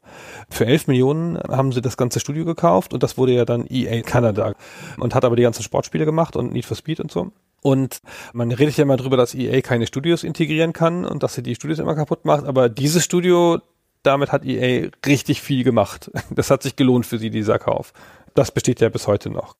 Für 0.48 0.66
11 0.66 0.86
Millionen 0.86 1.38
haben 1.38 1.72
sie 1.72 1.82
das 1.82 1.96
ganze 1.96 2.20
Studio 2.20 2.44
gekauft 2.44 2.94
und 2.94 3.02
das 3.02 3.18
wurde 3.18 3.32
ja 3.32 3.44
dann 3.44 3.66
EA 3.68 4.02
Canada 4.02 4.54
und 4.98 5.14
hat 5.14 5.24
aber 5.24 5.36
die 5.36 5.42
ganzen 5.42 5.62
Sportspiele 5.62 6.04
gemacht 6.04 6.36
und 6.36 6.52
Need 6.52 6.64
for 6.64 6.76
Speed 6.76 7.00
und 7.00 7.10
so. 7.10 7.32
Und 7.60 8.00
man 8.32 8.52
redet 8.52 8.76
ja 8.76 8.82
immer 8.82 8.96
drüber, 8.96 9.16
dass 9.16 9.34
EA 9.34 9.60
keine 9.60 9.86
Studios 9.86 10.24
integrieren 10.24 10.72
kann 10.72 11.04
und 11.04 11.22
dass 11.22 11.34
sie 11.34 11.42
die 11.42 11.54
Studios 11.54 11.78
immer 11.78 11.94
kaputt 11.94 12.24
macht, 12.24 12.44
aber 12.44 12.68
dieses 12.68 13.04
Studio, 13.04 13.58
damit 14.02 14.30
hat 14.30 14.44
EA 14.44 14.90
richtig 15.06 15.42
viel 15.42 15.64
gemacht. 15.64 16.10
Das 16.30 16.50
hat 16.50 16.62
sich 16.62 16.76
gelohnt 16.76 17.06
für 17.06 17.18
sie, 17.18 17.30
dieser 17.30 17.58
Kauf. 17.58 17.92
Das 18.34 18.52
besteht 18.52 18.80
ja 18.80 18.88
bis 18.88 19.06
heute 19.06 19.30
noch. 19.30 19.56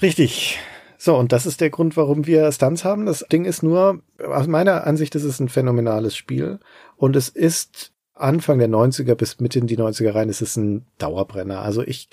Richtig. 0.00 0.58
So, 0.96 1.16
und 1.16 1.32
das 1.32 1.46
ist 1.46 1.60
der 1.60 1.70
Grund, 1.70 1.96
warum 1.96 2.26
wir 2.26 2.50
Stunts 2.52 2.84
haben. 2.84 3.06
Das 3.06 3.24
Ding 3.30 3.44
ist 3.44 3.62
nur, 3.62 4.02
aus 4.24 4.46
meiner 4.46 4.86
Ansicht 4.86 5.14
ist 5.14 5.24
es 5.24 5.40
ein 5.40 5.48
phänomenales 5.48 6.16
Spiel. 6.16 6.58
Und 6.96 7.16
es 7.16 7.28
ist 7.28 7.92
Anfang 8.14 8.58
der 8.58 8.68
90er 8.68 9.14
bis 9.14 9.38
Mitte 9.38 9.60
in 9.60 9.66
die 9.66 9.78
90er 9.78 10.14
rein, 10.14 10.28
ist 10.28 10.42
es 10.42 10.56
ein 10.56 10.86
Dauerbrenner. 10.98 11.60
Also 11.60 11.82
ich 11.82 12.08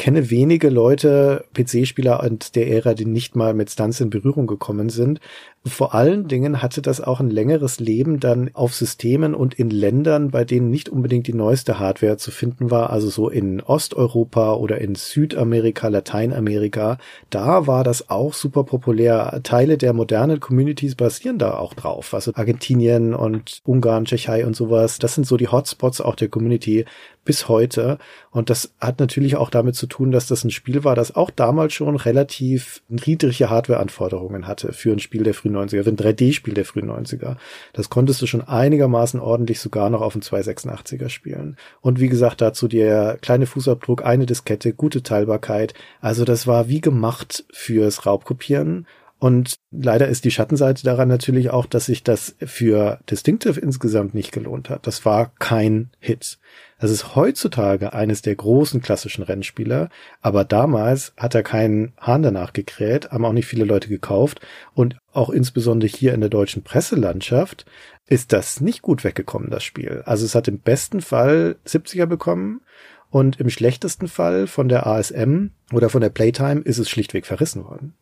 kenne 0.00 0.30
wenige 0.30 0.70
Leute, 0.70 1.44
PC-Spieler 1.52 2.22
und 2.22 2.56
der 2.56 2.68
Ära, 2.68 2.94
die 2.94 3.04
nicht 3.04 3.36
mal 3.36 3.52
mit 3.52 3.70
Stunts 3.70 4.00
in 4.00 4.08
Berührung 4.08 4.46
gekommen 4.46 4.88
sind. 4.88 5.20
Vor 5.66 5.94
allen 5.94 6.26
Dingen 6.26 6.62
hatte 6.62 6.80
das 6.80 7.02
auch 7.02 7.20
ein 7.20 7.28
längeres 7.28 7.80
Leben 7.80 8.18
dann 8.18 8.48
auf 8.54 8.74
Systemen 8.74 9.34
und 9.34 9.52
in 9.52 9.68
Ländern, 9.68 10.30
bei 10.30 10.46
denen 10.46 10.70
nicht 10.70 10.88
unbedingt 10.88 11.26
die 11.26 11.34
neueste 11.34 11.78
Hardware 11.78 12.16
zu 12.16 12.30
finden 12.30 12.70
war, 12.70 12.88
also 12.88 13.10
so 13.10 13.28
in 13.28 13.60
Osteuropa 13.60 14.54
oder 14.54 14.80
in 14.80 14.94
Südamerika, 14.94 15.88
Lateinamerika. 15.88 16.96
Da 17.28 17.66
war 17.66 17.84
das 17.84 18.08
auch 18.08 18.32
super 18.32 18.64
populär. 18.64 19.40
Teile 19.42 19.76
der 19.76 19.92
modernen 19.92 20.40
Communities 20.40 20.94
basieren 20.94 21.36
da 21.36 21.58
auch 21.58 21.74
drauf. 21.74 22.14
Also 22.14 22.32
Argentinien 22.36 23.12
und 23.12 23.60
Ungarn, 23.64 24.06
Tschechei 24.06 24.46
und 24.46 24.56
sowas. 24.56 24.98
Das 24.98 25.14
sind 25.14 25.26
so 25.26 25.36
die 25.36 25.48
Hotspots 25.48 26.00
auch 26.00 26.14
der 26.14 26.28
Community 26.28 26.86
bis 27.24 27.48
heute. 27.48 27.98
Und 28.30 28.50
das 28.50 28.72
hat 28.80 29.00
natürlich 29.00 29.36
auch 29.36 29.50
damit 29.50 29.74
zu 29.74 29.86
tun, 29.86 30.10
dass 30.10 30.26
das 30.26 30.44
ein 30.44 30.50
Spiel 30.50 30.84
war, 30.84 30.94
das 30.94 31.14
auch 31.14 31.30
damals 31.30 31.72
schon 31.72 31.96
relativ 31.96 32.82
niedrige 32.88 33.50
Hardwareanforderungen 33.50 34.46
hatte 34.46 34.72
für 34.72 34.92
ein 34.92 34.98
Spiel 34.98 35.22
der 35.22 35.34
frühen 35.34 35.56
90er, 35.56 35.84
für 35.84 35.90
ein 35.90 35.96
3D-Spiel 35.96 36.54
der 36.54 36.64
frühen 36.64 36.90
90er. 36.90 37.36
Das 37.72 37.90
konntest 37.90 38.22
du 38.22 38.26
schon 38.26 38.42
einigermaßen 38.42 39.20
ordentlich 39.20 39.60
sogar 39.60 39.90
noch 39.90 40.00
auf 40.00 40.12
dem 40.12 40.22
286er 40.22 41.08
spielen. 41.08 41.56
Und 41.80 42.00
wie 42.00 42.08
gesagt, 42.08 42.40
dazu 42.40 42.68
der 42.68 43.18
kleine 43.20 43.46
Fußabdruck, 43.46 44.04
eine 44.04 44.26
Diskette, 44.26 44.72
gute 44.72 45.02
Teilbarkeit. 45.02 45.74
Also 46.00 46.24
das 46.24 46.46
war 46.46 46.68
wie 46.68 46.80
gemacht 46.80 47.44
fürs 47.52 48.06
Raubkopieren. 48.06 48.86
Und 49.20 49.56
leider 49.70 50.08
ist 50.08 50.24
die 50.24 50.30
Schattenseite 50.30 50.82
daran 50.82 51.08
natürlich 51.08 51.50
auch, 51.50 51.66
dass 51.66 51.86
sich 51.86 52.02
das 52.02 52.34
für 52.40 53.00
Distinctive 53.10 53.60
insgesamt 53.60 54.14
nicht 54.14 54.32
gelohnt 54.32 54.70
hat. 54.70 54.86
Das 54.86 55.04
war 55.04 55.32
kein 55.38 55.90
Hit. 56.00 56.38
Das 56.80 56.90
ist 56.90 57.14
heutzutage 57.14 57.92
eines 57.92 58.22
der 58.22 58.34
großen 58.34 58.80
klassischen 58.80 59.22
Rennspieler, 59.22 59.90
aber 60.22 60.44
damals 60.44 61.12
hat 61.18 61.34
er 61.34 61.42
keinen 61.42 61.92
Hahn 62.00 62.22
danach 62.22 62.54
gekräht, 62.54 63.10
haben 63.10 63.26
auch 63.26 63.34
nicht 63.34 63.46
viele 63.46 63.66
Leute 63.66 63.88
gekauft 63.88 64.40
und 64.72 64.96
auch 65.12 65.28
insbesondere 65.28 65.90
hier 65.90 66.14
in 66.14 66.20
der 66.20 66.30
deutschen 66.30 66.64
Presselandschaft 66.64 67.66
ist 68.06 68.32
das 68.32 68.60
nicht 68.60 68.80
gut 68.80 69.04
weggekommen, 69.04 69.50
das 69.50 69.62
Spiel. 69.62 70.02
Also 70.06 70.24
es 70.24 70.34
hat 70.34 70.48
im 70.48 70.58
besten 70.58 71.02
Fall 71.02 71.56
70er 71.66 72.06
bekommen 72.06 72.62
und 73.10 73.38
im 73.38 73.50
schlechtesten 73.50 74.08
Fall 74.08 74.46
von 74.46 74.68
der 74.68 74.86
ASM 74.86 75.50
oder 75.72 75.90
von 75.90 76.00
der 76.00 76.10
Playtime 76.10 76.62
ist 76.62 76.78
es 76.78 76.88
schlichtweg 76.88 77.26
verrissen 77.26 77.64
worden. 77.64 77.94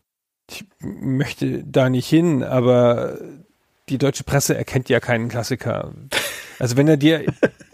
Ich 0.50 0.64
möchte 0.80 1.64
da 1.64 1.90
nicht 1.90 2.08
hin, 2.08 2.42
aber 2.44 3.18
die 3.88 3.98
deutsche 3.98 4.24
Presse 4.24 4.56
erkennt 4.56 4.88
ja 4.88 5.00
keinen 5.00 5.28
Klassiker. 5.28 5.92
Also 6.58 6.76
wenn 6.76 6.88
er 6.88 6.96
dir 6.96 7.24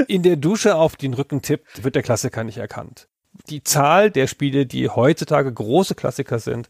in 0.08 0.22
der 0.22 0.36
Dusche 0.36 0.76
auf 0.76 0.96
den 0.96 1.14
Rücken 1.14 1.42
tippt, 1.42 1.84
wird 1.84 1.94
der 1.94 2.02
Klassiker 2.02 2.44
nicht 2.44 2.58
erkannt. 2.58 3.08
Die 3.48 3.64
Zahl 3.64 4.10
der 4.10 4.26
Spiele, 4.26 4.66
die 4.66 4.88
heutzutage 4.88 5.52
große 5.52 5.94
Klassiker 5.94 6.38
sind 6.38 6.68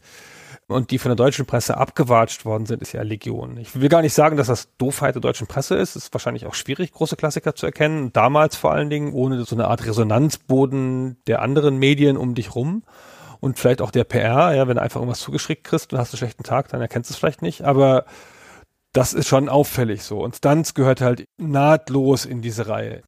und 0.67 0.89
die 0.89 0.97
von 0.97 1.09
der 1.09 1.15
deutschen 1.15 1.45
Presse 1.45 1.77
abgewatscht 1.77 2.43
worden 2.43 2.65
sind, 2.65 2.81
ist 2.81 2.93
ja 2.93 3.03
Legion. 3.03 3.57
Ich 3.57 3.79
will 3.79 3.89
gar 3.89 4.01
nicht 4.01 4.13
sagen, 4.13 4.35
dass 4.35 4.47
das 4.47 4.69
Doofheit 4.77 5.13
der 5.13 5.21
deutschen 5.21 5.45
Presse 5.45 5.75
ist. 5.75 5.95
Es 5.95 6.05
ist 6.05 6.13
wahrscheinlich 6.13 6.47
auch 6.47 6.55
schwierig, 6.55 6.91
große 6.91 7.15
Klassiker 7.15 7.53
zu 7.53 7.67
erkennen. 7.67 8.11
Damals 8.13 8.55
vor 8.55 8.71
allen 8.71 8.89
Dingen 8.89 9.13
ohne 9.13 9.43
so 9.43 9.55
eine 9.55 9.67
Art 9.67 9.85
Resonanzboden 9.85 11.17
der 11.27 11.41
anderen 11.41 11.77
Medien 11.77 12.17
um 12.17 12.33
dich 12.33 12.55
rum 12.55 12.83
und 13.39 13.59
vielleicht 13.59 13.81
auch 13.81 13.91
der 13.91 14.05
PR, 14.05 14.55
ja, 14.55 14.67
wenn 14.67 14.77
du 14.77 14.81
einfach 14.81 15.01
irgendwas 15.01 15.19
zugeschickt 15.19 15.65
kriegst 15.65 15.93
und 15.93 15.99
hast 15.99 16.13
einen 16.13 16.17
schlechten 16.17 16.43
Tag, 16.43 16.69
dann 16.69 16.81
erkennst 16.81 17.11
du 17.11 17.13
es 17.13 17.19
vielleicht 17.19 17.43
nicht. 17.43 17.63
Aber 17.63 18.05
das 18.95 19.13
ist 19.13 19.27
schon 19.27 19.49
auffällig 19.49 20.03
so. 20.03 20.23
Und 20.23 20.37
Stunts 20.37 20.73
gehört 20.73 21.01
halt 21.01 21.25
nahtlos 21.37 22.25
in 22.25 22.41
diese 22.41 22.67
Reihe. 22.67 23.03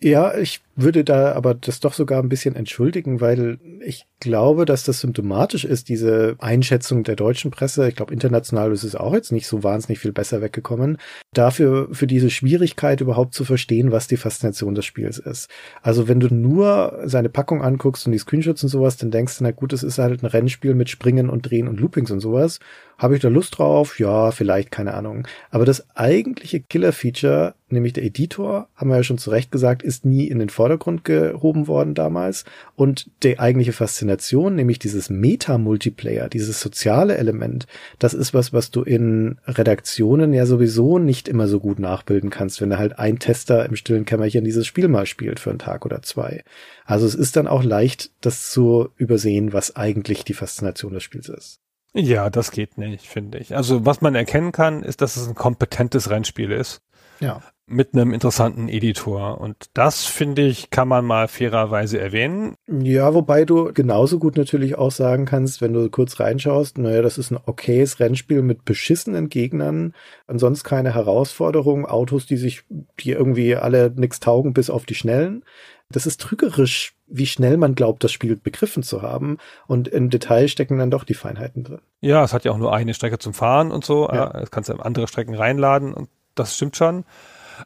Ja, 0.00 0.36
ich 0.36 0.60
würde 0.76 1.04
da 1.04 1.32
aber 1.32 1.54
das 1.54 1.80
doch 1.80 1.92
sogar 1.92 2.22
ein 2.22 2.28
bisschen 2.28 2.54
entschuldigen, 2.56 3.20
weil 3.20 3.58
ich 3.84 4.06
glaube, 4.20 4.64
dass 4.64 4.84
das 4.84 5.00
symptomatisch 5.00 5.64
ist, 5.64 5.88
diese 5.88 6.36
Einschätzung 6.38 7.02
der 7.02 7.16
deutschen 7.16 7.50
Presse. 7.50 7.88
Ich 7.88 7.96
glaube, 7.96 8.12
international 8.12 8.72
ist 8.72 8.84
es 8.84 8.94
auch 8.94 9.14
jetzt 9.14 9.32
nicht 9.32 9.46
so 9.46 9.64
wahnsinnig 9.64 9.98
viel 9.98 10.12
besser 10.12 10.40
weggekommen. 10.42 10.98
Dafür, 11.32 11.88
für 11.92 12.06
diese 12.06 12.30
Schwierigkeit 12.30 13.00
überhaupt 13.00 13.34
zu 13.34 13.44
verstehen, 13.44 13.92
was 13.92 14.06
die 14.06 14.16
Faszination 14.16 14.74
des 14.74 14.84
Spiels 14.84 15.18
ist. 15.18 15.48
Also 15.82 16.06
wenn 16.08 16.20
du 16.20 16.32
nur 16.32 17.00
seine 17.04 17.28
Packung 17.28 17.62
anguckst 17.62 18.06
und 18.06 18.12
die 18.12 18.18
Screenshots 18.18 18.62
und 18.62 18.68
sowas, 18.68 18.96
dann 18.96 19.10
denkst 19.10 19.38
du, 19.38 19.44
na 19.44 19.50
gut, 19.50 19.72
es 19.72 19.82
ist 19.82 19.98
halt 19.98 20.22
ein 20.22 20.26
Rennspiel 20.26 20.74
mit 20.74 20.90
Springen 20.90 21.30
und 21.30 21.50
Drehen 21.50 21.68
und 21.68 21.80
Loopings 21.80 22.10
und 22.10 22.20
sowas. 22.20 22.60
Habe 23.00 23.14
ich 23.14 23.22
da 23.22 23.28
Lust 23.28 23.56
drauf? 23.56 23.98
Ja, 23.98 24.30
vielleicht, 24.30 24.70
keine 24.70 24.92
Ahnung. 24.92 25.26
Aber 25.50 25.64
das 25.64 25.86
eigentliche 25.96 26.60
Killer-Feature, 26.60 27.54
nämlich 27.70 27.94
der 27.94 28.04
Editor, 28.04 28.68
haben 28.76 28.90
wir 28.90 28.96
ja 28.96 29.02
schon 29.02 29.16
zu 29.16 29.30
Recht 29.30 29.50
gesagt, 29.50 29.82
ist 29.82 30.04
nie 30.04 30.26
in 30.26 30.38
den 30.38 30.50
Vordergrund 30.50 31.02
gehoben 31.04 31.66
worden 31.66 31.94
damals. 31.94 32.44
Und 32.76 33.10
die 33.22 33.38
eigentliche 33.38 33.72
Faszination, 33.72 34.09
nämlich 34.56 34.78
dieses 34.78 35.10
Meta-Multiplayer, 35.10 36.28
dieses 36.28 36.60
soziale 36.60 37.16
Element, 37.16 37.66
das 37.98 38.14
ist 38.14 38.34
was, 38.34 38.52
was 38.52 38.70
du 38.70 38.82
in 38.82 39.38
Redaktionen 39.46 40.32
ja 40.32 40.46
sowieso 40.46 40.98
nicht 40.98 41.28
immer 41.28 41.48
so 41.48 41.60
gut 41.60 41.78
nachbilden 41.78 42.30
kannst, 42.30 42.60
wenn 42.60 42.70
da 42.70 42.78
halt 42.78 42.98
ein 42.98 43.18
Tester 43.18 43.64
im 43.66 43.76
stillen 43.76 44.04
Kämmerchen 44.04 44.44
dieses 44.44 44.66
Spiel 44.66 44.88
mal 44.88 45.06
spielt 45.06 45.40
für 45.40 45.50
einen 45.50 45.58
Tag 45.58 45.84
oder 45.84 46.02
zwei. 46.02 46.42
Also 46.84 47.06
es 47.06 47.14
ist 47.14 47.36
dann 47.36 47.46
auch 47.46 47.62
leicht, 47.62 48.10
das 48.20 48.50
zu 48.50 48.88
übersehen, 48.96 49.52
was 49.52 49.76
eigentlich 49.76 50.24
die 50.24 50.34
Faszination 50.34 50.94
des 50.94 51.02
Spiels 51.02 51.28
ist. 51.28 51.60
Ja, 51.92 52.30
das 52.30 52.52
geht 52.52 52.78
nicht, 52.78 53.06
finde 53.06 53.38
ich. 53.38 53.56
Also 53.56 53.84
was 53.84 54.00
man 54.00 54.14
erkennen 54.14 54.52
kann, 54.52 54.82
ist, 54.82 55.00
dass 55.00 55.16
es 55.16 55.26
ein 55.26 55.34
kompetentes 55.34 56.10
Rennspiel 56.10 56.52
ist. 56.52 56.82
Ja. 57.18 57.42
Mit 57.72 57.94
einem 57.94 58.12
interessanten 58.12 58.68
Editor. 58.68 59.40
Und 59.40 59.70
das, 59.74 60.04
finde 60.04 60.42
ich, 60.42 60.70
kann 60.70 60.88
man 60.88 61.04
mal 61.04 61.28
fairerweise 61.28 62.00
erwähnen. 62.00 62.56
Ja, 62.66 63.14
wobei 63.14 63.44
du 63.44 63.72
genauso 63.72 64.18
gut 64.18 64.36
natürlich 64.36 64.76
auch 64.76 64.90
sagen 64.90 65.24
kannst, 65.24 65.60
wenn 65.60 65.72
du 65.72 65.88
kurz 65.88 66.18
reinschaust, 66.18 66.78
naja, 66.78 67.00
das 67.00 67.16
ist 67.16 67.30
ein 67.30 67.38
okayes 67.46 68.00
Rennspiel 68.00 68.42
mit 68.42 68.64
beschissenen 68.64 69.28
Gegnern, 69.28 69.94
ansonsten 70.26 70.68
keine 70.68 70.94
Herausforderung, 70.94 71.86
Autos, 71.86 72.26
die 72.26 72.38
sich, 72.38 72.64
die 72.98 73.12
irgendwie 73.12 73.54
alle 73.54 73.92
nix 73.94 74.18
taugen, 74.18 74.52
bis 74.52 74.68
auf 74.68 74.84
die 74.84 74.96
Schnellen. 74.96 75.44
Das 75.92 76.06
ist 76.06 76.20
trügerisch, 76.20 76.94
wie 77.06 77.26
schnell 77.26 77.56
man 77.56 77.76
glaubt, 77.76 78.02
das 78.02 78.10
Spiel 78.10 78.34
begriffen 78.34 78.82
zu 78.82 79.02
haben. 79.02 79.38
Und 79.68 79.86
im 79.86 80.10
Detail 80.10 80.48
stecken 80.48 80.78
dann 80.78 80.90
doch 80.90 81.04
die 81.04 81.14
Feinheiten 81.14 81.62
drin. 81.62 81.80
Ja, 82.00 82.24
es 82.24 82.32
hat 82.32 82.44
ja 82.44 82.50
auch 82.50 82.58
nur 82.58 82.74
eine 82.74 82.94
Strecke 82.94 83.20
zum 83.20 83.32
Fahren 83.32 83.70
und 83.70 83.84
so. 83.84 84.08
Ja. 84.08 84.30
Es 84.40 84.50
kannst 84.50 84.68
du 84.68 84.74
andere 84.74 85.06
Strecken 85.06 85.36
reinladen 85.36 85.94
und 85.94 86.08
das 86.34 86.56
stimmt 86.56 86.76
schon. 86.76 87.04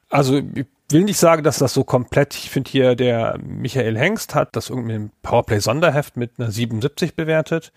Also 0.09 0.39
ich 0.39 0.67
will 0.91 1.05
nicht 1.05 1.19
sagen, 1.19 1.43
dass 1.43 1.59
das 1.59 1.75
so 1.75 1.85
komplett, 1.85 2.35
ich 2.35 2.51
finde 2.51 2.71
hier 2.71 2.95
der 2.95 3.39
Michael 3.39 3.99
Hengst 3.99 4.35
hat 4.35 4.55
das 4.57 4.71
irgendwie 4.71 4.95
im 4.95 5.11
Powerplay 5.23 5.61
Sonderheft 5.61 6.17
mit 6.17 6.33
einer 6.39 6.51
77 6.51 7.15
bewertet 7.15 7.73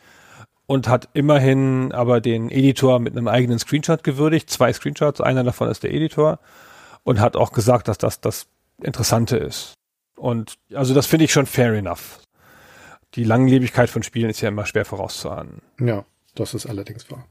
und 0.66 0.88
hat 0.88 1.10
immerhin 1.14 1.92
aber 1.94 2.22
den 2.22 2.52
Editor 2.52 3.00
mit 3.00 3.16
einem 3.16 3.28
eigenen 3.28 3.60
Screenshot 3.60 4.04
gewürdigt, 4.04 4.50
zwei 4.50 4.72
Screenshots, 4.74 5.22
einer 5.22 5.44
davon 5.44 5.70
ist 5.70 5.84
der 5.84 5.94
Editor 5.94 6.40
und 7.04 7.20
hat 7.20 7.36
auch 7.36 7.54
gesagt, 7.54 7.88
dass 7.88 7.98
das 7.98 8.20
das 8.20 8.48
Interessante 8.82 9.38
ist. 9.38 9.74
Und 10.18 10.56
also 10.74 10.94
das 10.94 11.08
finde 11.08 11.26
ich 11.26 11.32
schon 11.32 11.46
fair 11.46 11.74
enough. 11.74 12.20
Die 13.16 13.24
Langlebigkeit 13.24 13.90
von 13.90 14.04
Spielen 14.04 14.30
ist 14.30 14.42
ja 14.42 14.50
immer 14.50 14.66
schwer 14.66 14.86
vorauszuahnen. 14.86 15.62
Ja, 15.80 16.06
das 16.36 16.54
ist 16.54 16.66
allerdings 16.66 17.10
wahr. 17.10 17.26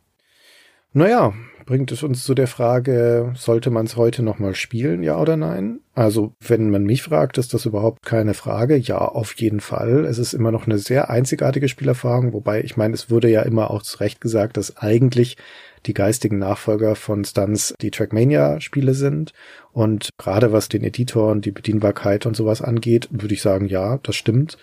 Naja, 0.97 1.35
bringt 1.67 1.93
es 1.93 2.03
uns 2.03 2.25
zu 2.25 2.35
der 2.35 2.47
Frage, 2.47 3.35
sollte 3.37 3.69
man 3.69 3.85
es 3.85 3.97
heute 3.97 4.23
nochmal 4.23 4.55
spielen, 4.55 5.03
ja 5.03 5.21
oder 5.21 5.37
nein? 5.37 5.81
Also, 5.95 6.33
wenn 6.41 6.71
man 6.71 6.85
mich 6.85 7.03
fragt, 7.03 7.37
ist 7.37 7.53
das 7.53 7.67
überhaupt 7.67 8.07
keine 8.07 8.33
Frage. 8.33 8.79
Ja, 8.79 8.97
auf 8.97 9.35
jeden 9.35 9.61
Fall. 9.61 10.07
Es 10.07 10.17
ist 10.17 10.33
immer 10.33 10.53
noch 10.53 10.65
eine 10.65 10.79
sehr 10.79 11.11
einzigartige 11.11 11.69
Spielerfahrung, 11.69 12.33
wobei 12.33 12.63
ich 12.63 12.79
meine, 12.79 12.95
es 12.95 13.11
wurde 13.11 13.29
ja 13.29 13.43
immer 13.43 13.71
auch 13.71 13.83
zu 13.83 13.99
Recht 13.99 14.23
gesagt, 14.23 14.57
dass 14.57 14.79
eigentlich 14.79 15.37
die 15.85 15.95
geistigen 15.95 16.39
Nachfolger 16.39 16.97
von 16.97 17.25
Stunts 17.25 17.75
die 17.81 17.91
Trackmania-Spiele 17.91 18.95
sind. 18.95 19.33
Und 19.73 20.11
gerade 20.17 20.53
was 20.53 20.69
den 20.69 20.83
Editor 20.83 21.31
und 21.31 21.45
die 21.45 21.51
Bedienbarkeit 21.51 22.25
und 22.25 22.35
sowas 22.35 22.63
angeht, 22.63 23.09
würde 23.11 23.35
ich 23.35 23.43
sagen, 23.43 23.67
ja, 23.67 23.99
das 24.03 24.17
stimmt. 24.17 24.57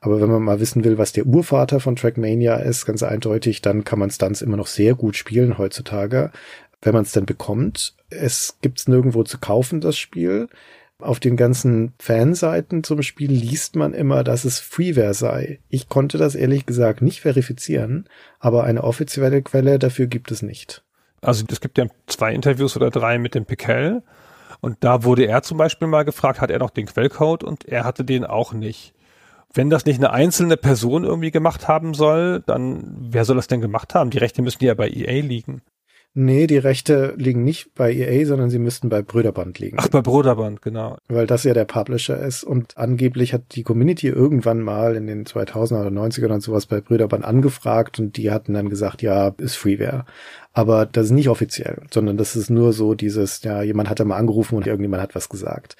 Aber 0.00 0.20
wenn 0.20 0.30
man 0.30 0.42
mal 0.42 0.60
wissen 0.60 0.84
will, 0.84 0.96
was 0.96 1.12
der 1.12 1.26
Urvater 1.26 1.80
von 1.80 1.96
Trackmania 1.96 2.56
ist, 2.56 2.86
ganz 2.86 3.02
eindeutig, 3.02 3.62
dann 3.62 3.84
kann 3.84 3.98
man 3.98 4.10
Stunts 4.10 4.42
immer 4.42 4.56
noch 4.56 4.68
sehr 4.68 4.94
gut 4.94 5.16
spielen 5.16 5.58
heutzutage. 5.58 6.30
Wenn 6.82 6.94
man 6.94 7.02
es 7.02 7.12
dann 7.12 7.26
bekommt, 7.26 7.94
es 8.08 8.56
gibt's 8.62 8.88
nirgendwo 8.88 9.24
zu 9.24 9.38
kaufen, 9.38 9.80
das 9.80 9.98
Spiel. 9.98 10.48
Auf 11.02 11.20
den 11.20 11.36
ganzen 11.36 11.92
Fanseiten 11.98 12.84
zum 12.84 13.02
Spiel 13.02 13.30
liest 13.30 13.76
man 13.76 13.94
immer, 13.94 14.24
dass 14.24 14.44
es 14.44 14.60
Freeware 14.60 15.14
sei. 15.14 15.60
Ich 15.68 15.88
konnte 15.88 16.18
das 16.18 16.34
ehrlich 16.34 16.66
gesagt 16.66 17.02
nicht 17.02 17.20
verifizieren, 17.20 18.08
aber 18.38 18.64
eine 18.64 18.84
offizielle 18.84 19.42
Quelle 19.42 19.78
dafür 19.78 20.06
gibt 20.06 20.30
es 20.30 20.42
nicht. 20.42 20.82
Also 21.22 21.44
es 21.50 21.60
gibt 21.60 21.78
ja 21.78 21.86
zwei 22.06 22.32
Interviews 22.32 22.76
oder 22.76 22.90
drei 22.90 23.18
mit 23.18 23.34
dem 23.34 23.44
Pickel 23.44 24.02
und 24.60 24.78
da 24.80 25.04
wurde 25.04 25.24
er 25.24 25.42
zum 25.42 25.58
Beispiel 25.58 25.88
mal 25.88 26.04
gefragt, 26.04 26.40
hat 26.40 26.50
er 26.50 26.58
noch 26.58 26.70
den 26.70 26.86
Quellcode 26.86 27.44
und 27.44 27.64
er 27.66 27.84
hatte 27.84 28.04
den 28.04 28.24
auch 28.24 28.52
nicht. 28.52 28.94
Wenn 29.52 29.70
das 29.70 29.84
nicht 29.84 29.98
eine 29.98 30.12
einzelne 30.12 30.56
Person 30.56 31.04
irgendwie 31.04 31.32
gemacht 31.32 31.66
haben 31.66 31.94
soll, 31.94 32.42
dann 32.46 32.84
wer 33.10 33.24
soll 33.24 33.36
das 33.36 33.48
denn 33.48 33.60
gemacht 33.60 33.94
haben? 33.94 34.10
Die 34.10 34.18
Rechte 34.18 34.42
müssen 34.42 34.64
ja 34.64 34.74
bei 34.74 34.88
EA 34.88 35.22
liegen. 35.22 35.62
Nee, 36.12 36.48
die 36.48 36.58
Rechte 36.58 37.14
liegen 37.18 37.44
nicht 37.44 37.72
bei 37.76 37.92
EA, 37.92 38.26
sondern 38.26 38.50
sie 38.50 38.58
müssten 38.58 38.88
bei 38.88 39.00
Bröderband 39.00 39.60
liegen. 39.60 39.76
Ach, 39.78 39.86
bei 39.86 40.02
Bröderband, 40.02 40.60
genau. 40.60 40.98
Weil 41.06 41.28
das 41.28 41.44
ja 41.44 41.54
der 41.54 41.66
Publisher 41.66 42.18
ist 42.18 42.42
und 42.42 42.76
angeblich 42.76 43.32
hat 43.32 43.54
die 43.54 43.62
Community 43.62 44.08
irgendwann 44.08 44.60
mal 44.60 44.96
in 44.96 45.06
den 45.06 45.24
2000er 45.24 45.82
oder 45.82 45.90
90ern 45.90 46.32
und 46.32 46.40
sowas 46.40 46.66
bei 46.66 46.80
Bröderband 46.80 47.24
angefragt 47.24 48.00
und 48.00 48.16
die 48.16 48.32
hatten 48.32 48.54
dann 48.54 48.68
gesagt, 48.68 49.02
ja, 49.02 49.28
ist 49.38 49.54
Freeware. 49.54 50.04
Aber 50.52 50.84
das 50.84 51.06
ist 51.06 51.12
nicht 51.12 51.28
offiziell, 51.28 51.82
sondern 51.92 52.16
das 52.16 52.34
ist 52.34 52.50
nur 52.50 52.72
so 52.72 52.94
dieses, 52.94 53.44
ja, 53.44 53.62
jemand 53.62 53.88
hat 53.88 54.00
da 54.00 54.04
mal 54.04 54.16
angerufen 54.16 54.56
und 54.56 54.66
irgendjemand 54.66 55.00
hat 55.00 55.14
was 55.14 55.28
gesagt. 55.28 55.76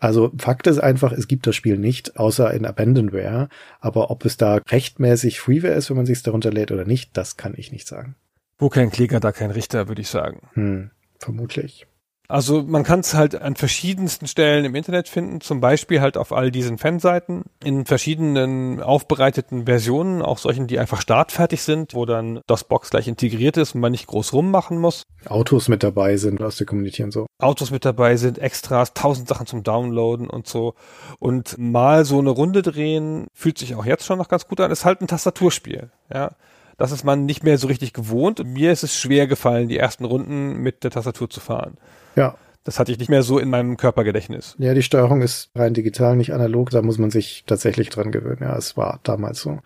Also 0.00 0.32
Fakt 0.38 0.66
ist 0.66 0.78
einfach, 0.78 1.12
es 1.12 1.28
gibt 1.28 1.46
das 1.46 1.56
Spiel 1.56 1.76
nicht, 1.76 2.16
außer 2.16 2.54
in 2.54 2.64
Abandonware. 2.64 3.50
Aber 3.80 4.10
ob 4.10 4.24
es 4.24 4.38
da 4.38 4.62
rechtmäßig 4.66 5.40
Freeware 5.40 5.74
ist, 5.74 5.90
wenn 5.90 5.98
man 5.98 6.06
sich 6.06 6.22
darunter 6.22 6.50
lädt 6.50 6.72
oder 6.72 6.86
nicht, 6.86 7.14
das 7.18 7.36
kann 7.36 7.52
ich 7.54 7.70
nicht 7.70 7.86
sagen. 7.86 8.16
Wo 8.58 8.68
kein 8.68 8.90
Kläger, 8.90 9.20
da 9.20 9.32
kein 9.32 9.50
Richter, 9.50 9.88
würde 9.88 10.02
ich 10.02 10.08
sagen. 10.08 10.48
Hm, 10.54 10.90
vermutlich. 11.18 11.86
Also 12.26 12.62
man 12.62 12.84
kann 12.84 13.00
es 13.00 13.12
halt 13.12 13.40
an 13.40 13.54
verschiedensten 13.54 14.26
Stellen 14.26 14.64
im 14.64 14.74
Internet 14.74 15.08
finden, 15.08 15.42
zum 15.42 15.60
Beispiel 15.60 16.00
halt 16.00 16.16
auf 16.16 16.32
all 16.32 16.50
diesen 16.50 16.78
Fanseiten, 16.78 17.44
in 17.62 17.84
verschiedenen 17.84 18.82
aufbereiteten 18.82 19.66
Versionen, 19.66 20.22
auch 20.22 20.38
solchen, 20.38 20.66
die 20.66 20.78
einfach 20.78 21.02
startfertig 21.02 21.62
sind, 21.62 21.92
wo 21.92 22.06
dann 22.06 22.40
das 22.46 22.64
Box 22.64 22.88
gleich 22.88 23.08
integriert 23.08 23.58
ist 23.58 23.74
und 23.74 23.82
man 23.82 23.92
nicht 23.92 24.06
groß 24.06 24.32
rummachen 24.32 24.78
muss. 24.78 25.02
Autos 25.26 25.68
mit 25.68 25.82
dabei 25.82 26.16
sind 26.16 26.42
aus 26.42 26.56
der 26.56 26.66
Community 26.66 27.02
und 27.02 27.12
so. 27.12 27.26
Autos 27.38 27.70
mit 27.70 27.84
dabei 27.84 28.16
sind, 28.16 28.38
Extras, 28.38 28.94
tausend 28.94 29.28
Sachen 29.28 29.46
zum 29.46 29.62
Downloaden 29.62 30.30
und 30.30 30.46
so. 30.46 30.74
Und 31.18 31.58
mal 31.58 32.06
so 32.06 32.18
eine 32.18 32.30
Runde 32.30 32.62
drehen, 32.62 33.26
fühlt 33.34 33.58
sich 33.58 33.74
auch 33.74 33.84
jetzt 33.84 34.06
schon 34.06 34.16
noch 34.16 34.28
ganz 34.28 34.48
gut 34.48 34.60
an, 34.60 34.70
ist 34.70 34.86
halt 34.86 35.02
ein 35.02 35.08
Tastaturspiel, 35.08 35.90
ja. 36.12 36.30
Das 36.76 36.92
ist 36.92 37.04
man 37.04 37.24
nicht 37.26 37.44
mehr 37.44 37.58
so 37.58 37.66
richtig 37.66 37.92
gewohnt 37.92 38.44
mir 38.44 38.72
ist 38.72 38.84
es 38.84 38.96
schwer 38.96 39.26
gefallen, 39.26 39.68
die 39.68 39.78
ersten 39.78 40.04
Runden 40.04 40.56
mit 40.58 40.84
der 40.84 40.90
Tastatur 40.90 41.28
zu 41.28 41.40
fahren. 41.40 41.76
Ja. 42.16 42.36
Das 42.64 42.78
hatte 42.78 42.90
ich 42.90 42.98
nicht 42.98 43.10
mehr 43.10 43.22
so 43.22 43.38
in 43.38 43.50
meinem 43.50 43.76
Körpergedächtnis. 43.76 44.56
Ja, 44.58 44.72
die 44.72 44.82
Steuerung 44.82 45.20
ist 45.20 45.50
rein 45.54 45.74
digital, 45.74 46.16
nicht 46.16 46.32
analog. 46.32 46.70
Da 46.70 46.80
muss 46.80 46.96
man 46.96 47.10
sich 47.10 47.44
tatsächlich 47.46 47.90
dran 47.90 48.10
gewöhnen. 48.10 48.38
Ja, 48.40 48.56
es 48.56 48.74
war 48.74 49.00
damals 49.02 49.40
so. 49.40 49.60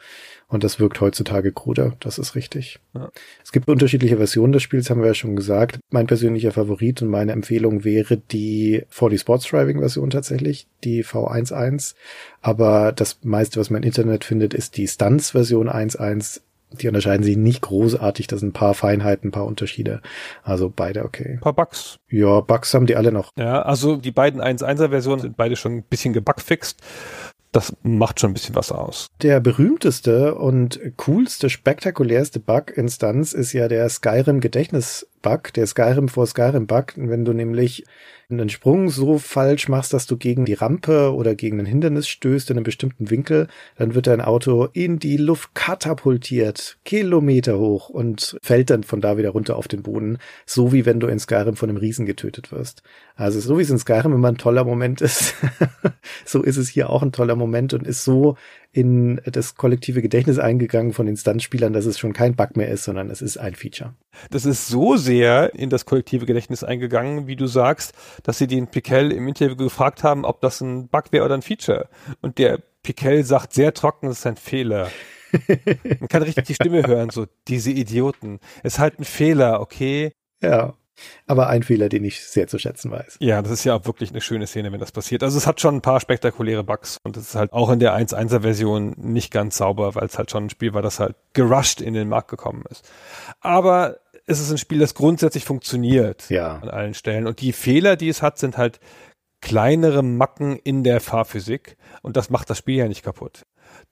Und 0.48 0.64
das 0.64 0.80
wirkt 0.80 1.00
heutzutage 1.00 1.52
kruder. 1.52 1.94
Das 2.00 2.18
ist 2.18 2.34
richtig. 2.34 2.80
Ja. 2.94 3.10
Es 3.44 3.52
gibt 3.52 3.68
unterschiedliche 3.68 4.16
Versionen 4.16 4.52
des 4.52 4.64
Spiels, 4.64 4.90
haben 4.90 5.00
wir 5.00 5.06
ja 5.06 5.14
schon 5.14 5.36
gesagt. 5.36 5.78
Mein 5.90 6.08
persönlicher 6.08 6.50
Favorit 6.50 7.00
und 7.00 7.08
meine 7.08 7.30
Empfehlung 7.30 7.84
wäre 7.84 8.16
die 8.16 8.82
4D 8.92 9.20
Sports 9.20 9.46
Driving 9.46 9.78
Version 9.78 10.10
tatsächlich, 10.10 10.66
die 10.82 11.04
V11. 11.04 11.94
Aber 12.40 12.90
das 12.90 13.20
meiste, 13.22 13.60
was 13.60 13.70
man 13.70 13.84
im 13.84 13.86
Internet 13.86 14.24
findet, 14.24 14.54
ist 14.54 14.76
die 14.76 14.88
Stunts 14.88 15.30
Version 15.30 15.68
1.1 15.68 16.40
die 16.72 16.88
unterscheiden 16.88 17.24
sich 17.24 17.36
nicht 17.36 17.62
großartig. 17.62 18.26
Das 18.26 18.40
sind 18.40 18.50
ein 18.50 18.52
paar 18.52 18.74
Feinheiten, 18.74 19.28
ein 19.28 19.32
paar 19.32 19.46
Unterschiede. 19.46 20.02
Also 20.42 20.72
beide 20.74 21.04
okay. 21.04 21.34
Ein 21.34 21.40
paar 21.40 21.54
Bugs. 21.54 21.96
Ja, 22.10 22.40
Bugs 22.40 22.74
haben 22.74 22.86
die 22.86 22.96
alle 22.96 23.12
noch. 23.12 23.32
Ja, 23.36 23.62
also 23.62 23.96
die 23.96 24.10
beiden 24.10 24.40
1.1er 24.40 24.90
Versionen 24.90 25.20
sind 25.20 25.36
beide 25.36 25.56
schon 25.56 25.78
ein 25.78 25.82
bisschen 25.82 26.12
gebugfixt. 26.12 26.80
Das 27.50 27.74
macht 27.82 28.20
schon 28.20 28.30
ein 28.30 28.34
bisschen 28.34 28.54
was 28.54 28.70
aus. 28.70 29.06
Der 29.22 29.40
berühmteste 29.40 30.34
und 30.34 30.78
coolste, 30.98 31.48
spektakulärste 31.48 32.40
Bug-Instanz 32.40 33.32
ist 33.32 33.54
ja 33.54 33.68
der 33.68 33.88
Skyrim 33.88 34.40
Gedächtnis-Bug, 35.28 35.52
der 35.52 35.66
Skyrim 35.66 36.08
vor 36.08 36.26
Skyrim-Bug. 36.26 36.94
Wenn 36.96 37.24
du 37.24 37.32
nämlich 37.32 37.84
einen 38.30 38.50
Sprung 38.50 38.90
so 38.90 39.18
falsch 39.18 39.68
machst, 39.68 39.94
dass 39.94 40.06
du 40.06 40.18
gegen 40.18 40.44
die 40.44 40.54
Rampe 40.54 41.14
oder 41.14 41.34
gegen 41.34 41.60
ein 41.60 41.66
Hindernis 41.66 42.08
stößt 42.08 42.50
in 42.50 42.58
einem 42.58 42.64
bestimmten 42.64 43.10
Winkel, 43.10 43.48
dann 43.76 43.94
wird 43.94 44.06
dein 44.06 44.20
Auto 44.20 44.68
in 44.72 44.98
die 44.98 45.16
Luft 45.16 45.54
katapultiert, 45.54 46.76
Kilometer 46.84 47.58
hoch 47.58 47.88
und 47.88 48.36
fällt 48.42 48.68
dann 48.68 48.82
von 48.82 49.00
da 49.00 49.16
wieder 49.16 49.30
runter 49.30 49.56
auf 49.56 49.66
den 49.66 49.82
Boden, 49.82 50.18
so 50.44 50.72
wie 50.72 50.84
wenn 50.84 51.00
du 51.00 51.06
in 51.06 51.18
Skyrim 51.18 51.56
von 51.56 51.70
einem 51.70 51.78
Riesen 51.78 52.04
getötet 52.04 52.52
wirst. 52.52 52.82
Also 53.16 53.40
so 53.40 53.56
wie 53.56 53.62
es 53.62 53.70
in 53.70 53.78
Skyrim 53.78 54.12
immer 54.12 54.28
ein 54.28 54.38
toller 54.38 54.64
Moment 54.64 55.00
ist, 55.00 55.34
so 56.26 56.42
ist 56.42 56.58
es 56.58 56.68
hier 56.68 56.90
auch 56.90 57.02
ein 57.02 57.12
toller 57.12 57.36
Moment 57.36 57.72
und 57.72 57.86
ist 57.86 58.04
so 58.04 58.36
in 58.72 59.20
das 59.24 59.54
kollektive 59.54 60.02
Gedächtnis 60.02 60.38
eingegangen 60.38 60.92
von 60.92 61.06
den 61.06 61.16
Stuntspielern, 61.16 61.72
dass 61.72 61.86
es 61.86 61.98
schon 61.98 62.12
kein 62.12 62.36
Bug 62.36 62.56
mehr 62.56 62.68
ist, 62.68 62.84
sondern 62.84 63.10
es 63.10 63.22
ist 63.22 63.38
ein 63.38 63.54
Feature. 63.54 63.94
Das 64.30 64.44
ist 64.44 64.68
so 64.68 64.96
sehr 64.96 65.54
in 65.54 65.70
das 65.70 65.86
kollektive 65.86 66.26
Gedächtnis 66.26 66.62
eingegangen, 66.62 67.26
wie 67.26 67.36
du 67.36 67.46
sagst, 67.46 67.94
dass 68.22 68.38
sie 68.38 68.46
den 68.46 68.66
Piquel 68.68 69.10
im 69.12 69.26
Interview 69.26 69.56
gefragt 69.56 70.04
haben, 70.04 70.24
ob 70.24 70.40
das 70.40 70.60
ein 70.60 70.88
Bug 70.88 71.04
wäre 71.12 71.24
oder 71.24 71.34
ein 71.34 71.42
Feature. 71.42 71.88
Und 72.20 72.38
der 72.38 72.60
Piquel 72.82 73.24
sagt 73.24 73.52
sehr 73.54 73.72
trocken, 73.74 74.08
das 74.08 74.20
ist 74.20 74.26
ein 74.26 74.36
Fehler. 74.36 74.90
Man 76.00 76.08
kann 76.08 76.22
richtig 76.22 76.44
die 76.44 76.54
Stimme 76.54 76.82
hören, 76.86 77.10
so, 77.10 77.26
diese 77.48 77.70
Idioten. 77.70 78.38
Es 78.62 78.74
ist 78.74 78.78
halt 78.78 78.98
ein 78.98 79.04
Fehler, 79.04 79.60
okay? 79.60 80.12
Ja. 80.42 80.74
Aber 81.26 81.48
ein 81.48 81.62
Fehler, 81.62 81.88
den 81.88 82.04
ich 82.04 82.24
sehr 82.24 82.46
zu 82.46 82.58
schätzen 82.58 82.90
weiß. 82.90 83.16
Ja, 83.20 83.42
das 83.42 83.52
ist 83.52 83.64
ja 83.64 83.74
auch 83.74 83.86
wirklich 83.86 84.10
eine 84.10 84.20
schöne 84.20 84.46
Szene, 84.46 84.72
wenn 84.72 84.80
das 84.80 84.92
passiert. 84.92 85.22
Also 85.22 85.38
es 85.38 85.46
hat 85.46 85.60
schon 85.60 85.76
ein 85.76 85.82
paar 85.82 86.00
spektakuläre 86.00 86.64
Bugs 86.64 86.98
und 87.04 87.16
es 87.16 87.28
ist 87.28 87.34
halt 87.34 87.52
auch 87.52 87.70
in 87.70 87.78
der 87.78 87.96
1.1er 87.96 88.40
Version 88.40 88.94
nicht 88.96 89.32
ganz 89.32 89.58
sauber, 89.58 89.94
weil 89.94 90.06
es 90.06 90.18
halt 90.18 90.30
schon 90.30 90.44
ein 90.46 90.50
Spiel 90.50 90.74
war, 90.74 90.82
das 90.82 91.00
halt 91.00 91.16
gerusht 91.32 91.80
in 91.80 91.94
den 91.94 92.08
Markt 92.08 92.28
gekommen 92.28 92.64
ist. 92.70 92.88
Aber 93.40 93.98
es 94.26 94.40
ist 94.40 94.50
ein 94.50 94.58
Spiel, 94.58 94.78
das 94.78 94.94
grundsätzlich 94.94 95.44
funktioniert 95.44 96.28
ja. 96.28 96.56
an 96.56 96.68
allen 96.68 96.94
Stellen. 96.94 97.26
Und 97.26 97.40
die 97.40 97.52
Fehler, 97.52 97.96
die 97.96 98.08
es 98.08 98.22
hat, 98.22 98.38
sind 98.38 98.58
halt 98.58 98.78
kleinere 99.40 100.02
Macken 100.02 100.56
in 100.56 100.84
der 100.84 101.00
Fahrphysik 101.00 101.76
und 102.02 102.16
das 102.16 102.28
macht 102.28 102.50
das 102.50 102.58
Spiel 102.58 102.76
ja 102.76 102.88
nicht 102.88 103.02
kaputt. 103.02 103.46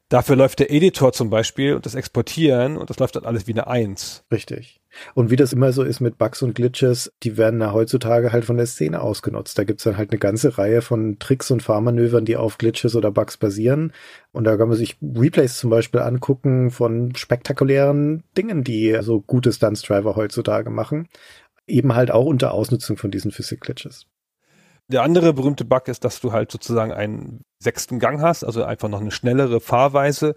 Dafür 0.09 0.37
läuft 0.37 0.61
der 0.61 0.71
Editor 0.71 1.13
zum 1.13 1.31
Beispiel 1.31 1.75
und 1.75 1.85
das 1.85 1.97
Exportieren 1.97 2.77
und 2.77 2.91
das 2.91 2.99
läuft 3.01 3.17
dann 3.17 3.25
alles 3.25 3.49
wie 3.49 3.53
eine 3.53 3.67
Eins. 3.67 4.25
Richtig. 4.31 4.81
Und 5.15 5.31
wie 5.31 5.37
das 5.37 5.53
immer 5.53 5.73
so 5.73 5.83
ist 5.83 6.01
mit 6.01 6.17
Bugs 6.17 6.43
und 6.43 6.55
Glitches, 6.55 7.13
die 7.25 7.37
werden 7.37 7.61
ja 7.61 7.73
heutzutage 7.73 8.33
halt 8.33 8.45
von 8.45 8.57
der 8.57 8.67
Szene 8.67 9.01
ausgenutzt. 9.01 9.59
Da 9.59 9.65
gibt's 9.65 9.83
dann 9.83 9.97
halt 9.97 10.11
eine 10.11 10.21
ganze 10.21 10.59
Reihe 10.59 10.81
von 10.81 11.19
Tricks 11.19 11.51
und 11.51 11.63
Fahrmanövern, 11.63 12.25
die 12.25 12.37
auf 12.37 12.57
Glitches 12.57 12.95
oder 12.95 13.11
Bugs 13.11 13.37
basieren. 13.37 13.93
Und 14.31 14.45
da 14.45 14.57
kann 14.57 14.69
man 14.69 14.77
sich 14.77 14.97
Replays 15.03 15.59
zum 15.59 15.71
Beispiel 15.71 16.01
angucken 16.01 16.71
von 16.71 17.15
spektakulären 17.17 18.23
Dingen, 18.39 18.63
die 18.63 18.97
so 19.03 19.21
gute 19.21 19.53
Stunts-Driver 19.53 20.15
heutzutage 20.15 20.71
machen. 20.71 21.09
Eben 21.67 21.97
halt 21.97 22.13
auch 22.13 22.27
unter 22.27 22.53
Ausnutzung 22.53 22.97
von 22.97 23.11
diesen 23.11 23.33
Physik-Glitches. 23.33 24.07
Der 24.89 25.03
andere 25.03 25.33
berühmte 25.33 25.65
Bug 25.65 25.89
ist, 25.89 26.05
dass 26.05 26.21
du 26.21 26.33
halt 26.33 26.53
sozusagen 26.53 26.93
einen 26.93 27.43
sechsten 27.59 27.99
Gang 27.99 28.21
hast, 28.21 28.45
also 28.45 28.63
einfach 28.63 28.89
noch 28.89 29.01
eine 29.01 29.11
schnellere 29.11 29.61
Fahrweise, 29.61 30.35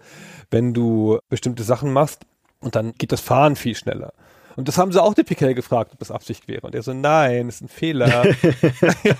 wenn 0.50 0.74
du 0.74 1.18
bestimmte 1.28 1.62
Sachen 1.62 1.92
machst 1.92 2.22
und 2.58 2.74
dann 2.74 2.92
geht 2.94 3.12
das 3.12 3.20
Fahren 3.20 3.54
viel 3.54 3.74
schneller. 3.74 4.12
Und 4.56 4.68
das 4.68 4.76
haben 4.76 4.92
sie 4.92 5.02
auch 5.02 5.14
den 5.14 5.24
Piquet 5.24 5.54
gefragt, 5.54 5.92
ob 5.92 5.98
das 6.00 6.10
Absicht 6.10 6.48
wäre. 6.48 6.66
Und 6.66 6.74
er 6.74 6.82
so, 6.82 6.92
nein, 6.92 7.48
ist 7.48 7.62
ein 7.62 7.68
Fehler. 7.68 8.34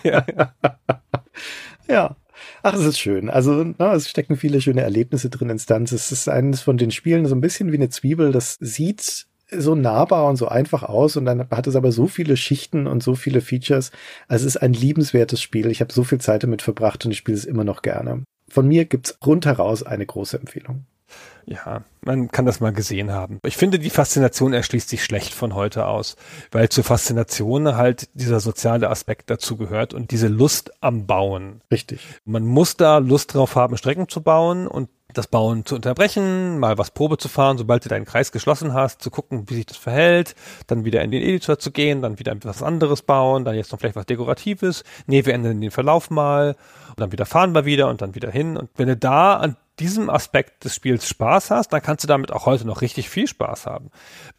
ja. 0.02 0.24
ja. 1.88 2.16
Ach, 2.62 2.74
es 2.74 2.84
ist 2.84 2.98
schön. 2.98 3.30
Also, 3.30 3.64
na, 3.78 3.94
es 3.94 4.08
stecken 4.08 4.36
viele 4.36 4.60
schöne 4.60 4.82
Erlebnisse 4.82 5.30
drin 5.30 5.50
in 5.50 5.58
Stunts. 5.58 5.92
Es 5.92 6.10
ist 6.10 6.28
eines 6.28 6.60
von 6.62 6.76
den 6.76 6.90
Spielen 6.90 7.26
so 7.26 7.34
ein 7.34 7.40
bisschen 7.40 7.70
wie 7.70 7.76
eine 7.76 7.90
Zwiebel. 7.90 8.32
Das 8.32 8.56
sieht 8.60 9.26
so 9.50 9.74
nahbar 9.74 10.26
und 10.28 10.36
so 10.36 10.48
einfach 10.48 10.82
aus 10.82 11.16
und 11.16 11.24
dann 11.24 11.48
hat 11.50 11.66
es 11.66 11.76
aber 11.76 11.92
so 11.92 12.06
viele 12.06 12.36
Schichten 12.36 12.86
und 12.86 13.02
so 13.02 13.14
viele 13.14 13.40
Features. 13.40 13.90
Also 14.28 14.46
es 14.46 14.56
ist 14.56 14.62
ein 14.62 14.72
liebenswertes 14.72 15.40
Spiel. 15.40 15.70
Ich 15.70 15.80
habe 15.80 15.92
so 15.92 16.04
viel 16.04 16.20
Zeit 16.20 16.42
damit 16.42 16.62
verbracht 16.62 17.04
und 17.04 17.12
ich 17.12 17.18
spiele 17.18 17.36
es 17.36 17.44
immer 17.44 17.64
noch 17.64 17.82
gerne. 17.82 18.22
Von 18.48 18.66
mir 18.66 18.84
gibt's 18.84 19.18
rundheraus 19.24 19.82
eine 19.82 20.06
große 20.06 20.38
Empfehlung. 20.38 20.84
Ja, 21.46 21.82
man 22.02 22.30
kann 22.30 22.46
das 22.46 22.60
mal 22.60 22.72
gesehen 22.72 23.10
haben. 23.12 23.40
Ich 23.44 23.56
finde, 23.56 23.78
die 23.78 23.90
Faszination 23.90 24.52
erschließt 24.52 24.88
sich 24.88 25.02
schlecht 25.02 25.34
von 25.34 25.54
heute 25.54 25.86
aus, 25.86 26.16
weil 26.50 26.68
zur 26.68 26.84
Faszination 26.84 27.76
halt 27.76 28.08
dieser 28.14 28.40
soziale 28.40 28.88
Aspekt 28.88 29.30
dazu 29.30 29.56
gehört 29.56 29.92
und 29.92 30.10
diese 30.10 30.28
Lust 30.28 30.70
am 30.80 31.06
Bauen. 31.06 31.60
Richtig. 31.70 32.00
Man 32.24 32.44
muss 32.44 32.76
da 32.76 32.98
Lust 32.98 33.34
drauf 33.34 33.56
haben, 33.56 33.76
Strecken 33.76 34.08
zu 34.08 34.22
bauen 34.22 34.66
und 34.66 34.88
das 35.14 35.26
Bauen 35.26 35.64
zu 35.64 35.74
unterbrechen, 35.74 36.58
mal 36.58 36.78
was 36.78 36.92
Probe 36.92 37.18
zu 37.18 37.28
fahren, 37.28 37.58
sobald 37.58 37.84
du 37.84 37.88
deinen 37.88 38.04
Kreis 38.04 38.32
geschlossen 38.32 38.74
hast, 38.74 39.02
zu 39.02 39.10
gucken, 39.10 39.48
wie 39.48 39.54
sich 39.54 39.66
das 39.66 39.76
verhält, 39.76 40.34
dann 40.66 40.84
wieder 40.84 41.02
in 41.02 41.10
den 41.10 41.22
Editor 41.22 41.58
zu 41.58 41.70
gehen, 41.70 42.02
dann 42.02 42.18
wieder 42.18 42.32
etwas 42.32 42.62
anderes 42.62 43.02
bauen, 43.02 43.44
dann 43.44 43.56
jetzt 43.56 43.72
noch 43.72 43.80
vielleicht 43.80 43.96
was 43.96 44.06
Dekoratives, 44.06 44.84
nee, 45.06 45.24
wir 45.24 45.34
ändern 45.34 45.60
den 45.60 45.70
Verlauf 45.70 46.10
mal 46.10 46.56
und 46.90 47.00
dann 47.00 47.12
wieder 47.12 47.26
fahren 47.26 47.54
wir 47.54 47.64
wieder 47.64 47.88
und 47.88 48.02
dann 48.02 48.14
wieder 48.14 48.30
hin 48.30 48.56
und 48.56 48.70
wenn 48.76 48.88
du 48.88 48.96
da 48.96 49.36
an 49.36 49.56
diesem 49.80 50.10
Aspekt 50.10 50.64
des 50.64 50.74
Spiels 50.74 51.08
Spaß 51.08 51.50
hast, 51.50 51.72
dann 51.72 51.82
kannst 51.82 52.04
du 52.04 52.08
damit 52.08 52.30
auch 52.32 52.46
heute 52.46 52.66
noch 52.66 52.82
richtig 52.82 53.08
viel 53.08 53.26
Spaß 53.26 53.66
haben. 53.66 53.90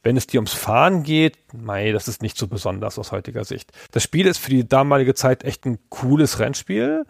Wenn 0.03 0.15
es 0.15 0.27
dir 0.27 0.39
ums 0.39 0.53
Fahren 0.53 1.03
geht, 1.03 1.37
mei, 1.53 1.91
das 1.91 2.07
ist 2.07 2.21
nicht 2.21 2.37
so 2.37 2.47
besonders 2.47 2.97
aus 2.99 3.11
heutiger 3.11 3.43
Sicht. 3.43 3.71
Das 3.91 4.03
Spiel 4.03 4.27
ist 4.27 4.37
für 4.37 4.51
die 4.51 4.67
damalige 4.67 5.15
Zeit 5.15 5.43
echt 5.43 5.65
ein 5.65 5.79
cooles 5.89 6.39
Rennspiel, 6.39 7.05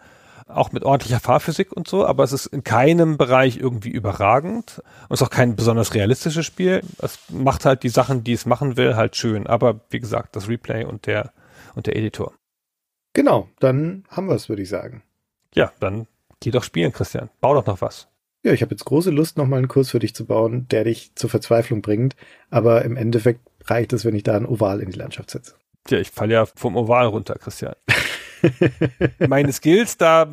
auch 0.48 0.72
mit 0.72 0.82
ordentlicher 0.82 1.20
Fahrphysik 1.20 1.72
und 1.72 1.86
so, 1.86 2.06
aber 2.06 2.24
es 2.24 2.32
ist 2.32 2.46
in 2.46 2.64
keinem 2.64 3.16
Bereich 3.16 3.58
irgendwie 3.58 3.90
überragend 3.90 4.82
und 5.08 5.14
ist 5.14 5.22
auch 5.22 5.30
kein 5.30 5.54
besonders 5.54 5.94
realistisches 5.94 6.46
Spiel. 6.46 6.82
Es 6.98 7.18
macht 7.28 7.64
halt 7.64 7.82
die 7.82 7.90
Sachen, 7.90 8.24
die 8.24 8.32
es 8.32 8.46
machen 8.46 8.76
will, 8.76 8.96
halt 8.96 9.14
schön. 9.14 9.46
Aber 9.46 9.80
wie 9.90 10.00
gesagt, 10.00 10.34
das 10.36 10.48
Replay 10.48 10.84
und 10.84 11.06
der 11.06 11.32
und 11.74 11.86
der 11.86 11.96
Editor. 11.96 12.32
Genau, 13.14 13.48
dann 13.60 14.04
haben 14.08 14.26
wir 14.26 14.34
es, 14.34 14.48
würde 14.48 14.62
ich 14.62 14.68
sagen. 14.68 15.02
Ja, 15.54 15.72
dann 15.80 16.06
geh 16.40 16.50
doch 16.50 16.64
spielen, 16.64 16.92
Christian. 16.92 17.30
Bau 17.40 17.54
doch 17.54 17.66
noch 17.66 17.80
was. 17.80 18.08
Ja, 18.44 18.52
ich 18.52 18.62
habe 18.62 18.72
jetzt 18.72 18.84
große 18.84 19.10
Lust, 19.10 19.36
nochmal 19.36 19.58
einen 19.58 19.68
Kurs 19.68 19.90
für 19.90 20.00
dich 20.00 20.14
zu 20.14 20.26
bauen, 20.26 20.66
der 20.70 20.84
dich 20.84 21.14
zur 21.14 21.30
Verzweiflung 21.30 21.80
bringt. 21.80 22.16
Aber 22.50 22.84
im 22.84 22.96
Endeffekt 22.96 23.40
reicht 23.64 23.92
es, 23.92 24.04
wenn 24.04 24.16
ich 24.16 24.24
da 24.24 24.36
ein 24.36 24.46
Oval 24.46 24.80
in 24.80 24.90
die 24.90 24.98
Landschaft 24.98 25.30
setze. 25.30 25.54
Tja, 25.84 25.98
ich 25.98 26.10
falle 26.10 26.34
ja 26.34 26.46
vom 26.46 26.76
Oval 26.76 27.06
runter, 27.06 27.36
Christian. 27.36 27.74
Meine 29.28 29.52
Skills, 29.52 29.96
da 29.96 30.26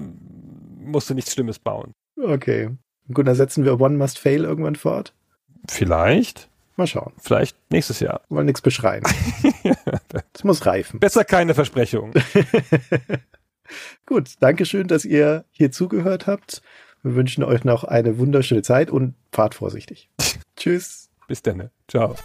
musst 0.80 1.10
du 1.10 1.14
nichts 1.14 1.34
Schlimmes 1.34 1.60
bauen. 1.60 1.94
Okay. 2.22 2.70
Gut, 3.14 3.28
dann 3.28 3.36
setzen 3.36 3.66
wir 3.66 3.80
One 3.80 3.98
Must 3.98 4.18
Fail 4.20 4.44
irgendwann 4.44 4.76
fort. 4.76 5.14
Vielleicht. 5.68 6.50
Mal 6.76 6.88
schauen. 6.88 7.14
Vielleicht 7.18 7.58
nächstes 7.72 8.00
Jahr. 8.00 8.22
Wollen 8.30 8.46
nichts 8.46 8.62
beschreien. 8.62 9.04
Es 10.34 10.46
muss 10.46 10.66
reifen. 10.66 11.02
Besser 11.02 11.26
keine 11.26 11.54
Versprechungen. 11.54 12.14
Gut, 14.06 14.36
danke 14.40 14.66
schön, 14.66 14.88
dass 14.88 15.04
ihr 15.04 15.44
hier 15.52 15.72
zugehört 15.72 16.28
habt. 16.28 16.62
Wir 17.04 17.16
wünschen 17.16 17.44
euch 17.44 17.64
noch 17.64 17.84
eine 17.84 18.18
wunderschöne 18.18 18.62
Zeit 18.62 18.90
und 18.90 19.16
fahrt 19.32 19.56
vorsichtig. 19.56 20.10
Tschüss. 20.56 21.10
Bis 21.28 21.42
dann. 21.42 21.70
Ciao. 21.88 22.16